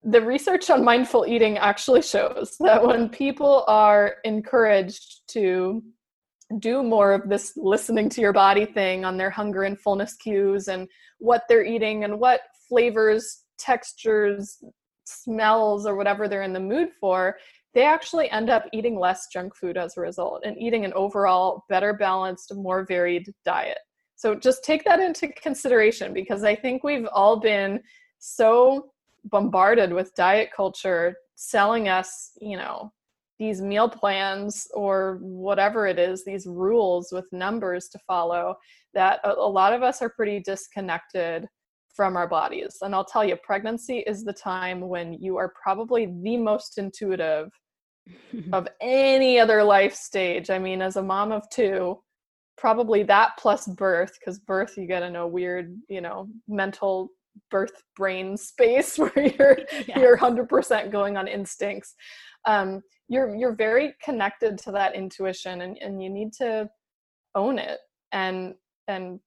the 0.03 0.21
research 0.21 0.69
on 0.69 0.83
mindful 0.83 1.25
eating 1.27 1.57
actually 1.57 2.01
shows 2.01 2.55
that 2.59 2.85
when 2.85 3.09
people 3.09 3.65
are 3.67 4.15
encouraged 4.23 5.21
to 5.27 5.83
do 6.57 6.81
more 6.81 7.13
of 7.13 7.29
this 7.29 7.53
listening 7.57 8.09
to 8.09 8.21
your 8.21 8.33
body 8.33 8.65
thing 8.65 9.05
on 9.05 9.17
their 9.17 9.29
hunger 9.29 9.63
and 9.63 9.79
fullness 9.79 10.15
cues 10.15 10.67
and 10.67 10.87
what 11.19 11.43
they're 11.47 11.65
eating 11.65 12.05
and 12.05 12.19
what 12.19 12.41
flavors, 12.67 13.43
textures, 13.57 14.63
smells, 15.03 15.85
or 15.85 15.95
whatever 15.95 16.27
they're 16.27 16.43
in 16.43 16.53
the 16.53 16.59
mood 16.59 16.89
for, 16.99 17.37
they 17.73 17.83
actually 17.83 18.29
end 18.31 18.49
up 18.49 18.65
eating 18.73 18.97
less 18.99 19.27
junk 19.31 19.55
food 19.55 19.77
as 19.77 19.95
a 19.95 20.01
result 20.01 20.41
and 20.43 20.59
eating 20.59 20.85
an 20.85 20.93
overall 20.93 21.65
better 21.69 21.93
balanced, 21.93 22.53
more 22.55 22.85
varied 22.85 23.31
diet. 23.45 23.77
So 24.15 24.33
just 24.33 24.63
take 24.63 24.83
that 24.85 24.99
into 24.99 25.27
consideration 25.29 26.13
because 26.13 26.43
I 26.43 26.55
think 26.55 26.83
we've 26.83 27.07
all 27.13 27.39
been 27.39 27.81
so 28.17 28.91
bombarded 29.25 29.93
with 29.93 30.15
diet 30.15 30.49
culture 30.55 31.15
selling 31.35 31.87
us, 31.87 32.31
you 32.41 32.57
know, 32.57 32.91
these 33.39 33.61
meal 33.61 33.89
plans 33.89 34.67
or 34.73 35.17
whatever 35.21 35.87
it 35.87 35.97
is, 35.97 36.25
these 36.25 36.45
rules 36.45 37.11
with 37.11 37.25
numbers 37.31 37.87
to 37.87 37.99
follow, 38.05 38.55
that 38.93 39.21
a, 39.23 39.33
lot 39.33 39.73
of 39.73 39.81
us 39.81 40.01
are 40.01 40.09
pretty 40.09 40.41
disconnected 40.41 41.47
from 41.95 42.17
our 42.17 42.27
bodies. 42.27 42.77
And 42.81 42.93
I'll 42.93 43.05
tell 43.05 43.23
you, 43.23 43.37
pregnancy 43.37 43.99
is 43.99 44.23
the 44.23 44.33
time 44.33 44.81
when 44.81 45.13
you 45.13 45.37
are 45.37 45.53
probably 45.61 46.13
the 46.21 46.37
most 46.37 46.77
intuitive 46.77 47.49
of 48.53 48.67
any 48.81 49.39
other 49.39 49.63
life 49.63 49.95
stage. 49.95 50.49
I 50.49 50.59
mean, 50.59 50.81
as 50.81 50.97
a 50.97 51.03
mom 51.03 51.31
of 51.31 51.49
two, 51.49 51.99
probably 52.57 53.03
that 53.03 53.31
plus 53.39 53.67
birth, 53.67 54.17
because 54.19 54.39
birth, 54.39 54.77
you 54.77 54.85
get 54.85 55.03
in 55.03 55.15
a 55.15 55.25
weird, 55.25 55.73
you 55.87 56.01
know, 56.01 56.27
mental 56.49 57.09
birth 57.51 57.83
brain 57.95 58.37
space 58.37 58.97
where 58.97 59.11
you're 59.17 59.59
yeah. 59.87 59.99
you're 59.99 60.17
100% 60.17 60.91
going 60.91 61.17
on 61.17 61.27
instincts 61.27 61.95
um, 62.45 62.81
you're 63.07 63.35
you're 63.35 63.55
very 63.55 63.93
connected 64.03 64.57
to 64.57 64.71
that 64.71 64.95
intuition 64.95 65.61
and, 65.61 65.77
and 65.81 66.01
you 66.01 66.09
need 66.09 66.31
to 66.33 66.69
own 67.35 67.59
it 67.59 67.79
and 68.11 68.55
and 68.87 69.19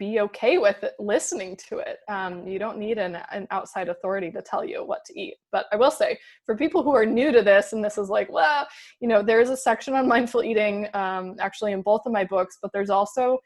be 0.00 0.18
okay 0.18 0.56
with 0.56 0.82
it, 0.82 0.94
listening 0.98 1.54
to 1.68 1.76
it. 1.78 1.98
Um, 2.08 2.48
you 2.48 2.58
don't 2.58 2.78
need 2.78 2.96
an, 2.96 3.18
an 3.30 3.46
outside 3.50 3.90
authority 3.90 4.30
to 4.30 4.40
tell 4.40 4.64
you 4.64 4.82
what 4.82 5.04
to 5.04 5.20
eat. 5.20 5.34
But 5.52 5.66
I 5.72 5.76
will 5.76 5.90
say, 5.90 6.18
for 6.46 6.56
people 6.56 6.82
who 6.82 6.94
are 6.94 7.04
new 7.04 7.30
to 7.30 7.42
this, 7.42 7.74
and 7.74 7.84
this 7.84 7.98
is 7.98 8.08
like, 8.08 8.32
well, 8.32 8.66
you 9.00 9.06
know, 9.06 9.22
there 9.22 9.42
is 9.42 9.50
a 9.50 9.56
section 9.56 9.92
on 9.94 10.08
mindful 10.14 10.42
eating 10.42 10.88
um, 10.94 11.36
actually 11.38 11.72
in 11.72 11.82
both 11.82 12.00
of 12.06 12.12
my 12.12 12.24
books, 12.24 12.56
but 12.62 12.72
there's 12.72 12.88
also 12.88 13.38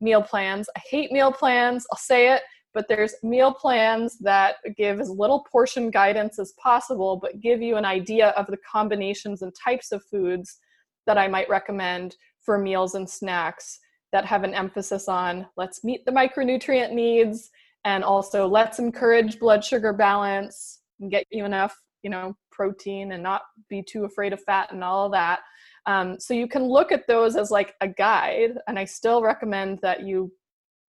meal 0.00 0.22
plans. 0.22 0.68
I 0.74 0.80
hate 0.90 1.12
meal 1.12 1.30
plans. 1.30 1.86
I'll 1.92 1.98
say 1.98 2.32
it 2.32 2.42
but 2.74 2.86
there's 2.88 3.14
meal 3.22 3.52
plans 3.52 4.18
that 4.18 4.56
give 4.76 5.00
as 5.00 5.10
little 5.10 5.44
portion 5.50 5.90
guidance 5.90 6.38
as 6.38 6.52
possible, 6.52 7.16
but 7.16 7.40
give 7.40 7.62
you 7.62 7.76
an 7.76 7.84
idea 7.84 8.28
of 8.30 8.46
the 8.46 8.58
combinations 8.70 9.42
and 9.42 9.52
types 9.54 9.92
of 9.92 10.04
foods 10.04 10.58
that 11.06 11.18
I 11.18 11.28
might 11.28 11.48
recommend 11.48 12.16
for 12.40 12.58
meals 12.58 12.94
and 12.94 13.08
snacks 13.08 13.80
that 14.12 14.24
have 14.24 14.44
an 14.44 14.54
emphasis 14.54 15.08
on 15.08 15.46
let's 15.56 15.84
meet 15.84 16.04
the 16.04 16.12
micronutrient 16.12 16.92
needs 16.92 17.50
and 17.84 18.02
also 18.02 18.46
let's 18.46 18.78
encourage 18.78 19.38
blood 19.38 19.64
sugar 19.64 19.92
balance 19.92 20.80
and 21.00 21.10
get 21.10 21.26
you 21.30 21.44
enough, 21.44 21.76
you 22.02 22.10
know, 22.10 22.34
protein 22.50 23.12
and 23.12 23.22
not 23.22 23.42
be 23.68 23.82
too 23.82 24.04
afraid 24.04 24.32
of 24.32 24.42
fat 24.42 24.72
and 24.72 24.82
all 24.82 25.06
of 25.06 25.12
that. 25.12 25.40
Um, 25.86 26.18
so 26.18 26.34
you 26.34 26.48
can 26.48 26.64
look 26.64 26.92
at 26.92 27.06
those 27.06 27.36
as 27.36 27.50
like 27.50 27.74
a 27.80 27.88
guide, 27.88 28.58
and 28.66 28.78
I 28.78 28.84
still 28.84 29.22
recommend 29.22 29.78
that 29.82 30.02
you 30.02 30.30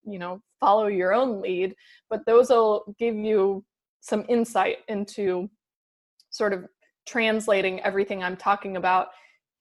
you 0.04 0.20
know 0.20 0.42
follow 0.60 0.88
your 0.88 1.14
own 1.14 1.42
lead 1.42 1.76
but 2.10 2.26
those 2.26 2.50
will 2.50 2.96
give 2.98 3.16
you 3.16 3.64
some 4.02 4.26
insight 4.30 4.78
into 4.88 5.50
sort 6.30 6.54
of 6.54 6.66
translating 7.08 7.80
everything 7.82 8.24
i'm 8.24 8.38
talking 8.38 8.78
about 8.78 9.08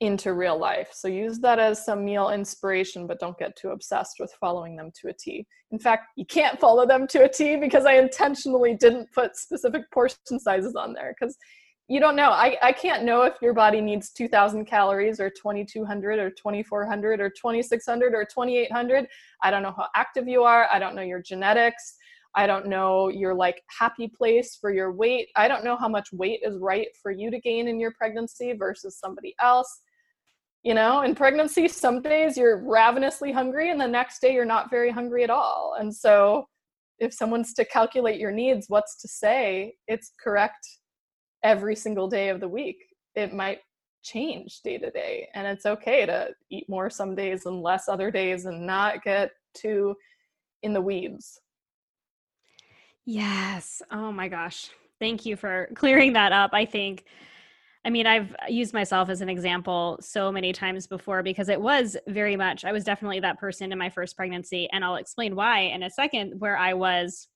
into 0.00 0.32
real 0.32 0.58
life. 0.58 0.90
So 0.92 1.08
use 1.08 1.40
that 1.40 1.58
as 1.58 1.84
some 1.84 2.04
meal 2.04 2.30
inspiration 2.30 3.06
but 3.06 3.18
don't 3.18 3.38
get 3.38 3.56
too 3.56 3.70
obsessed 3.70 4.16
with 4.20 4.32
following 4.40 4.76
them 4.76 4.90
to 5.00 5.08
a 5.08 5.12
t. 5.12 5.46
In 5.72 5.78
fact 5.78 6.06
you 6.16 6.24
can't 6.24 6.60
follow 6.60 6.86
them 6.86 7.06
to 7.08 7.24
a 7.24 7.28
t 7.28 7.56
because 7.56 7.84
i 7.84 7.94
intentionally 7.94 8.76
didn't 8.76 9.12
put 9.12 9.36
specific 9.36 9.82
portion 9.92 10.38
sizes 10.38 10.76
on 10.76 10.92
there 10.92 11.14
because 11.18 11.36
you 11.88 12.00
don't 12.00 12.16
know. 12.16 12.30
I, 12.30 12.58
I 12.62 12.72
can't 12.72 13.04
know 13.04 13.22
if 13.22 13.34
your 13.40 13.54
body 13.54 13.80
needs 13.80 14.10
2000 14.10 14.66
calories 14.66 15.20
or 15.20 15.30
2200 15.30 16.18
or 16.18 16.30
2400 16.30 17.20
or 17.20 17.30
2600 17.30 18.14
or 18.14 18.24
2800. 18.26 19.06
I 19.42 19.50
don't 19.50 19.62
know 19.62 19.74
how 19.74 19.86
active 19.96 20.28
you 20.28 20.42
are. 20.42 20.68
I 20.70 20.78
don't 20.78 20.94
know 20.94 21.02
your 21.02 21.22
genetics. 21.22 21.96
I 22.36 22.46
don't 22.46 22.66
know 22.66 23.08
your 23.08 23.34
like 23.34 23.62
happy 23.78 24.06
place 24.06 24.58
for 24.60 24.70
your 24.70 24.92
weight. 24.92 25.28
I 25.34 25.48
don't 25.48 25.64
know 25.64 25.78
how 25.78 25.88
much 25.88 26.12
weight 26.12 26.40
is 26.42 26.58
right 26.60 26.88
for 27.02 27.10
you 27.10 27.30
to 27.30 27.40
gain 27.40 27.68
in 27.68 27.80
your 27.80 27.92
pregnancy 27.92 28.52
versus 28.52 28.98
somebody 28.98 29.34
else. 29.40 29.80
You 30.64 30.74
know, 30.74 31.00
in 31.02 31.14
pregnancy, 31.14 31.68
some 31.68 32.02
days 32.02 32.36
you're 32.36 32.58
ravenously 32.58 33.32
hungry 33.32 33.70
and 33.70 33.80
the 33.80 33.88
next 33.88 34.20
day 34.20 34.34
you're 34.34 34.44
not 34.44 34.68
very 34.68 34.90
hungry 34.90 35.24
at 35.24 35.30
all. 35.30 35.76
And 35.80 35.94
so 35.94 36.48
if 36.98 37.14
someone's 37.14 37.54
to 37.54 37.64
calculate 37.64 38.20
your 38.20 38.32
needs, 38.32 38.66
what's 38.68 39.00
to 39.00 39.08
say 39.08 39.76
it's 39.86 40.12
correct 40.22 40.66
every 41.42 41.76
single 41.76 42.08
day 42.08 42.28
of 42.28 42.40
the 42.40 42.48
week. 42.48 42.76
It 43.14 43.34
might 43.34 43.58
change 44.02 44.60
day 44.62 44.78
to 44.78 44.90
day, 44.90 45.28
and 45.34 45.46
it's 45.46 45.66
okay 45.66 46.06
to 46.06 46.30
eat 46.50 46.68
more 46.68 46.90
some 46.90 47.14
days 47.14 47.46
and 47.46 47.62
less 47.62 47.88
other 47.88 48.10
days 48.10 48.46
and 48.46 48.66
not 48.66 49.02
get 49.02 49.32
too 49.54 49.94
in 50.62 50.72
the 50.72 50.80
weeds. 50.80 51.40
Yes. 53.04 53.82
Oh 53.90 54.12
my 54.12 54.28
gosh. 54.28 54.70
Thank 55.00 55.24
you 55.24 55.36
for 55.36 55.68
clearing 55.74 56.12
that 56.14 56.32
up. 56.32 56.50
I 56.52 56.64
think 56.64 57.04
I 57.84 57.90
mean, 57.90 58.06
I've 58.06 58.34
used 58.48 58.74
myself 58.74 59.08
as 59.08 59.20
an 59.20 59.28
example 59.28 59.98
so 60.02 60.32
many 60.32 60.52
times 60.52 60.86
before 60.86 61.22
because 61.22 61.48
it 61.48 61.60
was 61.60 61.96
very 62.06 62.36
much, 62.36 62.64
I 62.64 62.72
was 62.72 62.84
definitely 62.84 63.20
that 63.20 63.38
person 63.38 63.72
in 63.72 63.78
my 63.78 63.88
first 63.88 64.16
pregnancy. 64.16 64.68
And 64.72 64.84
I'll 64.84 64.96
explain 64.96 65.36
why 65.36 65.60
in 65.60 65.82
a 65.82 65.90
second, 65.90 66.38
where 66.38 66.56
I 66.56 66.74
was 66.74 67.28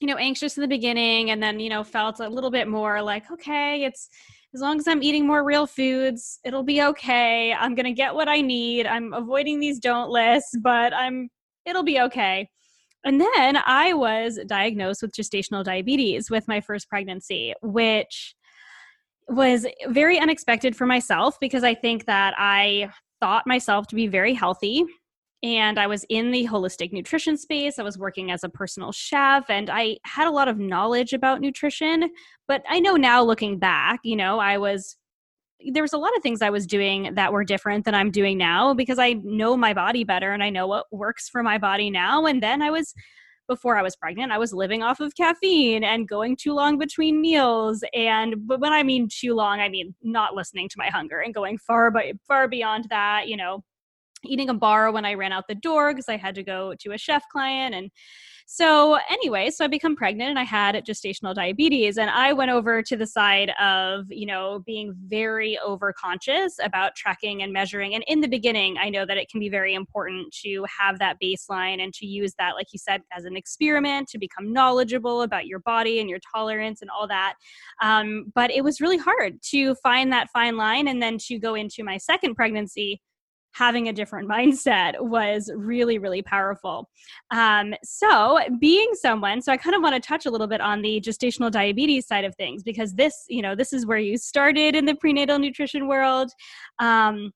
you 0.00 0.06
know 0.06 0.16
anxious 0.16 0.56
in 0.56 0.60
the 0.60 0.68
beginning 0.68 1.30
and 1.30 1.42
then 1.42 1.60
you 1.60 1.68
know 1.68 1.84
felt 1.84 2.20
a 2.20 2.28
little 2.28 2.50
bit 2.50 2.68
more 2.68 3.02
like 3.02 3.30
okay 3.30 3.84
it's 3.84 4.08
as 4.54 4.60
long 4.60 4.78
as 4.78 4.86
i'm 4.88 5.02
eating 5.02 5.26
more 5.26 5.44
real 5.44 5.66
foods 5.66 6.38
it'll 6.44 6.62
be 6.62 6.82
okay. 6.82 7.52
I'm 7.52 7.74
going 7.74 7.86
to 7.86 7.92
get 7.92 8.14
what 8.14 8.28
i 8.28 8.40
need. 8.40 8.86
I'm 8.86 9.12
avoiding 9.12 9.60
these 9.60 9.78
don't 9.78 10.10
lists 10.10 10.56
but 10.62 10.92
i'm 10.94 11.28
it'll 11.66 11.84
be 11.84 12.00
okay. 12.00 12.48
And 13.04 13.20
then 13.20 13.56
i 13.64 13.92
was 13.92 14.38
diagnosed 14.46 15.02
with 15.02 15.12
gestational 15.12 15.64
diabetes 15.64 16.30
with 16.30 16.48
my 16.48 16.60
first 16.60 16.88
pregnancy 16.88 17.54
which 17.62 18.34
was 19.28 19.66
very 19.88 20.18
unexpected 20.18 20.76
for 20.76 20.86
myself 20.86 21.38
because 21.40 21.64
i 21.64 21.74
think 21.74 22.04
that 22.04 22.34
i 22.36 22.90
thought 23.20 23.46
myself 23.46 23.86
to 23.86 23.94
be 23.94 24.06
very 24.06 24.34
healthy 24.34 24.84
and 25.44 25.78
I 25.78 25.86
was 25.86 26.06
in 26.08 26.30
the 26.30 26.46
holistic 26.46 26.90
nutrition 26.90 27.36
space. 27.36 27.78
I 27.78 27.82
was 27.82 27.98
working 27.98 28.30
as 28.30 28.44
a 28.44 28.48
personal 28.48 28.92
chef 28.92 29.44
and 29.50 29.68
I 29.68 29.98
had 30.04 30.26
a 30.26 30.30
lot 30.30 30.48
of 30.48 30.58
knowledge 30.58 31.12
about 31.12 31.42
nutrition. 31.42 32.08
But 32.48 32.62
I 32.66 32.80
know 32.80 32.96
now 32.96 33.22
looking 33.22 33.58
back, 33.58 34.00
you 34.04 34.16
know, 34.16 34.38
I 34.38 34.56
was, 34.56 34.96
there 35.70 35.82
was 35.82 35.92
a 35.92 35.98
lot 35.98 36.16
of 36.16 36.22
things 36.22 36.40
I 36.40 36.48
was 36.48 36.66
doing 36.66 37.14
that 37.16 37.30
were 37.30 37.44
different 37.44 37.84
than 37.84 37.94
I'm 37.94 38.10
doing 38.10 38.38
now 38.38 38.72
because 38.72 38.98
I 38.98 39.20
know 39.22 39.54
my 39.54 39.74
body 39.74 40.02
better 40.02 40.32
and 40.32 40.42
I 40.42 40.48
know 40.48 40.66
what 40.66 40.86
works 40.90 41.28
for 41.28 41.42
my 41.42 41.58
body 41.58 41.90
now. 41.90 42.24
And 42.24 42.42
then 42.42 42.62
I 42.62 42.70
was, 42.70 42.94
before 43.46 43.76
I 43.76 43.82
was 43.82 43.96
pregnant, 43.96 44.32
I 44.32 44.38
was 44.38 44.54
living 44.54 44.82
off 44.82 45.00
of 45.00 45.14
caffeine 45.14 45.84
and 45.84 46.08
going 46.08 46.36
too 46.40 46.54
long 46.54 46.78
between 46.78 47.20
meals. 47.20 47.84
And 47.92 48.46
but 48.46 48.60
when 48.60 48.72
I 48.72 48.82
mean 48.82 49.08
too 49.12 49.34
long, 49.34 49.60
I 49.60 49.68
mean 49.68 49.94
not 50.02 50.34
listening 50.34 50.70
to 50.70 50.78
my 50.78 50.86
hunger 50.86 51.20
and 51.20 51.34
going 51.34 51.58
far 51.58 51.90
by 51.90 52.14
far 52.26 52.48
beyond 52.48 52.86
that, 52.88 53.28
you 53.28 53.36
know, 53.36 53.62
eating 54.26 54.48
a 54.48 54.54
bar 54.54 54.90
when 54.90 55.04
I 55.04 55.14
ran 55.14 55.32
out 55.32 55.44
the 55.48 55.54
door 55.54 55.92
because 55.92 56.08
I 56.08 56.16
had 56.16 56.34
to 56.36 56.42
go 56.42 56.74
to 56.80 56.92
a 56.92 56.98
chef 56.98 57.22
client 57.30 57.74
and 57.74 57.90
So, 58.46 58.98
anyway, 59.08 59.48
so 59.48 59.64
I 59.64 59.68
become 59.68 59.96
pregnant 59.96 60.28
and 60.28 60.38
I 60.38 60.42
had 60.44 60.74
gestational 60.84 61.34
diabetes. 61.34 61.96
And 61.96 62.10
I 62.10 62.34
went 62.34 62.50
over 62.50 62.82
to 62.82 62.94
the 62.94 63.06
side 63.06 63.50
of, 63.58 64.04
you 64.10 64.26
know, 64.26 64.62
being 64.66 64.94
very 65.06 65.58
over 65.64 65.94
conscious 65.94 66.58
about 66.62 66.94
tracking 66.94 67.42
and 67.42 67.54
measuring. 67.54 67.94
And 67.94 68.04
in 68.06 68.20
the 68.20 68.28
beginning, 68.28 68.76
I 68.78 68.90
know 68.90 69.06
that 69.06 69.16
it 69.16 69.30
can 69.30 69.40
be 69.40 69.48
very 69.48 69.72
important 69.72 70.30
to 70.42 70.66
have 70.78 70.98
that 70.98 71.16
baseline 71.22 71.82
and 71.82 71.94
to 71.94 72.06
use 72.06 72.34
that, 72.38 72.54
like 72.54 72.66
you 72.72 72.78
said, 72.78 73.00
as 73.16 73.24
an 73.24 73.34
experiment 73.34 74.08
to 74.10 74.18
become 74.18 74.52
knowledgeable 74.52 75.22
about 75.22 75.46
your 75.46 75.60
body 75.60 75.98
and 76.00 76.10
your 76.10 76.20
tolerance 76.34 76.82
and 76.82 76.90
all 76.90 77.08
that. 77.08 77.36
Um, 77.82 78.30
but 78.34 78.50
it 78.50 78.62
was 78.62 78.78
really 78.78 78.98
hard 78.98 79.40
to 79.52 79.74
find 79.76 80.12
that 80.12 80.28
fine 80.28 80.58
line 80.58 80.86
and 80.86 81.02
then 81.02 81.16
to 81.28 81.38
go 81.38 81.54
into 81.54 81.82
my 81.82 81.96
second 81.96 82.34
pregnancy 82.34 83.00
having 83.54 83.88
a 83.88 83.92
different 83.92 84.28
mindset 84.30 85.00
was 85.00 85.50
really, 85.54 85.98
really 85.98 86.22
powerful. 86.22 86.88
Um, 87.30 87.74
so, 87.82 88.40
being 88.60 88.90
someone, 88.94 89.40
so 89.42 89.52
I 89.52 89.56
kind 89.56 89.74
of 89.74 89.82
want 89.82 89.94
to 89.94 90.06
touch 90.06 90.26
a 90.26 90.30
little 90.30 90.46
bit 90.46 90.60
on 90.60 90.82
the 90.82 91.00
gestational 91.00 91.50
diabetes 91.50 92.06
side 92.06 92.24
of 92.24 92.34
things 92.36 92.62
because 92.62 92.94
this, 92.94 93.24
you 93.28 93.42
know, 93.42 93.54
this 93.54 93.72
is 93.72 93.86
where 93.86 93.98
you 93.98 94.16
started 94.18 94.74
in 94.74 94.84
the 94.84 94.94
prenatal 94.94 95.38
nutrition 95.38 95.88
world. 95.88 96.30
Um, 96.78 97.32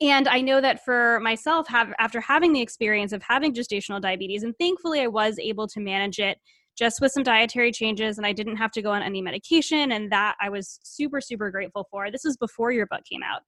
and 0.00 0.28
I 0.28 0.40
know 0.40 0.60
that 0.60 0.84
for 0.84 1.18
myself, 1.20 1.66
have 1.68 1.92
after 1.98 2.20
having 2.20 2.52
the 2.52 2.60
experience 2.60 3.12
of 3.12 3.22
having 3.22 3.52
gestational 3.52 4.00
diabetes, 4.00 4.44
and 4.44 4.54
thankfully 4.58 5.00
I 5.00 5.08
was 5.08 5.38
able 5.38 5.66
to 5.68 5.80
manage 5.80 6.20
it 6.20 6.38
just 6.78 7.00
with 7.00 7.12
some 7.12 7.22
dietary 7.22 7.72
changes 7.72 8.16
and 8.16 8.26
I 8.26 8.32
didn't 8.32 8.56
have 8.56 8.70
to 8.72 8.82
go 8.82 8.90
on 8.90 9.02
any 9.02 9.20
medication. 9.20 9.92
And 9.92 10.10
that 10.12 10.36
I 10.40 10.48
was 10.48 10.80
super, 10.82 11.20
super 11.20 11.50
grateful 11.50 11.86
for. 11.90 12.10
This 12.10 12.24
was 12.24 12.36
before 12.36 12.72
your 12.72 12.86
book 12.86 13.02
came 13.10 13.20
out. 13.22 13.42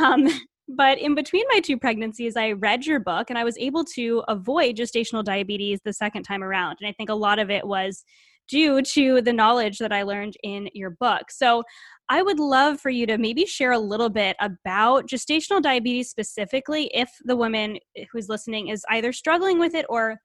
Um, 0.00 0.28
but 0.68 0.98
in 0.98 1.14
between 1.14 1.44
my 1.52 1.60
two 1.60 1.78
pregnancies, 1.78 2.36
I 2.36 2.52
read 2.52 2.86
your 2.86 3.00
book 3.00 3.30
and 3.30 3.38
I 3.38 3.44
was 3.44 3.56
able 3.58 3.84
to 3.94 4.22
avoid 4.28 4.76
gestational 4.76 5.24
diabetes 5.24 5.80
the 5.84 5.92
second 5.92 6.24
time 6.24 6.42
around. 6.42 6.78
And 6.80 6.88
I 6.88 6.92
think 6.92 7.08
a 7.08 7.14
lot 7.14 7.38
of 7.38 7.50
it 7.50 7.66
was 7.66 8.04
due 8.48 8.82
to 8.82 9.20
the 9.22 9.32
knowledge 9.32 9.78
that 9.78 9.92
I 9.92 10.02
learned 10.02 10.36
in 10.42 10.68
your 10.72 10.90
book. 10.90 11.30
So 11.30 11.64
I 12.08 12.22
would 12.22 12.38
love 12.38 12.80
for 12.80 12.90
you 12.90 13.06
to 13.06 13.18
maybe 13.18 13.44
share 13.44 13.72
a 13.72 13.78
little 13.78 14.08
bit 14.08 14.36
about 14.40 15.08
gestational 15.08 15.60
diabetes 15.60 16.10
specifically 16.10 16.90
if 16.94 17.10
the 17.24 17.36
woman 17.36 17.78
who's 18.12 18.28
listening 18.28 18.68
is 18.68 18.84
either 18.90 19.12
struggling 19.12 19.58
with 19.58 19.74
it 19.74 19.86
or 19.88 20.20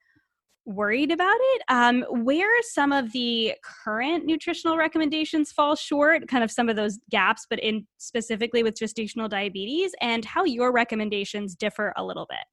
worried 0.66 1.12
about 1.12 1.38
it. 1.39 1.62
Um, 1.70 2.05
where 2.24 2.62
some 2.62 2.91
of 2.91 3.12
the 3.12 3.53
current 3.64 4.26
nutritional 4.26 4.78
recommendations 4.78 5.51
fall 5.51 5.76
short, 5.76 6.28
kind 6.28 6.43
of 6.43 6.51
some 6.51 6.70
of 6.70 6.76
those 6.76 6.99
gaps, 7.09 7.45
but 7.49 7.59
in 7.59 7.88
specifically 7.97 8.64
with 8.64 8.76
gestational 8.76 9.30
diabetes, 9.30 9.93
and 10.01 10.24
how 10.26 10.43
your 10.43 10.72
recommendations 10.72 11.55
differ 11.55 11.93
a 11.97 12.03
little 12.03 12.28
bit. 12.30 12.45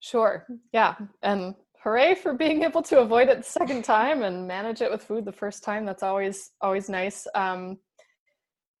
Sure. 0.00 0.46
Yeah. 0.72 0.94
And 1.22 1.54
hooray 1.82 2.14
for 2.14 2.34
being 2.34 2.62
able 2.62 2.82
to 2.82 3.00
avoid 3.00 3.28
it 3.28 3.38
the 3.38 3.44
second 3.44 3.84
time 3.84 4.22
and 4.22 4.46
manage 4.46 4.82
it 4.82 4.90
with 4.90 5.02
food 5.02 5.24
the 5.24 5.32
first 5.32 5.62
time. 5.62 5.84
That's 5.84 6.02
always 6.02 6.50
always 6.60 6.88
nice. 6.88 7.26
Um, 7.34 7.78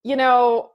you 0.02 0.16
know, 0.16 0.70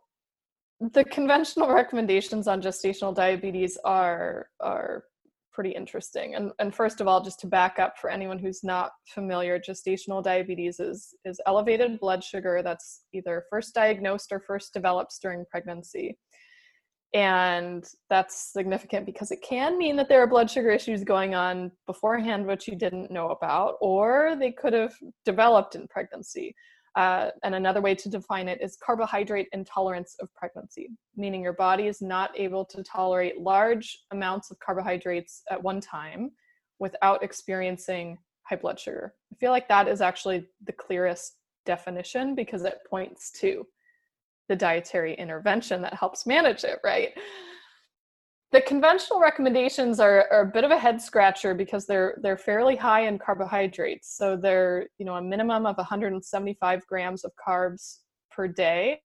the 0.79 1.03
conventional 1.03 1.71
recommendations 1.71 2.47
on 2.47 2.61
gestational 2.61 3.13
diabetes 3.13 3.77
are 3.85 4.47
are 4.59 5.03
pretty 5.51 5.71
interesting. 5.71 6.35
And, 6.35 6.51
and 6.59 6.73
first 6.73 7.01
of 7.01 7.07
all, 7.07 7.21
just 7.21 7.39
to 7.41 7.47
back 7.47 7.79
up 7.79 7.97
for 7.97 8.09
anyone 8.09 8.39
who's 8.39 8.63
not 8.63 8.91
familiar, 9.07 9.59
gestational 9.59 10.23
diabetes 10.23 10.79
is, 10.79 11.13
is 11.25 11.39
elevated 11.45 11.99
blood 11.99 12.23
sugar 12.23 12.61
that's 12.63 13.03
either 13.13 13.45
first 13.49 13.73
diagnosed 13.73 14.31
or 14.31 14.39
first 14.39 14.73
develops 14.73 15.19
during 15.19 15.45
pregnancy. 15.49 16.17
And 17.13 17.83
that's 18.09 18.53
significant 18.53 19.05
because 19.05 19.31
it 19.31 19.41
can 19.41 19.77
mean 19.77 19.97
that 19.97 20.07
there 20.07 20.21
are 20.21 20.27
blood 20.27 20.49
sugar 20.49 20.69
issues 20.69 21.03
going 21.03 21.35
on 21.35 21.71
beforehand, 21.85 22.45
which 22.45 22.67
you 22.67 22.75
didn't 22.75 23.11
know 23.11 23.29
about, 23.31 23.75
or 23.81 24.37
they 24.39 24.51
could 24.51 24.71
have 24.71 24.93
developed 25.25 25.75
in 25.75 25.87
pregnancy. 25.89 26.55
Uh, 26.95 27.29
and 27.43 27.55
another 27.55 27.81
way 27.81 27.95
to 27.95 28.09
define 28.09 28.49
it 28.49 28.61
is 28.61 28.77
carbohydrate 28.83 29.47
intolerance 29.53 30.15
of 30.19 30.33
pregnancy, 30.35 30.89
meaning 31.15 31.41
your 31.41 31.53
body 31.53 31.87
is 31.87 32.01
not 32.01 32.37
able 32.37 32.65
to 32.65 32.83
tolerate 32.83 33.39
large 33.39 33.99
amounts 34.11 34.51
of 34.51 34.59
carbohydrates 34.59 35.43
at 35.49 35.61
one 35.61 35.79
time 35.79 36.31
without 36.79 37.23
experiencing 37.23 38.17
high 38.43 38.57
blood 38.57 38.79
sugar. 38.79 39.13
I 39.31 39.35
feel 39.37 39.51
like 39.51 39.69
that 39.69 39.87
is 39.87 40.01
actually 40.01 40.47
the 40.65 40.73
clearest 40.73 41.37
definition 41.65 42.35
because 42.35 42.63
it 42.63 42.79
points 42.89 43.31
to 43.39 43.65
the 44.49 44.55
dietary 44.55 45.13
intervention 45.13 45.81
that 45.83 45.93
helps 45.93 46.25
manage 46.25 46.65
it, 46.65 46.79
right? 46.83 47.11
The 48.51 48.61
conventional 48.61 49.19
recommendations 49.19 49.99
are, 49.99 50.27
are, 50.29 50.41
a 50.41 50.51
bit 50.51 50.65
of 50.65 50.71
a 50.71 50.77
head 50.77 51.01
scratcher 51.01 51.53
because 51.53 51.85
they're 51.85 52.17
they're 52.21 52.37
fairly 52.37 52.75
high 52.75 53.07
in 53.07 53.17
carbohydrates. 53.17 54.15
So 54.15 54.35
they're 54.35 54.87
you 54.97 55.05
know 55.05 55.15
a 55.15 55.21
minimum 55.21 55.65
of 55.65 55.77
175 55.77 56.85
grams 56.87 57.23
of 57.23 57.31
carbs 57.47 57.99
per 58.29 58.47
day. 58.47 58.99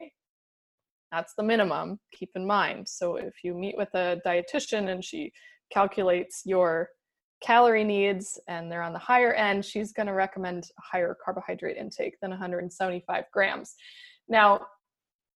That's 1.12 1.34
the 1.34 1.44
minimum. 1.44 2.00
Keep 2.12 2.30
in 2.34 2.46
mind. 2.46 2.88
So 2.88 3.16
if 3.16 3.34
you 3.44 3.54
meet 3.54 3.76
with 3.76 3.94
a 3.94 4.20
dietitian 4.26 4.90
and 4.90 5.04
she 5.04 5.32
calculates 5.72 6.42
your 6.44 6.88
calorie 7.42 7.84
needs 7.84 8.40
and 8.48 8.70
they're 8.70 8.82
on 8.82 8.92
the 8.92 8.98
higher 8.98 9.32
end, 9.32 9.64
she's 9.64 9.92
going 9.92 10.06
to 10.06 10.12
recommend 10.12 10.64
a 10.78 10.82
higher 10.82 11.16
carbohydrate 11.24 11.76
intake 11.76 12.18
than 12.20 12.30
175 12.30 13.24
grams. 13.32 13.74
Now, 14.28 14.66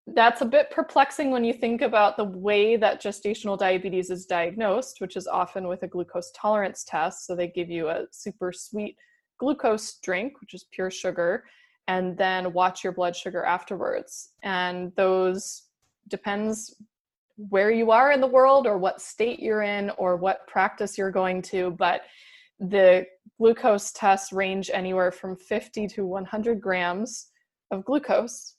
that's 0.07 0.41
a 0.41 0.47
bit 0.47 0.71
perplexing 0.71 1.31
when 1.31 1.45
you 1.45 1.53
think 1.53 1.83
about 1.83 2.17
the 2.17 2.25
way 2.25 2.77
that 2.77 3.03
gestational 3.03 3.59
diabetes 3.59 4.11
is 4.11 4.27
diagnosed, 4.27 5.01
which 5.01 5.17
is 5.17 5.27
often 5.27 5.69
with 5.69 5.83
a 5.83 5.89
glucose 5.89 6.33
tolerance 6.35 6.85
test. 6.85 7.27
So 7.27 7.37
they 7.37 7.49
give 7.49 7.71
you 7.71 7.89
a 7.89 8.07
super 8.11 8.53
sweet 8.53 8.97
glucose 9.39 9.99
drink, 10.03 10.41
which 10.41 10.55
is 10.55 10.67
pure 10.73 10.91
sugar, 10.91 11.45
and 11.89 12.17
then 12.17 12.53
watch 12.53 12.83
your 12.83 12.93
blood 12.93 13.15
sugar 13.17 13.45
afterwards. 13.45 14.31
And 14.43 14.93
those 14.97 15.65
depends 16.09 16.75
where 17.37 17.71
you 17.71 17.91
are 17.91 18.13
in 18.13 18.21
the 18.21 18.27
world 18.27 18.67
or 18.67 18.79
what 18.79 19.01
state 19.01 19.41
you're 19.41 19.63
in 19.63 19.91
or 19.91 20.17
what 20.17 20.47
practice 20.47 20.99
you're 20.99 21.11
going 21.11 21.41
to, 21.41 21.71
but 21.71 22.03
the 22.59 23.07
glucose 23.39 23.93
tests 23.93 24.33
range 24.33 24.71
anywhere 24.73 25.11
from 25.11 25.37
50 25.37 25.89
to 25.89 26.05
100 26.05 26.61
grams 26.61 27.29
of 27.71 27.85
glucose 27.85 28.57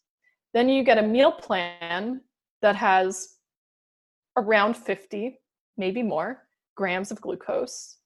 then 0.53 0.69
you 0.69 0.83
get 0.83 0.97
a 0.97 1.03
meal 1.03 1.31
plan 1.31 2.21
that 2.61 2.75
has 2.75 3.35
around 4.37 4.75
50, 4.75 5.39
maybe 5.77 6.03
more, 6.03 6.43
grams 6.75 7.11
of 7.11 7.21
glucose, 7.21 7.97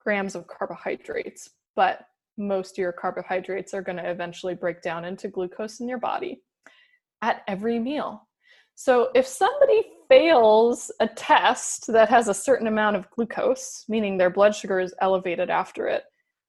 grams 0.00 0.34
of 0.34 0.46
carbohydrates. 0.46 1.50
But 1.76 2.06
most 2.36 2.72
of 2.72 2.78
your 2.78 2.92
carbohydrates 2.92 3.74
are 3.74 3.82
going 3.82 3.98
to 3.98 4.10
eventually 4.10 4.54
break 4.54 4.82
down 4.82 5.04
into 5.04 5.28
glucose 5.28 5.80
in 5.80 5.88
your 5.88 5.98
body 5.98 6.42
at 7.20 7.42
every 7.46 7.78
meal. 7.78 8.28
So 8.74 9.10
if 9.14 9.26
somebody 9.26 9.82
fails 10.08 10.90
a 11.00 11.06
test 11.06 11.86
that 11.88 12.08
has 12.08 12.28
a 12.28 12.34
certain 12.34 12.66
amount 12.66 12.96
of 12.96 13.08
glucose, 13.10 13.84
meaning 13.88 14.16
their 14.16 14.30
blood 14.30 14.54
sugar 14.54 14.80
is 14.80 14.94
elevated 15.00 15.50
after 15.50 15.86
it, 15.86 16.04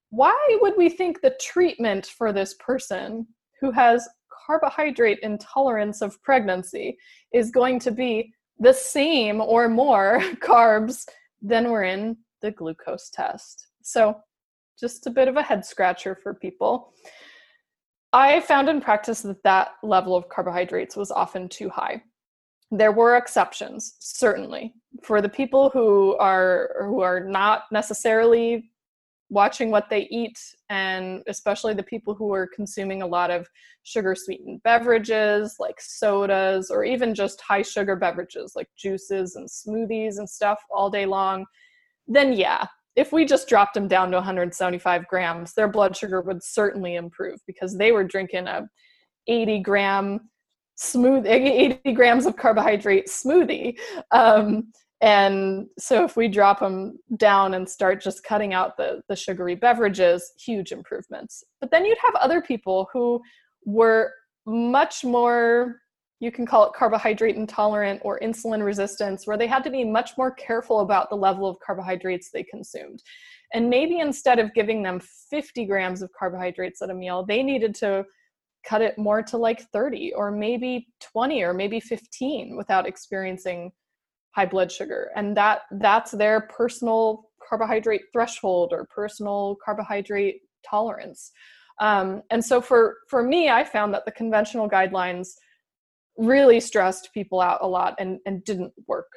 why 0.10 0.36
would 0.62 0.76
we 0.78 0.90
think 0.90 1.22
the 1.22 1.36
treatment 1.42 2.06
for 2.06 2.32
this 2.32 2.56
person 2.56 3.28
who 3.60 3.72
has 3.72 4.08
carbohydrate 4.46 5.20
intolerance 5.24 6.02
of 6.02 6.22
pregnancy 6.22 6.98
is 7.34 7.52
going 7.52 7.80
to 7.80 7.92
be 7.92 8.34
the 8.60 8.74
same 8.74 9.42
or 9.42 9.70
more 9.70 10.20
carbs 10.42 11.06
than 11.42 11.70
were 11.70 11.84
in 11.84 12.18
the 12.42 12.52
glucose 12.52 13.10
test. 13.10 13.68
So, 13.82 14.18
just 14.80 15.08
a 15.08 15.12
bit 15.12 15.28
of 15.28 15.38
a 15.38 15.44
head 15.44 15.66
scratcher 15.66 16.18
for 16.22 16.34
people. 16.34 16.94
I 18.12 18.42
found 18.42 18.70
in 18.70 18.82
practice 18.82 19.22
that 19.22 19.42
that 19.44 19.70
level 19.82 20.16
of 20.16 20.30
carbohydrates 20.30 20.96
was 20.96 21.10
often 21.10 21.48
too 21.50 21.70
high. 21.70 22.04
There 22.70 22.92
were 22.92 23.16
exceptions, 23.16 23.96
certainly, 24.00 24.74
for 25.04 25.22
the 25.22 25.30
people 25.30 25.70
who 25.70 26.16
are 26.18 26.76
who 26.82 27.02
are 27.02 27.20
not 27.20 27.64
necessarily 27.72 28.72
watching 29.30 29.72
what 29.72 29.90
they 29.90 30.08
eat 30.12 30.40
and 30.74 31.22
especially 31.28 31.74
the 31.74 31.84
people 31.84 32.16
who 32.16 32.34
are 32.34 32.50
consuming 32.56 33.04
a 33.04 33.08
lot 33.08 33.30
of 33.30 33.48
sugar 33.84 34.16
sweetened 34.16 34.62
beverages 34.64 35.56
like 35.60 35.80
sodas 35.80 36.72
or 36.72 36.84
even 36.84 37.14
just 37.14 37.40
high 37.42 37.62
sugar 37.62 37.96
beverages 37.96 38.54
like 38.56 38.68
juices 38.76 39.36
and 39.36 39.48
smoothies 39.48 40.18
and 40.18 40.28
stuff 40.28 40.60
all 40.76 40.90
day 40.90 41.06
long 41.06 41.46
then 42.08 42.34
yeah 42.34 42.66
if 42.96 43.12
we 43.12 43.26
just 43.26 43.48
dropped 43.48 43.76
them 43.76 43.88
down 43.88 44.10
to 44.10 44.18
175 44.18 45.08
grams 45.08 45.54
their 45.54 45.68
blood 45.68 45.96
sugar 45.96 46.22
would 46.22 46.44
certainly 46.44 46.96
improve 46.96 47.40
because 47.46 47.78
they 47.78 47.92
were 47.92 48.04
drinking 48.04 48.48
a 48.48 48.68
80 49.28 49.60
gram 49.60 50.20
smooth 50.76 51.26
80 51.28 51.94
grams 51.94 52.26
of 52.26 52.36
carbohydrate 52.36 53.08
smoothie. 53.08 53.78
Um, 54.12 54.72
and 55.04 55.68
so 55.78 56.06
if 56.06 56.16
we 56.16 56.28
drop 56.28 56.60
them 56.60 56.98
down 57.18 57.54
and 57.54 57.68
start 57.68 58.02
just 58.02 58.24
cutting 58.24 58.54
out 58.54 58.78
the, 58.78 59.02
the 59.10 59.16
sugary 59.16 59.54
beverages 59.54 60.32
huge 60.40 60.72
improvements 60.72 61.44
but 61.62 61.70
then 61.70 61.86
you'd 61.86 61.98
have 62.04 62.16
other 62.16 62.42
people 62.42 62.88
who 62.94 63.22
were 63.66 64.12
much 64.46 65.04
more 65.04 65.78
you 66.24 66.32
can 66.32 66.46
call 66.46 66.66
it 66.66 66.74
carbohydrate 66.74 67.36
intolerant 67.36 68.00
or 68.02 68.18
insulin 68.22 68.64
resistance, 68.64 69.28
where 69.28 69.38
they 69.38 69.46
had 69.46 69.62
to 69.62 69.70
be 69.70 69.84
much 69.84 70.12
more 70.18 70.32
careful 70.32 70.80
about 70.80 71.10
the 71.10 71.18
level 71.18 71.50
of 71.50 71.60
carbohydrates 71.60 72.30
they 72.32 72.44
consumed. 72.44 73.04
And 73.54 73.70
maybe 73.70 74.00
instead 74.00 74.40
of 74.40 74.54
giving 74.54 74.82
them 74.82 75.02
50 75.30 75.66
grams 75.66 76.02
of 76.02 76.10
carbohydrates 76.18 76.82
at 76.82 76.90
a 76.90 76.94
meal, 76.94 77.26
they 77.26 77.44
needed 77.44 77.76
to 77.76 78.06
cut 78.66 78.82
it 78.82 78.98
more 78.98 79.22
to 79.22 79.38
like 79.38 79.70
30 79.72 80.14
or 80.14 80.32
maybe 80.32 80.88
20 81.02 81.44
or 81.44 81.54
maybe 81.54 81.82
15 81.82 82.56
without 82.56 82.88
experiencing 82.88 83.74
high 84.36 84.46
blood 84.46 84.72
sugar. 84.72 85.12
And 85.16 85.36
that 85.38 85.62
that's 85.72 86.12
their 86.12 86.42
personal 86.42 87.26
carbohydrate 87.48 88.04
threshold 88.12 88.74
or 88.74 88.88
personal 88.94 89.58
carbohydrate 89.64 90.42
tolerance. 90.68 91.32
Um, 91.80 92.22
and 92.30 92.44
so 92.44 92.62
for 92.62 92.98
for 93.10 93.24
me, 93.24 93.50
I 93.50 93.64
found 93.64 93.94
that 93.94 94.06
the 94.06 94.12
conventional 94.12 94.70
guidelines 94.70 95.30
really 96.18 96.60
stressed 96.60 97.10
people 97.14 97.42
out 97.42 97.60
a 97.62 97.68
lot 97.68 97.96
and, 98.00 98.20
and 98.26 98.44
didn't 98.44 98.74
work 98.88 99.08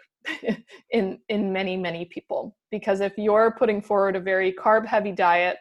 in 0.90 1.18
in 1.28 1.52
many 1.52 1.76
many 1.76 2.06
people 2.06 2.56
because 2.70 3.00
if 3.00 3.12
you're 3.16 3.54
putting 3.58 3.82
forward 3.82 4.16
a 4.16 4.20
very 4.20 4.52
carb 4.52 4.86
heavy 4.86 5.12
diet 5.12 5.58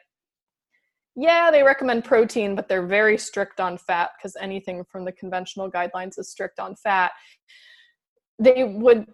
yeah 1.15 1.51
they 1.51 1.61
recommend 1.61 2.03
protein 2.03 2.55
but 2.55 2.67
they're 2.67 2.87
very 2.87 3.17
strict 3.17 3.59
on 3.59 3.77
fat 3.77 4.11
because 4.17 4.35
anything 4.41 4.83
from 4.89 5.05
the 5.05 5.11
conventional 5.11 5.69
guidelines 5.69 6.17
is 6.17 6.31
strict 6.31 6.59
on 6.59 6.75
fat 6.75 7.11
they 8.39 8.63
would 8.63 9.05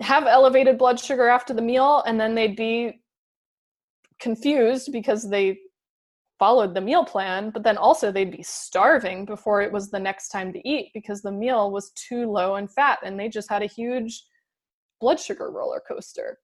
have 0.00 0.26
elevated 0.26 0.78
blood 0.78 0.98
sugar 0.98 1.28
after 1.28 1.54
the 1.54 1.62
meal 1.62 2.02
and 2.06 2.18
then 2.20 2.34
they'd 2.34 2.56
be 2.56 3.00
confused 4.20 4.90
because 4.92 5.28
they 5.28 5.58
followed 6.38 6.74
the 6.74 6.80
meal 6.80 7.04
plan, 7.04 7.50
but 7.50 7.62
then 7.62 7.78
also 7.78 8.10
they'd 8.10 8.36
be 8.36 8.42
starving 8.42 9.24
before 9.24 9.62
it 9.62 9.72
was 9.72 9.90
the 9.90 9.98
next 9.98 10.28
time 10.28 10.52
to 10.52 10.68
eat 10.68 10.90
because 10.94 11.22
the 11.22 11.32
meal 11.32 11.70
was 11.70 11.92
too 11.92 12.30
low 12.30 12.56
in 12.56 12.66
fat 12.66 12.98
and 13.04 13.18
they 13.18 13.28
just 13.28 13.48
had 13.48 13.62
a 13.62 13.66
huge 13.66 14.24
blood 15.00 15.20
sugar 15.20 15.50
roller 15.50 15.80
coaster. 15.86 16.38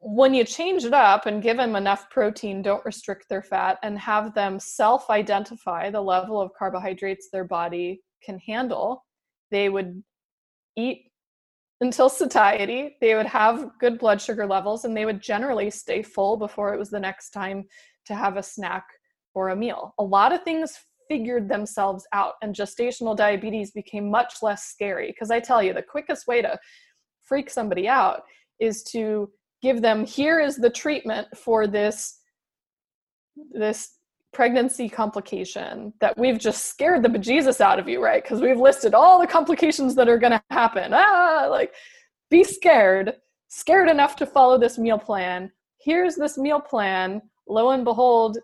When 0.00 0.32
you 0.32 0.44
change 0.44 0.84
it 0.84 0.94
up 0.94 1.26
and 1.26 1.42
give 1.42 1.56
them 1.56 1.74
enough 1.74 2.08
protein, 2.08 2.62
don't 2.62 2.84
restrict 2.84 3.28
their 3.28 3.42
fat, 3.42 3.78
and 3.82 3.98
have 3.98 4.32
them 4.32 4.60
self 4.60 5.10
identify 5.10 5.90
the 5.90 6.00
level 6.00 6.40
of 6.40 6.52
carbohydrates 6.56 7.30
their 7.30 7.44
body 7.44 8.00
can 8.22 8.38
handle, 8.38 9.04
they 9.50 9.68
would 9.68 10.02
eat 10.76 11.07
until 11.80 12.08
satiety. 12.08 12.96
They 13.00 13.14
would 13.14 13.26
have 13.26 13.70
good 13.78 13.98
blood 13.98 14.20
sugar 14.20 14.46
levels 14.46 14.84
and 14.84 14.96
they 14.96 15.04
would 15.04 15.20
generally 15.20 15.70
stay 15.70 16.02
full 16.02 16.36
before 16.36 16.74
it 16.74 16.78
was 16.78 16.90
the 16.90 17.00
next 17.00 17.30
time 17.30 17.64
to 18.06 18.14
have 18.14 18.36
a 18.36 18.42
snack 18.42 18.84
or 19.34 19.50
a 19.50 19.56
meal. 19.56 19.94
A 19.98 20.02
lot 20.02 20.32
of 20.32 20.42
things 20.42 20.78
figured 21.08 21.48
themselves 21.48 22.06
out, 22.12 22.34
and 22.42 22.54
gestational 22.54 23.16
diabetes 23.16 23.70
became 23.70 24.10
much 24.10 24.42
less 24.42 24.64
scary. 24.64 25.08
Because 25.08 25.30
I 25.30 25.40
tell 25.40 25.62
you, 25.62 25.72
the 25.72 25.82
quickest 25.82 26.26
way 26.26 26.42
to 26.42 26.58
freak 27.24 27.50
somebody 27.50 27.88
out 27.88 28.22
is 28.60 28.82
to 28.82 29.30
give 29.62 29.80
them 29.80 30.04
here 30.04 30.40
is 30.40 30.56
the 30.56 30.70
treatment 30.70 31.28
for 31.36 31.66
this 31.66 32.20
this 33.52 33.97
pregnancy 34.32 34.88
complication 34.88 35.92
that 36.00 36.16
we've 36.18 36.38
just 36.38 36.66
scared 36.66 37.02
the 37.02 37.08
bejesus 37.08 37.60
out 37.60 37.78
of 37.78 37.88
you 37.88 38.02
right 38.02 38.22
because 38.22 38.40
we've 38.40 38.60
listed 38.60 38.94
all 38.94 39.18
the 39.18 39.26
complications 39.26 39.94
that 39.94 40.08
are 40.08 40.18
going 40.18 40.32
to 40.32 40.42
happen 40.50 40.92
ah 40.92 41.46
like 41.50 41.72
be 42.30 42.44
scared 42.44 43.14
scared 43.48 43.88
enough 43.88 44.16
to 44.16 44.26
follow 44.26 44.58
this 44.58 44.76
meal 44.76 44.98
plan 44.98 45.50
here's 45.78 46.14
this 46.16 46.36
meal 46.36 46.60
plan 46.60 47.22
lo 47.48 47.70
and 47.70 47.84
behold, 47.84 48.38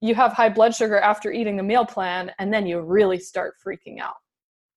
you 0.00 0.14
have 0.14 0.32
high 0.32 0.48
blood 0.48 0.74
sugar 0.74 0.98
after 0.98 1.32
eating 1.32 1.56
the 1.56 1.62
meal 1.62 1.86
plan, 1.86 2.30
and 2.38 2.52
then 2.52 2.66
you 2.66 2.80
really 2.80 3.18
start 3.18 3.54
freaking 3.64 4.00
out. 4.00 4.16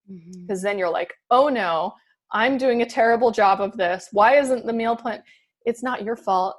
Because 0.08 0.60
mm-hmm. 0.60 0.64
then 0.64 0.78
you're 0.78 0.90
like, 0.90 1.14
oh 1.32 1.50
no, 1.50 1.94
I'm 2.32 2.58
doing 2.58 2.82
a 2.82 2.86
terrible 2.86 3.32
job 3.32 3.60
of 3.60 3.76
this. 3.76 4.08
Why 4.12 4.38
isn't 4.38 4.66
the 4.66 4.74
meal 4.74 4.96
plan? 4.96 5.22
It's 5.66 5.84
not 5.84 6.04
your 6.04 6.16
fault. 6.16 6.56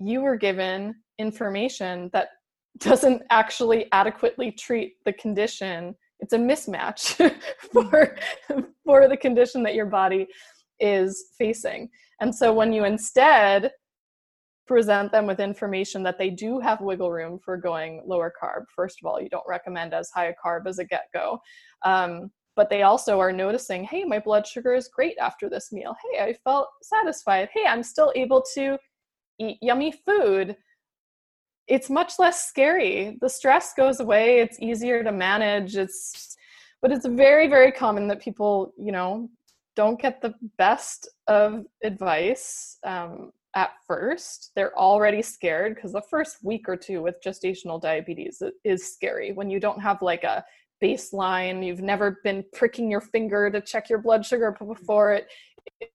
You 0.00 0.22
were 0.22 0.36
given 0.36 0.96
information 1.18 2.10
that 2.12 2.28
doesn't 2.78 3.22
actually 3.30 3.86
adequately 3.92 4.52
treat 4.52 4.94
the 5.04 5.12
condition. 5.14 5.94
It's 6.20 6.32
a 6.32 6.38
mismatch 6.38 7.34
for, 7.72 8.16
for 8.84 9.08
the 9.08 9.16
condition 9.16 9.62
that 9.64 9.74
your 9.74 9.86
body 9.86 10.26
is 10.80 11.26
facing. 11.38 11.88
And 12.20 12.34
so 12.34 12.52
when 12.52 12.72
you 12.72 12.84
instead 12.84 13.72
present 14.66 15.12
them 15.12 15.26
with 15.26 15.40
information 15.40 16.02
that 16.02 16.18
they 16.18 16.30
do 16.30 16.60
have 16.60 16.80
wiggle 16.80 17.10
room 17.10 17.38
for 17.44 17.56
going 17.56 18.02
lower 18.06 18.32
carb. 18.42 18.62
First 18.74 18.98
of 19.02 19.06
all, 19.06 19.20
you 19.20 19.28
don't 19.28 19.44
recommend 19.46 19.92
as 19.92 20.10
high 20.10 20.26
a 20.26 20.34
carb 20.44 20.66
as 20.66 20.78
a 20.78 20.84
get 20.84 21.06
go. 21.12 21.40
Um, 21.84 22.30
but 22.54 22.70
they 22.70 22.82
also 22.82 23.18
are 23.18 23.32
noticing, 23.32 23.84
hey, 23.84 24.04
my 24.04 24.18
blood 24.18 24.46
sugar 24.46 24.74
is 24.74 24.88
great 24.88 25.16
after 25.18 25.48
this 25.48 25.72
meal. 25.72 25.94
Hey, 26.02 26.22
I 26.22 26.34
felt 26.44 26.68
satisfied. 26.82 27.48
Hey, 27.52 27.64
I'm 27.66 27.82
still 27.82 28.12
able 28.14 28.42
to 28.54 28.78
eat 29.38 29.58
yummy 29.62 29.92
food. 30.06 30.56
It's 31.68 31.88
much 31.88 32.14
less 32.18 32.46
scary. 32.48 33.18
The 33.20 33.28
stress 33.28 33.72
goes 33.74 34.00
away. 34.00 34.40
It's 34.40 34.58
easier 34.60 35.02
to 35.04 35.12
manage. 35.12 35.76
It's, 35.76 36.36
but 36.80 36.92
it's 36.92 37.06
very, 37.06 37.48
very 37.48 37.72
common 37.72 38.08
that 38.08 38.20
people, 38.20 38.72
you 38.76 38.92
know, 38.92 39.30
don't 39.76 40.00
get 40.00 40.20
the 40.20 40.34
best 40.58 41.08
of 41.28 41.64
advice. 41.82 42.78
Um, 42.84 43.32
at 43.54 43.70
first 43.86 44.50
they're 44.54 44.76
already 44.78 45.22
scared 45.22 45.74
because 45.74 45.92
the 45.92 46.02
first 46.02 46.38
week 46.42 46.68
or 46.68 46.76
two 46.76 47.02
with 47.02 47.22
gestational 47.24 47.80
diabetes 47.80 48.42
is 48.64 48.94
scary 48.94 49.32
when 49.32 49.50
you 49.50 49.60
don't 49.60 49.80
have 49.80 50.00
like 50.00 50.24
a 50.24 50.44
baseline 50.82 51.64
you've 51.64 51.82
never 51.82 52.18
been 52.24 52.44
pricking 52.52 52.90
your 52.90 53.00
finger 53.00 53.50
to 53.50 53.60
check 53.60 53.88
your 53.88 53.98
blood 53.98 54.24
sugar 54.24 54.56
before 54.58 55.12
it, 55.12 55.26
it 55.80 55.92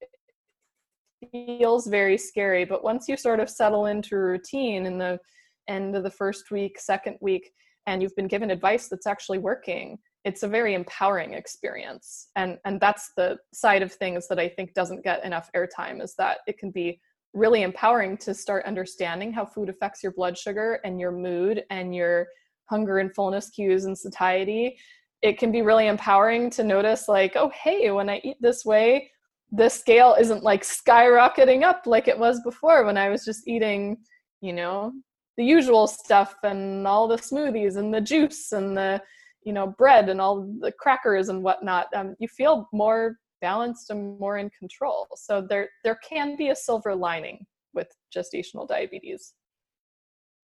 feels 1.31 1.87
very 1.87 2.17
scary 2.17 2.63
but 2.63 2.83
once 2.83 3.07
you 3.09 3.17
sort 3.17 3.39
of 3.39 3.49
settle 3.49 3.87
into 3.87 4.15
a 4.15 4.19
routine 4.19 4.85
and 4.85 5.01
the 5.01 5.19
end 5.67 5.95
of 5.95 6.03
the 6.03 6.11
first 6.11 6.51
week 6.51 6.79
second 6.79 7.17
week 7.21 7.51
and 7.85 8.01
you've 8.01 8.15
been 8.15 8.27
given 8.27 8.51
advice 8.51 8.87
that's 8.87 9.07
actually 9.07 9.37
working 9.37 9.97
it's 10.27 10.43
a 10.43 10.47
very 10.47 10.73
empowering 10.73 11.33
experience. 11.33 12.27
And 12.35 12.57
and 12.65 12.81
that's 12.81 13.11
the 13.15 13.37
side 13.53 13.81
of 13.81 13.93
things 13.93 14.27
that 14.27 14.39
i 14.39 14.49
think 14.49 14.73
doesn't 14.73 15.03
get 15.03 15.23
enough 15.23 15.49
airtime 15.55 16.03
is 16.03 16.15
that 16.17 16.39
it 16.47 16.57
can 16.57 16.69
be 16.69 16.99
really 17.33 17.61
empowering 17.61 18.17
to 18.17 18.33
start 18.33 18.65
understanding 18.65 19.31
how 19.31 19.45
food 19.45 19.69
affects 19.69 20.03
your 20.03 20.11
blood 20.11 20.37
sugar 20.37 20.79
and 20.83 20.99
your 20.99 21.11
mood 21.11 21.63
and 21.69 21.95
your 21.95 22.27
hunger 22.65 22.99
and 22.99 23.15
fullness 23.15 23.49
cues 23.49 23.85
and 23.85 23.97
satiety. 23.97 24.77
It 25.21 25.37
can 25.37 25.51
be 25.51 25.61
really 25.61 25.87
empowering 25.87 26.49
to 26.51 26.63
notice 26.63 27.07
like 27.07 27.37
oh 27.37 27.49
hey 27.63 27.89
when 27.91 28.09
i 28.09 28.19
eat 28.23 28.37
this 28.41 28.65
way 28.65 29.09
the 29.53 29.69
scale 29.69 30.15
isn't 30.19 30.43
like 30.43 30.61
skyrocketing 30.61 31.63
up 31.63 31.83
like 31.85 32.09
it 32.09 32.19
was 32.19 32.41
before 32.41 32.83
when 32.83 32.97
i 32.97 33.09
was 33.09 33.23
just 33.23 33.47
eating 33.47 33.95
you 34.41 34.51
know 34.51 34.91
the 35.37 35.45
usual 35.45 35.87
stuff 35.87 36.35
and 36.43 36.87
all 36.87 37.07
the 37.07 37.17
smoothies 37.17 37.77
and 37.77 37.93
the 37.93 38.01
juice 38.01 38.51
and 38.51 38.75
the 38.75 39.01
you 39.43 39.53
know 39.53 39.67
bread 39.77 40.09
and 40.09 40.19
all 40.19 40.47
the 40.59 40.71
crackers 40.71 41.29
and 41.29 41.43
whatnot 41.43 41.87
um, 41.95 42.15
you 42.19 42.27
feel 42.27 42.67
more 42.73 43.17
balanced 43.41 43.89
and 43.89 44.19
more 44.19 44.37
in 44.37 44.49
control. 44.57 45.07
So 45.15 45.41
there 45.41 45.69
there 45.83 45.99
can 46.07 46.35
be 46.35 46.49
a 46.49 46.55
silver 46.55 46.95
lining 46.95 47.45
with 47.73 47.87
gestational 48.15 48.67
diabetes. 48.67 49.33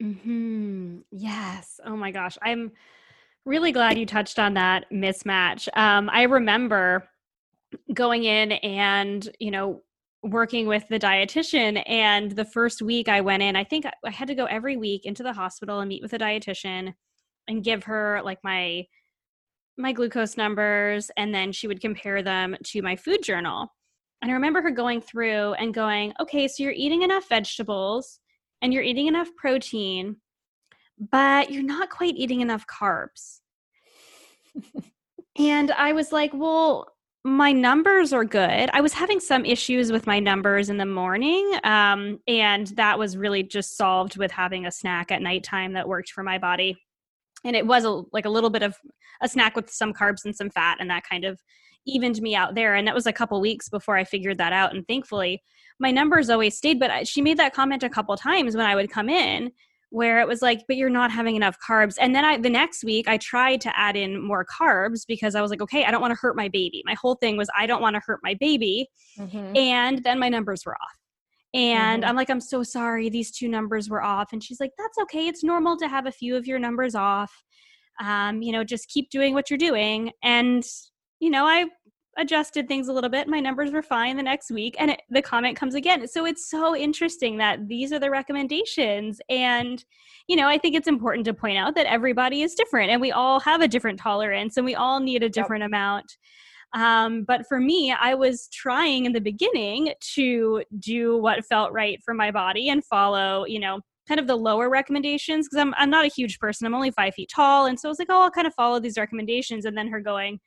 Hmm. 0.01 0.99
Yes. 1.11 1.79
Oh 1.85 1.95
my 1.95 2.11
gosh. 2.11 2.37
I'm 2.41 2.71
really 3.45 3.71
glad 3.71 3.97
you 3.97 4.05
touched 4.05 4.39
on 4.39 4.53
that 4.55 4.85
mismatch. 4.91 5.67
Um, 5.77 6.09
I 6.09 6.23
remember 6.23 7.07
going 7.93 8.23
in 8.23 8.51
and 8.51 9.27
you 9.39 9.51
know 9.51 9.81
working 10.23 10.67
with 10.67 10.87
the 10.87 10.99
dietitian 10.99 11.83
and 11.85 12.31
the 12.31 12.45
first 12.45 12.81
week 12.81 13.09
i 13.09 13.19
went 13.19 13.43
in 13.43 13.55
i 13.55 13.63
think 13.63 13.85
i 14.05 14.09
had 14.09 14.27
to 14.27 14.35
go 14.35 14.45
every 14.45 14.77
week 14.77 15.05
into 15.05 15.21
the 15.21 15.33
hospital 15.33 15.81
and 15.81 15.89
meet 15.89 16.01
with 16.01 16.13
a 16.13 16.17
dietitian 16.17 16.93
and 17.47 17.63
give 17.63 17.83
her 17.83 18.21
like 18.23 18.39
my 18.43 18.85
my 19.77 19.91
glucose 19.91 20.37
numbers 20.37 21.09
and 21.17 21.33
then 21.33 21.51
she 21.51 21.67
would 21.67 21.81
compare 21.81 22.21
them 22.21 22.55
to 22.63 22.81
my 22.81 22.95
food 22.95 23.23
journal. 23.23 23.73
And 24.21 24.31
I 24.31 24.35
remember 24.35 24.61
her 24.61 24.71
going 24.71 25.01
through 25.01 25.53
and 25.53 25.73
going, 25.73 26.13
okay, 26.19 26.47
so 26.47 26.63
you're 26.63 26.71
eating 26.71 27.01
enough 27.01 27.27
vegetables 27.27 28.19
and 28.61 28.73
you're 28.73 28.83
eating 28.83 29.07
enough 29.07 29.29
protein, 29.35 30.17
but 31.11 31.51
you're 31.51 31.63
not 31.63 31.89
quite 31.89 32.15
eating 32.15 32.41
enough 32.41 32.65
carbs. 32.67 33.39
and 35.37 35.71
I 35.71 35.93
was 35.93 36.11
like, 36.11 36.31
well, 36.33 36.92
my 37.25 37.51
numbers 37.51 38.11
are 38.11 38.25
good. 38.25 38.69
I 38.73 38.81
was 38.81 38.93
having 38.93 39.19
some 39.19 39.45
issues 39.45 39.91
with 39.91 40.05
my 40.07 40.19
numbers 40.19 40.69
in 40.69 40.77
the 40.77 40.85
morning, 40.85 41.49
um, 41.63 42.19
and 42.27 42.67
that 42.75 42.99
was 42.99 43.15
really 43.15 43.43
just 43.43 43.77
solved 43.77 44.17
with 44.17 44.31
having 44.31 44.65
a 44.65 44.71
snack 44.71 45.11
at 45.11 45.21
nighttime 45.21 45.73
that 45.73 45.87
worked 45.87 46.11
for 46.11 46.23
my 46.23 46.37
body 46.37 46.77
and 47.43 47.55
it 47.55 47.65
was 47.65 47.85
a, 47.85 48.01
like 48.11 48.25
a 48.25 48.29
little 48.29 48.49
bit 48.49 48.63
of 48.63 48.75
a 49.21 49.29
snack 49.29 49.55
with 49.55 49.69
some 49.69 49.93
carbs 49.93 50.25
and 50.25 50.35
some 50.35 50.49
fat 50.49 50.77
and 50.79 50.89
that 50.89 51.03
kind 51.09 51.25
of 51.25 51.39
evened 51.85 52.21
me 52.21 52.35
out 52.35 52.55
there 52.55 52.75
and 52.75 52.87
that 52.87 52.95
was 52.95 53.07
a 53.07 53.13
couple 53.13 53.39
weeks 53.41 53.69
before 53.69 53.97
i 53.97 54.03
figured 54.03 54.37
that 54.37 54.53
out 54.53 54.73
and 54.73 54.87
thankfully 54.87 55.41
my 55.79 55.91
numbers 55.91 56.29
always 56.29 56.57
stayed 56.57 56.79
but 56.79 57.07
she 57.07 57.21
made 57.21 57.37
that 57.37 57.53
comment 57.53 57.83
a 57.83 57.89
couple 57.89 58.15
times 58.15 58.55
when 58.55 58.65
i 58.65 58.75
would 58.75 58.89
come 58.89 59.09
in 59.09 59.51
where 59.93 60.19
it 60.19 60.27
was 60.27 60.41
like, 60.41 60.63
but 60.67 60.75
you're 60.75 60.89
not 60.89 61.11
having 61.11 61.35
enough 61.35 61.55
carbs. 61.59 61.97
And 62.01 62.15
then 62.15 62.25
I, 62.25 62.39
the 62.39 62.49
next 62.49 62.83
week, 62.83 63.07
I 63.07 63.17
tried 63.17 63.61
to 63.61 63.79
add 63.79 63.95
in 63.95 64.25
more 64.25 64.43
carbs 64.43 65.05
because 65.07 65.35
I 65.35 65.41
was 65.41 65.51
like, 65.51 65.61
okay, 65.61 65.85
I 65.85 65.91
don't 65.91 66.01
want 66.01 66.09
to 66.09 66.19
hurt 66.19 66.35
my 66.35 66.47
baby. 66.47 66.81
My 66.83 66.95
whole 66.99 67.13
thing 67.13 67.37
was, 67.37 67.47
I 67.55 67.67
don't 67.67 67.79
want 67.79 67.95
to 67.95 68.01
hurt 68.03 68.19
my 68.23 68.33
baby. 68.39 68.89
Mm-hmm. 69.19 69.55
And 69.55 70.03
then 70.03 70.17
my 70.17 70.29
numbers 70.29 70.65
were 70.65 70.73
off. 70.73 70.97
And 71.53 72.01
mm-hmm. 72.01 72.09
I'm 72.09 72.15
like, 72.15 72.31
I'm 72.31 72.41
so 72.41 72.63
sorry, 72.63 73.09
these 73.09 73.29
two 73.29 73.47
numbers 73.47 73.87
were 73.87 74.01
off. 74.01 74.33
And 74.33 74.43
she's 74.43 74.59
like, 74.59 74.71
that's 74.79 74.97
okay. 75.03 75.27
It's 75.27 75.43
normal 75.43 75.77
to 75.77 75.87
have 75.87 76.07
a 76.07 76.11
few 76.11 76.35
of 76.35 76.47
your 76.47 76.57
numbers 76.57 76.95
off. 76.95 77.31
Um, 78.01 78.41
you 78.41 78.51
know, 78.51 78.63
just 78.63 78.89
keep 78.89 79.11
doing 79.11 79.35
what 79.35 79.51
you're 79.51 79.59
doing. 79.59 80.11
And, 80.23 80.63
you 81.19 81.29
know, 81.29 81.45
I 81.45 81.65
adjusted 82.17 82.67
things 82.67 82.87
a 82.87 82.93
little 82.93 83.09
bit. 83.09 83.27
My 83.27 83.39
numbers 83.39 83.71
were 83.71 83.81
fine 83.81 84.17
the 84.17 84.23
next 84.23 84.51
week, 84.51 84.75
and 84.79 84.91
it, 84.91 85.01
the 85.09 85.21
comment 85.21 85.57
comes 85.57 85.75
again. 85.75 86.07
So 86.07 86.25
it's 86.25 86.49
so 86.49 86.75
interesting 86.75 87.37
that 87.37 87.67
these 87.67 87.91
are 87.91 87.99
the 87.99 88.09
recommendations. 88.09 89.19
And, 89.29 89.83
you 90.27 90.35
know, 90.35 90.47
I 90.47 90.57
think 90.57 90.75
it's 90.75 90.87
important 90.87 91.25
to 91.25 91.33
point 91.33 91.57
out 91.57 91.75
that 91.75 91.85
everybody 91.85 92.41
is 92.41 92.55
different 92.55 92.91
and 92.91 93.01
we 93.01 93.11
all 93.11 93.39
have 93.39 93.61
a 93.61 93.67
different 93.67 93.99
tolerance 93.99 94.57
and 94.57 94.65
we 94.65 94.75
all 94.75 94.99
need 94.99 95.23
a 95.23 95.29
different 95.29 95.61
yep. 95.61 95.69
amount. 95.69 96.17
Um, 96.73 97.23
but 97.23 97.47
for 97.47 97.59
me, 97.59 97.91
I 97.91 98.15
was 98.15 98.49
trying 98.51 99.05
in 99.05 99.13
the 99.13 99.21
beginning 99.21 99.93
to 100.15 100.63
do 100.79 101.17
what 101.17 101.45
felt 101.45 101.71
right 101.71 102.01
for 102.03 102.13
my 102.13 102.31
body 102.31 102.69
and 102.69 102.83
follow, 102.83 103.45
you 103.45 103.59
know, 103.59 103.81
kind 104.07 104.19
of 104.19 104.27
the 104.27 104.35
lower 104.35 104.69
recommendations 104.69 105.47
because 105.47 105.61
I'm, 105.61 105.73
I'm 105.77 105.89
not 105.89 106.05
a 106.05 106.09
huge 106.09 106.39
person. 106.39 106.65
I'm 106.65 106.75
only 106.75 106.91
five 106.91 107.13
feet 107.13 107.29
tall. 107.33 107.67
And 107.67 107.79
so 107.79 107.87
I 107.87 107.91
was 107.91 107.99
like, 107.99 108.09
oh, 108.09 108.23
I'll 108.23 108.31
kind 108.31 108.47
of 108.47 108.53
follow 108.53 108.79
these 108.79 108.97
recommendations. 108.97 109.65
And 109.65 109.77
then 109.77 109.87
her 109.89 110.01
going, 110.01 110.39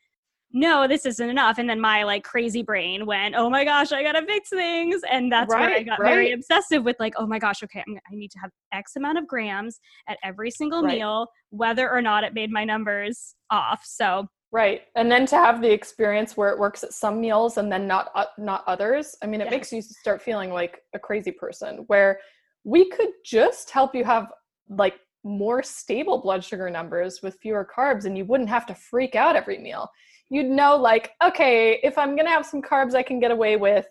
no, 0.56 0.88
this 0.88 1.04
isn't 1.04 1.28
enough. 1.28 1.58
And 1.58 1.68
then 1.68 1.78
my 1.82 2.02
like 2.04 2.24
crazy 2.24 2.62
brain 2.62 3.04
went, 3.04 3.34
oh 3.36 3.50
my 3.50 3.62
gosh, 3.62 3.92
I 3.92 4.02
gotta 4.02 4.24
fix 4.24 4.48
things. 4.48 5.02
And 5.10 5.30
that's 5.30 5.52
right, 5.52 5.60
where 5.60 5.70
I 5.76 5.82
got 5.82 6.00
right. 6.00 6.08
very 6.08 6.32
obsessive 6.32 6.82
with 6.82 6.96
like, 6.98 7.12
oh 7.18 7.26
my 7.26 7.38
gosh, 7.38 7.62
okay, 7.62 7.84
I'm, 7.86 7.94
i 8.10 8.14
need 8.14 8.30
to 8.30 8.38
have 8.38 8.50
X 8.72 8.96
amount 8.96 9.18
of 9.18 9.26
grams 9.26 9.78
at 10.08 10.16
every 10.24 10.50
single 10.50 10.82
right. 10.82 10.96
meal, 10.96 11.26
whether 11.50 11.90
or 11.90 12.00
not 12.00 12.24
it 12.24 12.32
made 12.32 12.50
my 12.50 12.64
numbers 12.64 13.34
off. 13.50 13.82
So 13.84 14.26
Right. 14.50 14.82
And 14.94 15.12
then 15.12 15.26
to 15.26 15.36
have 15.36 15.60
the 15.60 15.70
experience 15.70 16.38
where 16.38 16.48
it 16.48 16.58
works 16.58 16.82
at 16.82 16.94
some 16.94 17.20
meals 17.20 17.58
and 17.58 17.70
then 17.70 17.86
not 17.86 18.10
uh, 18.14 18.24
not 18.38 18.64
others. 18.66 19.14
I 19.22 19.26
mean, 19.26 19.42
it 19.42 19.50
makes 19.50 19.70
you 19.70 19.82
start 19.82 20.22
feeling 20.22 20.50
like 20.50 20.80
a 20.94 20.98
crazy 20.98 21.32
person 21.32 21.84
where 21.88 22.18
we 22.64 22.88
could 22.88 23.10
just 23.26 23.70
help 23.70 23.94
you 23.94 24.04
have 24.04 24.28
like 24.70 24.94
more 25.22 25.62
stable 25.62 26.22
blood 26.22 26.42
sugar 26.42 26.70
numbers 26.70 27.20
with 27.22 27.36
fewer 27.42 27.68
carbs 27.76 28.06
and 28.06 28.16
you 28.16 28.24
wouldn't 28.24 28.48
have 28.48 28.64
to 28.64 28.74
freak 28.74 29.14
out 29.14 29.36
every 29.36 29.58
meal 29.58 29.90
you'd 30.30 30.46
know 30.46 30.76
like 30.76 31.12
okay 31.22 31.78
if 31.82 31.96
i'm 31.98 32.14
to 32.26 32.30
have 32.30 32.46
some 32.46 32.62
carbs 32.62 32.94
i 32.94 33.02
can 33.02 33.20
get 33.20 33.30
away 33.30 33.56
with 33.56 33.86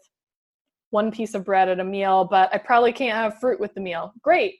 one 0.89 1.11
piece 1.11 1.33
of 1.33 1.43
bread 1.43 1.69
at 1.69 1.79
a 1.79 1.83
meal 1.83 2.27
but 2.29 2.53
i 2.53 2.57
probably 2.57 2.91
can't 2.93 3.17
have 3.17 3.39
fruit 3.39 3.59
with 3.59 3.73
the 3.73 3.81
meal. 3.81 4.13
Great. 4.21 4.55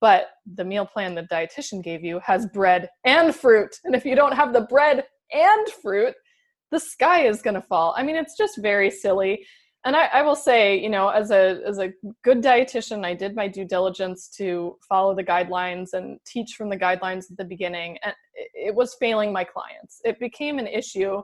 But 0.00 0.30
the 0.54 0.64
meal 0.64 0.84
plan 0.84 1.14
the 1.14 1.22
dietitian 1.22 1.82
gave 1.82 2.02
you 2.02 2.20
has 2.24 2.46
bread 2.46 2.88
and 3.04 3.34
fruit. 3.34 3.76
And 3.84 3.94
if 3.94 4.04
you 4.04 4.16
don't 4.16 4.34
have 4.34 4.52
the 4.52 4.62
bread 4.62 5.04
and 5.32 5.68
fruit 5.80 6.14
the 6.72 6.80
sky 6.80 7.26
is 7.26 7.42
to 7.54 7.62
fall. 7.62 7.94
I 7.96 8.02
mean 8.02 8.16
it's 8.16 8.36
just 8.36 8.58
very 8.58 8.90
silly 8.90 9.44
and 9.84 9.96
I, 9.96 10.06
I, 10.06 10.22
will 10.22 10.36
say, 10.36 10.78
you 10.78 10.88
know, 10.88 11.08
as 11.08 11.30
a 11.30 11.60
as 11.66 11.78
a 11.78 11.92
good 12.22 12.42
dietitian, 12.42 13.04
I 13.04 13.14
did 13.14 13.34
my 13.34 13.48
due 13.48 13.64
diligence 13.64 14.28
to 14.36 14.78
follow 14.88 15.14
the 15.14 15.24
guidelines 15.24 15.92
and 15.92 16.20
teach 16.24 16.54
from 16.56 16.70
the 16.70 16.76
guidelines 16.76 17.30
at 17.30 17.36
the 17.36 17.44
beginning, 17.44 17.98
and 18.04 18.14
it 18.54 18.74
was 18.74 18.96
failing 19.00 19.32
my 19.32 19.42
clients. 19.42 20.00
It 20.04 20.20
became 20.20 20.58
an 20.58 20.68
issue, 20.68 21.20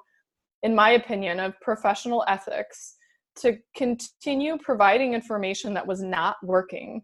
in 0.65 0.75
my 0.75 0.91
opinion, 0.91 1.39
of 1.39 1.59
professional 1.61 2.25
ethics 2.27 2.97
to 3.37 3.59
continue 3.77 4.59
providing 4.59 5.15
information 5.15 5.73
that 5.75 5.87
was 5.87 6.03
not 6.03 6.37
working. 6.43 7.03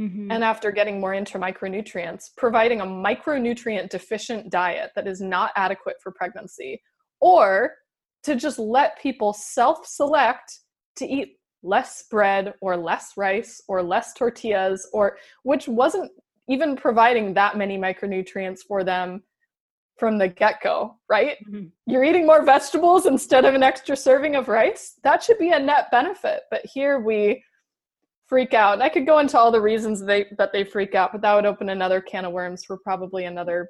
Mm-hmm. 0.00 0.30
And 0.32 0.42
after 0.42 0.72
getting 0.72 1.00
more 1.00 1.14
into 1.14 1.38
micronutrients, 1.38 2.30
providing 2.36 2.80
a 2.80 2.86
micronutrient 2.86 3.90
deficient 3.90 4.50
diet 4.50 4.90
that 4.96 5.06
is 5.06 5.20
not 5.20 5.52
adequate 5.54 5.96
for 6.02 6.12
pregnancy, 6.12 6.80
or 7.20 7.74
to 8.24 8.34
just 8.34 8.58
let 8.58 8.98
people 8.98 9.34
self 9.34 9.86
select 9.86 10.60
to 10.96 11.06
eat 11.06 11.38
less 11.62 12.04
bread 12.10 12.54
or 12.60 12.76
less 12.76 13.12
rice 13.16 13.62
or 13.68 13.82
less 13.82 14.12
tortillas 14.12 14.88
or 14.92 15.16
which 15.42 15.66
wasn't 15.66 16.10
even 16.48 16.76
providing 16.76 17.32
that 17.32 17.56
many 17.56 17.78
micronutrients 17.78 18.60
for 18.66 18.84
them 18.84 19.22
from 19.98 20.18
the 20.18 20.28
get-go 20.28 20.94
right? 21.08 21.38
Mm-hmm. 21.48 21.66
you're 21.86 22.04
eating 22.04 22.26
more 22.26 22.44
vegetables 22.44 23.06
instead 23.06 23.44
of 23.44 23.54
an 23.54 23.62
extra 23.62 23.96
serving 23.96 24.36
of 24.36 24.48
rice? 24.48 24.94
That 25.04 25.22
should 25.22 25.38
be 25.38 25.50
a 25.50 25.58
net 25.58 25.90
benefit 25.90 26.42
but 26.50 26.60
here 26.64 27.00
we 27.00 27.42
freak 28.26 28.54
out. 28.54 28.74
And 28.74 28.82
i 28.82 28.88
could 28.88 29.06
go 29.06 29.18
into 29.18 29.38
all 29.38 29.50
the 29.50 29.60
reasons 29.60 30.04
they 30.04 30.26
that 30.36 30.52
they 30.52 30.64
freak 30.64 30.94
out 30.94 31.12
but 31.12 31.22
that 31.22 31.34
would 31.34 31.46
open 31.46 31.70
another 31.70 32.00
can 32.00 32.26
of 32.26 32.32
worms 32.32 32.64
for 32.64 32.78
probably 32.78 33.24
another 33.24 33.68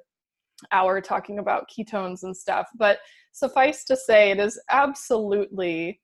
hour 0.71 1.01
talking 1.01 1.39
about 1.39 1.69
ketones 1.69 2.23
and 2.23 2.35
stuff. 2.35 2.67
But 2.75 2.99
suffice 3.31 3.83
to 3.85 3.95
say 3.95 4.31
it 4.31 4.39
is 4.39 4.59
absolutely 4.69 5.99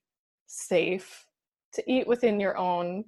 safe 0.52 1.26
to 1.74 1.82
eat 1.90 2.06
within 2.06 2.38
your 2.38 2.56
own 2.56 3.04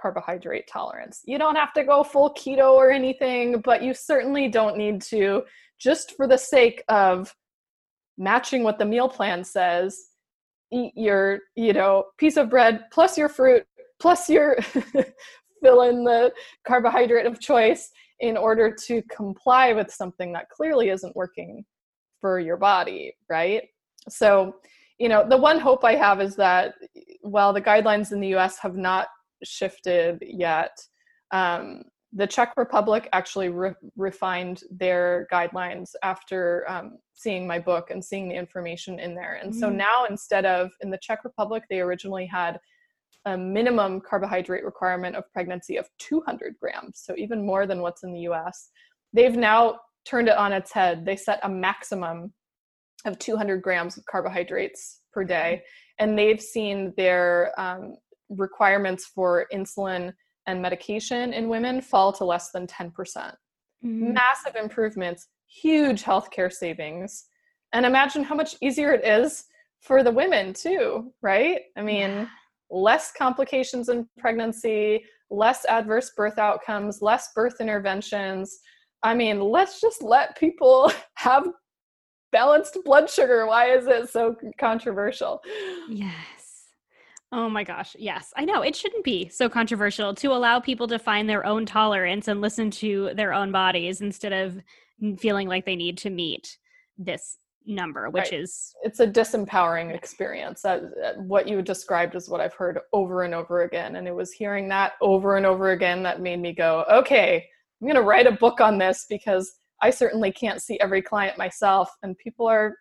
carbohydrate 0.00 0.68
tolerance. 0.68 1.22
You 1.24 1.38
don't 1.38 1.56
have 1.56 1.72
to 1.74 1.84
go 1.84 2.04
full 2.04 2.34
keto 2.34 2.72
or 2.72 2.90
anything, 2.90 3.60
but 3.60 3.82
you 3.82 3.94
certainly 3.94 4.48
don't 4.48 4.76
need 4.76 5.02
to 5.02 5.42
just 5.78 6.16
for 6.16 6.26
the 6.28 6.38
sake 6.38 6.84
of 6.88 7.34
matching 8.16 8.62
what 8.62 8.78
the 8.78 8.84
meal 8.84 9.08
plan 9.08 9.42
says 9.42 9.98
eat 10.72 10.92
your 10.94 11.40
you 11.56 11.72
know 11.72 12.04
piece 12.16 12.36
of 12.36 12.48
bread 12.48 12.84
plus 12.92 13.18
your 13.18 13.28
fruit 13.28 13.64
plus 14.00 14.30
your 14.30 14.56
fill 15.62 15.82
in 15.82 16.04
the 16.04 16.32
carbohydrate 16.66 17.26
of 17.26 17.40
choice 17.40 17.90
in 18.20 18.36
order 18.36 18.74
to 18.86 19.02
comply 19.10 19.72
with 19.72 19.90
something 19.90 20.32
that 20.32 20.48
clearly 20.48 20.90
isn't 20.90 21.16
working 21.16 21.64
for 22.20 22.38
your 22.38 22.56
body 22.56 23.12
right 23.28 23.64
so 24.08 24.54
you 24.98 25.08
know, 25.08 25.26
the 25.28 25.36
one 25.36 25.58
hope 25.58 25.84
I 25.84 25.96
have 25.96 26.20
is 26.20 26.36
that 26.36 26.74
while 27.22 27.52
the 27.52 27.60
guidelines 27.60 28.12
in 28.12 28.20
the 28.20 28.34
US 28.36 28.58
have 28.58 28.76
not 28.76 29.08
shifted 29.42 30.22
yet, 30.22 30.76
um, 31.32 31.82
the 32.12 32.26
Czech 32.26 32.52
Republic 32.56 33.08
actually 33.12 33.48
re- 33.48 33.74
refined 33.96 34.62
their 34.70 35.26
guidelines 35.32 35.90
after 36.04 36.64
um, 36.68 36.98
seeing 37.12 37.44
my 37.44 37.58
book 37.58 37.90
and 37.90 38.04
seeing 38.04 38.28
the 38.28 38.36
information 38.36 39.00
in 39.00 39.14
there. 39.14 39.40
And 39.42 39.52
mm 39.52 39.58
so 39.58 39.68
now, 39.68 40.04
instead 40.08 40.44
of 40.44 40.70
in 40.80 40.90
the 40.90 40.98
Czech 40.98 41.24
Republic, 41.24 41.64
they 41.68 41.80
originally 41.80 42.26
had 42.26 42.58
a 43.26 43.36
minimum 43.36 44.00
carbohydrate 44.00 44.64
requirement 44.64 45.16
of 45.16 45.24
pregnancy 45.32 45.76
of 45.76 45.88
200 45.98 46.54
grams, 46.60 47.02
so 47.04 47.14
even 47.16 47.44
more 47.44 47.66
than 47.66 47.80
what's 47.80 48.04
in 48.04 48.12
the 48.12 48.20
US. 48.20 48.70
They've 49.12 49.36
now 49.36 49.80
turned 50.04 50.28
it 50.28 50.36
on 50.36 50.52
its 50.52 50.72
head. 50.72 51.04
They 51.04 51.16
set 51.16 51.40
a 51.42 51.48
maximum 51.48 52.32
of 53.04 53.18
200 53.18 53.62
grams 53.62 53.96
of 53.96 54.04
carbohydrates 54.06 55.00
per 55.12 55.24
day. 55.24 55.62
And 55.98 56.18
they've 56.18 56.40
seen 56.40 56.92
their 56.96 57.52
um, 57.58 57.96
requirements 58.28 59.06
for 59.06 59.46
insulin 59.52 60.12
and 60.46 60.60
medication 60.60 61.32
in 61.32 61.48
women 61.48 61.80
fall 61.80 62.12
to 62.14 62.24
less 62.24 62.50
than 62.50 62.66
10%. 62.66 62.92
Mm-hmm. 62.94 64.12
Massive 64.12 64.56
improvements, 64.56 65.28
huge 65.46 66.02
healthcare 66.02 66.52
savings. 66.52 67.26
And 67.72 67.86
imagine 67.86 68.24
how 68.24 68.34
much 68.34 68.56
easier 68.60 68.92
it 68.92 69.04
is 69.04 69.44
for 69.80 70.02
the 70.02 70.10
women, 70.10 70.52
too, 70.52 71.12
right? 71.22 71.60
I 71.76 71.82
mean, 71.82 72.10
yeah. 72.10 72.26
less 72.70 73.12
complications 73.12 73.88
in 73.88 74.08
pregnancy, 74.18 75.04
less 75.30 75.64
adverse 75.66 76.12
birth 76.16 76.38
outcomes, 76.38 77.02
less 77.02 77.30
birth 77.34 77.60
interventions. 77.60 78.58
I 79.02 79.14
mean, 79.14 79.40
let's 79.40 79.80
just 79.80 80.02
let 80.02 80.36
people 80.38 80.90
have 81.16 81.46
balanced 82.34 82.76
blood 82.84 83.08
sugar. 83.08 83.46
Why 83.46 83.70
is 83.70 83.86
it 83.86 84.10
so 84.10 84.34
controversial? 84.58 85.40
Yes. 85.88 86.12
Oh 87.30 87.48
my 87.48 87.62
gosh. 87.62 87.94
Yes. 87.96 88.32
I 88.36 88.44
know 88.44 88.62
it 88.62 88.74
shouldn't 88.74 89.04
be 89.04 89.28
so 89.28 89.48
controversial 89.48 90.14
to 90.16 90.32
allow 90.32 90.58
people 90.58 90.88
to 90.88 90.98
find 90.98 91.30
their 91.30 91.46
own 91.46 91.64
tolerance 91.64 92.26
and 92.26 92.40
listen 92.40 92.72
to 92.72 93.10
their 93.14 93.32
own 93.32 93.52
bodies 93.52 94.00
instead 94.00 94.32
of 94.32 94.60
feeling 95.18 95.48
like 95.48 95.64
they 95.64 95.76
need 95.76 95.96
to 95.98 96.10
meet 96.10 96.58
this 96.98 97.38
number 97.66 98.10
which 98.10 98.30
right. 98.30 98.40
is 98.40 98.74
it's 98.82 99.00
a 99.00 99.06
disempowering 99.06 99.94
experience 99.94 100.60
that, 100.60 100.82
what 101.16 101.48
you 101.48 101.62
described 101.62 102.14
is 102.14 102.28
what 102.28 102.38
i've 102.38 102.52
heard 102.52 102.78
over 102.92 103.22
and 103.22 103.34
over 103.34 103.62
again 103.62 103.96
and 103.96 104.06
it 104.06 104.14
was 104.14 104.32
hearing 104.32 104.68
that 104.68 104.92
over 105.00 105.38
and 105.38 105.46
over 105.46 105.70
again 105.70 106.02
that 106.02 106.20
made 106.20 106.38
me 106.38 106.52
go 106.52 106.84
okay 106.92 107.42
i'm 107.80 107.88
going 107.88 107.96
to 107.96 108.02
write 108.02 108.26
a 108.26 108.32
book 108.32 108.60
on 108.60 108.76
this 108.76 109.06
because 109.08 109.50
I 109.82 109.90
certainly 109.90 110.32
can't 110.32 110.62
see 110.62 110.78
every 110.80 111.02
client 111.02 111.38
myself, 111.38 111.90
and 112.02 112.16
people 112.18 112.46
are 112.46 112.76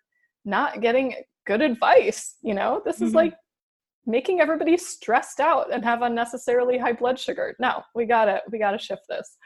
not 0.45 0.81
getting 0.81 1.15
good 1.45 1.61
advice. 1.61 2.35
You 2.41 2.53
know, 2.53 2.81
this 2.85 2.97
mm-hmm. 2.97 3.05
is 3.05 3.13
like 3.13 3.33
making 4.05 4.41
everybody 4.41 4.77
stressed 4.77 5.39
out 5.39 5.73
and 5.73 5.83
have 5.83 6.01
unnecessarily 6.01 6.77
high 6.77 6.93
blood 6.93 7.19
sugar. 7.19 7.55
No, 7.59 7.81
we 7.95 8.05
gotta 8.05 8.41
we 8.51 8.59
gotta 8.59 8.77
shift 8.77 9.03
this. 9.09 9.37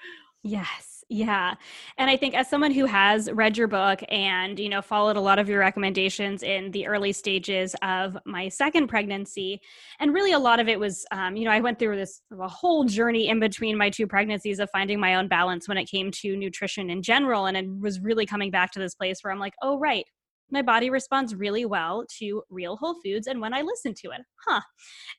Yes. 0.43 0.96
Yeah. 1.09 1.55
And 1.97 2.09
I 2.09 2.17
think 2.17 2.35
as 2.35 2.49
someone 2.49 2.71
who 2.71 2.85
has 2.85 3.31
read 3.31 3.57
your 3.57 3.69
book 3.69 4.01
and, 4.09 4.59
you 4.59 4.67
know, 4.67 4.81
followed 4.81 5.15
a 5.15 5.21
lot 5.21 5.39
of 5.39 5.47
your 5.47 5.59
recommendations 5.59 6.43
in 6.43 6.69
the 6.71 6.85
early 6.85 7.13
stages 7.13 7.77
of 7.81 8.17
my 8.25 8.49
second 8.49 8.87
pregnancy, 8.87 9.61
and 10.01 10.13
really 10.13 10.33
a 10.33 10.39
lot 10.39 10.59
of 10.59 10.67
it 10.67 10.77
was, 10.77 11.05
um, 11.11 11.37
you 11.37 11.45
know, 11.45 11.51
I 11.51 11.61
went 11.61 11.79
through 11.79 11.95
this 11.95 12.21
a 12.37 12.47
whole 12.49 12.83
journey 12.83 13.29
in 13.29 13.39
between 13.39 13.77
my 13.77 13.89
two 13.89 14.05
pregnancies 14.05 14.59
of 14.59 14.69
finding 14.71 14.99
my 14.99 15.15
own 15.15 15.29
balance 15.29 15.69
when 15.69 15.77
it 15.77 15.85
came 15.85 16.11
to 16.11 16.35
nutrition 16.35 16.89
in 16.89 17.01
general. 17.01 17.45
And 17.45 17.55
it 17.55 17.65
was 17.79 18.01
really 18.01 18.25
coming 18.25 18.51
back 18.51 18.71
to 18.73 18.79
this 18.79 18.95
place 18.95 19.19
where 19.21 19.31
I'm 19.31 19.39
like, 19.39 19.53
oh, 19.61 19.79
right. 19.79 20.05
My 20.51 20.61
body 20.61 20.89
responds 20.89 21.35
really 21.35 21.65
well 21.65 22.05
to 22.19 22.43
real 22.49 22.77
whole 22.77 22.95
foods 23.01 23.27
and 23.27 23.39
when 23.39 23.53
I 23.53 23.61
listen 23.61 23.93
to 23.95 24.11
it. 24.11 24.21
Huh. 24.45 24.61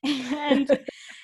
And, 0.34 0.78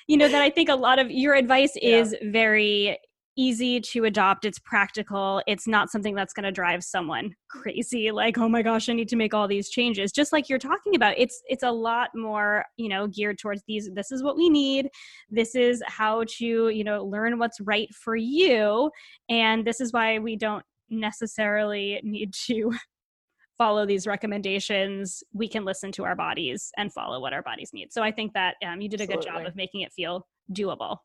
you 0.07 0.17
know, 0.17 0.27
that 0.27 0.41
I 0.41 0.49
think 0.49 0.69
a 0.69 0.75
lot 0.75 0.99
of 0.99 1.09
your 1.09 1.33
advice 1.33 1.73
yeah. 1.75 1.97
is 1.99 2.15
very 2.23 2.97
easy 3.37 3.79
to 3.79 4.05
adopt 4.05 4.45
it's 4.45 4.59
practical 4.59 5.41
it's 5.45 5.67
not 5.67 5.89
something 5.89 6.15
that's 6.15 6.33
going 6.33 6.43
to 6.43 6.51
drive 6.51 6.83
someone 6.83 7.35
crazy 7.49 8.11
like 8.11 8.37
oh 8.37 8.47
my 8.47 8.61
gosh 8.61 8.87
i 8.89 8.93
need 8.93 9.09
to 9.09 9.15
make 9.15 9.33
all 9.33 9.47
these 9.47 9.69
changes. 9.69 10.11
Just 10.11 10.33
like 10.33 10.49
you're 10.49 10.57
talking 10.57 10.95
about 10.95 11.15
it's 11.17 11.41
it's 11.47 11.63
a 11.63 11.71
lot 11.71 12.09
more 12.15 12.65
you 12.77 12.89
know 12.89 13.07
geared 13.07 13.37
towards 13.37 13.63
these 13.67 13.89
this 13.93 14.11
is 14.11 14.23
what 14.23 14.37
we 14.37 14.49
need. 14.49 14.89
This 15.29 15.55
is 15.55 15.83
how 15.85 16.23
to 16.37 16.69
you 16.69 16.83
know 16.83 17.05
learn 17.05 17.37
what's 17.37 17.59
right 17.61 17.93
for 17.93 18.15
you 18.15 18.89
and 19.29 19.65
this 19.65 19.81
is 19.81 19.93
why 19.93 20.19
we 20.19 20.35
don't 20.35 20.65
necessarily 20.89 21.99
need 22.03 22.33
to 22.45 22.73
follow 23.57 23.85
these 23.85 24.05
recommendations. 24.05 25.23
We 25.33 25.47
can 25.47 25.63
listen 25.63 25.91
to 25.93 26.03
our 26.03 26.15
bodies 26.15 26.71
and 26.77 26.91
follow 26.91 27.21
what 27.21 27.33
our 27.33 27.43
bodies 27.43 27.71
need. 27.73 27.93
So 27.93 28.01
i 28.01 28.11
think 28.11 28.33
that 28.33 28.55
um, 28.65 28.81
you 28.81 28.89
did 28.89 29.01
a 29.01 29.03
Absolutely. 29.03 29.31
good 29.31 29.37
job 29.37 29.47
of 29.47 29.55
making 29.55 29.81
it 29.81 29.93
feel 29.93 30.27
doable. 30.51 30.97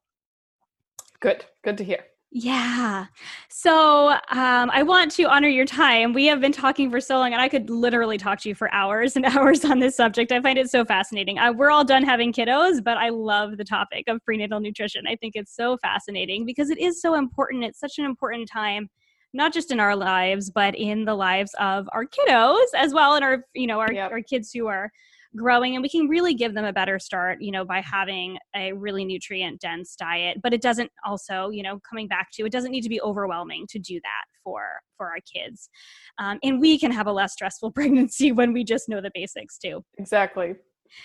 Good 1.21 1.45
good 1.65 1.77
to 1.79 1.85
hear 1.85 2.05
yeah. 2.33 3.07
So 3.49 4.11
um, 4.11 4.71
I 4.71 4.85
want 4.85 5.11
to 5.13 5.25
honor 5.25 5.49
your 5.49 5.67
time. 5.67 6.13
We 6.13 6.27
have 6.27 6.41
been 6.41 6.53
talking 6.53 6.89
for 6.89 7.01
so 7.01 7.19
long, 7.19 7.33
and 7.33 7.43
I 7.43 7.49
could 7.49 7.69
literally 7.71 8.19
talk 8.19 8.41
to 8.41 8.49
you 8.49 8.55
for 8.55 8.73
hours 8.73 9.17
and 9.17 9.25
hours 9.37 9.65
on 9.65 9.81
this 9.81 9.97
subject. 9.97 10.31
I 10.31 10.41
find 10.41 10.57
it 10.57 10.71
so 10.71 10.85
fascinating. 10.85 11.39
Uh, 11.39 11.53
we're 11.53 11.71
all 11.71 11.85
done 11.85 12.05
having 12.05 12.33
kiddos, 12.33 12.85
but 12.85 12.97
I 12.97 13.09
love 13.09 13.57
the 13.57 13.65
topic 13.65 14.05
of 14.07 14.25
prenatal 14.25 14.61
nutrition. 14.61 15.07
I 15.09 15.17
think 15.17 15.35
it's 15.35 15.57
so 15.57 15.77
fascinating 15.79 16.47
because 16.47 16.71
it 16.71 16.79
is 16.79 17.01
so 17.03 17.15
important. 17.15 17.65
It's 17.65 17.81
such 17.81 17.99
an 17.99 18.05
important 18.05 18.49
time 18.49 18.89
not 19.33 19.53
just 19.53 19.71
in 19.71 19.79
our 19.79 19.95
lives 19.95 20.51
but 20.51 20.75
in 20.75 21.05
the 21.05 21.15
lives 21.15 21.55
of 21.61 21.89
our 21.93 22.05
kiddos 22.05 22.67
as 22.77 22.93
well 22.93 23.15
and 23.15 23.25
our 23.25 23.45
you 23.55 23.67
know 23.67 23.79
our, 23.79 23.93
yep. 23.93 24.11
our 24.11 24.21
kids 24.21 24.51
who 24.53 24.67
are 24.67 24.91
growing 25.37 25.75
and 25.75 25.83
we 25.83 25.89
can 25.89 26.09
really 26.09 26.35
give 26.35 26.55
them 26.55 26.65
a 26.65 26.73
better 26.73 26.99
start 26.99 27.41
you 27.41 27.53
know 27.53 27.65
by 27.65 27.81
having 27.81 28.37
a 28.57 28.73
really 28.73 29.05
nutrient 29.05 29.61
dense 29.61 29.95
diet 29.97 30.39
but 30.43 30.53
it 30.53 30.61
doesn't 30.61 30.91
also 31.07 31.51
you 31.51 31.63
know 31.63 31.79
coming 31.89 32.09
back 32.09 32.29
to 32.33 32.45
it 32.45 32.53
doesn't 32.53 32.73
need 32.73 32.83
to 32.83 32.89
be 32.89 33.01
overwhelming 33.01 33.65
to 33.69 33.79
do 33.79 34.01
that 34.03 34.25
for 34.43 34.81
for 35.01 35.07
our 35.07 35.21
kids. 35.21 35.71
Um, 36.19 36.39
and 36.43 36.61
we 36.61 36.79
can 36.79 36.93
have 36.93 37.07
a 37.07 37.13
less 37.13 37.33
stressful 37.33 37.71
pregnancy 37.79 38.33
when 38.33 38.53
we 38.53 38.65
just 38.65 38.89
know 38.89 39.01
the 39.01 39.11
basics 39.15 39.59
too. 39.59 39.83
Exactly. 39.99 40.55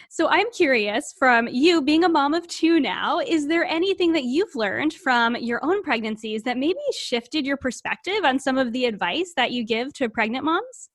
So 0.09 0.27
I'm 0.27 0.49
curious 0.51 1.13
from 1.17 1.47
you 1.47 1.79
being 1.81 2.03
a 2.03 2.09
mom 2.09 2.33
of 2.33 2.47
two 2.47 2.79
now, 2.79 3.19
is 3.19 3.47
there 3.47 3.65
anything 3.65 4.13
that 4.13 4.23
you've 4.23 4.55
learned 4.55 4.93
from 4.93 5.35
your 5.35 5.63
own 5.63 5.83
pregnancies 5.83 6.41
that 6.43 6.57
maybe 6.57 6.79
shifted 6.97 7.45
your 7.45 7.57
perspective 7.57 8.25
on 8.25 8.39
some 8.39 8.57
of 8.57 8.73
the 8.73 8.85
advice 8.85 9.33
that 9.35 9.51
you 9.51 9.63
give 9.63 9.93
to 9.93 10.09
pregnant 10.09 10.43
moms? 10.43 10.89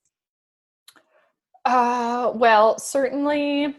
Uh, 1.64 2.32
well, 2.34 2.78
certainly, 2.78 3.76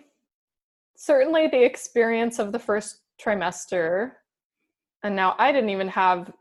certainly 0.96 1.48
the 1.48 1.64
experience 1.64 2.40
of 2.40 2.52
the 2.52 2.60
first 2.60 3.00
trimester, 3.24 4.12
and 5.04 5.16
now 5.16 5.36
I 5.40 5.52
didn't 5.52 5.70
even 5.72 5.88
have 5.88 6.32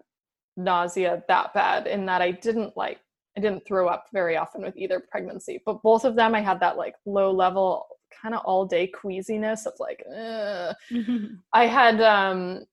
nausea 0.57 1.23
that 1.29 1.55
bad 1.55 1.87
in 1.87 2.05
that 2.07 2.21
I 2.21 2.33
didn't 2.33 2.77
like 2.77 3.01
I 3.37 3.41
didn't 3.41 3.65
throw 3.65 3.89
up 3.89 4.07
very 4.13 4.37
often 4.37 4.63
with 4.63 4.77
either 4.77 5.01
pregnancy, 5.01 5.63
but 5.65 5.83
both 5.83 6.05
of 6.05 6.17
them 6.17 6.35
I 6.35 6.41
had 6.41 6.61
that 6.61 6.77
like 6.77 6.95
low 7.07 7.31
level 7.31 7.87
kind 8.11 8.35
of 8.35 8.43
all 8.45 8.67
day 8.67 8.87
queasiness 8.87 9.67
of 9.67 9.75
like 9.79 10.05
mm-hmm. 10.13 11.27
I 11.53 11.67
had 11.67 12.01
um 12.01 12.65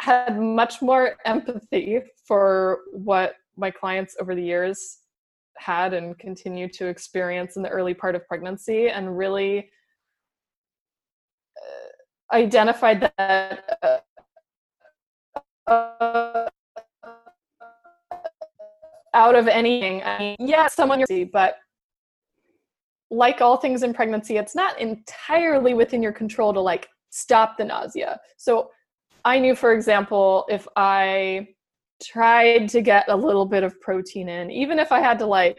had 0.00 0.40
much 0.40 0.82
more 0.82 1.16
empathy 1.24 2.00
for 2.26 2.80
what 2.92 3.34
my 3.56 3.70
clients 3.70 4.16
over 4.20 4.34
the 4.34 4.42
years 4.42 4.98
had 5.56 5.94
and 5.94 6.18
continue 6.18 6.68
to 6.68 6.86
experience 6.86 7.56
in 7.56 7.62
the 7.62 7.68
early 7.68 7.94
part 7.94 8.14
of 8.14 8.26
pregnancy 8.26 8.88
and 8.88 9.16
really 9.16 9.70
uh, 11.56 12.34
identified 12.36 13.00
that 13.16 13.78
uh, 13.82 13.98
out 19.14 19.34
of 19.34 19.48
anything. 19.48 20.02
I 20.02 20.18
mean, 20.18 20.36
yeah 20.38 20.66
someone 20.68 21.02
you 21.08 21.30
but 21.32 21.56
like 23.10 23.40
all 23.40 23.56
things 23.56 23.82
in 23.82 23.94
pregnancy 23.94 24.36
it's 24.36 24.54
not 24.54 24.78
entirely 24.80 25.74
within 25.74 26.02
your 26.02 26.12
control 26.12 26.52
to 26.52 26.60
like 26.60 26.88
stop 27.10 27.56
the 27.56 27.64
nausea. 27.64 28.20
So 28.36 28.70
i 29.24 29.38
knew 29.38 29.54
for 29.54 29.72
example 29.72 30.44
if 30.50 30.66
i 30.76 31.48
tried 32.04 32.68
to 32.70 32.82
get 32.82 33.04
a 33.08 33.16
little 33.16 33.46
bit 33.46 33.62
of 33.62 33.80
protein 33.80 34.28
in, 34.28 34.50
even 34.50 34.78
if 34.78 34.92
I 34.92 35.00
had 35.00 35.18
to 35.20 35.26
like, 35.26 35.58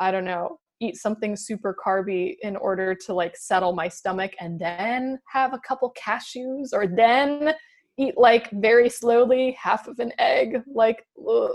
I 0.00 0.10
don't 0.10 0.24
know, 0.24 0.58
eat 0.80 0.96
something 0.96 1.36
super 1.36 1.74
carby 1.84 2.36
in 2.42 2.56
order 2.56 2.94
to 2.94 3.14
like 3.14 3.36
settle 3.36 3.72
my 3.72 3.88
stomach 3.88 4.32
and 4.40 4.58
then 4.58 5.18
have 5.28 5.54
a 5.54 5.60
couple 5.60 5.92
cashews 5.94 6.68
or 6.72 6.86
then 6.86 7.54
eat 7.98 8.18
like 8.18 8.50
very 8.52 8.88
slowly 8.88 9.56
half 9.60 9.88
of 9.88 9.98
an 9.98 10.12
egg. 10.18 10.62
Like, 10.66 11.04
ugh, 11.28 11.52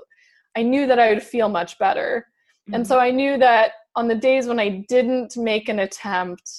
I 0.56 0.64
knew 0.64 0.88
that 0.88 1.00
I 1.00 1.14
would 1.14 1.24
feel 1.24 1.50
much 1.50 1.78
better. 1.78 2.28
Mm-hmm. 2.68 2.76
And 2.76 2.88
so 2.88 3.00
I 3.00 3.12
knew 3.12 3.38
that 3.38 3.74
on 3.96 4.08
the 4.08 4.16
days 4.16 4.48
when 4.48 4.60
I 4.60 4.86
didn't 4.90 5.38
make 5.38 5.70
an 5.70 5.80
attempt 5.80 6.50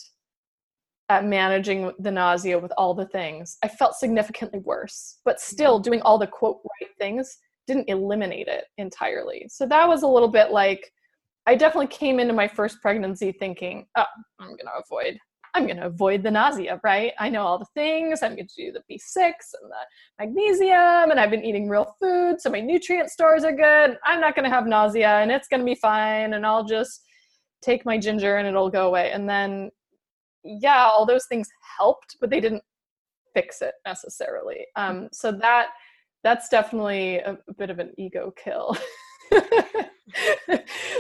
at 1.13 1.25
managing 1.25 1.93
the 1.99 2.11
nausea 2.11 2.59
with 2.59 2.73
all 2.77 2.95
the 2.95 3.07
things, 3.07 3.59
I 3.63 3.69
felt 3.69 3.95
significantly 3.95 4.61
worse. 4.61 5.19
But 5.25 5.37
mm-hmm. 5.37 5.55
still, 5.55 5.79
doing 5.79 6.03
all 6.03 6.19
the 6.19 6.27
quote 6.27 6.61
right 6.65 6.91
things 6.99 7.39
didn't 7.67 7.89
eliminate 7.89 8.49
it 8.49 8.65
entirely. 8.79 9.47
So 9.49 9.67
that 9.67 9.87
was 9.87 10.03
a 10.03 10.09
little 10.09 10.29
bit 10.29 10.51
like 10.51 10.93
I 11.47 11.55
definitely 11.55 11.89
came 11.89 12.21
into 12.21 12.33
my 12.33 12.49
first 12.49 12.81
pregnancy 12.81 13.33
thinking, 13.33 13.87
oh, 13.97 14.05
I'm 14.41 14.49
going 14.49 14.59
to 14.59 14.83
avoid. 14.85 15.19
I'm 15.55 15.67
going 15.67 15.77
to 15.77 15.87
avoid 15.87 16.23
the 16.23 16.31
nausea, 16.31 16.81
right? 16.83 17.13
I 17.19 17.29
know 17.29 17.43
all 17.43 17.59
the 17.59 17.67
things. 17.75 18.23
I'm 18.23 18.35
going 18.37 18.49
to 18.49 18.55
do 18.57 18.73
the 18.73 18.81
B6 18.91 19.17
and 19.21 19.71
the 19.71 19.85
magnesium, 20.19 21.11
and 21.11 21.21
I've 21.21 21.31
been 21.31 21.45
eating 21.45 21.69
real 21.69 21.95
food, 22.01 22.41
so 22.41 22.49
my 22.49 22.61
nutrient 22.61 23.11
stores 23.11 23.45
are 23.45 23.55
good. 23.55 23.99
I'm 24.05 24.21
not 24.21 24.35
going 24.35 24.49
to 24.49 24.55
have 24.55 24.67
nausea, 24.67 25.19
and 25.19 25.31
it's 25.31 25.49
going 25.49 25.61
to 25.61 25.67
be 25.67 25.75
fine, 25.75 26.33
and 26.33 26.47
I'll 26.47 26.65
just 26.65 27.03
take 27.63 27.87
my 27.87 27.97
ginger 27.97 28.37
and 28.37 28.47
it'll 28.47 28.71
go 28.71 28.89
away. 28.89 29.13
And 29.13 29.29
then 29.29 29.71
yeah, 30.45 30.85
all 30.85 31.07
those 31.07 31.27
things 31.27 31.49
helped, 31.79 32.17
but 32.21 32.31
they 32.31 32.41
didn't 32.41 32.63
fix 33.35 33.63
it 33.63 33.75
necessarily. 33.87 34.67
Um, 34.77 35.09
so 35.13 35.33
that 35.33 35.69
that's 36.23 36.49
definitely 36.49 37.17
a, 37.17 37.37
a 37.49 37.55
bit 37.55 37.71
of 37.71 37.79
an 37.79 37.93
ego 37.99 38.33
kill. 38.43 38.77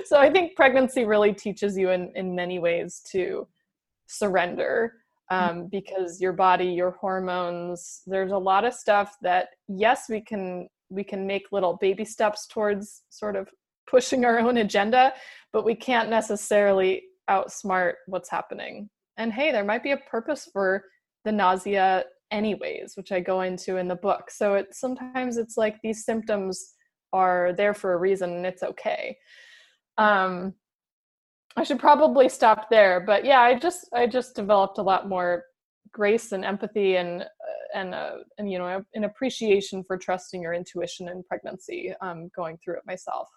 so 0.05 0.17
I 0.19 0.31
think 0.31 0.57
pregnancy 0.57 1.05
really 1.05 1.33
teaches 1.33 1.77
you 1.77 1.91
in, 1.91 2.11
in 2.17 2.35
many 2.35 2.59
ways 2.59 3.03
to 3.13 3.47
surrender 4.07 4.95
um, 5.31 5.69
because 5.71 6.21
your 6.21 6.33
body, 6.33 6.67
your 6.67 6.91
hormones, 6.93 8.03
there's 8.07 8.33
a 8.33 8.39
lot 8.39 8.65
of 8.65 8.75
stuff 8.75 9.17
that 9.23 9.49
yes, 9.69 10.07
we 10.09 10.21
can 10.21 10.69
we 10.91 11.05
can 11.05 11.27
make 11.27 11.45
little 11.53 11.79
baby 11.81 12.05
steps 12.05 12.47
towards 12.47 13.03
sort 13.09 13.35
of 13.35 13.49
pushing 13.89 14.27
our 14.27 14.39
own 14.39 14.59
agenda, 14.59 15.15
but 15.53 15.65
we 15.65 15.75
can't 15.75 16.11
necessarily 16.11 17.03
outsmart 17.31 17.95
what's 18.07 18.29
happening 18.29 18.91
and 19.17 19.33
hey 19.33 19.53
there 19.53 19.65
might 19.65 19.83
be 19.83 19.93
a 19.93 19.97
purpose 19.97 20.49
for 20.53 20.85
the 21.25 21.33
nausea 21.33 22.05
anyways 22.31 22.95
which 22.97 23.13
i 23.13 23.21
go 23.21 23.43
into 23.43 23.77
in 23.77 23.89
the 23.89 23.95
book. 23.95 24.31
So 24.31 24.55
it 24.55 24.75
sometimes 24.75 25.37
it's 25.37 25.57
like 25.57 25.77
these 25.83 26.05
symptoms 26.05 26.75
are 27.13 27.53
there 27.57 27.75
for 27.75 27.93
a 27.93 27.99
reason 27.99 28.33
and 28.33 28.47
it's 28.47 28.63
okay. 28.63 29.17
Um 29.99 30.55
i 31.57 31.63
should 31.63 31.79
probably 31.79 32.29
stop 32.29 32.71
there 32.71 33.01
but 33.01 33.25
yeah 33.25 33.41
i 33.41 33.59
just 33.59 33.89
i 33.93 34.07
just 34.07 34.35
developed 34.35 34.79
a 34.79 34.83
lot 34.83 35.09
more 35.09 35.45
grace 35.93 36.33
and 36.33 36.45
empathy 36.45 36.97
and 36.97 37.25
and 37.75 37.95
uh, 37.95 38.17
and 38.39 38.51
you 38.51 38.59
know 38.59 38.83
an 38.95 39.05
appreciation 39.05 39.85
for 39.85 39.97
trusting 39.97 40.43
your 40.43 40.55
intuition 40.55 41.09
in 41.09 41.23
pregnancy 41.25 41.93
um 42.01 42.31
going 42.35 42.59
through 42.59 42.75
it 42.75 42.87
myself 42.87 43.29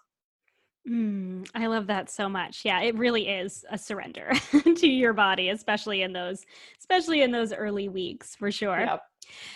Mm, 0.88 1.48
I 1.54 1.66
love 1.66 1.88
that 1.88 2.10
so 2.10 2.28
much. 2.28 2.64
Yeah, 2.64 2.80
it 2.80 2.96
really 2.96 3.28
is 3.28 3.64
a 3.70 3.78
surrender 3.78 4.30
to 4.76 4.86
your 4.86 5.12
body, 5.12 5.48
especially 5.48 6.02
in 6.02 6.12
those, 6.12 6.44
especially 6.78 7.22
in 7.22 7.32
those 7.32 7.52
early 7.52 7.88
weeks, 7.88 8.36
for 8.36 8.52
sure. 8.52 8.80
Yep. 8.80 9.02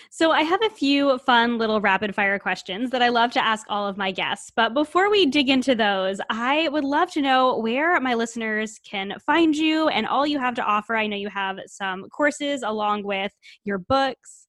So, 0.09 0.31
I 0.31 0.41
have 0.41 0.61
a 0.61 0.69
few 0.69 1.17
fun 1.19 1.57
little 1.57 1.79
rapid 1.79 2.13
fire 2.13 2.37
questions 2.37 2.89
that 2.89 3.01
I 3.01 3.07
love 3.07 3.31
to 3.31 3.45
ask 3.45 3.65
all 3.69 3.87
of 3.87 3.95
my 3.95 4.11
guests. 4.11 4.51
But 4.53 4.73
before 4.73 5.09
we 5.09 5.25
dig 5.25 5.49
into 5.49 5.73
those, 5.73 6.19
I 6.29 6.67
would 6.67 6.83
love 6.83 7.09
to 7.11 7.21
know 7.21 7.57
where 7.57 7.97
my 8.01 8.13
listeners 8.13 8.77
can 8.83 9.13
find 9.25 9.55
you 9.55 9.87
and 9.87 10.05
all 10.05 10.27
you 10.27 10.37
have 10.39 10.55
to 10.55 10.63
offer. 10.63 10.97
I 10.97 11.07
know 11.07 11.15
you 11.15 11.29
have 11.29 11.59
some 11.67 12.09
courses 12.09 12.63
along 12.63 13.03
with 13.03 13.31
your 13.63 13.77
books. 13.77 14.47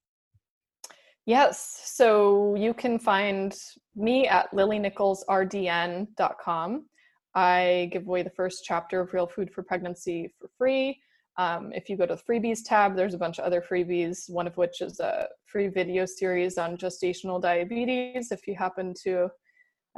Yes. 1.27 1.82
So 1.85 2.55
you 2.57 2.74
can 2.74 2.99
find 2.99 3.57
me 3.94 4.27
at 4.27 4.51
lilynicholsrdn.com. 4.53 6.86
I 7.35 7.89
give 7.93 8.07
away 8.07 8.23
the 8.23 8.31
first 8.31 8.65
chapter 8.65 9.01
of 9.01 9.12
Real 9.12 9.27
Food 9.27 9.53
for 9.53 9.62
Pregnancy 9.62 10.32
for 10.39 10.49
free. 10.59 10.99
Um, 11.39 11.73
if 11.73 11.89
you 11.89 11.97
go 11.97 12.05
to 12.05 12.16
the 12.16 12.23
freebies 12.23 12.61
tab, 12.65 12.94
there's 12.94 13.15
a 13.15 13.19
bunch 13.19 13.39
of 13.39 13.44
other 13.44 13.62
freebies, 13.62 14.28
one 14.28 14.47
of 14.47 14.57
which 14.59 14.82
is 14.82 15.01
a 15.01 15.28
free 15.47 15.69
video 15.69 16.05
series 16.05 16.59
on 16.59 16.77
gestational 16.77 17.40
diabetes. 17.40 18.32
If 18.32 18.47
you 18.47 18.55
happen 18.55 18.93
to 19.05 19.31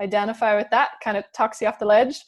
identify 0.01 0.57
with 0.57 0.69
that, 0.71 0.93
kind 1.03 1.17
of 1.17 1.25
talks 1.35 1.61
you 1.61 1.67
off 1.67 1.81
the 1.81 1.87
ledge. 1.87 2.21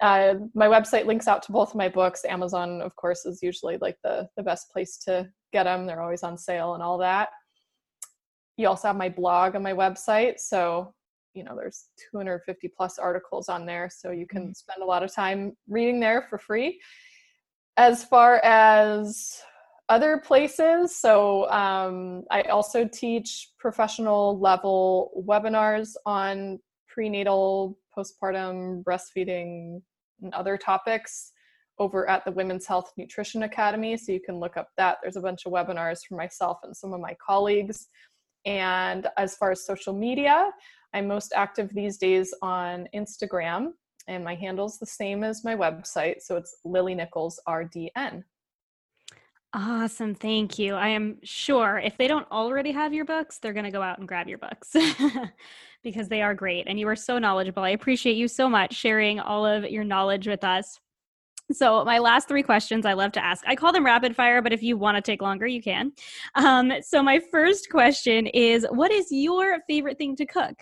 Uh, 0.00 0.34
my 0.54 0.66
website 0.66 1.06
links 1.06 1.28
out 1.28 1.42
to 1.42 1.52
both 1.52 1.70
of 1.70 1.74
my 1.74 1.88
books. 1.88 2.24
Amazon, 2.24 2.80
of 2.80 2.96
course, 2.96 3.26
is 3.26 3.42
usually 3.42 3.76
like 3.82 3.96
the, 4.02 4.26
the 4.36 4.42
best 4.42 4.70
place 4.70 4.96
to 4.98 5.28
get 5.52 5.64
them. 5.64 5.86
They're 5.86 6.00
always 6.00 6.22
on 6.22 6.38
sale 6.38 6.72
and 6.74 6.82
all 6.82 6.96
that. 6.98 7.28
You 8.58 8.68
also 8.68 8.88
have 8.88 8.96
my 8.96 9.08
blog 9.08 9.56
on 9.56 9.62
my 9.62 9.72
website. 9.72 10.38
So, 10.38 10.92
you 11.32 11.44
know, 11.44 11.56
there's 11.56 11.86
250 12.12 12.68
plus 12.76 12.98
articles 12.98 13.48
on 13.48 13.64
there. 13.64 13.88
So 13.90 14.10
you 14.10 14.26
can 14.26 14.42
mm-hmm. 14.42 14.52
spend 14.52 14.82
a 14.82 14.86
lot 14.86 15.02
of 15.02 15.14
time 15.14 15.56
reading 15.68 16.00
there 16.00 16.26
for 16.28 16.36
free 16.36 16.78
as 17.78 18.04
far 18.04 18.38
as 18.44 19.40
other 19.88 20.18
places, 20.18 20.94
so 20.94 21.48
um, 21.50 22.24
I 22.30 22.42
also 22.42 22.86
teach 22.86 23.52
professional 23.58 24.38
level 24.38 25.24
webinars 25.26 25.92
on 26.04 26.58
prenatal, 26.88 27.78
postpartum, 27.96 28.82
breastfeeding, 28.82 29.80
and 30.22 30.34
other 30.34 30.58
topics 30.58 31.32
over 31.78 32.10
at 32.10 32.24
the 32.24 32.32
Women's 32.32 32.66
Health 32.66 32.92
Nutrition 32.98 33.44
Academy. 33.44 33.96
So 33.96 34.10
you 34.10 34.20
can 34.20 34.40
look 34.40 34.56
up 34.56 34.70
that. 34.76 34.98
There's 35.00 35.16
a 35.16 35.20
bunch 35.20 35.46
of 35.46 35.52
webinars 35.52 36.00
for 36.06 36.16
myself 36.16 36.58
and 36.64 36.76
some 36.76 36.92
of 36.92 37.00
my 37.00 37.16
colleagues. 37.24 37.86
And 38.44 39.06
as 39.16 39.36
far 39.36 39.50
as 39.50 39.66
social 39.66 39.92
media, 39.92 40.50
I'm 40.94 41.06
most 41.06 41.32
active 41.36 41.70
these 41.74 41.98
days 41.98 42.34
on 42.42 42.88
Instagram 42.94 43.72
and 44.08 44.24
my 44.24 44.34
handle's 44.34 44.78
the 44.78 44.86
same 44.86 45.22
as 45.22 45.44
my 45.44 45.54
website. 45.54 46.22
So 46.22 46.36
it's 46.36 46.56
Lily 46.64 46.94
Nichols 46.94 47.38
RDN. 47.46 48.24
Awesome. 49.54 50.14
Thank 50.14 50.58
you. 50.58 50.74
I 50.74 50.88
am 50.88 51.18
sure 51.22 51.78
if 51.78 51.96
they 51.96 52.06
don't 52.06 52.30
already 52.30 52.72
have 52.72 52.92
your 52.92 53.04
books, 53.04 53.38
they're 53.38 53.54
going 53.54 53.64
to 53.64 53.70
go 53.70 53.80
out 53.80 53.98
and 53.98 54.06
grab 54.06 54.28
your 54.28 54.38
books 54.38 54.74
because 55.82 56.08
they 56.08 56.20
are 56.20 56.34
great. 56.34 56.66
And 56.66 56.78
you 56.78 56.86
are 56.88 56.96
so 56.96 57.18
knowledgeable. 57.18 57.62
I 57.62 57.70
appreciate 57.70 58.16
you 58.16 58.28
so 58.28 58.48
much 58.48 58.74
sharing 58.74 59.20
all 59.20 59.46
of 59.46 59.64
your 59.64 59.84
knowledge 59.84 60.26
with 60.26 60.44
us. 60.44 60.78
So, 61.50 61.84
my 61.84 61.98
last 61.98 62.28
three 62.28 62.42
questions 62.42 62.84
I 62.84 62.92
love 62.92 63.12
to 63.12 63.24
ask. 63.24 63.42
I 63.46 63.56
call 63.56 63.72
them 63.72 63.84
rapid 63.84 64.14
fire, 64.14 64.42
but 64.42 64.52
if 64.52 64.62
you 64.62 64.76
want 64.76 64.96
to 64.96 65.02
take 65.02 65.22
longer, 65.22 65.46
you 65.46 65.62
can. 65.62 65.92
Um, 66.34 66.72
so, 66.82 67.02
my 67.02 67.20
first 67.30 67.70
question 67.70 68.26
is 68.26 68.66
What 68.70 68.90
is 68.92 69.06
your 69.10 69.58
favorite 69.66 69.98
thing 69.98 70.14
to 70.16 70.26
cook? 70.26 70.54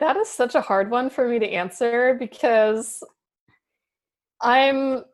That 0.00 0.16
is 0.16 0.28
such 0.28 0.56
a 0.56 0.60
hard 0.60 0.90
one 0.90 1.08
for 1.08 1.28
me 1.28 1.38
to 1.38 1.48
answer 1.48 2.16
because 2.18 3.04
I'm 4.40 5.04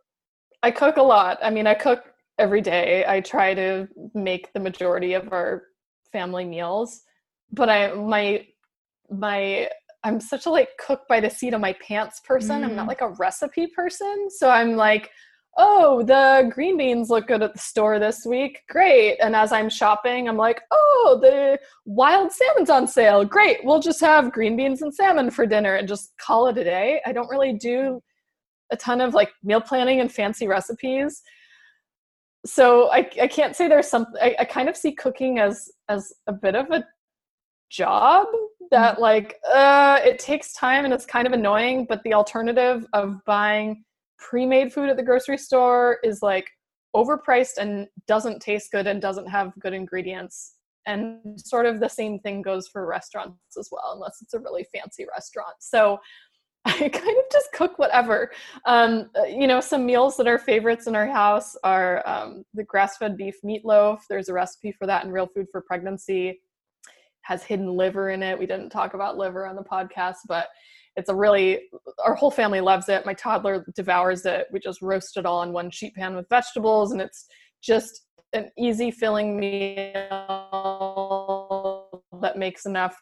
I 0.62 0.70
cook 0.70 0.96
a 0.96 1.02
lot. 1.02 1.38
I 1.42 1.50
mean, 1.50 1.66
I 1.66 1.74
cook 1.74 2.04
every 2.38 2.60
day. 2.60 3.04
I 3.06 3.20
try 3.20 3.52
to 3.54 3.86
make 4.14 4.52
the 4.52 4.60
majority 4.60 5.12
of 5.12 5.32
our 5.32 5.64
family 6.10 6.44
meals, 6.44 7.02
but 7.52 7.68
I 7.68 7.92
my 7.92 8.46
my 9.10 9.68
I'm 10.08 10.20
such 10.20 10.46
a 10.46 10.50
like 10.50 10.70
cook 10.78 11.02
by 11.08 11.20
the 11.20 11.30
seat 11.30 11.54
of 11.54 11.60
my 11.60 11.74
pants 11.74 12.20
person. 12.20 12.62
Mm. 12.62 12.64
I'm 12.64 12.76
not 12.76 12.86
mm. 12.86 12.88
like 12.88 13.00
a 13.00 13.10
recipe 13.10 13.66
person. 13.68 14.28
So 14.30 14.50
I'm 14.50 14.76
like 14.76 15.10
oh, 15.58 16.04
the 16.04 16.48
green 16.54 16.78
beans 16.78 17.10
look 17.10 17.26
good 17.26 17.42
at 17.42 17.52
the 17.52 17.58
store 17.58 17.98
this 17.98 18.24
week. 18.24 18.62
Great. 18.70 19.18
And 19.18 19.34
as 19.34 19.50
I'm 19.50 19.68
shopping, 19.68 20.28
I'm 20.28 20.36
like, 20.36 20.62
oh, 20.70 21.18
the 21.20 21.58
wild 21.84 22.30
salmon's 22.30 22.70
on 22.70 22.86
sale. 22.86 23.24
Great. 23.24 23.58
We'll 23.64 23.80
just 23.80 24.00
have 24.00 24.32
green 24.32 24.56
beans 24.56 24.82
and 24.82 24.94
salmon 24.94 25.30
for 25.32 25.46
dinner 25.46 25.74
and 25.74 25.88
just 25.88 26.12
call 26.20 26.46
it 26.46 26.58
a 26.58 26.64
day. 26.64 27.00
I 27.04 27.12
don't 27.12 27.28
really 27.28 27.54
do 27.54 28.00
a 28.70 28.76
ton 28.76 29.00
of 29.00 29.14
like 29.14 29.30
meal 29.42 29.60
planning 29.60 30.00
and 30.00 30.12
fancy 30.12 30.46
recipes. 30.46 31.22
So 32.46 32.92
I, 32.92 33.10
I 33.20 33.26
can't 33.26 33.56
say 33.56 33.66
there's 33.66 33.88
something 33.88 34.14
I, 34.22 34.36
I 34.38 34.44
kind 34.44 34.68
of 34.68 34.76
see 34.76 34.92
cooking 34.92 35.40
as 35.40 35.68
as 35.88 36.12
a 36.28 36.32
bit 36.32 36.54
of 36.54 36.70
a 36.70 36.84
job 37.68 38.28
that 38.70 39.00
like 39.00 39.36
uh 39.52 39.98
it 40.02 40.18
takes 40.18 40.52
time 40.52 40.84
and 40.84 40.92
it's 40.94 41.06
kind 41.06 41.26
of 41.26 41.32
annoying, 41.32 41.86
but 41.88 42.02
the 42.04 42.14
alternative 42.14 42.86
of 42.92 43.16
buying 43.24 43.84
pre-made 44.18 44.72
food 44.72 44.88
at 44.88 44.96
the 44.96 45.02
grocery 45.02 45.38
store 45.38 45.98
is 46.02 46.22
like 46.22 46.48
overpriced 46.94 47.58
and 47.58 47.86
doesn't 48.06 48.40
taste 48.40 48.70
good 48.72 48.86
and 48.86 49.00
doesn't 49.00 49.28
have 49.28 49.52
good 49.60 49.72
ingredients. 49.72 50.54
And 50.86 51.38
sort 51.38 51.66
of 51.66 51.80
the 51.80 51.88
same 51.88 52.18
thing 52.20 52.40
goes 52.42 52.66
for 52.66 52.86
restaurants 52.86 53.56
as 53.58 53.68
well 53.70 53.92
unless 53.94 54.18
it's 54.22 54.34
a 54.34 54.40
really 54.40 54.66
fancy 54.74 55.06
restaurant. 55.12 55.56
So 55.60 55.98
i 56.64 56.88
kind 56.88 56.94
of 56.94 57.24
just 57.32 57.52
cook 57.52 57.78
whatever. 57.78 58.30
Um, 58.66 59.10
uh, 59.18 59.24
you 59.24 59.46
know 59.46 59.60
some 59.60 59.86
meals 59.86 60.16
that 60.16 60.26
are 60.26 60.38
favorites 60.38 60.86
in 60.86 60.96
our 60.96 61.06
house 61.06 61.56
are 61.62 62.06
um, 62.06 62.44
the 62.54 62.64
grass-fed 62.64 63.16
beef 63.16 63.36
meatloaf. 63.44 64.00
There's 64.08 64.28
a 64.28 64.34
recipe 64.34 64.72
for 64.72 64.86
that 64.86 65.04
in 65.04 65.12
real 65.12 65.26
food 65.26 65.46
for 65.52 65.62
pregnancy 65.62 66.40
has 67.22 67.42
hidden 67.42 67.68
liver 67.68 68.10
in 68.10 68.22
it. 68.22 68.38
We 68.38 68.46
didn't 68.46 68.70
talk 68.70 68.94
about 68.94 69.18
liver 69.18 69.46
on 69.46 69.56
the 69.56 69.62
podcast 69.62 70.16
but 70.26 70.48
it's 70.96 71.08
a 71.08 71.14
really 71.14 71.60
our 72.04 72.14
whole 72.14 72.30
family 72.30 72.60
loves 72.60 72.88
it. 72.88 73.06
My 73.06 73.14
toddler 73.14 73.64
devours 73.76 74.26
it. 74.26 74.48
We 74.52 74.58
just 74.58 74.82
roast 74.82 75.16
it 75.16 75.26
all 75.26 75.42
in 75.42 75.52
one 75.52 75.70
sheet 75.70 75.94
pan 75.94 76.16
with 76.16 76.28
vegetables 76.28 76.90
and 76.92 77.00
it's 77.00 77.26
just 77.62 78.06
an 78.32 78.50
easy 78.58 78.90
filling 78.90 79.38
meal 79.38 79.94
that 82.20 82.36
makes 82.36 82.66
enough 82.66 83.00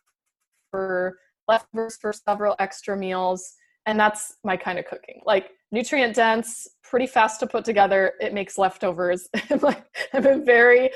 for 0.70 1.16
leftovers 1.48 1.96
for 1.96 2.12
several 2.12 2.54
extra 2.58 2.96
meals 2.96 3.54
and 3.86 3.98
that's 3.98 4.34
my 4.44 4.56
kind 4.56 4.78
of 4.78 4.84
cooking. 4.84 5.22
Like 5.24 5.50
nutrient 5.72 6.14
dense 6.14 6.68
pretty 6.82 7.06
fast 7.06 7.40
to 7.40 7.46
put 7.46 7.64
together. 7.64 8.12
It 8.20 8.34
makes 8.34 8.58
leftovers. 8.58 9.28
I'm 9.50 9.60
like 9.60 9.84
i'm 10.12 10.26
a 10.26 10.38
very 10.38 10.90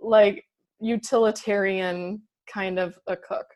like 0.00 0.44
utilitarian 0.80 2.20
kind 2.46 2.78
of 2.78 2.98
a 3.06 3.16
cook 3.16 3.46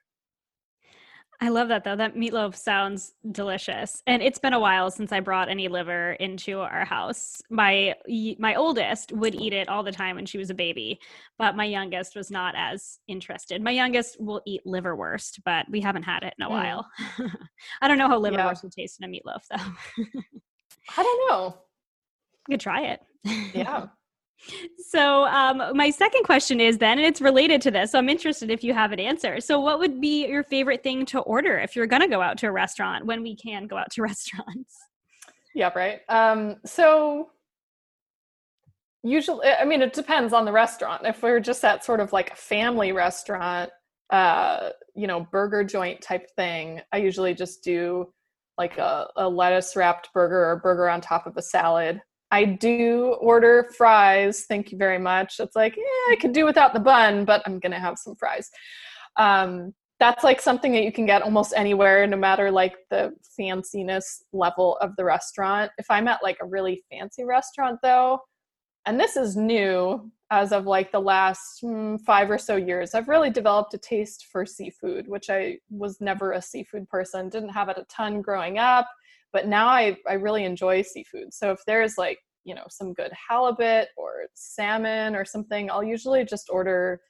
I 1.41 1.51
love 1.51 1.69
that 1.69 1.85
though. 1.85 1.97
That 1.97 2.15
meatloaf 2.15 2.55
sounds 2.55 3.13
delicious. 3.33 4.03
And 4.07 4.23
it's 4.23 4.39
been 4.39 4.55
a 4.55 4.61
while 4.61 4.91
since 4.91 5.13
I 5.13 5.21
brought 5.21 5.51
any 5.51 5.69
liver 5.69 6.13
into 6.13 6.61
our 6.61 6.85
house. 6.85 7.43
My 7.51 7.95
my 8.39 8.55
oldest 8.55 9.13
would 9.13 9.35
eat 9.35 9.53
it 9.53 9.69
all 9.69 9.83
the 9.83 9.93
time 9.93 10.17
when 10.17 10.27
she 10.27 10.39
was 10.39 10.51
a 10.51 10.55
baby, 10.55 10.99
but 11.39 11.57
my 11.57 11.65
youngest 11.65 12.17
was 12.17 12.31
not 12.31 12.55
as 12.57 12.99
interested. 13.07 13.63
My 13.63 13.71
youngest 13.71 14.17
will 14.21 14.41
eat 14.47 14.63
liverwurst, 14.67 15.41
but 15.45 15.67
we 15.71 15.81
haven't 15.81 16.05
had 16.05 16.23
it 16.23 16.35
in 16.39 16.47
a 16.47 16.49
mm. 16.49 16.53
while. 16.53 16.87
I 17.83 17.89
don't 17.89 17.99
know 17.99 18.09
how 18.09 18.21
liverwurst 18.21 18.37
yeah. 18.37 18.61
would 18.63 18.73
taste 18.73 18.99
in 19.01 19.09
a 19.09 19.13
meatloaf 19.13 19.43
though. 19.51 20.05
I 20.97 21.03
don't 21.03 21.31
know. 21.31 21.59
You 22.49 22.53
could 22.53 22.61
try 22.61 22.83
it. 22.87 23.01
Yeah. 23.55 23.87
So, 24.79 25.25
um, 25.27 25.77
my 25.77 25.91
second 25.91 26.25
question 26.25 26.61
is 26.61 26.79
then, 26.79 26.99
and 26.99 27.07
it's 27.07 27.21
related 27.21 27.61
to 27.63 27.71
this. 27.71 27.93
So, 27.93 27.99
I'm 27.99 28.09
interested 28.09 28.51
if 28.51 28.63
you 28.63 28.75
have 28.75 28.93
an 28.93 29.01
answer. 29.01 29.41
So, 29.41 29.61
what 29.61 29.79
would 29.79 30.01
be 30.01 30.27
your 30.27 30.45
favorite 30.45 30.83
thing 30.83 31.07
to 31.07 31.21
order 31.21 31.59
if 31.59 31.75
you're 31.75 31.87
going 31.87 32.03
to 32.03 32.09
go 32.09 32.21
out 32.21 32.39
to 32.39 32.47
a 32.47 32.53
restaurant 32.53 33.07
when 33.07 33.23
we 33.23 33.35
can 33.35 33.67
go 33.67 33.77
out 33.77 33.91
to 33.93 34.03
restaurants? 34.11 34.77
Yeah, 35.55 35.71
right. 35.75 36.01
Um, 36.09 36.57
so, 36.65 37.31
usually, 39.03 39.49
I 39.49 39.65
mean, 39.65 39.83
it 39.83 39.93
depends 39.93 40.33
on 40.33 40.45
the 40.45 40.53
restaurant. 40.53 41.07
If 41.07 41.23
we're 41.23 41.41
just 41.41 41.65
at 41.65 41.85
sort 41.85 42.01
of 42.01 42.13
like 42.13 42.33
a 42.33 42.37
family 42.37 42.93
restaurant, 42.93 43.71
uh, 44.11 44.71
you 44.95 45.07
know, 45.07 45.27
burger 45.33 45.65
joint 45.65 46.01
type 46.01 46.29
thing, 46.37 46.81
I 46.93 46.99
usually 46.99 47.35
just 47.35 47.65
do 47.65 48.13
like 48.59 48.79
a, 48.79 49.09
a 49.17 49.29
lettuce 49.29 49.77
wrapped 49.77 50.13
burger 50.15 50.51
or 50.51 50.57
burger 50.57 50.89
on 50.89 51.01
top 51.01 51.27
of 51.27 51.37
a 51.37 51.43
salad 51.43 52.01
I 52.31 52.45
do 52.45 53.17
order 53.21 53.71
fries. 53.77 54.45
Thank 54.49 54.73
you 54.73 54.79
very 54.79 54.99
much. 54.99 55.39
It's 55.39 55.57
like, 55.57 55.77
yeah, 55.77 56.13
I 56.13 56.17
could 56.21 56.33
do 56.33 56.45
without 56.45 56.75
the 56.75 56.81
bun, 56.81 57.25
but 57.25 57.43
I'm 57.47 57.59
gonna 57.59 57.79
have 57.79 57.99
some 57.99 58.17
fries. 58.17 58.51
Um, 59.17 59.73
that's 59.99 60.25
like 60.25 60.41
something 60.41 60.73
that 60.73 60.85
you 60.85 60.93
can 60.93 61.07
get 61.07 61.23
almost 61.23 61.55
anywhere, 61.57 62.07
no 62.07 62.17
matter 62.17 62.51
like 62.51 62.77
the 62.91 63.15
fanciness 63.39 64.23
level 64.33 64.77
of 64.79 64.95
the 64.97 65.05
restaurant. 65.05 65.71
If 65.79 65.87
I'm 65.89 66.09
at 66.09 66.23
like 66.23 66.37
a 66.43 66.47
really 66.47 66.85
fancy 66.91 67.25
restaurant, 67.25 67.79
though, 67.83 68.21
and 68.85 69.01
this 69.01 69.17
is 69.17 69.37
new 69.37 70.11
as 70.31 70.53
of 70.53 70.67
like 70.67 70.93
the 70.93 71.01
last 71.01 71.63
mm, 71.63 72.01
five 72.03 72.31
or 72.31 72.39
so 72.39 72.57
years, 72.57 72.95
I've 72.95 73.09
really 73.09 73.31
developed 73.31 73.73
a 73.75 73.79
taste 73.79 74.27
for 74.31 74.45
seafood, 74.45 75.09
which 75.09 75.31
I 75.31 75.59
was 75.71 76.01
never 76.01 76.33
a 76.33 76.43
seafood 76.43 76.89
person. 76.89 77.29
Didn't 77.29 77.51
have 77.51 77.69
it 77.69 77.79
a 77.79 77.85
ton 77.85 78.21
growing 78.21 78.59
up 78.59 78.87
but 79.37 79.47
now 79.47 79.67
I, 79.67 79.99
I 80.09 80.15
really 80.15 80.45
enjoy 80.47 80.81
seafood. 80.81 81.35
So 81.35 81.51
if 81.51 81.61
there's 81.67 81.99
like, 81.99 82.19
you 82.45 82.55
know, 82.55 82.65
some 82.71 82.95
good 82.95 83.13
halibut 83.29 83.89
or 83.95 84.25
salmon 84.33 85.15
or 85.15 85.27
something, 85.27 85.71
I'll 85.71 85.85
usually 85.85 86.25
just 86.25 86.49
order 86.49 87.03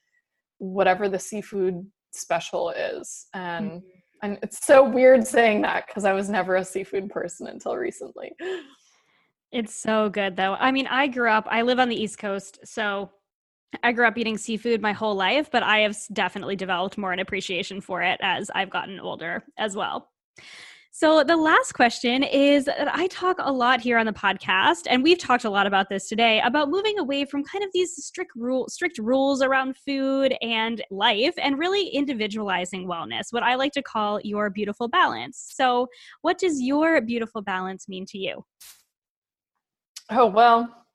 whatever 0.59 1.09
the 1.09 1.21
seafood 1.21 1.87
special 2.11 2.71
is. 2.71 3.27
And 3.33 3.71
mm-hmm. 3.71 3.79
and 4.25 4.39
it's 4.43 4.67
so 4.67 4.83
weird 4.83 5.25
saying 5.25 5.63
that 5.63 5.87
because 5.87 6.05
I 6.05 6.15
was 6.15 6.29
never 6.29 6.57
a 6.57 6.65
seafood 6.65 7.11
person 7.11 7.47
until 7.47 7.77
recently. 7.77 8.33
It's 9.53 9.77
so 9.77 10.09
good 10.09 10.35
though. 10.35 10.55
I 10.55 10.73
mean, 10.73 10.89
I 10.89 11.07
grew 11.07 11.31
up, 11.31 11.47
I 11.49 11.63
live 11.63 11.79
on 11.79 11.89
the 11.89 11.95
East 11.95 12.19
Coast, 12.19 12.59
so 12.65 13.13
I 13.85 13.93
grew 13.93 14.09
up 14.09 14.19
eating 14.19 14.37
seafood 14.37 14.83
my 14.83 14.93
whole 14.93 15.15
life, 15.15 15.49
but 15.53 15.63
I 15.63 15.79
have 15.83 15.97
definitely 16.13 16.57
developed 16.57 16.99
more 16.99 17.13
an 17.13 17.21
appreciation 17.21 17.81
for 17.81 18.03
it 18.03 18.19
as 18.21 18.51
I've 18.53 18.71
gotten 18.71 18.99
older 18.99 19.45
as 19.57 19.77
well. 19.77 20.09
So, 20.99 21.23
the 21.23 21.37
last 21.37 21.73
question 21.73 22.23
is 22.23 22.65
that 22.65 22.89
I 22.91 23.07
talk 23.09 23.37
a 23.39 23.53
lot 23.53 23.83
here 23.83 23.99
on 23.99 24.07
the 24.07 24.15
podcast, 24.15 24.85
and 24.89 25.03
we've 25.03 25.19
talked 25.19 25.45
a 25.45 25.51
lot 25.51 25.67
about 25.67 25.91
this 25.91 26.09
today 26.09 26.41
about 26.41 26.71
moving 26.71 26.99
away 26.99 27.27
from 27.27 27.45
kind 27.45 27.63
of 27.63 27.69
these 27.75 28.03
strict 28.03 28.33
rule, 28.35 28.67
strict 28.71 28.97
rules 28.97 29.43
around 29.43 29.77
food 29.77 30.35
and 30.41 30.83
life, 30.91 31.35
and 31.37 31.59
really 31.59 31.89
individualizing 31.89 32.89
wellness, 32.89 33.25
what 33.29 33.43
I 33.43 33.57
like 33.57 33.73
to 33.73 33.83
call 33.83 34.23
your 34.23 34.49
beautiful 34.49 34.89
balance. 34.89 35.51
So, 35.51 35.89
what 36.23 36.39
does 36.39 36.63
your 36.63 37.03
beautiful 37.03 37.43
balance 37.43 37.91
mean 37.91 38.07
to 38.07 38.17
you? 38.17 38.47
Oh, 40.09 40.25
well, 40.25 40.87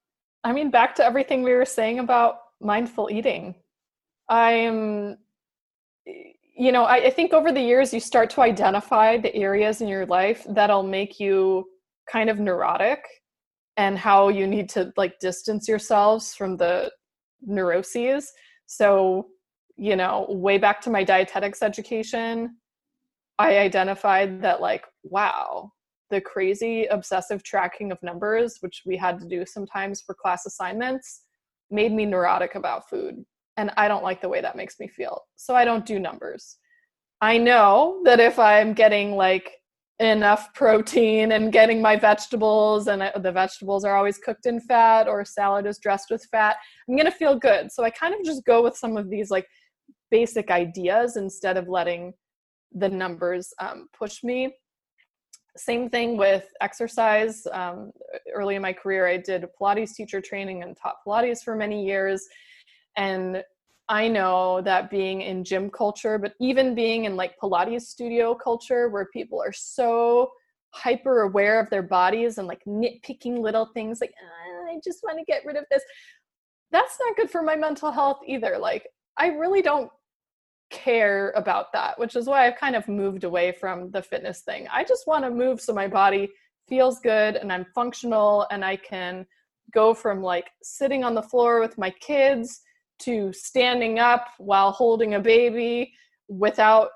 I 0.44 0.52
mean, 0.52 0.72
back 0.72 0.95
to 0.95 1.06
everything 1.06 1.44
we 1.44 1.53
were 1.53 1.64
saying 1.64 1.99
about 1.99 2.40
mindful 2.60 3.11
eating. 3.11 3.53
I'm 4.28 5.19
you 6.61 6.71
know, 6.71 6.83
I, 6.83 7.05
I, 7.05 7.09
think 7.09 7.33
over 7.33 7.51
the 7.51 7.59
years 7.59 7.91
you 7.91 7.99
start 7.99 8.29
to 8.31 8.41
identify 8.41 9.17
the 9.17 9.35
areas 9.35 9.81
in 9.81 9.88
your 9.88 10.05
life 10.05 10.45
that'll 10.47 10.83
make 10.83 11.19
you 11.19 11.65
kind 12.07 12.29
of 12.29 12.38
neurotic 12.38 13.03
and 13.77 13.97
how 13.97 14.29
you 14.29 14.45
need 14.45 14.69
to 14.69 14.93
like 14.95 15.17
distance 15.17 15.67
yourselves 15.67 16.35
from 16.35 16.57
the 16.57 16.91
neuroses. 17.41 18.31
So, 18.67 19.29
you 19.75 19.95
know, 19.95 20.27
way 20.29 20.59
back 20.59 20.81
to 20.81 20.91
my 20.91 21.03
dietetics 21.03 21.63
education, 21.63 22.57
I 23.39 23.57
identified 23.57 24.43
that 24.43 24.61
like, 24.61 24.85
wow, 25.01 25.71
the 26.11 26.21
crazy 26.21 26.85
obsessive 26.85 27.41
tracking 27.41 27.91
of 27.91 27.97
numbers, 28.03 28.57
which 28.59 28.83
we 28.85 28.97
had 28.97 29.17
to 29.17 29.25
do 29.25 29.47
sometimes 29.47 30.01
for 30.01 30.13
class 30.13 30.45
assignments, 30.45 31.23
made 31.71 31.91
me 31.91 32.05
neurotic 32.05 32.53
about 32.53 32.88
food 32.88 33.25
and 33.61 33.69
I 33.77 33.88
don't 33.88 34.03
like 34.03 34.21
the 34.21 34.29
way 34.29 34.41
that 34.41 34.55
makes 34.55 34.79
me 34.79 34.88
feel. 34.88 35.21
So 35.35 35.55
I 35.55 35.65
don't 35.65 35.85
do 35.85 35.99
numbers. 35.99 36.57
I 37.21 37.38
know 37.38 38.01
that 38.05 38.19
if 38.19 38.39
I'm 38.39 38.73
getting 38.73 39.15
like 39.15 39.51
enough 39.99 40.51
protein 40.55 41.33
and 41.33 41.53
getting 41.53 41.79
my 41.79 41.95
vegetables 41.95 42.88
and 42.88 43.11
the 43.23 43.31
vegetables 43.31 43.85
are 43.85 43.95
always 43.95 44.17
cooked 44.17 44.47
in 44.47 44.59
fat 44.59 45.07
or 45.07 45.23
salad 45.23 45.67
is 45.67 45.77
dressed 45.77 46.09
with 46.09 46.25
fat, 46.31 46.55
I'm 46.89 46.95
going 46.95 47.05
to 47.05 47.11
feel 47.11 47.38
good. 47.38 47.71
So 47.71 47.83
I 47.83 47.91
kind 47.91 48.15
of 48.15 48.25
just 48.25 48.43
go 48.45 48.63
with 48.63 48.75
some 48.75 48.97
of 48.97 49.11
these 49.11 49.29
like 49.29 49.45
basic 50.09 50.49
ideas 50.49 51.15
instead 51.15 51.55
of 51.55 51.69
letting 51.69 52.13
the 52.71 52.89
numbers 52.89 53.53
um, 53.59 53.89
push 53.95 54.23
me. 54.23 54.55
Same 55.55 55.88
thing 55.88 56.17
with 56.17 56.47
exercise. 56.61 57.45
Um, 57.51 57.91
early 58.33 58.55
in 58.55 58.63
my 58.63 58.73
career, 58.73 59.05
I 59.07 59.17
did 59.17 59.45
Pilates 59.59 59.93
teacher 59.93 60.19
training 60.19 60.63
and 60.63 60.75
taught 60.75 60.95
Pilates 61.05 61.43
for 61.43 61.55
many 61.55 61.85
years 61.85 62.25
and 62.97 63.43
I 63.91 64.07
know 64.07 64.61
that 64.61 64.89
being 64.89 65.19
in 65.22 65.43
gym 65.43 65.69
culture, 65.69 66.18
but 66.18 66.34
even 66.39 66.73
being 66.73 67.03
in 67.03 67.18
like 67.18 67.38
Pilates 67.38 67.81
studio 67.81 68.34
culture 68.34 68.88
where 68.88 69.07
people 69.07 69.41
are 69.41 69.51
so 69.51 70.31
hyper 70.69 71.23
aware 71.23 71.59
of 71.59 71.69
their 71.69 71.84
bodies 71.84 72.38
and 72.38 72.47
like 72.47 72.63
nitpicking 72.65 73.41
little 73.41 73.65
things 73.73 73.99
like, 73.99 74.13
ah, 74.18 74.72
I 74.72 74.80
just 74.81 75.03
want 75.03 75.19
to 75.19 75.26
get 75.26 75.45
rid 75.45 75.57
of 75.57 75.65
this. 75.69 75.84
That's 76.72 76.97
not 77.01 77.18
good 77.18 77.30
for 77.30 77.43
my 77.43 77.57
mental 77.57 77.91
health 77.91 78.22
either. 78.26 78.57
Like, 78.57 78.88
I 79.18 79.27
really 79.27 79.61
don't 79.61 79.91
care 80.69 81.31
about 81.31 81.73
that, 81.73 81.99
which 81.99 82.15
is 82.15 82.27
why 82.27 82.47
I've 82.47 82.55
kind 82.55 82.77
of 82.77 82.88
moved 82.88 83.26
away 83.26 83.51
from 83.51 83.91
the 83.91 84.01
fitness 84.01 84.39
thing. 84.39 84.69
I 84.72 84.85
just 84.85 85.05
want 85.05 85.26
to 85.26 85.30
move 85.30 85.59
so 85.59 85.73
my 85.73 85.89
body 85.89 86.30
feels 86.69 87.01
good 87.01 87.35
and 87.35 87.51
I'm 87.51 87.65
functional 87.76 88.47
and 88.51 88.63
I 88.63 88.77
can 88.77 89.26
go 89.73 89.93
from 89.93 90.23
like 90.23 90.49
sitting 90.63 91.03
on 91.03 91.13
the 91.13 91.22
floor 91.22 91.59
with 91.59 91.77
my 91.77 91.89
kids 91.89 92.61
to 93.02 93.32
standing 93.34 93.99
up 93.99 94.28
while 94.38 94.72
holding 94.72 95.15
a 95.15 95.19
baby 95.19 95.94
without 96.28 96.90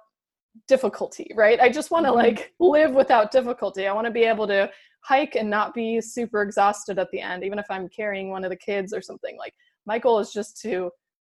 difficulty, 0.67 1.29
right? 1.35 1.59
I 1.59 1.69
just 1.69 1.91
want 1.91 2.05
to 2.05 2.11
mm-hmm. 2.11 2.19
like 2.19 2.53
live 2.59 2.91
without 2.91 3.31
difficulty. 3.31 3.87
I 3.87 3.93
want 3.93 4.05
to 4.05 4.11
be 4.11 4.23
able 4.23 4.47
to 4.47 4.69
hike 5.01 5.35
and 5.35 5.49
not 5.49 5.73
be 5.73 6.01
super 6.01 6.41
exhausted 6.41 6.97
at 6.97 7.09
the 7.11 7.21
end, 7.21 7.43
even 7.43 7.59
if 7.59 7.65
I'm 7.69 7.89
carrying 7.89 8.29
one 8.29 8.43
of 8.43 8.49
the 8.49 8.55
kids 8.55 8.93
or 8.93 9.01
something. 9.01 9.37
Like 9.37 9.53
my 9.85 9.99
goal 9.99 10.19
is 10.19 10.31
just 10.31 10.59
to 10.61 10.89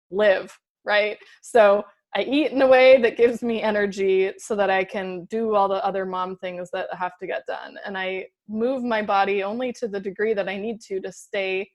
live, 0.09 0.57
right? 0.83 1.17
So 1.41 1.83
I 2.13 2.23
eat 2.23 2.51
in 2.51 2.61
a 2.61 2.67
way 2.67 3.01
that 3.01 3.15
gives 3.15 3.41
me 3.41 3.61
energy 3.61 4.33
so 4.37 4.55
that 4.57 4.69
I 4.69 4.83
can 4.83 5.25
do 5.25 5.55
all 5.55 5.69
the 5.69 5.85
other 5.85 6.05
mom 6.05 6.35
things 6.37 6.69
that 6.73 6.87
have 6.93 7.17
to 7.19 7.27
get 7.27 7.45
done. 7.47 7.77
And 7.85 7.97
I 7.97 8.27
move 8.49 8.83
my 8.83 9.01
body 9.01 9.43
only 9.43 9.71
to 9.73 9.87
the 9.87 9.99
degree 9.99 10.33
that 10.33 10.49
I 10.49 10.57
need 10.57 10.81
to 10.81 10.99
to 10.99 11.11
stay 11.11 11.69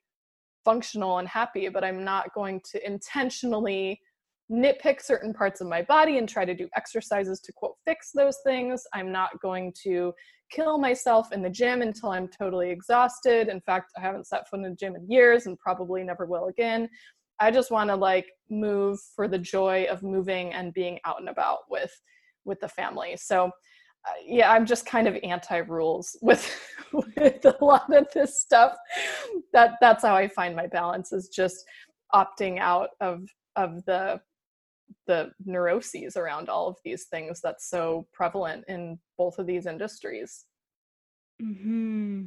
functional 0.67 1.19
and 1.19 1.29
happy, 1.29 1.69
but 1.69 1.85
I'm 1.85 2.05
not 2.05 2.35
going 2.35 2.61
to 2.73 2.87
intentionally 2.87 4.01
nitpick 4.51 5.01
certain 5.01 5.33
parts 5.33 5.61
of 5.61 5.69
my 5.69 5.83
body 5.83 6.19
and 6.19 6.29
try 6.29 6.45
to 6.45 6.55
do 6.55 6.69
exercises 6.77 7.41
to 7.41 7.53
quote 7.53 7.77
fix 7.85 8.11
those 8.13 8.39
things. 8.45 8.85
I'm 8.93 9.11
not 9.11 9.41
going 9.41 9.73
to 9.85 10.13
kill 10.51 10.79
myself 10.79 11.33
in 11.33 11.43
the 11.43 11.51
gym 11.51 11.83
until 11.83 12.11
I'm 12.11 12.29
totally 12.29 12.71
exhausted. 12.71 13.49
In 13.49 13.61
fact, 13.61 13.93
I 13.97 14.01
haven't 14.01 14.27
set 14.27 14.49
foot 14.49 14.61
in 14.61 14.71
the 14.71 14.77
gym 14.77 14.97
in 14.97 15.11
years 15.11 15.47
and 15.47 15.59
probably 15.59 16.03
never 16.03 16.27
will 16.27 16.47
again. 16.47 16.89
I 17.39 17.51
just 17.51 17.71
want 17.71 17.91
to 17.91 17.97
like 17.97 18.27
move 18.51 18.99
for 19.15 19.29
the 19.29 19.39
joy 19.39 19.87
of 19.91 20.03
moving 20.03 20.53
and 20.53 20.75
being 20.75 20.99
out 21.05 21.21
and 21.21 21.29
about 21.29 21.61
with 21.71 21.93
with 22.45 22.61
the 22.61 22.69
family. 22.69 23.17
So 23.17 23.51
yeah, 24.25 24.51
I'm 24.51 24.67
just 24.67 24.87
kind 24.87 25.09
of 25.09 25.17
anti 25.23 25.59
rules 25.59 26.17
with 26.23 26.49
with 26.93 27.45
a 27.45 27.57
lot 27.61 27.93
of 27.95 28.07
this 28.15 28.41
stuff. 28.41 28.77
That 29.53 29.75
that's 29.81 30.05
how 30.05 30.15
I 30.15 30.29
find 30.29 30.55
my 30.55 30.67
balance 30.67 31.13
is 31.13 31.29
just 31.29 31.65
opting 32.15 32.59
out 32.59 32.91
of 33.01 33.29
of 33.57 33.85
the 33.87 34.21
the 35.07 35.31
neuroses 35.45 36.17
around 36.17 36.49
all 36.49 36.69
of 36.69 36.77
these 36.85 37.05
things 37.05 37.41
that's 37.43 37.69
so 37.69 38.07
prevalent 38.13 38.65
in 38.69 38.99
both 39.19 39.39
of 39.39 39.47
these 39.47 39.67
industries. 39.67 40.45
Hmm. 41.41 42.27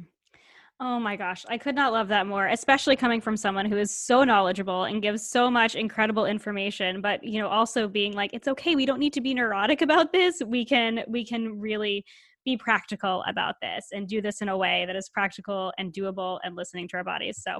Oh 0.82 0.98
my 0.98 1.14
gosh, 1.14 1.44
I 1.46 1.58
could 1.58 1.74
not 1.74 1.92
love 1.92 2.08
that 2.08 2.26
more, 2.26 2.46
especially 2.46 2.96
coming 2.96 3.20
from 3.20 3.36
someone 3.36 3.66
who 3.66 3.76
is 3.76 3.94
so 3.94 4.24
knowledgeable 4.24 4.84
and 4.84 5.02
gives 5.02 5.28
so 5.28 5.50
much 5.50 5.74
incredible 5.74 6.24
information, 6.24 7.02
but 7.02 7.22
you 7.22 7.38
know, 7.38 7.48
also 7.48 7.86
being 7.86 8.14
like 8.14 8.30
it's 8.32 8.48
okay, 8.48 8.74
we 8.74 8.86
don't 8.86 8.98
need 8.98 9.12
to 9.12 9.20
be 9.20 9.34
neurotic 9.34 9.82
about 9.82 10.10
this. 10.12 10.40
We 10.46 10.64
can 10.64 11.04
we 11.06 11.22
can 11.26 11.60
really 11.60 12.06
be 12.46 12.56
practical 12.56 13.22
about 13.28 13.56
this 13.60 13.88
and 13.92 14.08
do 14.08 14.22
this 14.22 14.40
in 14.40 14.48
a 14.48 14.56
way 14.56 14.84
that 14.86 14.96
is 14.96 15.10
practical 15.10 15.70
and 15.76 15.92
doable 15.92 16.38
and 16.44 16.56
listening 16.56 16.88
to 16.88 16.96
our 16.96 17.04
bodies. 17.04 17.42
So 17.46 17.58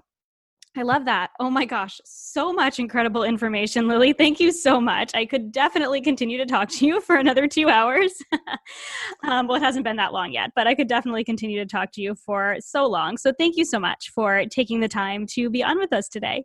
I 0.77 0.83
love 0.83 1.05
that. 1.07 1.31
Oh 1.41 1.51
my 1.51 1.65
gosh, 1.65 2.01
so 2.05 2.53
much 2.53 2.79
incredible 2.79 3.25
information, 3.25 3.89
Lily. 3.89 4.13
Thank 4.13 4.39
you 4.39 4.53
so 4.53 4.81
much. 4.81 5.11
I 5.15 5.27
could 5.27 5.51
definitely 5.51 6.01
continue 6.01 6.39
to 6.39 6.47
talk 6.47 6.69
to 6.71 6.87
you 6.87 7.01
for 7.01 7.17
another 7.17 7.49
two 7.49 7.69
hours. 7.69 8.13
um, 9.25 9.49
well, 9.49 9.57
it 9.57 9.63
hasn't 9.63 9.85
been 9.85 9.97
that 9.97 10.13
long 10.13 10.33
yet, 10.33 10.53
but 10.55 10.69
I 10.69 10.77
could 10.77 10.87
definitely 10.87 11.25
continue 11.25 11.59
to 11.59 11.67
talk 11.67 11.91
to 11.93 12.01
you 12.01 12.15
for 12.15 12.57
so 12.61 12.87
long. 12.87 13.17
So 13.17 13.33
thank 13.37 13.57
you 13.57 13.65
so 13.65 13.81
much 13.81 14.11
for 14.15 14.45
taking 14.47 14.79
the 14.79 14.89
time 14.89 15.27
to 15.33 15.51
be 15.51 15.65
on 15.65 15.79
with 15.79 15.93
us 15.93 16.09
today. 16.09 16.45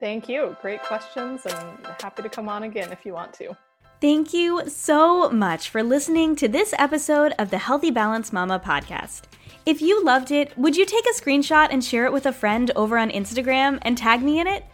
Thank 0.00 0.30
you. 0.30 0.56
Great 0.62 0.82
questions, 0.82 1.44
and 1.44 1.86
happy 2.00 2.22
to 2.22 2.28
come 2.28 2.48
on 2.48 2.62
again 2.62 2.90
if 2.90 3.04
you 3.04 3.12
want 3.12 3.34
to. 3.34 3.56
Thank 4.00 4.32
you 4.32 4.68
so 4.68 5.30
much 5.30 5.68
for 5.68 5.82
listening 5.82 6.34
to 6.36 6.48
this 6.48 6.74
episode 6.76 7.34
of 7.38 7.50
the 7.50 7.58
Healthy 7.58 7.92
Balance 7.92 8.32
Mama 8.32 8.58
podcast. 8.58 9.22
If 9.64 9.80
you 9.80 10.02
loved 10.02 10.32
it, 10.32 10.58
would 10.58 10.76
you 10.76 10.84
take 10.84 11.04
a 11.06 11.14
screenshot 11.14 11.68
and 11.70 11.84
share 11.84 12.04
it 12.04 12.12
with 12.12 12.26
a 12.26 12.32
friend 12.32 12.72
over 12.74 12.98
on 12.98 13.10
Instagram 13.10 13.78
and 13.82 13.96
tag 13.96 14.20
me 14.20 14.40
in 14.40 14.48
it? 14.48 14.64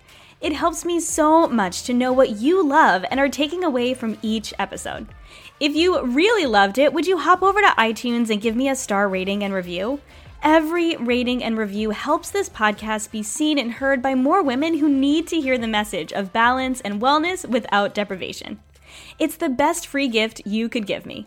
It 0.40 0.54
helps 0.54 0.82
me 0.82 0.98
so 0.98 1.46
much 1.46 1.82
to 1.82 1.92
know 1.92 2.10
what 2.10 2.38
you 2.38 2.66
love 2.66 3.04
and 3.10 3.20
are 3.20 3.28
taking 3.28 3.64
away 3.64 3.92
from 3.92 4.16
each 4.22 4.54
episode. 4.58 5.06
If 5.60 5.76
you 5.76 6.00
really 6.02 6.46
loved 6.46 6.78
it, 6.78 6.94
would 6.94 7.06
you 7.06 7.18
hop 7.18 7.42
over 7.42 7.60
to 7.60 7.74
iTunes 7.76 8.30
and 8.30 8.40
give 8.40 8.56
me 8.56 8.70
a 8.70 8.74
star 8.74 9.10
rating 9.10 9.42
and 9.42 9.52
review? 9.52 10.00
Every 10.42 10.96
rating 10.96 11.44
and 11.44 11.58
review 11.58 11.90
helps 11.90 12.30
this 12.30 12.48
podcast 12.48 13.10
be 13.10 13.22
seen 13.22 13.58
and 13.58 13.72
heard 13.72 14.00
by 14.00 14.14
more 14.14 14.42
women 14.42 14.78
who 14.78 14.88
need 14.88 15.26
to 15.26 15.40
hear 15.40 15.58
the 15.58 15.66
message 15.66 16.14
of 16.14 16.32
balance 16.32 16.80
and 16.80 17.02
wellness 17.02 17.46
without 17.46 17.92
deprivation. 17.92 18.60
It's 19.18 19.36
the 19.36 19.50
best 19.50 19.86
free 19.86 20.08
gift 20.08 20.40
you 20.46 20.70
could 20.70 20.86
give 20.86 21.04
me. 21.04 21.26